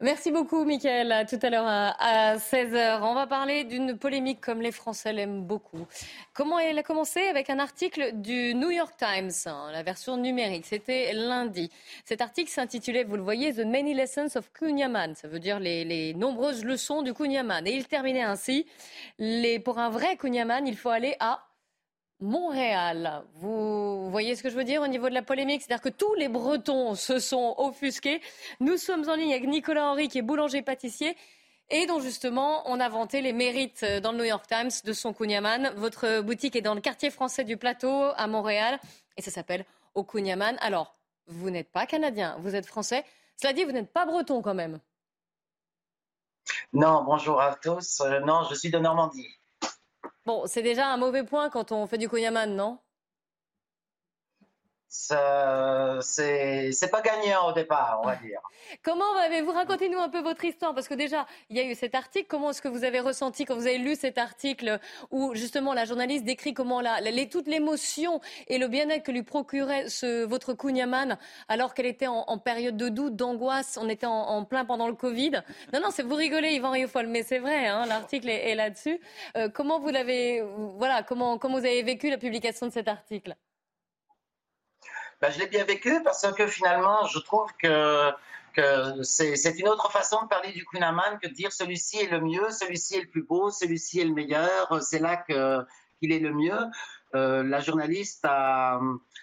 Merci 0.01 0.31
beaucoup, 0.31 0.65
Mickaël. 0.65 1.27
Tout 1.29 1.41
à 1.43 1.51
l'heure 1.51 1.67
à 1.67 2.37
16h. 2.37 3.01
On 3.03 3.15
va 3.15 3.27
parler 3.27 3.65
d'une 3.65 3.99
polémique 3.99 4.41
comme 4.41 4.63
les 4.63 4.71
Français 4.71 5.13
l'aiment 5.13 5.43
beaucoup. 5.43 5.89
Comment 6.35 6.61
elle 6.61 6.79
a 6.79 6.85
commencé? 6.85 7.21
Avec 7.23 7.51
un 7.51 7.59
article 7.59 8.13
du 8.13 8.55
New 8.55 8.71
York 8.71 8.95
Times, 8.97 9.33
hein, 9.47 9.71
la 9.73 9.83
version 9.83 10.17
numérique. 10.17 10.67
C'était 10.67 11.13
lundi. 11.15 11.69
Cet 12.05 12.21
article 12.21 12.49
s'intitulait, 12.49 13.03
vous 13.03 13.17
le 13.17 13.23
voyez, 13.23 13.53
The 13.53 13.67
Many 13.67 13.93
Lessons 13.93 14.37
of 14.37 14.53
Kunyaman. 14.53 15.17
Ça 15.17 15.27
veut 15.27 15.41
dire 15.41 15.59
les, 15.59 16.15
nombreuses 16.15 16.65
leçons 16.65 17.03
du 17.03 17.13
Kunyaman. 17.13 17.67
Et 17.67 17.73
il 17.73 17.89
terminait 17.89 18.23
ainsi. 18.23 18.67
Les, 19.19 19.59
pour 19.59 19.81
un 19.81 19.91
vrai 19.91 20.17
Kunyaman, 20.17 20.65
il 20.69 20.77
faut 20.77 20.91
aller 20.91 21.17
à 21.19 21.48
Montréal. 22.21 23.25
Vous 23.35 24.11
voyez 24.11 24.35
ce 24.35 24.43
que 24.43 24.51
je 24.51 24.57
veux 24.57 24.65
dire 24.65 24.83
au 24.83 24.87
niveau 24.89 25.09
de 25.09 25.15
la 25.15 25.23
polémique? 25.23 25.63
C'est-à-dire 25.63 25.83
que 25.83 25.89
tous 25.89 26.15
les 26.15 26.29
Bretons 26.29 26.95
se 26.95 27.19
sont 27.19 27.55
offusqués. 27.59 28.21
Nous 28.61 28.77
sommes 28.77 29.09
en 29.09 29.15
ligne 29.15 29.33
avec 29.33 29.49
Nicolas 29.49 29.91
Henry, 29.91 30.09
qui 30.09 30.19
est 30.19 30.23
boulanger-pâtissier 30.23 31.17
et 31.71 31.87
dont 31.87 32.01
justement 32.01 32.63
on 32.67 32.81
a 32.81 32.89
vanté 32.89 33.21
les 33.21 33.33
mérites 33.33 33.85
dans 34.03 34.13
le 34.13 34.19
New 34.19 34.25
York 34.25 34.47
Times 34.47 34.71
de 34.85 34.93
son 34.93 35.13
Kunyaman. 35.13 35.73
Votre 35.77 36.21
boutique 36.21 36.57
est 36.57 36.63
dans 36.63 36.75
le 36.75 36.81
quartier 36.81 37.11
français 37.11 37.45
du 37.45 37.57
Plateau 37.57 38.11
à 38.17 38.27
Montréal 38.27 38.81
et 39.17 39.23
ça 39.23 39.31
s'appelle 39.31 39.65
Au 39.95 40.03
Kunyaman. 40.03 40.57
Alors, 40.61 40.97
vous 41.27 41.51
n'êtes 41.51 41.71
pas 41.71 41.87
canadien, 41.87 42.37
vous 42.41 42.55
êtes 42.55 42.67
français. 42.67 43.05
Cela 43.37 43.53
dit, 43.53 43.65
vous 43.65 43.73
n'êtes 43.73 43.93
pas 43.93 44.07
breton 44.07 44.43
quand 44.43 44.55
même. 44.55 44.81
Non, 46.73 47.05
bonjour 47.05 47.41
à 47.41 47.55
tous. 47.55 48.01
Euh, 48.01 48.21
non, 48.21 48.45
je 48.51 48.55
suis 48.55 48.71
de 48.71 48.79
Normandie. 48.79 49.38
Bon, 50.29 50.45
c'est 50.47 50.61
déjà 50.61 50.89
un 50.93 50.99
mauvais 50.99 51.25
point 51.25 51.49
quand 51.49 51.73
on 51.73 51.87
fait 51.87 51.97
du 51.97 52.07
Koyaman, 52.07 52.55
non? 52.55 52.79
C'est 54.89 56.91
pas 56.91 57.03
gagnant 57.03 57.49
au 57.49 57.53
départ, 57.53 58.01
on 58.03 58.07
va 58.07 58.17
dire. 58.17 58.41
Comment 58.83 59.17
avez-vous 59.25 59.53
racontez-nous 59.53 59.99
un 59.99 60.09
peu 60.09 60.21
votre 60.21 60.45
histoire 60.45 60.75
parce 60.75 60.89
que 60.89 60.95
déjà 60.95 61.27
il 61.51 61.57
y 61.57 61.61
a 61.61 61.65
eu 61.65 61.75
cet 61.75 61.95
article. 61.95 62.27
Comment 62.29 62.51
est-ce 62.51 62.63
que 62.63 62.69
vous 62.69 62.85
avez 62.85 63.01
ressenti 63.01 63.45
quand 63.45 63.55
vous 63.55 63.67
avez 63.67 63.79
lu 63.79 63.95
cet 63.95 64.19
article 64.19 64.81
où 65.11 65.35
justement 65.35 65.75
la 65.75 65.85
journaliste 65.85 66.25
décrit 66.25 66.55
comment 66.55 66.81
la, 66.81 67.01
les, 67.01 67.29
toute 67.29 67.47
l'émotion 67.47 68.21
et 68.49 68.59
le 68.59 68.69
bien-être 68.69 69.05
que 69.05 69.13
lui 69.13 69.23
procurait 69.23 69.89
ce, 69.89 70.25
votre 70.25 70.55
Kunyaman 70.55 71.19
alors 71.49 71.75
qu'elle 71.75 71.87
était 71.87 72.07
en, 72.07 72.39
période 72.39 72.77
de 72.77 72.89
doute, 72.89 73.17
d'angoisse, 73.17 73.79
on 73.81 73.89
était 73.89 74.07
en, 74.07 74.45
plein 74.45 74.65
pendant 74.65 74.87
le 74.87 74.95
Covid. 74.95 75.43
Non 75.73 75.81
non, 75.81 75.89
c'est 75.91 76.03
vous 76.03 76.15
rigolez 76.15 76.53
Yvan 76.53 76.71
Riofol, 76.71 77.07
mais 77.07 77.23
c'est 77.23 77.39
vrai, 77.39 77.67
hein, 77.67 77.87
l'article 77.87 78.29
est, 78.29 78.55
là-dessus. 78.55 79.01
Euh, 79.37 79.49
comment 79.49 79.81
vous 79.81 79.89
l'avez, 79.89 80.43
voilà, 80.77 81.03
comment 81.03 81.39
comment 81.39 81.59
vous 81.59 81.67
avez 81.67 81.83
vécu 81.83 82.11
la 82.11 82.19
publication 82.19 82.67
de 82.67 82.73
cet 82.73 82.89
article? 82.89 83.37
Ben, 85.21 85.33
je 85.33 85.41
l'ai 85.41 85.49
bien 85.49 85.65
vécu 85.65 86.01
parce 86.05 86.25
que 86.33 86.47
finalement, 86.47 87.05
je 87.07 87.19
trouve 87.19 87.51
que, 87.61 88.11
que 88.55 89.03
c'est 89.03 89.59
une 89.59 89.69
autre 89.69 89.91
façon 89.91 90.23
de 90.23 90.29
parler 90.29 90.53
du 90.53 90.65
Kunaman 90.65 91.19
que 91.21 91.27
de 91.27 91.33
dire 91.33 91.53
celui-ci 91.53 91.99
est 91.99 92.11
le 92.11 92.21
mieux, 92.21 92.51
celui-ci 92.51 92.97
est 92.97 93.01
le 93.01 93.09
plus 93.09 93.25
beau, 93.25 93.51
celui-ci 93.51 93.99
est 94.01 94.05
le 94.05 94.15
meilleur, 94.15 94.81
c'est 94.81 95.01
là 95.01 95.17
qu'il 95.17 96.13
est 96.13 96.21
le 96.21 96.33
mieux. 96.33 96.61
Euh, 97.17 97.43
la 97.43 97.59
journaliste 97.59 98.25
a, 98.25 98.81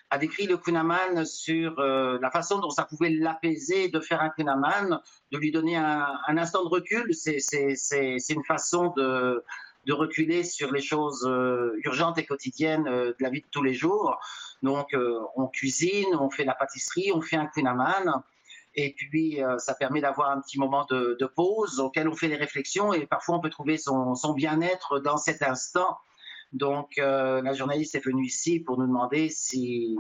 a, 0.10 0.18
décrit 0.18 0.48
le 0.48 0.58
Kunaman 0.58 1.24
sur 1.24 1.80
euh, 1.80 2.18
la 2.22 2.32
façon 2.32 2.60
dont 2.60 2.72
ça 2.72 2.84
pouvait 2.84 3.12
l'apaiser 3.12 3.88
de 3.88 4.00
faire 4.02 4.22
un 4.22 4.32
Kunaman, 4.32 5.00
de 5.32 5.38
lui 5.38 5.52
donner 5.52 5.78
un, 5.78 6.08
un 6.28 6.38
instant 6.38 6.64
de 6.64 6.70
recul. 6.70 7.14
C'est 7.14 7.38
une 8.30 8.44
façon 8.44 8.92
de, 8.98 9.46
de 9.86 9.94
reculer 9.94 10.44
sur 10.44 10.72
les 10.72 10.82
choses 10.82 11.26
euh, 11.28 11.80
urgentes 11.84 12.18
et 12.18 12.26
quotidiennes 12.26 12.88
euh, 12.88 13.08
de 13.10 13.16
la 13.24 13.30
vie 13.30 13.42
de 13.42 13.48
tous 13.52 13.64
les 13.64 13.74
jours. 13.74 14.20
Donc, 14.66 14.94
euh, 14.94 15.22
on 15.36 15.48
cuisine, 15.48 16.14
on 16.20 16.30
fait 16.30 16.44
la 16.44 16.56
pâtisserie, 16.56 17.12
on 17.14 17.22
fait 17.22 17.38
un 17.38 17.48
kunaman. 17.48 18.24
Et 18.78 18.94
puis, 18.94 19.40
ça 19.58 19.74
permet 19.74 20.02
d'avoir 20.02 20.32
un 20.32 20.42
petit 20.42 20.60
moment 20.60 20.86
de, 20.90 21.32
pause 21.34 21.80
auquel 21.80 22.10
on 22.10 22.14
fait 22.14 22.28
des 22.28 22.36
réflexions 22.36 22.92
et 22.92 23.06
parfois 23.06 23.38
on 23.38 23.40
peut 23.40 23.50
trouver 23.50 23.78
son, 23.78 24.34
bien-être 24.36 25.00
dans 25.00 25.16
cet 25.16 25.42
instant. 25.44 25.98
Donc, 26.52 26.98
la 26.98 27.54
journaliste 27.54 27.96
est 27.96 28.06
venue 28.06 28.26
ici 28.26 28.60
pour 28.60 28.78
nous 28.78 28.86
demander 28.86 29.30
si, 29.30 29.98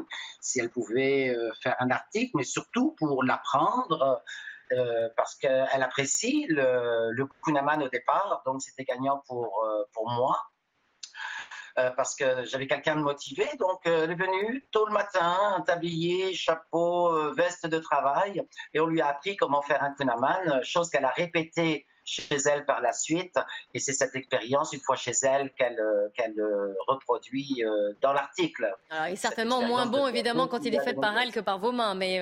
elle 0.57 0.70
pouvait 0.70 1.34
faire 1.63 1.78
un 1.80 1.89
article, 1.89 2.32
mais 2.36 2.43
surtout 2.43 2.93
pour 2.99 3.24
l'apprendre 3.24 4.22
euh, 4.72 5.09
parce 5.16 5.36
qu'elle 5.36 5.84
apprécie 5.84 6.47
le, 6.49 7.11
le 7.11 7.28
Kunaman 7.43 7.84
au 7.84 7.89
départ, 7.89 8.41
donc 8.47 8.63
c'était 8.63 8.84
gagnant 8.84 9.22
euh, 9.30 9.84
pour 9.93 10.09
moi. 10.09 10.38
Euh, 11.78 11.91
parce 11.91 12.15
que 12.15 12.45
j'avais 12.45 12.67
quelqu'un 12.67 12.95
de 12.95 13.01
motivé, 13.01 13.45
donc 13.59 13.82
elle 13.86 14.11
est 14.11 14.15
venue 14.15 14.65
tôt 14.71 14.86
le 14.86 14.93
matin, 14.93 15.61
tablier, 15.67 16.34
chapeau, 16.34 17.34
veste 17.34 17.67
de 17.67 17.80
travail, 17.80 18.41
et 18.73 18.80
on 18.80 18.86
lui 18.86 19.01
a 19.01 19.07
appris 19.07 19.36
comment 19.36 19.61
faire 19.61 19.84
un 19.84 19.93
kunaman, 19.93 20.63
chose 20.63 20.89
qu'elle 20.89 21.05
a 21.05 21.09
répétée 21.09 21.86
chez 22.05 22.38
elle 22.45 22.65
par 22.65 22.82
la 22.82 22.93
suite. 22.93 23.36
Et 23.73 23.80
c'est 23.80 23.93
cette 23.93 24.15
expérience, 24.15 24.71
une 24.73 24.80
fois 24.80 24.95
chez 24.95 25.11
elle, 25.23 25.51
qu'elle 25.53 25.80
euh, 25.80 26.07
euh, 26.39 26.73
reproduit 26.88 27.63
euh, 27.63 27.93
dans 28.01 28.13
l'article. 28.13 28.71
il 28.91 29.13
est 29.13 29.15
certainement 29.15 29.61
moins 29.63 29.88
bon, 29.88 30.07
évidemment, 30.07 30.47
quand 30.47 30.63
il 30.63 30.76
est 30.76 30.84
fait 30.84 30.93
par 30.93 31.17
elle 31.17 31.32
que 31.32 31.39
par 31.39 31.59
vos 31.59 31.71
mains. 31.71 31.95
Mais 31.95 32.21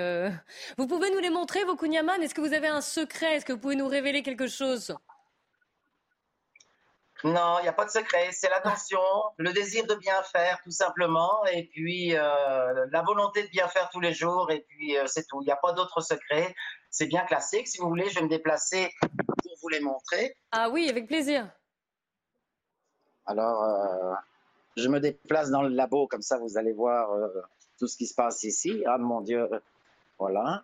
vous 0.77 0.87
pouvez 0.87 1.11
nous 1.11 1.19
les 1.19 1.29
montrer, 1.29 1.63
vos 1.65 1.75
kunyaman? 1.75 2.21
Est-ce 2.21 2.33
que 2.33 2.41
vous 2.41 2.53
avez 2.53 2.67
un 2.67 2.81
secret? 2.81 3.35
Est-ce 3.35 3.45
que 3.45 3.53
vous 3.53 3.59
pouvez 3.59 3.75
nous 3.75 3.87
révéler 3.87 4.23
quelque 4.23 4.47
chose? 4.47 4.95
Non, 7.23 7.59
il 7.59 7.63
n'y 7.63 7.69
a 7.69 7.73
pas 7.73 7.85
de 7.85 7.89
secret. 7.89 8.29
C'est 8.31 8.49
l'attention, 8.49 8.99
le 9.37 9.51
désir 9.53 9.85
de 9.87 9.95
bien 9.95 10.21
faire, 10.23 10.59
tout 10.63 10.71
simplement, 10.71 11.45
et 11.51 11.63
puis 11.71 12.11
la 12.11 13.01
volonté 13.05 13.43
de 13.43 13.49
bien 13.49 13.67
faire 13.67 13.89
tous 13.89 13.99
les 13.99 14.13
jours, 14.13 14.51
et 14.51 14.65
puis 14.67 14.95
c'est 15.05 15.27
tout. 15.27 15.41
Il 15.41 15.45
n'y 15.45 15.51
a 15.51 15.57
pas 15.57 15.73
d'autre 15.73 16.01
secret. 16.01 16.53
C'est 16.89 17.07
bien 17.07 17.25
classique. 17.25 17.67
Si 17.67 17.79
vous 17.79 17.87
voulez, 17.87 18.09
je 18.09 18.15
vais 18.15 18.25
me 18.25 18.29
déplacer 18.29 18.91
vous 19.63 19.69
les 19.69 19.79
montrer. 19.79 20.35
Ah 20.51 20.69
oui, 20.69 20.89
avec 20.89 21.07
plaisir. 21.07 21.49
Alors, 23.25 23.63
euh, 23.63 24.13
je 24.75 24.87
me 24.89 24.99
déplace 24.99 25.49
dans 25.49 25.63
le 25.63 25.69
labo, 25.69 26.07
comme 26.07 26.21
ça 26.21 26.37
vous 26.37 26.57
allez 26.57 26.73
voir 26.73 27.11
euh, 27.11 27.29
tout 27.79 27.87
ce 27.87 27.97
qui 27.97 28.05
se 28.05 28.13
passe 28.13 28.43
ici. 28.43 28.83
Ah 28.85 28.97
mon 28.97 29.21
Dieu, 29.21 29.49
voilà. 30.19 30.63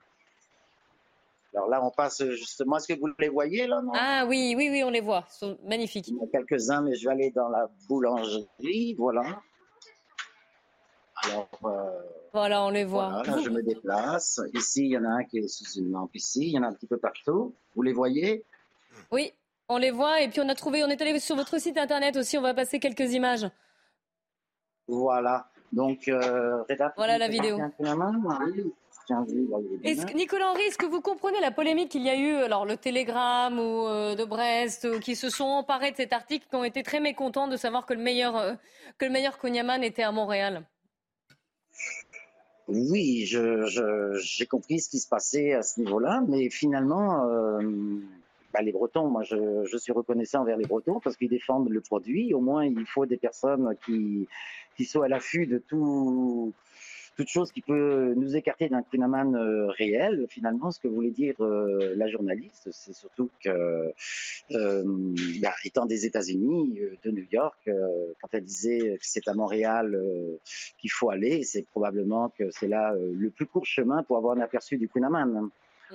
Alors 1.55 1.67
là, 1.67 1.83
on 1.83 1.89
passe 1.89 2.23
justement. 2.29 2.77
Est-ce 2.77 2.93
que 2.93 2.99
vous 2.99 3.07
les 3.17 3.29
voyez 3.29 3.65
là 3.67 3.81
Ah 3.93 4.25
oui, 4.27 4.53
oui, 4.55 4.69
oui, 4.69 4.83
on 4.83 4.89
les 4.89 5.01
voit. 5.01 5.25
Ils 5.27 5.37
sont 5.37 5.57
magnifiques. 5.63 6.07
Il 6.07 6.15
y 6.15 6.19
en 6.19 6.23
a 6.23 6.27
quelques-uns, 6.27 6.81
mais 6.81 6.95
je 6.95 7.05
vais 7.05 7.13
aller 7.13 7.31
dans 7.31 7.49
la 7.49 7.67
boulangerie. 7.87 8.93
Voilà. 8.97 9.41
Alors, 11.23 11.49
euh, 11.65 12.01
voilà, 12.33 12.63
on 12.63 12.69
les 12.69 12.85
voit. 12.85 13.09
Voilà, 13.09 13.35
là, 13.35 13.41
je 13.43 13.49
me 13.49 13.61
déplace. 13.63 14.39
Ici, 14.53 14.85
il 14.85 14.91
y 14.91 14.97
en 14.97 15.03
a 15.05 15.09
un 15.09 15.23
qui 15.23 15.39
est 15.39 15.47
sous 15.47 15.65
une 15.79 15.91
lampe. 15.91 16.15
Ici, 16.15 16.47
il 16.47 16.53
y 16.53 16.59
en 16.59 16.63
a 16.63 16.67
un 16.67 16.73
petit 16.73 16.87
peu 16.87 16.97
partout. 16.97 17.55
Vous 17.75 17.81
les 17.81 17.93
voyez? 17.93 18.45
Oui, 19.11 19.33
on 19.67 19.77
les 19.77 19.91
voit. 19.91 20.21
Et 20.21 20.29
puis 20.29 20.41
on 20.41 20.49
a 20.49 20.55
trouvé, 20.55 20.83
on 20.83 20.87
est 20.87 21.01
allé 21.01 21.19
sur 21.19 21.35
votre 21.35 21.59
site 21.59 21.77
internet 21.77 22.15
aussi. 22.15 22.37
On 22.37 22.41
va 22.41 22.53
passer 22.53 22.79
quelques 22.79 23.11
images. 23.13 23.49
Voilà. 24.87 25.49
Donc, 25.71 26.07
euh, 26.07 26.63
voilà 26.95 27.17
la 27.17 27.27
vidéo. 27.27 27.57
Nicolas 30.15 30.51
Henry, 30.51 30.61
est-ce 30.63 30.77
que 30.77 30.85
vous 30.85 31.01
comprenez 31.01 31.39
la 31.41 31.51
polémique 31.51 31.89
qu'il 31.89 32.03
y 32.03 32.09
a 32.09 32.17
eu, 32.17 32.35
alors 32.35 32.65
le 32.65 32.77
Télégramme 32.77 33.59
ou 33.59 33.87
euh, 33.87 34.15
de 34.15 34.23
Brest, 34.23 34.85
euh, 34.85 34.99
qui 34.99 35.15
se 35.15 35.29
sont 35.29 35.45
emparés 35.45 35.91
de 35.91 35.97
cet 35.97 36.13
article, 36.13 36.45
qui 36.49 36.55
ont 36.55 36.63
été 36.63 36.83
très 36.83 36.99
mécontents 36.99 37.47
de 37.47 37.57
savoir 37.57 37.85
que 37.85 37.93
le 37.93 38.01
meilleur, 38.01 38.37
euh, 38.37 38.53
que 38.97 39.05
le 39.05 39.11
meilleur 39.11 39.37
était 39.83 40.03
à 40.03 40.11
Montréal? 40.11 40.63
Oui, 42.67 43.25
j'ai 43.25 44.45
compris 44.45 44.79
ce 44.79 44.89
qui 44.89 44.99
se 44.99 45.07
passait 45.07 45.53
à 45.53 45.63
ce 45.63 45.79
niveau-là, 45.79 46.23
mais 46.27 46.51
finalement, 46.51 47.27
bah, 48.53 48.61
les 48.61 48.71
Bretons, 48.71 49.07
moi 49.07 49.23
je, 49.23 49.65
je, 49.65 49.77
suis 49.77 49.91
reconnaissant 49.91 50.41
envers 50.41 50.57
les 50.57 50.67
Bretons 50.67 50.99
parce 50.99 51.17
qu'ils 51.17 51.29
défendent 51.29 51.69
le 51.69 51.81
produit. 51.81 52.31
Au 52.35 52.41
moins, 52.41 52.65
il 52.65 52.85
faut 52.85 53.07
des 53.07 53.17
personnes 53.17 53.75
qui, 53.83 54.27
qui 54.77 54.85
soient 54.85 55.05
à 55.05 55.07
l'affût 55.07 55.47
de 55.47 55.57
tout, 55.57 56.53
toute 57.19 57.27
chose 57.27 57.51
qui 57.51 57.59
peut 57.59 58.13
nous 58.15 58.37
écarter 58.37 58.69
d'un 58.69 58.81
Kunaman 58.81 59.35
euh, 59.35 59.67
réel. 59.67 60.25
Finalement, 60.29 60.71
ce 60.71 60.79
que 60.79 60.87
voulait 60.87 61.11
dire 61.11 61.35
euh, 61.41 61.93
la 61.97 62.07
journaliste, 62.07 62.69
c'est 62.71 62.93
surtout 62.93 63.29
que, 63.43 63.91
euh, 64.51 65.13
bah, 65.41 65.53
étant 65.65 65.85
des 65.85 66.05
États-Unis, 66.05 66.79
euh, 66.79 66.95
de 67.03 67.11
New 67.11 67.25
York, 67.29 67.59
quand 68.21 68.29
elle 68.31 68.45
disait 68.45 68.97
que 68.97 69.05
c'est 69.05 69.27
à 69.27 69.33
Montréal 69.33 69.99
qu'il 70.77 70.91
faut 70.91 71.09
aller, 71.09 71.43
c'est 71.43 71.63
probablement 71.63 72.29
que 72.29 72.49
c'est 72.51 72.69
là 72.69 72.95
le 72.95 73.29
plus 73.29 73.45
court 73.45 73.65
chemin 73.65 74.01
pour 74.03 74.15
avoir 74.15 74.37
un 74.37 74.39
aperçu 74.39 74.77
du 74.77 74.87
Kunaman. 74.87 75.49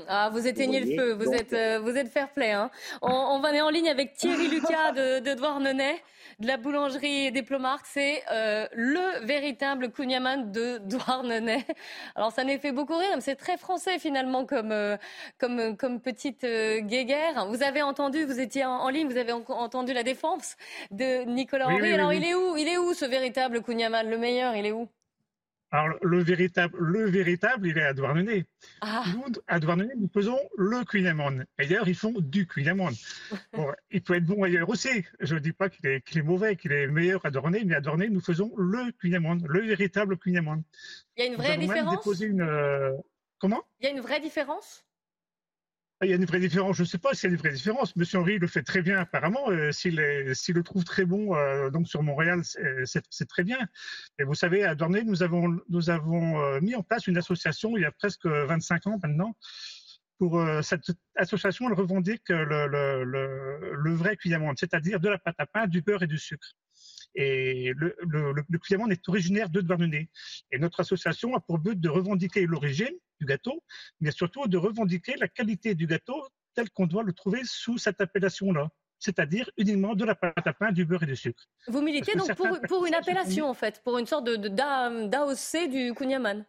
Ah, 0.09 0.28
vous 0.32 0.47
éteignez 0.47 0.80
le 0.80 0.97
feu, 0.97 1.12
vous 1.12 1.32
êtes, 1.32 1.53
euh, 1.53 1.78
vous 1.78 1.97
êtes 1.97 2.09
fair 2.09 2.28
play. 2.30 2.51
Hein. 2.51 2.70
On, 3.01 3.38
va 3.38 3.49
aller 3.49 3.61
en 3.61 3.70
ligne 3.70 3.88
avec 3.88 4.14
Thierry 4.14 4.49
Lucas 4.49 4.90
de, 4.92 5.20
de 5.20 5.34
Douarnenez, 5.34 6.03
de 6.40 6.47
la 6.49 6.57
boulangerie 6.57 7.30
Diplomark. 7.30 7.86
C'est 7.86 8.22
euh, 8.32 8.66
le 8.72 9.24
véritable 9.24 9.92
Kunyaman 9.92 10.51
de 10.51 10.78
Douarnenez. 10.78 11.64
Alors, 12.16 12.32
ça 12.32 12.42
n'est 12.42 12.59
fait 12.59 12.72
beaucoup 12.72 12.97
rire, 12.97 13.11
mais 13.14 13.20
c'est 13.20 13.36
très 13.36 13.57
français 13.57 14.01
finalement 14.01 14.45
comme, 14.47 14.72
euh, 14.72 14.97
comme, 15.38 15.76
comme 15.76 16.01
petite 16.01 16.45
guéguerre. 16.45 17.47
Vous 17.47 17.62
avez 17.62 17.82
entendu, 17.82 18.24
vous 18.24 18.40
étiez 18.40 18.64
en, 18.64 18.88
ligne, 18.88 19.09
vous 19.09 19.18
avez 19.18 19.32
entendu 19.32 19.92
la 19.92 20.03
défense 20.03 20.57
de 20.90 21.24
Nicolas 21.24 21.68
Henry. 21.68 21.92
Alors, 21.92 22.12
il 22.12 22.24
est 22.24 22.34
où 22.34 22.57
Il 22.57 22.66
est 22.66 22.78
où 22.78 22.95
ce 22.95 23.05
véritable 23.05 23.62
Kunyaman 23.62 24.09
Le 24.09 24.18
meilleur, 24.18 24.57
il 24.57 24.66
est 24.66 24.72
où? 24.72 24.88
Alors, 25.75 25.99
le 26.03 26.22
véritable, 26.22 26.79
le 26.79 27.11
véritable, 27.11 27.66
il 27.66 27.77
est 27.77 27.83
à 27.83 27.93
Douarnenez. 27.95 28.47
Ah. 28.81 29.03
Nous, 29.12 29.25
à 29.49 29.59
Douarnenez, 29.59 29.95
nous 29.97 30.09
faisons 30.09 30.39
le 30.57 30.85
Queen 30.85 31.45
Et 31.59 31.66
d'ailleurs, 31.66 31.89
ils 31.89 31.97
font 31.97 32.14
du 32.16 32.47
Queen 32.47 32.72
bon, 33.53 33.72
il 33.91 34.01
peut 34.01 34.14
être 34.14 34.25
bon 34.25 34.45
ailleurs 34.45 34.68
aussi. 34.68 35.05
Je 35.18 35.35
ne 35.35 35.41
dis 35.41 35.53
pas 35.53 35.68
qu'il 35.68 35.87
est, 35.87 36.16
est, 36.16 36.22
mauvais, 36.22 36.55
qu'il 36.55 36.70
est 36.70 36.87
meilleur 36.87 37.27
à 37.27 37.33
Douarnenez, 37.33 37.64
mais 37.64 37.75
à 37.75 37.81
Douarnenez, 37.81 38.09
nous 38.09 38.20
faisons 38.20 38.53
le 38.57 38.93
Queen 39.01 39.14
le 39.49 39.61
véritable 39.62 40.16
Queen 40.16 40.41
Il 41.16 41.25
y 41.25 41.27
a 41.27 41.27
une 41.27 41.35
vraie 41.35 41.59
différence? 41.59 42.20
une, 42.20 42.41
euh, 42.41 42.93
Comment? 43.41 43.64
Il 43.81 43.87
y 43.87 43.89
a 43.89 43.91
une 43.91 44.01
vraie 44.01 44.20
différence? 44.20 44.85
Il 46.05 46.11
y 46.11 46.12
a 46.12 46.16
une 46.16 46.24
vraie 46.24 46.40
différence. 46.40 46.76
Je 46.76 46.82
ne 46.82 46.86
sais 46.86 46.98
pas 46.98 47.14
s'il 47.14 47.30
y 47.30 47.32
a 47.32 47.34
une 47.34 47.40
vraie 47.40 47.52
différence. 47.52 47.96
Monsieur 47.96 48.18
Henry 48.18 48.38
le 48.38 48.46
fait 48.46 48.62
très 48.62 48.82
bien 48.82 48.98
apparemment. 48.98 49.50
Euh, 49.50 49.72
s'il 49.72 49.96
le 49.96 50.62
trouve 50.62 50.84
très 50.84 51.05
bon 51.05 51.34
euh, 51.36 51.70
donc 51.70 51.88
sur 51.88 52.02
Montréal, 52.02 52.42
c'est 52.84 53.28
très 53.28 53.44
bien. 53.44 53.59
Et 54.18 54.24
vous 54.24 54.34
savez, 54.34 54.64
à 54.64 54.74
Dornay, 54.74 55.05
nous 55.05 55.22
avons, 55.22 55.61
euh, 55.70 56.61
mis 56.61 56.74
en 56.74 56.82
place 56.82 57.07
une 57.07 57.16
association 57.16 57.76
il 57.76 57.82
y 57.82 57.84
a 57.84 57.92
presque 57.92 58.26
25 58.26 58.86
ans 58.86 58.98
maintenant. 59.02 59.36
Pour 60.18 60.40
cette 60.62 60.92
association, 61.16 61.68
elle 61.68 61.74
revendique 61.74 62.28
le, 62.28 63.94
vrai 63.94 64.16
cuillamande, 64.16 64.57
c'est-à-dire 64.59 65.00
de 65.00 65.09
la 65.09 65.18
pâte 65.18 65.34
à 65.38 65.46
pain, 65.46 65.66
du 65.66 65.82
beurre 65.82 66.05
et 66.05 66.07
du 66.07 66.18
sucre. 66.18 66.55
Et 67.16 67.72
le, 67.76 67.96
le, 68.07 68.32
le 68.32 68.92
est 68.92 69.09
originaire 69.09 69.50
de 69.50 69.61
Douarnenez. 69.61 70.09
Et 70.52 70.59
notre 70.59 70.80
association 70.80 71.34
a 71.34 71.40
pour 71.40 71.59
but 71.59 71.78
de 71.78 71.88
revendiquer 71.88 72.46
l'origine 72.46 72.94
du 73.20 73.26
gâteau, 73.26 73.62
mais 74.00 74.10
surtout 74.10 74.46
de 74.46 74.56
revendiquer 74.56 75.14
la 75.18 75.28
qualité 75.28 75.74
du 75.74 75.86
gâteau 75.86 76.26
tel 76.54 76.70
qu'on 76.70 76.86
doit 76.86 77.02
le 77.02 77.12
trouver 77.12 77.40
sous 77.44 77.78
cette 77.78 78.00
appellation-là 78.00 78.68
c'est-à-dire 79.04 79.50
uniquement 79.58 79.94
de 79.94 80.04
la 80.04 80.14
pâte 80.14 80.46
à 80.46 80.52
pain, 80.54 80.72
du 80.72 80.86
beurre 80.86 81.02
et 81.02 81.06
du 81.06 81.16
sucre. 81.16 81.46
Vous 81.68 81.82
militez 81.82 82.14
donc 82.14 82.34
pour, 82.34 82.48
pour, 82.68 82.86
une 82.86 82.94
appellation, 82.94 83.46
en 83.46 83.52
fait, 83.52 83.82
pour 83.84 83.98
une 83.98 84.06
sorte 84.06 84.24
de, 84.24 84.36
d'AOC 84.48 85.68
du 85.70 85.92
Kunyaman 85.94 86.46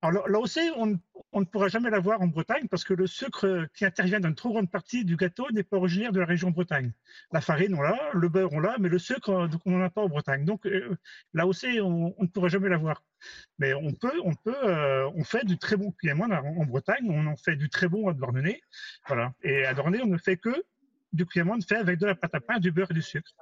Alors 0.00 0.28
là 0.28 0.38
aussi, 0.38 0.60
on, 0.76 0.86
ne 0.86 1.44
pourra 1.44 1.66
jamais 1.66 1.90
l'avoir 1.90 2.20
en 2.20 2.28
Bretagne 2.28 2.68
parce 2.68 2.84
que 2.84 2.94
le 2.94 3.08
sucre 3.08 3.66
qui 3.74 3.84
intervient 3.84 4.20
dans 4.20 4.28
une 4.28 4.36
trop 4.36 4.50
grande 4.50 4.70
partie 4.70 5.04
du 5.04 5.16
gâteau 5.16 5.50
n'est 5.50 5.64
pas 5.64 5.76
originaire 5.76 6.12
de 6.12 6.20
la 6.20 6.26
région 6.26 6.50
Bretagne. 6.52 6.92
La 7.32 7.40
farine, 7.40 7.74
on 7.74 7.82
l'a, 7.82 7.98
le 8.14 8.28
beurre, 8.28 8.52
on 8.52 8.60
l'a, 8.60 8.76
mais 8.78 8.88
le 8.88 8.98
sucre, 8.98 9.48
on 9.64 9.70
n'en 9.70 9.82
a 9.82 9.90
pas 9.90 10.02
en 10.02 10.08
Bretagne. 10.08 10.44
Donc 10.44 10.66
euh, 10.66 10.96
là 11.34 11.48
aussi, 11.48 11.80
on, 11.80 12.14
ne 12.16 12.26
pourra 12.28 12.48
jamais 12.48 12.68
l'avoir. 12.68 13.02
Mais 13.58 13.74
on 13.74 13.92
peut, 13.92 14.20
on 14.24 14.34
peut, 14.34 14.54
euh, 14.62 15.10
on 15.16 15.24
fait 15.24 15.44
du 15.44 15.58
très 15.58 15.76
bon 15.76 15.90
cuillemont 15.90 16.30
en, 16.30 16.64
Bretagne, 16.64 17.10
on 17.10 17.26
en 17.26 17.36
fait 17.36 17.56
du 17.56 17.68
très 17.68 17.88
bon 17.88 18.08
à 18.08 18.14
Dornenay. 18.14 18.60
Voilà. 19.08 19.32
Et 19.42 19.64
à 19.64 19.74
Dornenay, 19.74 20.02
on 20.02 20.06
ne 20.06 20.18
fait 20.18 20.36
que 20.36 20.62
du 21.12 21.26
cuillemont 21.26 21.60
fait 21.60 21.76
avec 21.76 21.98
de 21.98 22.06
la 22.06 22.14
pâte 22.14 22.34
à 22.36 22.40
pain, 22.40 22.60
du 22.60 22.70
beurre 22.70 22.92
et 22.92 22.94
du 22.94 23.02
sucre. 23.02 23.32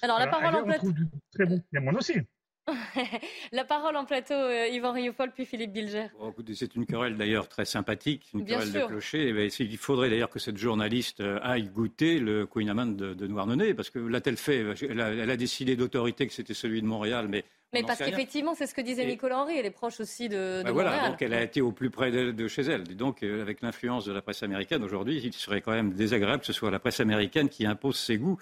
Alors 0.00 0.18
la 0.18 0.26
parole 0.26 0.54
en 0.54 0.68
on 0.68 0.72
trouve 0.72 0.94
du 0.94 1.06
très 1.32 1.46
bon 1.46 1.60
cuillemont 1.60 1.94
aussi. 1.94 2.20
La 3.52 3.64
parole 3.64 3.96
en 3.96 4.04
plateau, 4.04 4.34
euh, 4.34 4.68
Yvan 4.68 4.92
Rioufol, 4.92 5.32
puis 5.32 5.44
Philippe 5.44 5.72
Bilger. 5.72 6.06
c'est 6.54 6.74
une 6.76 6.86
querelle 6.86 7.16
d'ailleurs 7.16 7.48
très 7.48 7.64
sympathique, 7.64 8.30
une 8.34 8.44
querelle 8.44 8.72
de 8.72 8.86
clocher. 8.86 9.32
Ben, 9.32 9.50
il 9.58 9.78
faudrait 9.78 10.10
d'ailleurs 10.10 10.30
que 10.30 10.38
cette 10.38 10.56
journaliste 10.56 11.20
euh, 11.20 11.40
aille 11.42 11.68
goûter 11.68 12.18
le 12.18 12.46
Queen 12.46 12.68
Amman 12.68 12.96
de, 12.96 13.14
de 13.14 13.26
Noirnenez, 13.26 13.74
parce 13.74 13.90
que 13.90 13.98
l'a-t-elle 13.98 14.36
fait? 14.36 14.64
Elle 14.88 15.00
a, 15.00 15.36
décidé 15.36 15.76
d'autorité 15.76 16.26
que 16.26 16.32
c'était 16.32 16.54
celui 16.54 16.82
de 16.82 16.86
Montréal, 16.86 17.26
mais 17.28 17.44
mais 17.72 17.82
parce 17.84 18.00
qu'effectivement, 18.00 18.54
c'est 18.54 18.66
ce 18.66 18.74
que 18.74 18.82
disait 18.82 19.06
Nicolas 19.06 19.38
Henry, 19.38 19.56
elle 19.56 19.64
est 19.64 19.70
proche 19.70 19.98
aussi 19.98 20.28
de, 20.28 20.58
de 20.58 20.62
ben 20.62 20.72
voilà, 20.72 21.08
donc 21.08 21.22
elle 21.22 21.32
a 21.32 21.42
été 21.42 21.62
au 21.62 21.72
plus 21.72 21.88
près 21.88 22.10
de, 22.10 22.48
chez 22.48 22.62
elle. 22.62 22.82
Et 22.90 22.94
donc, 22.94 23.22
euh, 23.22 23.40
avec 23.40 23.62
l'influence 23.62 24.04
de 24.04 24.12
la 24.12 24.20
presse 24.20 24.42
américaine 24.42 24.84
aujourd'hui, 24.84 25.22
il 25.24 25.32
serait 25.32 25.62
quand 25.62 25.72
même 25.72 25.94
désagréable 25.94 26.40
que 26.40 26.46
ce 26.46 26.52
soit 26.52 26.70
la 26.70 26.78
presse 26.78 27.00
américaine 27.00 27.48
qui 27.48 27.64
impose 27.64 27.96
ses 27.96 28.18
goûts 28.18 28.38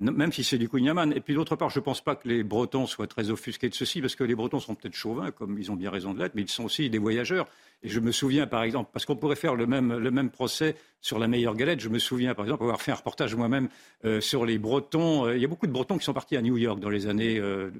même 0.00 0.32
si 0.32 0.42
c'est 0.42 0.58
du 0.58 0.68
Kunyaman. 0.68 1.12
Et 1.12 1.20
puis 1.20 1.34
d'autre 1.34 1.56
part, 1.56 1.70
je 1.70 1.78
ne 1.78 1.84
pense 1.84 2.00
pas 2.00 2.16
que 2.16 2.28
les 2.28 2.42
Bretons 2.42 2.86
soient 2.86 3.06
très 3.06 3.30
offusqués 3.30 3.68
de 3.68 3.74
ceci, 3.74 4.00
parce 4.00 4.14
que 4.14 4.24
les 4.24 4.34
Bretons 4.34 4.60
sont 4.60 4.74
peut-être 4.74 4.94
chauvins, 4.94 5.30
comme 5.30 5.58
ils 5.58 5.70
ont 5.70 5.76
bien 5.76 5.90
raison 5.90 6.14
de 6.14 6.18
l'être, 6.18 6.34
mais 6.34 6.42
ils 6.42 6.48
sont 6.48 6.64
aussi 6.64 6.90
des 6.90 6.98
voyageurs. 6.98 7.46
Et 7.82 7.88
je 7.88 8.00
me 8.00 8.12
souviens, 8.12 8.46
par 8.46 8.62
exemple, 8.62 8.90
parce 8.92 9.04
qu'on 9.04 9.16
pourrait 9.16 9.36
faire 9.36 9.54
le 9.54 9.66
même, 9.66 9.96
le 9.96 10.10
même 10.10 10.30
procès 10.30 10.76
sur 11.00 11.18
la 11.18 11.28
meilleure 11.28 11.54
galette, 11.54 11.80
je 11.80 11.88
me 11.88 11.98
souviens, 11.98 12.34
par 12.34 12.44
exemple, 12.44 12.62
avoir 12.62 12.80
fait 12.80 12.92
un 12.92 12.96
reportage 12.96 13.34
moi-même 13.34 13.68
euh, 14.04 14.20
sur 14.20 14.44
les 14.44 14.58
Bretons. 14.58 15.26
Euh, 15.26 15.36
il 15.36 15.42
y 15.42 15.44
a 15.44 15.48
beaucoup 15.48 15.66
de 15.66 15.72
Bretons 15.72 15.98
qui 15.98 16.04
sont 16.04 16.14
partis 16.14 16.36
à 16.36 16.42
New 16.42 16.56
York 16.56 16.80
dans 16.80 16.90
les 16.90 17.06
années 17.06 17.38
euh, 17.38 17.70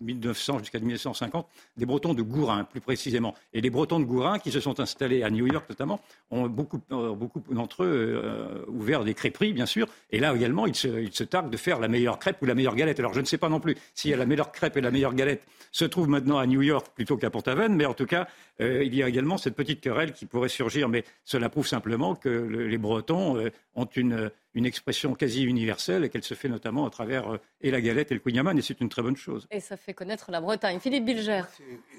1900 0.00 0.60
jusqu'à 0.60 0.78
1950, 0.78 1.46
des 1.76 1.86
Bretons 1.86 2.14
de 2.14 2.22
Gourin, 2.22 2.64
plus 2.64 2.80
précisément. 2.80 3.34
Et 3.52 3.60
les 3.60 3.70
Bretons 3.70 4.00
de 4.00 4.04
Gourin, 4.04 4.38
qui 4.38 4.50
se 4.50 4.60
sont 4.60 4.80
installés 4.80 5.22
à 5.22 5.30
New 5.30 5.46
York 5.46 5.66
notamment, 5.68 6.00
ont 6.30 6.46
beaucoup, 6.48 6.80
euh, 6.92 7.14
beaucoup 7.14 7.42
d'entre 7.50 7.84
eux 7.84 8.22
euh, 8.24 8.64
ouvert 8.68 9.04
des 9.04 9.14
crêperies, 9.14 9.52
bien 9.52 9.66
sûr. 9.66 9.86
Et 10.10 10.20
là 10.20 10.34
également, 10.34 10.66
ils 10.66 10.74
se, 10.74 11.24
targuent 11.24 11.50
de 11.50 11.56
faire 11.56 11.80
la 11.80 11.88
meilleure 11.88 12.18
crêpe 12.18 12.40
ou 12.42 12.46
la 12.46 12.54
meilleure 12.54 12.74
galette. 12.74 12.98
Alors 12.98 13.14
je 13.14 13.20
ne 13.20 13.26
sais 13.26 13.38
pas 13.38 13.48
non 13.48 13.60
plus 13.60 13.76
si 13.94 14.10
la 14.10 14.26
meilleure 14.26 14.52
crêpe 14.52 14.76
et 14.76 14.80
la 14.80 14.90
meilleure 14.90 15.14
galette 15.14 15.46
se 15.72 15.84
trouvent 15.84 16.08
maintenant 16.08 16.38
à 16.38 16.46
New 16.46 16.62
York 16.62 16.88
plutôt 16.94 17.16
qu'à 17.16 17.30
Port-Aven, 17.30 17.74
mais 17.74 17.86
en 17.86 17.94
tout 17.94 18.06
cas, 18.06 18.28
euh, 18.60 18.82
il 18.84 18.94
y 18.94 19.02
a 19.02 19.08
également 19.08 19.36
cette 19.36 19.54
petite 19.54 19.80
querelle 19.80 20.12
qui 20.12 20.26
pourrait 20.26 20.48
surgir. 20.48 20.88
Mais 20.88 21.04
cela 21.24 21.48
prouve 21.48 21.66
simplement 21.66 22.14
que 22.14 22.28
les 22.28 22.78
Bretons 22.78 23.50
ont 23.74 23.84
une 23.96 24.30
une 24.56 24.64
expression 24.64 25.14
quasi 25.14 25.44
universelle 25.44 26.02
et 26.04 26.08
qu'elle 26.08 26.24
se 26.24 26.32
fait 26.32 26.48
notamment 26.48 26.86
à 26.86 26.90
travers 26.90 27.34
euh, 27.34 27.40
et 27.60 27.70
la 27.70 27.80
galette 27.82 28.10
et 28.10 28.14
le 28.14 28.20
kouign-amann 28.20 28.58
et 28.58 28.62
c'est 28.62 28.80
une 28.80 28.88
très 28.88 29.02
bonne 29.02 29.16
chose. 29.16 29.46
Et 29.50 29.60
ça 29.60 29.76
fait 29.76 29.92
connaître 29.92 30.30
la 30.30 30.40
Bretagne. 30.40 30.80
Philippe 30.80 31.04
Bilger. 31.04 31.42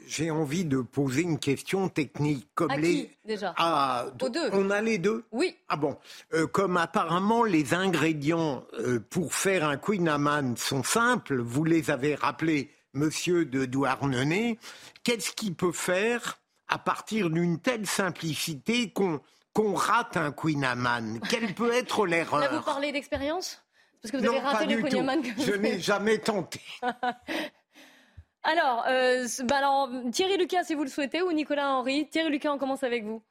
J'ai 0.08 0.32
envie 0.32 0.66
de 0.66 0.82
poser 0.82 1.22
une 1.22 1.38
question 1.38 1.88
technique. 1.88 2.48
Comme 2.56 2.72
à 2.72 2.78
les... 2.78 3.06
qui, 3.06 3.10
déjà? 3.26 3.54
Ah, 3.58 4.08
deux. 4.20 4.50
On 4.54 4.72
a 4.72 4.82
les 4.82 4.98
deux? 4.98 5.24
Oui. 5.32 5.56
Ah 5.70 5.78
bon. 5.78 5.98
Euh, 6.34 6.48
comme 6.48 6.78
apparemment 6.78 7.44
les 7.44 7.76
ingrédients 7.76 8.66
euh, 8.80 9.00
pour 9.00 9.36
faire 9.36 9.64
un 9.64 9.78
kouign-amann 9.78 10.58
sont 10.58 10.84
simples, 10.84 11.38
vous 11.38 11.64
les 11.64 11.92
avez 11.92 12.16
rappelés, 12.16 12.72
monsieur 12.94 13.46
de 13.46 13.66
Douarnenez, 13.66 14.58
qu'est-ce 15.04 15.32
qui 15.32 15.52
peut 15.52 15.72
faire 15.72 16.40
à 16.68 16.80
partir 16.80 17.30
d'une 17.30 17.60
telle 17.60 17.86
simplicité 17.86 18.90
qu'on 18.90 19.22
qu'on 19.58 19.74
rate 19.74 20.18
un 20.18 20.32
Queen 20.32 20.64
Amman 20.64 21.20
Quelle 21.32 21.56
peut 21.56 21.74
être 21.74 22.06
l'erreur 22.06 22.42
Là, 22.42 22.50
vous 22.50 22.62
parlez 22.62 22.92
d'expérience 22.92 23.66
Parce 24.00 24.12
que 24.12 24.18
vous 24.18 24.26
avez 24.28 24.38
raté 24.38 24.68
le 24.68 24.84
Queen 24.84 25.00
Amman. 25.00 25.24
Je 25.36 25.54
n'ai 25.54 25.80
jamais 25.80 26.20
tenté. 26.20 26.62
alors, 28.44 28.86
euh, 28.88 29.26
bah 29.46 29.58
alors, 29.58 29.90
Thierry 30.12 30.38
Lucas, 30.38 30.66
si 30.66 30.76
vous 30.76 30.84
le 30.84 30.90
souhaitez, 30.90 31.24
ou 31.24 31.32
Nicolas 31.32 31.70
Henry. 31.72 32.08
Thierry 32.08 32.30
Lucas, 32.30 32.52
on 32.52 32.60
commence 32.60 32.84
avec 32.84 33.04
vous. 33.04 33.24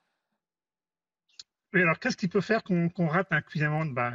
Oui, 1.73 1.83
alors 1.83 2.01
qu'est-ce 2.01 2.17
qui 2.17 2.27
peut 2.27 2.41
faire 2.41 2.65
qu'on 2.65 3.07
rate 3.07 3.29
un 3.31 3.43
Queen 3.43 3.63
Amman 3.63 3.95
bah, 3.95 4.13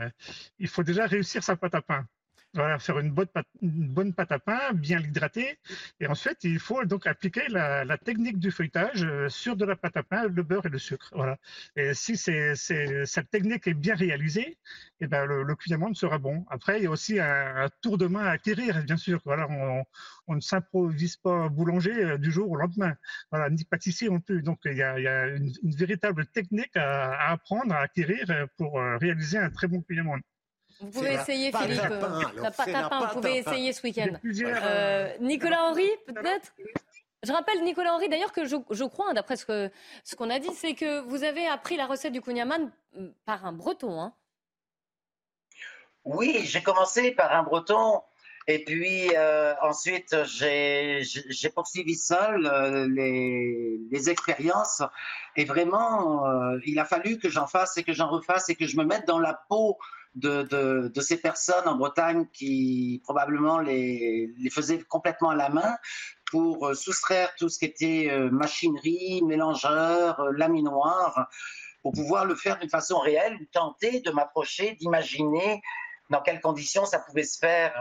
Il 0.60 0.68
faut 0.68 0.84
déjà 0.84 1.06
réussir 1.06 1.46
sa 1.46 1.56
pâte 1.56 1.76
à 1.76 1.82
pain. 1.82 2.06
Voilà, 2.54 2.80
faire 2.80 3.00
une 3.00 3.12
bonne, 3.12 3.28
pâte, 3.28 3.48
une 3.62 3.88
bonne 3.88 4.14
pâte 4.14 4.34
à 4.34 4.40
pain, 4.40 4.74
bien 4.74 5.00
l'hydrater. 5.00 5.58
Et 6.02 6.08
ensuite, 6.08 6.44
il 6.44 6.60
faut 6.60 6.84
donc 6.84 7.08
appliquer 7.08 7.48
la, 7.48 7.98
technique 7.98 8.40
du 8.40 8.52
feuilletage 8.52 9.04
euh, 9.06 9.30
sur 9.30 9.56
de 9.56 9.64
la 9.64 9.78
pâte 9.78 9.96
à 9.96 10.04
pain, 10.04 10.28
le 10.28 10.44
beurre 10.44 10.66
et 10.66 10.70
le 10.70 10.78
sucre. 10.78 11.10
Voilà. 11.16 11.38
Et 11.78 11.94
si 11.94 12.18
c'est, 12.18 12.56
cette 12.56 13.30
technique 13.30 13.68
est 13.68 13.74
bien 13.74 13.96
réalisée, 13.96 14.42
et 14.42 14.58
eh 15.02 15.08
ben 15.08 15.26
le, 15.26 15.44
le 15.44 15.56
sera 15.94 16.18
bon. 16.18 16.46
Après, 16.50 16.80
il 16.80 16.84
y 16.84 16.88
a 16.88 16.90
aussi 16.90 17.20
un, 17.22 17.70
tour 17.82 17.98
de 17.98 18.08
main 18.08 18.26
à 18.26 18.32
acquérir, 18.32 18.84
bien 18.84 18.98
sûr. 18.98 19.22
Voilà, 19.24 19.48
on, 20.28 20.36
ne 20.36 20.42
s'improvise 20.42 21.16
pas 21.18 21.48
boulanger 21.48 22.04
euh, 22.04 22.18
du 22.18 22.32
jour 22.32 22.52
au 22.52 22.58
lendemain. 22.58 22.96
Voilà, 23.32 23.50
ni 23.50 23.64
pâtissier 23.64 24.10
non 24.10 24.20
plus. 24.20 24.44
Donc, 24.44 24.60
il 24.66 24.74
y 24.76 24.84
a, 24.84 25.28
une, 25.28 25.54
véritable 25.64 26.26
technique 26.28 26.76
à, 26.76 27.32
apprendre, 27.32 27.74
à 27.74 27.80
acquérir 27.80 28.26
euh, 28.30 28.46
pour 28.58 28.74
réaliser 29.00 29.38
un 29.38 29.50
très 29.50 29.68
bon 29.68 29.82
cuillère 29.82 30.06
vous 30.82 30.90
pouvez 30.90 31.14
essayer, 31.14 31.52
Philippe. 31.52 31.82
la 32.42 32.52
pâte 32.52 32.70
à 32.70 32.90
pain, 32.90 33.06
vous 33.06 33.22
pouvez 33.22 33.38
essayer 33.38 33.72
ce 33.72 33.84
week-end. 33.84 34.14
Euh, 34.26 35.16
Nicolas 35.20 35.64
Henry, 35.64 35.90
peut-être 36.08 36.54
je 37.24 37.32
rappelle, 37.32 37.64
Nicolas 37.64 37.94
Henry, 37.94 38.10
d'ailleurs, 38.10 38.32
que 38.32 38.46
je, 38.46 38.84
crois, 38.86 39.10
hein, 39.10 39.14
d'après 39.14 39.36
ce 39.36 40.16
qu'on 40.18 40.30
a 40.32 40.40
dit, 40.40 40.50
c'est 40.56 40.74
que 40.74 41.02
vous 41.02 41.24
avez 41.24 41.46
appris 41.46 41.78
la 41.78 41.86
recette 41.86 42.14
du 42.14 42.22
kouign-amann 42.22 42.72
mm, 42.96 43.08
par 43.26 43.46
un 43.46 43.54
breton. 43.54 44.02
Hein. 44.02 44.14
Oui, 46.04 46.42
j'ai 46.46 46.64
commencé 46.64 47.12
par 47.12 47.32
un 47.32 47.44
breton. 47.44 48.02
Et 48.48 48.64
puis 48.66 49.16
euh, 49.16 49.54
ensuite, 49.62 50.16
j'ai 50.26 51.50
poursuivi 51.54 51.94
seul 51.94 52.48
euh, 52.48 52.88
les, 52.90 53.80
les, 53.92 54.10
expériences. 54.10 54.82
Et 55.36 55.46
vraiment, 55.46 56.26
il 56.66 56.80
a 56.80 56.86
fallu 56.86 57.20
que 57.20 57.30
j'en 57.30 57.46
fasse 57.46 57.78
et 57.78 57.84
que 57.84 57.94
j'en 57.94 58.10
refasse 58.10 58.50
et 58.50 58.56
que 58.56 58.66
je 58.66 58.78
me 58.78 58.84
mette 58.84 59.06
dans 59.06 59.20
la 59.20 59.40
peau 59.48 59.78
de, 60.16 60.44
de, 60.90 61.02
ces 61.02 61.18
personnes 61.18 61.68
en 61.68 61.76
Bretagne 61.76 62.28
qui 62.34 63.02
probablement 63.04 63.60
les, 63.60 64.34
les 64.38 64.50
faisaient 64.50 64.82
complètement 64.84 65.30
à 65.30 65.36
la 65.36 65.50
main 65.50 65.78
pour 66.32 66.68
euh, 66.68 66.74
soustraire 66.74 67.34
tout 67.38 67.50
ce 67.50 67.60
qui 67.60 67.66
était 67.66 68.10
euh, 68.10 68.30
machinerie, 68.30 69.22
mélangeur, 69.24 70.20
euh, 70.20 70.32
laminoir, 70.32 71.28
pour 71.82 71.92
pouvoir 71.92 72.26
le 72.26 72.36
faire 72.36 72.58
d'une 72.60 72.70
façon 72.70 73.00
réelle, 73.00 73.38
tenter 73.52 74.02
de 74.02 74.12
m'approcher, 74.12 74.76
d'imaginer 74.76 75.62
dans 76.10 76.22
quelles 76.22 76.42
conditions 76.42 76.86
ça 76.86 77.00
pouvait 77.00 77.24
se 77.24 77.40
faire 77.40 77.74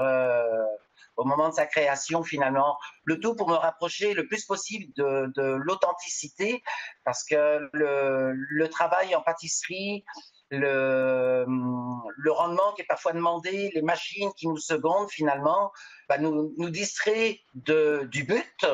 au 1.17 1.25
moment 1.25 1.51
de 1.51 1.55
sa 1.55 1.67
création 1.67 2.23
finalement. 2.23 2.79
Le 3.05 3.21
tout 3.21 3.35
pour 3.35 3.49
me 3.49 3.55
rapprocher 3.55 4.15
le 4.15 4.27
plus 4.27 4.47
possible 4.47 4.91
de, 4.97 5.31
de 5.37 5.43
l'authenticité, 5.43 6.63
parce 7.05 7.25
que 7.25 7.69
le, 7.75 8.33
le, 8.33 8.69
travail 8.69 9.15
en 9.15 9.21
pâtisserie, 9.21 10.05
le, 10.51 11.45
le, 11.47 12.33
rendement 12.33 12.73
qui 12.75 12.83
est 12.83 12.87
parfois 12.87 13.13
demandé, 13.13 13.71
les 13.75 13.83
machines 13.83 14.33
qui 14.35 14.49
nous 14.49 14.59
secondent 14.59 15.11
finalement, 15.11 15.73
bah 16.09 16.19
nous, 16.19 16.53
nous 16.57 16.71
distrait 16.71 17.41
de, 17.55 18.09
du 18.11 18.25
but 18.25 18.67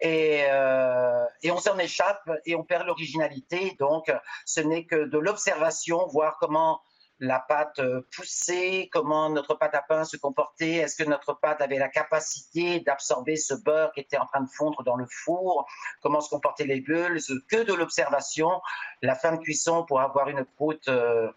et, 0.00 0.44
euh, 0.50 1.24
et 1.42 1.50
on 1.50 1.58
s'en 1.58 1.78
échappe 1.78 2.30
et 2.44 2.54
on 2.54 2.64
perd 2.64 2.86
l'originalité. 2.86 3.76
Donc 3.78 4.12
ce 4.44 4.60
n'est 4.60 4.84
que 4.84 5.06
de 5.06 5.18
l'observation, 5.18 6.06
voir 6.08 6.36
comment 6.38 6.80
la 7.18 7.40
pâte 7.40 7.78
euh, 7.78 8.02
poussée, 8.14 8.88
comment 8.92 9.30
notre 9.30 9.54
pâte 9.54 9.74
à 9.74 9.82
pain 9.82 10.04
se 10.04 10.16
comportait, 10.16 10.74
est-ce 10.74 10.96
que 10.96 11.08
notre 11.08 11.34
pâte 11.34 11.60
avait 11.60 11.78
la 11.78 11.88
capacité 11.88 12.80
d'absorber 12.80 13.36
ce 13.36 13.54
beurre 13.54 13.92
qui 13.92 14.00
était 14.00 14.18
en 14.18 14.26
train 14.26 14.42
de 14.42 14.50
fondre 14.50 14.82
dans 14.82 14.96
le 14.96 15.06
four, 15.08 15.66
comment 16.02 16.20
se 16.20 16.28
comportaient 16.28 16.66
les 16.66 16.80
bulles, 16.80 17.20
que 17.48 17.62
de 17.62 17.72
l'observation, 17.72 18.60
la 19.02 19.14
fin 19.14 19.32
de 19.32 19.40
cuisson 19.40 19.84
pour 19.84 20.00
avoir 20.00 20.28
une 20.28 20.44
croûte 20.44 20.88
euh, 20.88 21.30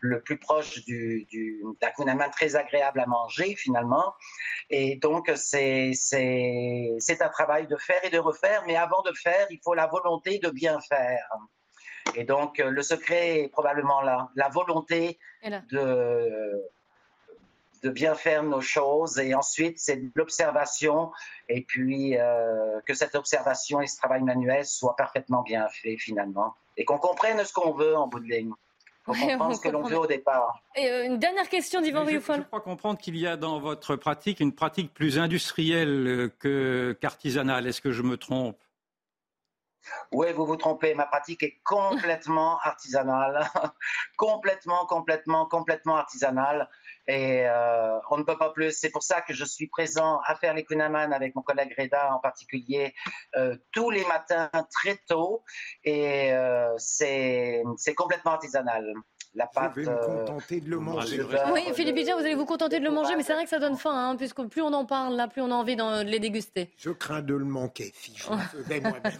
le 0.00 0.20
plus 0.20 0.38
proche 0.38 0.84
du, 0.84 1.26
du 1.30 1.62
très 2.32 2.56
agréable 2.56 3.00
à 3.00 3.06
manger 3.06 3.54
finalement. 3.56 4.14
Et 4.70 4.96
donc 4.96 5.30
c'est 5.34 5.92
un 7.20 7.28
travail 7.28 7.66
de 7.66 7.76
faire 7.76 8.04
et 8.04 8.10
de 8.10 8.18
refaire, 8.18 8.62
mais 8.66 8.76
avant 8.76 9.02
de 9.02 9.12
faire, 9.12 9.46
il 9.50 9.60
faut 9.62 9.74
la 9.74 9.86
volonté 9.86 10.38
de 10.38 10.50
bien 10.50 10.80
faire. 10.80 11.28
Et 12.14 12.24
donc, 12.24 12.60
euh, 12.60 12.70
le 12.70 12.82
secret 12.82 13.40
est 13.40 13.48
probablement 13.48 14.02
là, 14.02 14.30
la 14.36 14.48
volonté 14.48 15.18
de, 15.70 16.62
de 17.82 17.90
bien 17.90 18.14
faire 18.14 18.42
nos 18.42 18.60
choses. 18.60 19.18
Et 19.18 19.34
ensuite, 19.34 19.78
c'est 19.78 20.02
l'observation. 20.14 21.12
Et 21.48 21.62
puis, 21.62 22.16
euh, 22.18 22.80
que 22.86 22.94
cette 22.94 23.14
observation 23.14 23.80
et 23.80 23.86
ce 23.86 23.96
travail 23.96 24.22
manuel 24.22 24.64
soient 24.64 24.96
parfaitement 24.96 25.42
bien 25.42 25.68
faits 25.68 25.98
finalement. 25.98 26.54
Et 26.76 26.84
qu'on 26.84 26.98
comprenne 26.98 27.42
ce 27.44 27.52
qu'on 27.52 27.72
veut 27.72 27.96
en 27.96 28.08
bout 28.08 28.20
de 28.20 28.28
ligne. 28.28 28.52
Qu'on 29.04 29.12
comprenne 29.12 29.54
ce 29.54 29.60
que 29.60 29.68
l'on 29.68 29.82
veut 29.82 29.98
au 29.98 30.06
départ. 30.06 30.62
Et 30.76 30.88
euh, 30.88 31.04
une 31.04 31.18
dernière 31.18 31.48
question 31.48 31.82
d'Yvan 31.82 32.04
Rioufol. 32.04 32.38
Je, 32.38 32.42
crois 32.42 32.62
comprendre 32.62 32.98
qu'il 32.98 33.16
y 33.18 33.26
a 33.26 33.36
dans 33.36 33.60
votre 33.60 33.96
pratique 33.96 34.40
une 34.40 34.54
pratique 34.54 34.94
plus 34.94 35.18
industrielle 35.18 36.30
qu'artisanale. 37.00 37.66
Est-ce 37.66 37.82
que 37.82 37.92
je 37.92 38.02
me 38.02 38.16
trompe? 38.16 38.56
Oui, 40.12 40.32
vous 40.32 40.46
vous 40.46 40.56
trompez. 40.56 40.94
Ma 40.94 41.06
pratique 41.06 41.42
est 41.42 41.60
complètement 41.64 42.58
artisanale. 42.62 43.46
complètement, 44.16 44.86
complètement, 44.86 45.46
complètement 45.46 45.96
artisanale. 45.96 46.68
Et 47.06 47.46
euh, 47.46 47.98
on 48.10 48.18
ne 48.18 48.22
peut 48.22 48.38
pas 48.38 48.50
plus. 48.50 48.72
C'est 48.72 48.90
pour 48.90 49.02
ça 49.02 49.20
que 49.20 49.34
je 49.34 49.44
suis 49.44 49.66
présent 49.66 50.20
à 50.24 50.34
faire 50.36 50.54
les 50.54 50.64
Kunaman 50.64 51.12
avec 51.12 51.34
mon 51.34 51.42
collègue 51.42 51.74
Reda 51.78 52.14
en 52.14 52.18
particulier 52.18 52.94
euh, 53.36 53.56
tous 53.72 53.90
les 53.90 54.04
matins 54.06 54.50
très 54.70 54.96
tôt. 55.08 55.42
Et 55.84 56.32
euh, 56.32 56.74
c'est 56.78 57.62
complètement 57.96 58.32
artisanal. 58.32 58.94
La 59.36 59.48
pâte, 59.48 59.72
je 59.74 59.80
vais 59.80 59.90
me 59.90 60.06
contenter 60.06 60.60
de 60.60 60.70
le 60.70 60.78
manger. 60.78 61.20
Oui, 61.52 61.62
Philippe 61.74 61.96
Bidja, 61.96 62.14
vous 62.14 62.20
allez 62.20 62.36
vous 62.36 62.44
contenter 62.44 62.78
de 62.78 62.84
le 62.84 62.92
manger, 62.92 63.16
mais 63.16 63.24
c'est 63.24 63.34
vrai 63.34 63.42
que 63.42 63.50
ça 63.50 63.58
donne 63.58 63.76
faim, 63.76 63.92
hein, 63.92 64.16
puisque 64.16 64.44
plus 64.44 64.62
on 64.62 64.72
en 64.72 64.84
parle, 64.84 65.16
là, 65.16 65.26
plus 65.26 65.42
on 65.42 65.50
a 65.50 65.54
envie 65.54 65.74
de 65.74 66.04
les 66.04 66.20
déguster. 66.20 66.70
Je 66.76 66.90
crains 66.90 67.20
de 67.20 67.34
le 67.34 67.44
manquer 67.44 67.92
si 67.96 68.14
je 68.16 68.30
le 68.30 68.38
faisais 68.62 68.80
moi-même. 68.80 69.12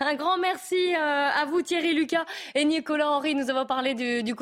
Un 0.00 0.14
grand 0.14 0.38
merci 0.38 0.94
euh, 0.94 0.98
à 0.98 1.44
vous 1.46 1.62
Thierry 1.62 1.94
Lucas 1.94 2.24
et 2.54 2.64
Nicolas 2.64 3.08
Henry. 3.10 3.34
Nous 3.34 3.50
avons 3.50 3.66
parlé 3.66 3.94
du, 3.94 4.22
du 4.22 4.34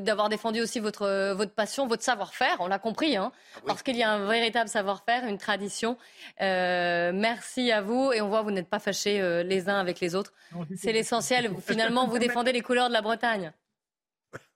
d'avoir 0.00 0.28
défendu 0.28 0.60
aussi 0.60 0.80
votre, 0.80 1.32
votre 1.34 1.52
passion, 1.52 1.86
votre 1.86 2.02
savoir-faire. 2.02 2.56
On 2.60 2.66
l'a 2.66 2.78
compris, 2.78 3.16
hein, 3.16 3.32
ah 3.56 3.60
parce 3.66 3.82
qu'il 3.82 3.96
y 3.96 4.02
a 4.02 4.10
un 4.10 4.26
véritable 4.26 4.68
savoir-faire, 4.68 5.26
une 5.26 5.38
tradition. 5.38 5.96
Euh, 6.40 7.12
merci 7.14 7.72
à 7.72 7.82
vous 7.82 8.12
et 8.12 8.20
on 8.20 8.28
voit 8.28 8.40
que 8.40 8.44
vous 8.44 8.50
n'êtes 8.50 8.68
pas 8.68 8.78
fâchés 8.78 9.20
euh, 9.20 9.42
les 9.42 9.68
uns 9.68 9.78
avec 9.78 10.00
les 10.00 10.14
autres. 10.14 10.32
C'est 10.76 10.92
l'essentiel. 10.92 11.50
Finalement, 11.60 12.06
vous 12.06 12.18
défendez 12.18 12.52
les 12.52 12.62
couleurs 12.62 12.88
de 12.88 12.92
la 12.92 13.02
Bretagne. 13.02 13.52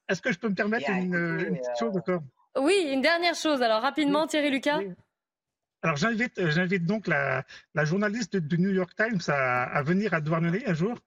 Est-ce 0.09 0.23
que 0.23 0.33
je 0.33 0.39
peux 0.39 0.49
me 0.49 0.55
permettre 0.55 0.89
une, 0.91 1.57
petite 1.57 1.79
chose 1.79 1.97
encore? 1.97 2.23
Oui, 2.59 2.89
une 2.91 3.03
dernière 3.03 3.35
chose. 3.35 3.63
Alors 3.63 3.83
rapidement, 3.83 4.27
Thierry 4.27 4.51
Lucas. 4.51 4.81
Alors 5.83 5.97
j'invite, 5.97 6.39
euh, 6.39 6.51
j'invite 6.51 6.85
donc 6.87 7.07
la, 7.07 7.45
journaliste 7.85 8.37
du 8.37 8.59
New 8.59 8.71
York 8.71 8.93
Times 8.97 9.21
à, 9.29 9.83
venir 9.83 10.13
à 10.13 10.21
Douarnenez 10.21 10.67
un 10.67 10.75
jour 10.75 10.99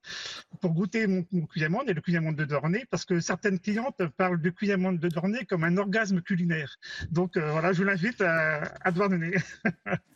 pour 0.60 0.72
goûter 0.72 1.06
mon, 1.06 1.26
mon 1.30 1.46
et 1.86 1.92
le 1.92 2.00
cuillamande 2.00 2.36
de 2.36 2.46
Dornay 2.46 2.86
parce 2.90 3.04
que 3.04 3.20
certaines 3.20 3.58
clientes 3.58 4.02
parlent 4.16 4.40
du 4.40 4.52
cuillamande 4.52 4.98
de 4.98 5.08
Dornay 5.08 5.44
comme 5.44 5.64
un 5.64 5.76
orgasme 5.76 6.22
culinaire. 6.22 6.76
Donc 7.10 7.36
euh, 7.36 7.50
voilà, 7.50 7.72
je 7.72 7.84
l'invite 7.84 8.22
à, 8.22 8.62
à 8.80 8.90
Douarnenez. 8.90 9.36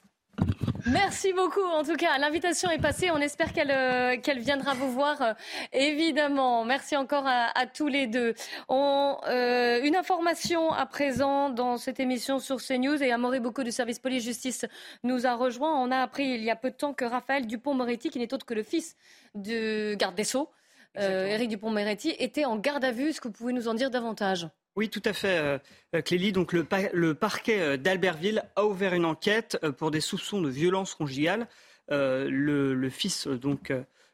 Merci 0.86 1.32
beaucoup. 1.32 1.62
En 1.62 1.82
tout 1.82 1.96
cas, 1.96 2.16
l'invitation 2.18 2.70
est 2.70 2.78
passée. 2.78 3.10
On 3.10 3.18
espère 3.18 3.52
qu'elle 3.52 3.72
euh, 3.72 4.16
qu'elle 4.18 4.38
viendra 4.38 4.74
vous 4.74 4.90
voir, 4.90 5.20
euh, 5.20 5.32
évidemment. 5.72 6.64
Merci 6.64 6.96
encore 6.96 7.24
à, 7.26 7.66
tous 7.66 7.88
les 7.88 8.06
deux. 8.06 8.34
On, 8.68 9.16
euh, 9.26 9.82
une 9.82 9.96
information 9.96 10.72
à 10.72 10.86
présent 10.86 11.50
dans 11.50 11.76
cette 11.76 11.98
émission 11.98 12.38
sur 12.38 12.58
CNews 12.58 13.02
et 13.02 13.10
Amaury 13.10 13.40
beaucoup 13.40 13.64
du 13.64 13.72
service 13.72 13.98
police-justice 13.98 14.64
nous 15.02 15.26
a 15.26 15.34
rejoint. 15.34 15.74
On 15.82 15.90
a 15.90 15.98
appris 15.98 16.24
il 16.24 16.44
y 16.44 16.50
a 16.50 16.56
peu 16.56 16.70
de 16.70 16.76
temps 16.76 16.94
que 16.94 17.04
Raphaël 17.04 17.46
Dupont-Moretti, 17.46 18.10
qui 18.10 18.20
n'est 18.20 18.32
autre 18.32 18.46
que 18.46 18.54
le 18.54 18.62
fils 18.62 18.96
du 19.34 19.96
garde 19.96 20.14
des 20.14 20.24
Sceaux, 20.24 20.50
Éric 20.94 21.48
Dupont-Moretti, 21.48 22.14
était 22.18 22.44
en 22.44 22.56
garde 22.56 22.84
à 22.84 22.92
vue. 22.92 23.08
Est-ce 23.08 23.20
que 23.20 23.28
vous 23.28 23.34
pouvez 23.34 23.52
nous 23.52 23.66
en 23.66 23.74
dire 23.74 23.90
davantage? 23.90 24.48
Oui, 24.76 24.90
tout 24.90 25.02
à 25.06 25.14
fait, 25.14 25.38
euh, 25.38 25.58
euh, 25.94 26.02
Clélie. 26.02 26.32
Donc, 26.32 26.52
le, 26.52 27.14
parquet 27.14 27.60
euh, 27.60 27.76
d'Albertville 27.78 28.42
a 28.56 28.66
ouvert 28.66 28.92
une 28.92 29.06
enquête 29.06 29.58
pour 29.78 29.90
des 29.90 30.02
soupçons 30.02 30.40
de 30.42 30.50
violence 30.50 30.94
conjugale. 30.94 31.48
le, 31.88 32.88
fils 32.90 33.26
donc 33.26 33.72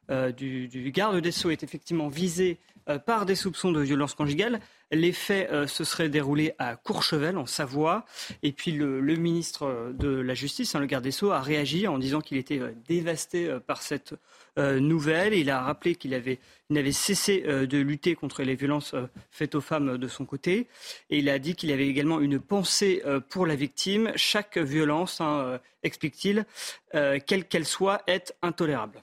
du, 0.09 0.69
du, 0.69 0.91
garde 0.93 1.19
des 1.21 1.33
Sceaux 1.33 1.51
est 1.51 1.63
effectivement 1.63 2.09
visé 2.09 2.59
par 3.07 3.27
des 3.27 3.35
soupçons 3.35 3.73
de 3.73 3.81
violence 3.81 4.15
conjugale. 4.15 4.61
Les 4.95 5.12
faits 5.12 5.51
euh, 5.51 5.66
se 5.66 5.84
seraient 5.84 6.11
déroulés 6.11 6.53
à 6.59 6.76
Courchevel, 6.76 7.38
en 7.38 7.47
Savoie. 7.47 8.05
Et 8.43 8.53
puis 8.53 8.72
le, 8.72 9.01
ministre 9.16 9.93
de 9.95 10.09
la 10.09 10.34
Justice, 10.34 10.74
hein, 10.74 10.80
le 10.80 10.86
garde 10.86 11.03
des 11.03 11.11
Sceaux, 11.11 11.30
a 11.30 11.40
réagi 11.40 11.88
en 11.88 11.97
disant 11.97 12.20
qu'il 12.20 12.36
était 12.36 12.61
euh, 12.61 12.72
dévasté 12.86 13.49
euh, 13.49 13.59
par 13.59 13.80
cette 13.80 14.14
nouvelle. 14.59 15.32
Il 15.32 15.49
a 15.49 15.62
rappelé 15.62 15.95
qu'il 15.95 16.12
avait, 16.12 16.38
n'avait 16.68 16.93
cessé 16.93 17.40
de 17.40 17.78
lutter 17.78 18.14
contre 18.14 18.43
les 18.43 18.55
violences 18.55 18.95
faites 19.30 19.55
aux 19.55 19.62
femmes 19.62 19.97
de 19.97 20.09
son 20.09 20.26
côté. 20.26 20.68
Et 21.09 21.20
il 21.20 21.30
a 21.30 21.38
dit 21.38 21.55
qu'il 21.55 21.72
avait 21.72 21.88
également 21.88 22.20
une 22.20 22.38
pensée 22.38 23.03
pour 23.30 23.47
la 23.47 23.55
victime. 23.55 24.12
Chaque 24.14 24.59
violence, 24.59 25.22
hein, 25.22 25.59
explique-t-il, 25.82 26.45
quelle 26.93 27.49
qu'elle 27.49 27.64
soit, 27.64 28.03
est 28.07 28.34
intolérable. 28.43 29.03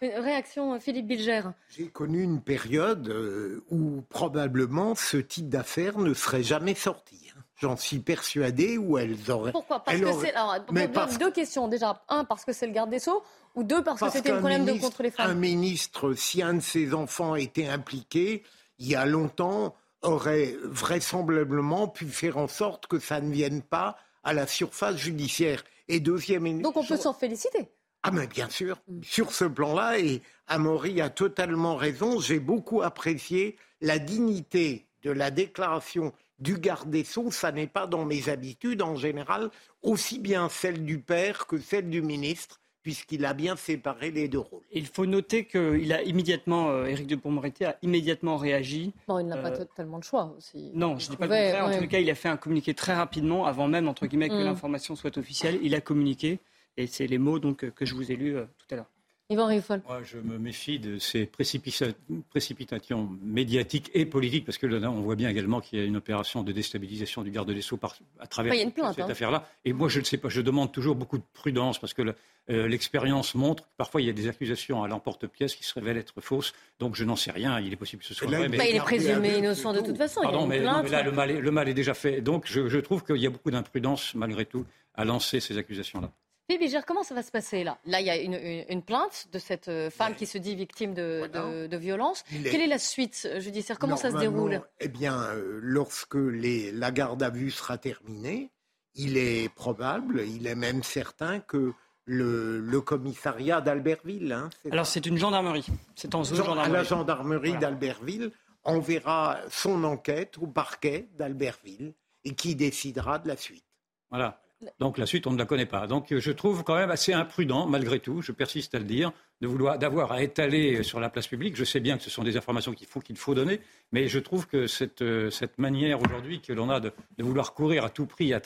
Réaction, 0.00 0.78
Philippe 0.80 1.06
Bilger. 1.06 1.42
J'ai 1.70 1.88
connu 1.88 2.22
une 2.22 2.40
période 2.40 3.08
euh, 3.08 3.64
où 3.70 4.02
probablement 4.08 4.94
ce 4.94 5.16
type 5.16 5.48
d'affaires 5.48 5.98
ne 5.98 6.14
serait 6.14 6.42
jamais 6.42 6.74
sorti. 6.74 7.16
Hein. 7.30 7.40
J'en 7.60 7.76
suis 7.76 7.98
persuadé 7.98 8.78
où 8.78 8.98
elles 8.98 9.30
auraient. 9.30 9.50
Pourquoi? 9.50 9.82
Parce 9.82 9.98
que 9.98 10.12
c'est. 10.20 10.32
Alors, 10.34 10.56
Mais 10.70 10.88
deux, 11.18 11.32
questions. 11.32 11.66
Déjà, 11.66 12.02
un, 12.08 12.24
parce 12.24 12.44
que 12.44 12.52
c'est 12.52 12.66
le 12.66 12.72
garde 12.72 12.90
des 12.90 13.00
Sceaux, 13.00 13.22
ou 13.56 13.64
deux, 13.64 13.82
parce, 13.82 14.00
que 14.00 14.10
c'était 14.10 14.30
un 14.30 14.38
problème 14.38 14.64
de 14.64 14.72
contre 14.74 15.02
les 15.02 15.10
femmes. 15.10 15.30
Un 15.30 15.34
ministre, 15.34 16.14
si 16.14 16.40
un 16.40 16.54
de 16.54 16.60
ses 16.60 16.94
enfants 16.94 17.34
était 17.34 17.66
impliqué, 17.66 18.44
il 18.78 18.86
y 18.86 18.94
a 18.94 19.04
longtemps, 19.06 19.74
aurait 20.02 20.54
vraisemblablement 20.62 21.88
pu 21.88 22.06
faire 22.06 22.36
en 22.36 22.46
sorte 22.46 22.86
que 22.86 23.00
ça 23.00 23.20
ne 23.20 23.32
vienne 23.32 23.62
pas 23.62 23.96
à 24.22 24.32
la 24.32 24.46
surface 24.46 24.96
judiciaire. 24.96 25.64
Et 25.88 26.00
deuxième. 26.00 26.60
Donc 26.62 26.76
on 26.76 26.84
peut 26.84 26.96
s'en 26.96 27.14
féliciter. 27.14 27.70
Ah 28.02 28.10
mais 28.12 28.26
bien 28.26 28.48
sûr, 28.48 28.78
sur 29.02 29.32
ce 29.32 29.44
plan-là, 29.44 29.98
et 29.98 30.22
Amaury 30.46 31.00
a 31.00 31.10
totalement 31.10 31.76
raison, 31.76 32.20
j'ai 32.20 32.38
beaucoup 32.38 32.82
apprécié 32.82 33.56
la 33.80 33.98
dignité 33.98 34.86
de 35.02 35.10
la 35.10 35.30
déclaration 35.30 36.12
du 36.38 36.58
garde 36.58 36.90
des 36.90 37.04
Sceaux, 37.04 37.30
ça 37.30 37.50
n'est 37.50 37.66
pas 37.66 37.86
dans 37.86 38.04
mes 38.04 38.28
habitudes 38.28 38.82
en 38.82 38.94
général, 38.94 39.50
aussi 39.82 40.18
bien 40.18 40.48
celle 40.48 40.84
du 40.84 41.00
père 41.00 41.46
que 41.46 41.58
celle 41.58 41.90
du 41.90 42.00
ministre, 42.00 42.60
puisqu'il 42.82 43.24
a 43.26 43.34
bien 43.34 43.56
séparé 43.56 44.10
les 44.10 44.28
deux 44.28 44.38
rôles. 44.38 44.62
Il 44.72 44.86
faut 44.86 45.04
noter 45.04 45.44
qu'il 45.44 45.92
a 45.92 46.02
immédiatement, 46.02 46.70
euh, 46.70 46.86
Éric 46.86 47.06
Dupond-Moretti 47.06 47.64
a 47.64 47.76
immédiatement 47.82 48.36
réagi. 48.36 48.94
Bon, 49.08 49.18
il 49.18 49.26
n'a 49.26 49.36
pas 49.36 49.50
euh, 49.50 49.64
tellement 49.76 49.98
de 49.98 50.04
choix 50.04 50.32
aussi. 50.38 50.70
Non, 50.74 50.98
je 50.98 51.06
ne 51.06 51.10
dis 51.10 51.16
pas 51.16 51.26
le 51.26 51.32
contraire. 51.32 51.64
En 51.66 51.78
tout 51.78 51.88
cas, 51.88 51.98
il 51.98 52.08
a 52.08 52.14
fait 52.14 52.28
un 52.28 52.36
communiqué 52.36 52.74
très 52.74 52.94
rapidement, 52.94 53.44
avant 53.44 53.68
même, 53.68 53.88
entre 53.88 54.06
guillemets, 54.06 54.28
que 54.28 54.34
mm. 54.40 54.44
l'information 54.44 54.96
soit 54.96 55.18
officielle. 55.18 55.58
Il 55.62 55.74
a 55.74 55.80
communiqué. 55.80 56.38
Et 56.78 56.86
c'est 56.86 57.08
les 57.08 57.18
mots 57.18 57.40
donc, 57.40 57.68
que 57.70 57.84
je 57.84 57.94
vous 57.94 58.10
ai 58.12 58.16
lus 58.16 58.36
euh, 58.36 58.44
tout 58.56 58.66
à 58.70 58.76
l'heure. 58.76 58.90
Yvan 59.30 59.46
Riffol. 59.46 59.82
Moi, 59.86 60.00
je 60.04 60.16
me 60.16 60.38
méfie 60.38 60.78
de 60.78 60.98
ces 60.98 61.26
précipitations 61.26 63.10
médiatiques 63.20 63.90
et 63.92 64.06
politiques, 64.06 64.46
parce 64.46 64.56
que 64.56 64.66
là, 64.66 64.90
on 64.90 65.02
voit 65.02 65.16
bien 65.16 65.28
également 65.28 65.60
qu'il 65.60 65.78
y 65.78 65.82
a 65.82 65.84
une 65.84 65.98
opération 65.98 66.42
de 66.42 66.50
déstabilisation 66.50 67.22
du 67.22 67.30
garde 67.30 67.50
des 67.50 67.60
Sceaux 67.60 67.78
à 68.20 68.26
travers 68.26 68.54
cette 68.54 68.78
hein. 68.78 69.06
affaire-là. 69.06 69.46
Et 69.66 69.74
moi, 69.74 69.90
je 69.90 69.98
ne 69.98 70.04
sais 70.04 70.16
pas, 70.16 70.30
je 70.30 70.40
demande 70.40 70.72
toujours 70.72 70.94
beaucoup 70.94 71.18
de 71.18 71.24
prudence, 71.34 71.78
parce 71.78 71.92
que 71.92 72.14
euh, 72.48 72.68
l'expérience 72.68 73.34
montre 73.34 73.64
que 73.64 73.68
parfois 73.76 74.00
il 74.00 74.06
y 74.06 74.10
a 74.10 74.14
des 74.14 74.28
accusations 74.28 74.82
à 74.82 74.88
l'emporte-pièce 74.88 75.54
qui 75.56 75.64
se 75.64 75.74
révèlent 75.74 75.98
être 75.98 76.22
fausses. 76.22 76.54
Donc 76.78 76.94
je 76.94 77.04
n'en 77.04 77.16
sais 77.16 77.32
rien, 77.32 77.60
il 77.60 77.70
est 77.70 77.76
possible 77.76 78.00
que 78.00 78.08
ce 78.08 78.14
soit 78.14 78.28
vrai. 78.28 78.48
Mais... 78.48 78.70
il 78.70 78.76
est 78.76 78.80
présumé 78.80 79.36
innocent 79.36 79.74
de 79.74 79.80
toute 79.80 79.98
façon. 79.98 80.22
Pardon, 80.22 80.46
mais, 80.46 80.60
là, 80.60 80.82
le 81.02 81.12
mal, 81.12 81.30
est, 81.32 81.40
le 81.40 81.50
mal, 81.50 81.68
est, 81.68 81.74
déjà 81.74 81.92
fait. 81.92 82.22
Donc 82.22 82.46
je, 82.46 82.68
je 82.68 82.78
trouve 82.78 83.04
qu'il 83.04 83.16
y 83.16 83.26
a 83.26 83.30
beaucoup 83.30 83.50
d'imprudence, 83.50 84.14
malgré 84.14 84.46
tout, 84.46 84.64
à 84.94 85.04
lancer 85.04 85.40
ces 85.40 85.58
accusations-là. 85.58 86.10
Bibi, 86.48 86.74
comment 86.86 87.02
ça 87.02 87.14
va 87.14 87.22
se 87.22 87.30
passer 87.30 87.62
là? 87.62 87.76
Là, 87.84 88.00
il 88.00 88.06
y 88.06 88.10
a 88.10 88.16
une, 88.16 88.82
plainte 88.82 89.28
de 89.32 89.38
cette 89.38 89.68
euh, 89.68 89.90
femme 89.90 90.14
qui 90.14 90.24
se 90.24 90.38
dit 90.38 90.54
victime 90.54 90.94
de, 90.94 91.28
de, 91.66 91.76
violence. 91.76 92.24
Quelle 92.30 92.62
est 92.62 92.66
la 92.66 92.78
suite 92.78 93.28
judiciaire? 93.38 93.78
Comment 93.78 93.96
ça 93.96 94.10
se 94.10 94.16
déroule? 94.16 94.62
Eh 94.80 94.88
bien, 94.88 95.20
euh, 95.20 95.58
lorsque 95.62 96.14
les, 96.14 96.72
la 96.72 96.90
garde 96.90 97.22
à 97.22 97.28
vue 97.28 97.50
sera 97.50 97.76
terminée, 97.76 98.50
il 98.94 99.18
est 99.18 99.54
probable, 99.54 100.22
il 100.26 100.46
est 100.46 100.54
même 100.54 100.82
certain 100.82 101.40
que 101.40 101.74
le, 102.06 102.80
commissariat 102.80 103.60
d'Albertville. 103.60 104.32
Hein, 104.32 104.48
Alors, 104.70 104.86
c'est 104.86 105.04
une 105.04 105.18
gendarmerie. 105.18 105.66
C'est 105.94 106.14
en 106.14 106.24
zone 106.24 106.38
gendarmerie. 106.38 106.72
La 106.72 106.82
gendarmerie 106.82 107.58
d'Albertville 107.58 108.32
enverra 108.64 109.38
son 109.50 109.84
enquête 109.84 110.38
au 110.38 110.46
parquet 110.46 111.08
d'Albertville 111.18 111.92
et 112.24 112.34
qui 112.34 112.56
décidera 112.56 113.18
de 113.18 113.28
la 113.28 113.36
suite. 113.36 113.64
Voilà. 114.10 114.40
Donc 114.78 114.98
la 114.98 115.06
suite, 115.06 115.26
on 115.26 115.32
ne 115.32 115.38
la 115.38 115.44
connaît 115.44 115.66
pas. 115.66 115.86
Donc 115.86 116.14
je 116.16 116.30
trouve 116.32 116.64
quand 116.64 116.76
même 116.76 116.90
assez 116.90 117.12
imprudent, 117.12 117.66
malgré 117.66 118.00
tout, 118.00 118.22
je 118.22 118.32
persiste 118.32 118.74
à 118.74 118.78
le 118.78 118.84
dire, 118.84 119.12
de 119.40 119.46
vouloir 119.46 119.78
d'avoir 119.78 120.12
à 120.12 120.22
étaler 120.22 120.82
sur 120.82 121.00
la 121.00 121.08
place 121.08 121.28
publique. 121.28 121.56
Je 121.56 121.64
sais 121.64 121.80
bien 121.80 121.96
que 121.96 122.02
ce 122.02 122.10
sont 122.10 122.24
des 122.24 122.36
informations 122.36 122.72
qu'il 122.72 122.88
faut 122.88 123.00
qu'il 123.00 123.16
faut 123.16 123.34
donner, 123.34 123.60
mais 123.92 124.08
je 124.08 124.18
trouve 124.18 124.46
que 124.46 124.66
cette, 124.66 125.02
euh, 125.02 125.30
cette 125.30 125.58
manière 125.58 126.00
aujourd'hui 126.02 126.40
que 126.40 126.52
l'on 126.52 126.70
a 126.70 126.80
de, 126.80 126.92
vouloir 127.18 127.54
courir 127.54 127.84
à 127.84 127.90
tout 127.90 128.06
prix 128.06 128.34
à 128.34 128.40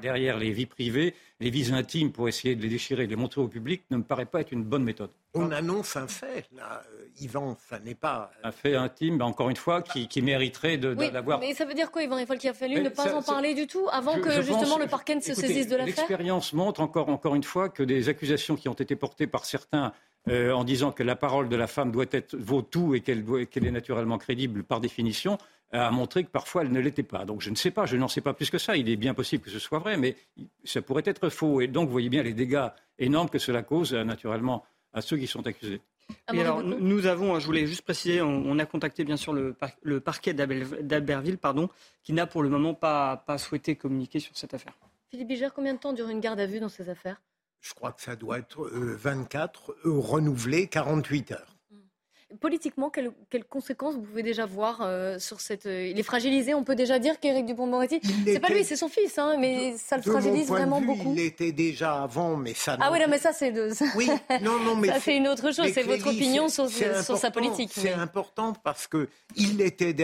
derrière 0.00 0.38
les 0.38 0.50
vies 0.52 0.66
privées, 0.66 1.14
les 1.40 1.50
vies 1.50 1.72
intimes 1.72 2.12
pour 2.12 2.28
essayer 2.28 2.56
de 2.56 2.62
les 2.62 2.68
déchirer, 2.68 3.04
de 3.04 3.10
les 3.10 3.16
montrer 3.16 3.40
au 3.40 3.48
public, 3.48 3.82
ne 3.90 3.98
me 3.98 4.02
paraît 4.02 4.26
pas 4.26 4.40
être 4.40 4.52
une 4.52 4.64
bonne 4.64 4.84
méthode. 4.84 5.10
On 5.34 5.50
annonce 5.52 5.96
un 5.96 6.08
fait, 6.08 6.48
là, 6.56 6.82
euh, 6.94 7.04
Yvan, 7.20 7.56
ça 7.68 7.78
n'est 7.78 7.94
pas... 7.94 8.30
Un 8.42 8.50
fait 8.50 8.74
intime, 8.74 9.20
encore 9.20 9.50
une 9.50 9.56
fois, 9.56 9.82
qui, 9.82 10.08
qui 10.08 10.22
mériterait 10.22 10.78
d'avoir... 10.78 11.38
Oui, 11.38 11.48
mais 11.48 11.54
ça 11.54 11.66
veut 11.66 11.74
dire 11.74 11.90
quoi, 11.90 12.02
Yvan? 12.02 12.18
Il 12.18 12.26
qu'il 12.38 12.48
a 12.48 12.54
fallu 12.54 12.80
ne 12.80 12.88
pas 12.88 13.14
en 13.14 13.22
parler 13.22 13.54
du 13.54 13.66
tout 13.66 13.86
avant 13.92 14.18
que 14.20 14.42
justement 14.42 14.78
le 14.78 14.86
parquet 14.86 15.14
ne 15.14 15.20
se 15.20 15.34
saisisse 15.34 15.68
de 15.68 15.76
l'affaire? 15.76 15.94
L'expérience 15.96 16.54
montre 16.54 16.80
encore, 16.80 17.08
encore 17.10 17.34
une 17.34 17.44
fois 17.44 17.68
que 17.68 17.82
des 17.82 18.08
accusations 18.08 18.56
qui 18.56 18.68
ont 18.68 18.74
été 18.74 18.96
portées 18.96 19.26
par 19.26 19.44
certains 19.44 19.92
euh, 20.30 20.52
en 20.52 20.64
disant 20.64 20.92
que 20.92 21.02
la 21.02 21.16
parole 21.16 21.48
de 21.48 21.56
la 21.56 21.66
femme 21.66 21.90
doit 21.90 22.06
être 22.10 22.36
vaut 22.36 22.62
tout 22.62 22.94
et 22.94 23.00
qu'elle 23.00 23.24
est 23.54 23.70
naturellement 23.70 24.18
crédible 24.18 24.62
par 24.62 24.80
définition, 24.80 25.38
a 25.72 25.90
montré 25.90 26.24
que 26.24 26.30
parfois 26.30 26.62
elle 26.62 26.72
ne 26.72 26.80
l'était 26.80 27.02
pas. 27.02 27.24
Donc 27.24 27.42
je 27.42 27.50
ne 27.50 27.54
sais 27.54 27.70
pas, 27.70 27.86
je 27.86 27.96
n'en 27.96 28.08
sais 28.08 28.20
pas 28.20 28.32
plus 28.32 28.50
que 28.50 28.58
ça. 28.58 28.76
Il 28.76 28.88
est 28.88 28.96
bien 28.96 29.14
possible 29.14 29.42
que 29.42 29.50
ce 29.50 29.58
soit 29.58 29.78
vrai, 29.78 29.96
mais 29.96 30.16
ça 30.64 30.82
pourrait 30.82 31.02
être 31.04 31.28
faux. 31.28 31.60
Et 31.60 31.66
donc 31.66 31.86
vous 31.86 31.92
voyez 31.92 32.08
bien 32.08 32.22
les 32.22 32.32
dégâts 32.32 32.68
énormes 32.98 33.28
que 33.28 33.38
cela 33.38 33.62
cause 33.62 33.92
euh, 33.94 34.04
naturellement 34.04 34.64
à 34.92 35.02
ceux 35.02 35.18
qui 35.18 35.26
sont 35.26 35.46
accusés. 35.46 35.80
alors, 36.26 36.62
nous 36.62 37.06
avons, 37.06 37.38
je 37.38 37.44
voulais 37.44 37.66
juste 37.66 37.82
préciser, 37.82 38.22
on, 38.22 38.58
a 38.58 38.64
contacté 38.64 39.04
bien 39.04 39.18
sûr 39.18 39.34
le, 39.34 39.54
le 39.82 40.00
parquet 40.00 40.32
d'Albertville, 40.32 41.36
pardon, 41.36 41.68
qui 42.02 42.14
n'a 42.14 42.26
pour 42.26 42.42
le 42.42 42.48
moment 42.48 42.72
pas, 42.72 43.18
pas 43.26 43.36
souhaité 43.36 43.76
communiquer 43.76 44.18
sur 44.18 44.34
cette 44.34 44.54
affaire. 44.54 44.72
Philippe 45.10 45.28
Bigère, 45.28 45.52
combien 45.52 45.74
de 45.74 45.78
temps 45.78 45.92
dure 45.92 46.08
une 46.08 46.20
garde 46.20 46.40
à 46.40 46.46
vue 46.46 46.60
dans 46.60 46.70
ces 46.70 46.88
affaires? 46.88 47.20
Je 47.60 47.74
crois 47.74 47.92
que 47.92 48.00
ça 48.00 48.16
doit 48.16 48.38
être 48.38 48.68
24, 48.72 49.74
euh, 49.84 49.98
renouvelé 49.98 50.68
48 50.68 51.32
heures. 51.32 51.58
Politiquement, 52.42 52.90
quelles, 52.90 53.44
conséquences 53.48 53.94
vous 53.94 54.02
pouvez 54.02 54.22
déjà 54.22 54.44
voir 54.44 54.82
euh, 54.82 55.18
sur 55.18 55.40
cette... 55.40 55.64
Euh, 55.64 55.86
il 55.86 55.98
est 55.98 56.02
fragilisé, 56.02 56.52
on 56.52 56.62
peut 56.62 56.74
déjà 56.74 56.98
dire 56.98 57.18
qu'Éric 57.20 57.46
Dupont-Moretti, 57.46 58.02
c'est 58.26 58.38
pas 58.38 58.48
lui, 58.48 58.64
c'est 58.64 58.76
son 58.76 58.90
fils, 58.90 59.16
hein, 59.16 59.36
mais 59.40 59.78
ça 59.78 59.96
le 59.96 60.02
fragilise 60.02 60.48
vraiment 60.48 60.82
beaucoup. 60.82 61.14
Il 61.14 61.20
était 61.20 61.52
déjà 61.52 62.02
avant, 62.02 62.36
mais 62.36 62.52
ça... 62.52 62.76
Ah 62.80 62.92
oui, 62.92 63.00
non, 63.00 63.06
mais 63.08 63.18
ça, 63.18 63.32
c'est... 63.32 63.50
De... 63.50 63.70
Oui, 63.96 64.10
non, 64.42 64.58
non, 64.60 64.76
mais... 64.76 64.88
ça, 64.92 65.00
c'est 65.00 65.16
une 65.16 65.26
autre 65.26 65.52
chose, 65.54 65.72
c'est 65.72 65.84
votre 65.84 66.08
opinion 66.08 66.50
sur, 66.50 66.68
sa 66.68 67.30
politique. 67.30 67.70
C'est 67.72 67.94
important 67.94 68.52
parce 68.52 68.86
que 68.86 69.08
il 69.34 69.62
était 69.62 69.94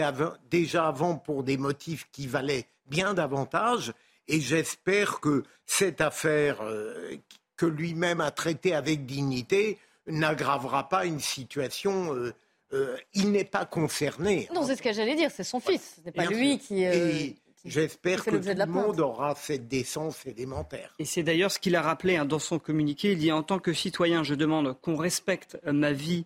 déjà 0.49 0.87
avant 0.87 1.17
pour 1.17 1.43
des 1.43 1.57
motifs 1.57 2.07
qui 2.11 2.25
valaient 2.25 2.65
bien 2.87 3.13
davantage, 3.13 3.93
et 4.27 4.41
j'espère 4.41 5.19
que 5.19 5.43
cette 5.67 6.01
affaire 6.01 6.61
euh, 6.63 7.17
que 7.57 7.65
lui-même 7.65 8.21
a 8.21 8.31
traitée 8.31 8.73
avec 8.73 9.05
dignité 9.05 9.79
n'aggravera 10.07 10.89
pas 10.89 11.05
une 11.05 11.19
situation. 11.19 12.13
Euh, 12.13 12.33
euh, 12.73 12.97
il 13.13 13.31
n'est 13.31 13.45
pas 13.45 13.65
concerné. 13.65 14.47
Non, 14.53 14.63
c'est 14.63 14.75
ce 14.75 14.81
que 14.81 14.93
j'allais 14.93 15.15
dire, 15.15 15.31
c'est 15.31 15.43
son 15.43 15.59
fils, 15.59 15.95
ce 15.97 16.01
n'est 16.05 16.11
pas 16.11 16.25
lui 16.25 16.59
qui. 16.59 16.85
Euh, 16.85 17.29
j'espère 17.63 18.23
que 18.23 18.31
tout 18.31 18.57
le 18.57 18.65
monde 18.65 18.99
aura 18.99 19.35
cette 19.35 19.67
décence 19.67 20.25
élémentaire. 20.25 20.93
Et 20.99 21.05
c'est 21.05 21.23
d'ailleurs 21.23 21.51
ce 21.51 21.59
qu'il 21.59 21.75
a 21.75 21.81
rappelé 21.81 22.17
hein, 22.17 22.25
dans 22.25 22.39
son 22.39 22.59
communiqué. 22.59 23.13
Il 23.13 23.19
dit 23.19 23.31
En 23.31 23.43
tant 23.43 23.59
que 23.59 23.73
citoyen, 23.73 24.23
je 24.23 24.35
demande 24.35 24.79
qu'on 24.81 24.95
respecte 24.95 25.57
ma 25.65 25.91
vie 25.91 26.25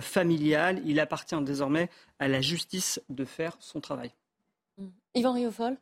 familiale. 0.00 0.80
Il 0.86 0.98
appartient 0.98 1.38
désormais 1.42 1.90
à 2.18 2.26
la 2.26 2.40
justice 2.40 3.02
de 3.10 3.26
faire 3.26 3.56
son 3.60 3.80
travail. 3.80 4.12
Yvan 5.14 5.34
Riofol 5.34 5.76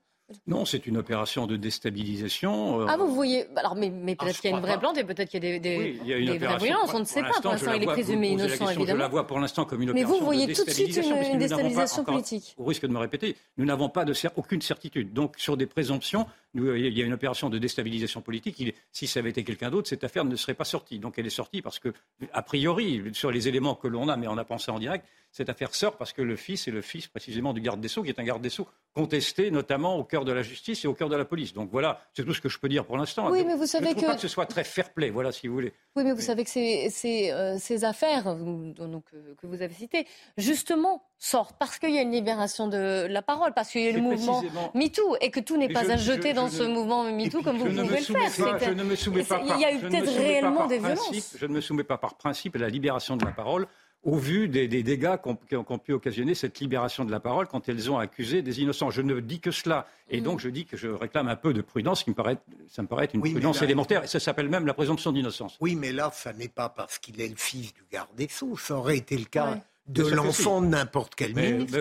non, 0.46 0.64
c'est 0.64 0.86
une 0.86 0.96
opération 0.96 1.46
de 1.46 1.56
déstabilisation. 1.56 2.80
Euh, 2.80 2.86
ah, 2.88 2.96
vous 2.96 3.14
voyez. 3.14 3.46
Alors, 3.56 3.74
mais, 3.74 3.90
mais 3.90 4.16
peut-être 4.16 4.36
ah, 4.38 4.40
qu'il 4.40 4.50
y 4.50 4.54
a 4.54 4.56
une 4.56 4.62
vraie 4.62 4.78
plante 4.78 4.96
et 4.98 5.04
peut-être 5.04 5.28
qu'il 5.28 5.44
y 5.44 5.46
a 5.46 5.58
des, 5.58 5.60
des, 5.60 5.78
oui, 5.78 6.00
il 6.02 6.08
y 6.08 6.14
a 6.14 6.18
une 6.18 6.38
vraies 6.38 6.58
violences. 6.58 6.94
On 6.94 7.00
ne 7.00 7.04
sait 7.04 7.22
pas. 7.22 7.40
Pour 7.40 7.52
l'instant, 7.52 7.72
il 7.72 7.82
est 7.82 7.86
présumé 7.86 8.30
innocent, 8.30 8.68
évidemment. 8.68 8.98
Je 8.98 9.02
la 9.02 9.08
vois 9.08 9.26
pour 9.26 9.38
l'instant 9.38 9.64
comme 9.64 9.82
une 9.82 9.90
opération 9.90 10.14
Mais 10.14 10.18
vous 10.18 10.24
voyez 10.24 10.52
tout 10.52 10.64
de 10.64 10.70
suite 10.70 10.96
une, 10.96 11.38
déstabilisation 11.38 12.04
politique. 12.04 12.54
Au 12.58 12.64
risque 12.64 12.86
de 12.86 12.92
me 12.92 12.98
répéter, 12.98 13.36
nous 13.56 13.64
n'avons 13.64 13.88
pas 13.88 14.04
de, 14.04 14.14
aucune 14.36 14.62
certitude. 14.62 15.12
Donc, 15.12 15.34
sur 15.38 15.56
des 15.56 15.66
présomptions, 15.66 16.26
nous, 16.54 16.74
il 16.74 16.96
y 16.96 17.02
a 17.02 17.04
une 17.04 17.12
opération 17.12 17.50
de 17.50 17.58
déstabilisation 17.58 18.20
politique. 18.20 18.58
Il, 18.60 18.72
si 18.92 19.06
ça 19.06 19.20
avait 19.20 19.30
été 19.30 19.44
quelqu'un 19.44 19.70
d'autre, 19.70 19.88
cette 19.88 20.04
affaire 20.04 20.24
ne 20.24 20.36
serait 20.36 20.54
pas 20.54 20.64
sortie. 20.64 20.98
Donc, 20.98 21.18
elle 21.18 21.26
est 21.26 21.30
sortie 21.30 21.62
parce 21.62 21.78
que, 21.78 21.92
a 22.32 22.42
priori, 22.42 23.02
sur 23.12 23.30
les 23.30 23.48
éléments 23.48 23.74
que 23.74 23.88
l'on 23.88 24.08
a, 24.08 24.16
mais 24.16 24.28
on 24.28 24.38
a 24.38 24.44
pensé 24.44 24.70
en 24.70 24.78
direct, 24.78 25.06
cette 25.30 25.48
affaire 25.48 25.74
sort 25.74 25.96
parce 25.96 26.12
que 26.12 26.22
le 26.22 26.36
fils 26.36 26.68
est 26.68 26.70
le 26.70 26.82
fils 26.82 27.06
précisément 27.08 27.52
du 27.52 27.60
garde 27.60 27.80
des 27.80 27.88
Sceaux, 27.88 28.02
qui 28.02 28.10
est 28.10 28.20
un 28.20 28.24
garde 28.24 28.42
des 28.42 28.50
Sceaux 28.50 28.68
contesté 28.94 29.50
notamment 29.50 29.96
au 29.96 30.04
cœur 30.04 30.24
de 30.24 30.32
la 30.32 30.42
justice 30.42 30.84
et 30.84 30.88
au 30.88 30.94
cœur 30.94 31.08
de 31.08 31.16
la 31.16 31.24
police. 31.24 31.52
Donc 31.52 31.70
voilà, 31.70 32.00
c'est 32.12 32.24
tout 32.24 32.34
ce 32.34 32.40
que 32.40 32.48
je 32.48 32.58
peux 32.58 32.68
dire 32.68 32.84
pour 32.84 32.96
l'instant. 32.96 33.30
Oui, 33.30 33.44
mais 33.44 33.54
vous 33.54 33.66
savez 33.66 33.90
je 33.90 33.94
que... 33.94 34.06
pas 34.06 34.14
que 34.14 34.20
ce 34.20 34.28
soit 34.28 34.46
très 34.46 34.64
fair-play, 34.64 35.10
voilà, 35.10 35.32
si 35.32 35.48
vous 35.48 35.54
voulez. 35.54 35.72
Oui, 35.96 36.04
mais 36.04 36.12
vous 36.12 36.20
savez 36.20 36.44
que 36.44 36.50
ces, 36.50 36.90
ces, 36.90 37.30
euh, 37.30 37.56
ces 37.58 37.84
affaires 37.84 38.34
donc, 38.34 39.04
que 39.40 39.46
vous 39.46 39.62
avez 39.62 39.74
citées, 39.74 40.06
justement, 40.36 41.02
sortent 41.18 41.56
parce 41.58 41.78
qu'il 41.78 41.94
y 41.94 41.98
a 41.98 42.02
une 42.02 42.12
libération 42.12 42.68
de 42.68 43.06
la 43.08 43.22
parole, 43.22 43.52
parce 43.54 43.70
qu'il 43.70 43.82
y 43.82 43.88
a 43.88 43.92
le 43.92 44.00
mouvement 44.00 44.42
MeToo 44.74 45.16
et 45.20 45.30
que 45.30 45.40
tout 45.40 45.56
n'est 45.56 45.72
pas 45.72 45.90
à 45.90 45.96
jeter 45.96 46.32
dans 46.32 46.48
ce 46.48 46.62
mouvement 46.62 47.04
MeToo 47.04 47.42
comme 47.42 47.58
vous 47.58 47.66
pouvez 47.66 48.00
le 48.00 48.04
faire. 48.04 48.58
je 48.60 48.70
ne 48.70 48.82
me 48.82 48.96
soumets 48.96 49.24
pas 49.24 49.38
par, 49.38 49.56
il 49.56 49.60
y 49.60 49.64
a 49.64 49.72
eu 49.72 49.78
peut-être 49.78 50.12
réellement 50.12 50.66
des 50.66 50.78
violences. 50.78 51.36
Je 51.38 51.46
ne 51.46 51.52
me 51.52 51.60
soumets 51.60 51.84
pas 51.84 51.98
par 51.98 52.14
principe 52.16 52.56
à 52.56 52.58
la 52.58 52.68
libération 52.68 53.16
de 53.16 53.24
la 53.24 53.32
parole 53.32 53.66
au 54.04 54.16
vu 54.16 54.48
des, 54.48 54.66
dégâts 54.68 55.16
qu'ont 55.16 55.78
pu 55.78 55.92
occasionner 55.92 56.34
cette 56.34 56.58
libération 56.58 57.04
de 57.04 57.10
la 57.10 57.20
parole 57.20 57.46
quand 57.46 57.68
elles 57.68 57.90
ont 57.90 57.98
accusé 57.98 58.42
des 58.42 58.60
innocents. 58.60 58.90
Je 58.90 59.00
ne 59.00 59.20
dis 59.20 59.40
que 59.40 59.50
cela. 59.50 59.86
Et 60.10 60.20
mm. 60.20 60.24
donc, 60.24 60.40
je 60.40 60.48
dis 60.48 60.64
que 60.64 60.76
je 60.76 60.88
réclame 60.88 61.28
un 61.28 61.36
peu 61.36 61.52
de 61.52 61.62
prudence, 61.62 62.02
qui 62.02 62.10
me 62.10 62.14
paraît, 62.14 62.38
ça 62.68 62.82
me 62.82 62.88
paraît 62.88 63.04
être 63.04 63.14
une 63.14 63.20
prudence 63.20 63.62
élémentaire. 63.62 64.04
Et 64.04 64.08
ça 64.08 64.18
s'appelle 64.18 64.48
même 64.48 64.66
la 64.66 64.74
présomption 64.74 65.12
d'innocence. 65.12 65.56
Oui, 65.60 65.76
mais 65.76 65.92
là, 65.92 66.10
ça 66.12 66.32
n'est 66.32 66.48
pas 66.48 66.68
parce 66.68 66.98
qu'il 66.98 67.20
est 67.20 67.28
le 67.28 67.36
fils 67.36 67.72
du 67.74 67.84
garde 67.92 68.08
des 68.16 68.28
Sceaux. 68.28 68.56
Ça 68.56 68.76
aurait 68.76 68.96
été 68.96 69.16
le 69.16 69.24
cas. 69.24 69.60
De 69.88 70.06
l'enfant 70.06 70.62
de 70.62 70.68
n'importe 70.68 71.16
quel 71.16 71.34
ministre. 71.34 71.76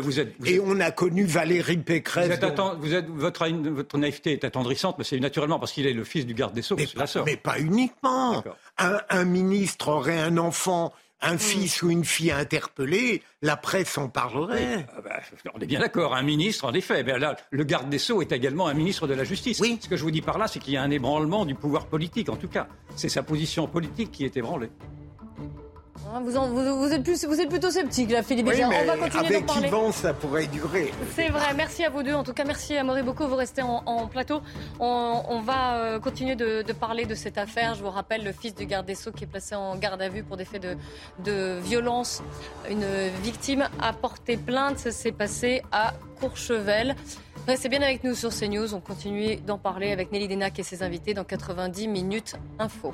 Et 0.46 0.60
on 0.60 0.80
a 0.80 0.90
connu 0.90 1.24
Valérie 1.24 1.78
Pécresse. 1.78 2.28
Vous 2.80 2.94
êtes, 2.96 3.08
votre, 3.08 3.48
votre, 3.48 3.98
naïveté 4.00 4.34
est 4.34 4.44
attendrissante, 4.44 4.98
mais 4.98 5.04
c'est 5.04 5.20
naturellement 5.20 5.60
parce 5.60 5.72
qu'il 5.72 5.86
est 5.86 5.94
le 5.94 6.04
fils 6.04 6.26
du 6.26 6.34
garde 6.34 6.54
des 6.54 6.64
Sceaux, 6.64 6.76
mais, 6.76 6.88
la 6.96 7.06
sœur. 7.06 7.26
Mais 7.26 7.38
pas 7.38 7.60
uniquement. 7.60 8.44
un, 8.80 9.24
ministre 9.24 9.90
aurait 9.90 10.20
un 10.20 10.38
enfant 10.38 10.94
un 11.22 11.36
mm. 11.36 11.40
fils 11.40 11.84
ou 11.84 11.90
une 11.90 12.06
fille 12.06 12.32
interpellé, 12.32 13.22
la 13.42 13.58
presse 13.58 13.98
en 13.98 14.10
parlerait. 14.10 14.88
Ah 14.96 15.02
bah, 15.02 15.20
on 15.54 15.60
est 15.60 15.66
bien 15.66 15.80
d'accord, 15.80 16.16
un 16.16 16.24
ministre, 16.24 16.66
en 16.66 16.74
effet. 16.74 17.04
Là, 17.04 17.36
le 17.50 17.64
garde 17.64 17.90
des 17.90 18.00
Sceaux 18.00 18.22
est 18.22 18.32
également 18.32 18.68
un 18.68 18.74
ministre 18.74 19.08
de 19.08 19.14
la 19.14 19.24
Justice. 19.24 19.60
Oui. 19.60 19.78
Ce 19.82 19.88
que 19.88 19.96
je 19.96 20.04
vous 20.04 20.12
dis 20.12 20.22
par 20.22 20.38
là, 20.38 20.48
c'est 20.48 20.60
qu'il 20.60 20.74
y 20.74 20.78
a 20.78 20.84
un 20.84 20.92
ébranlement 20.92 21.46
du 21.46 21.56
pouvoir 21.56 21.88
politique, 21.88 22.30
en 22.30 22.36
tout 22.36 22.48
cas. 22.48 22.68
C'est 22.96 23.10
sa 23.10 23.24
position 23.24 23.68
politique 23.68 24.12
qui 24.12 24.26
est 24.26 24.36
ébranlée. 24.38 24.70
Ah, 26.14 26.20
vous, 26.20 26.32
vous, 26.32 26.94
êtes 26.94 27.04
plus, 27.04 27.26
vous, 27.26 27.40
êtes 27.40 27.50
plutôt 27.50 27.70
sceptique, 27.70 28.12
là, 28.12 28.24
Philippe 28.24 28.48
oui, 28.48 28.64
On 28.64 28.86
va 28.86 28.98
continuer 28.98 29.36
avec 29.36 29.46
parler. 29.46 29.68
Yvan, 29.68 29.92
ça 29.92 30.14
pourrait 30.14 30.48
durer. 30.48 30.92
C'est 31.16 31.30
vrai. 31.30 31.54
Merci 31.56 31.84
à 31.84 31.90
vous 31.90 32.02
deux. 32.02 32.14
En 32.14 32.24
tout 32.24 32.34
cas, 32.34 32.44
merci 32.44 32.76
à 32.76 32.84
Maurice 32.84 33.06
Bocco. 33.06 33.28
Vous 33.28 33.36
restez 33.36 33.62
en, 33.62 34.08
plateau. 34.08 34.42
On, 34.80 35.42
va 35.42 35.76
euh, 35.76 36.00
continuer 36.00 36.36
de, 36.36 36.64
parler 36.74 37.06
de 37.06 37.16
cette 37.16 37.38
affaire. 37.38 37.76
Je 37.76 37.84
vous 37.84 37.90
rappelle 37.90 38.24
le 38.24 38.32
fils 38.32 38.56
du 38.56 38.66
garde 38.66 38.86
des 38.86 38.96
Sceaux 38.96 39.12
qui 39.12 39.26
est 39.26 39.28
placé 39.28 39.56
en 39.56 39.76
garde 39.76 40.02
à 40.02 40.10
vue 40.10 40.24
pour 40.24 40.38
des 40.38 40.46
faits 40.46 40.64
de, 40.64 40.76
de 41.24 41.60
violence. 41.60 42.24
Une 42.70 42.86
victime 43.22 43.68
a 43.80 43.94
porté 43.94 44.38
plainte. 44.38 44.80
Ça 44.80 44.92
s'est 44.92 45.12
passé 45.12 45.62
à 45.72 45.94
Courchevel. 46.20 46.96
Restez 47.48 47.70
bien 47.70 47.82
avec 47.82 48.04
nous 48.04 48.16
sur 48.16 48.32
CNews. 48.32 48.74
On 48.74 48.82
continue 48.82 49.36
d'en 49.38 49.58
parler 49.58 49.92
avec 49.92 50.12
Nelly 50.12 50.28
Denac 50.28 50.58
et 50.60 50.64
ses 50.64 50.84
invités 50.84 51.14
dans 51.14 51.24
90 51.24 51.88
minutes 51.88 52.36
info. 52.60 52.94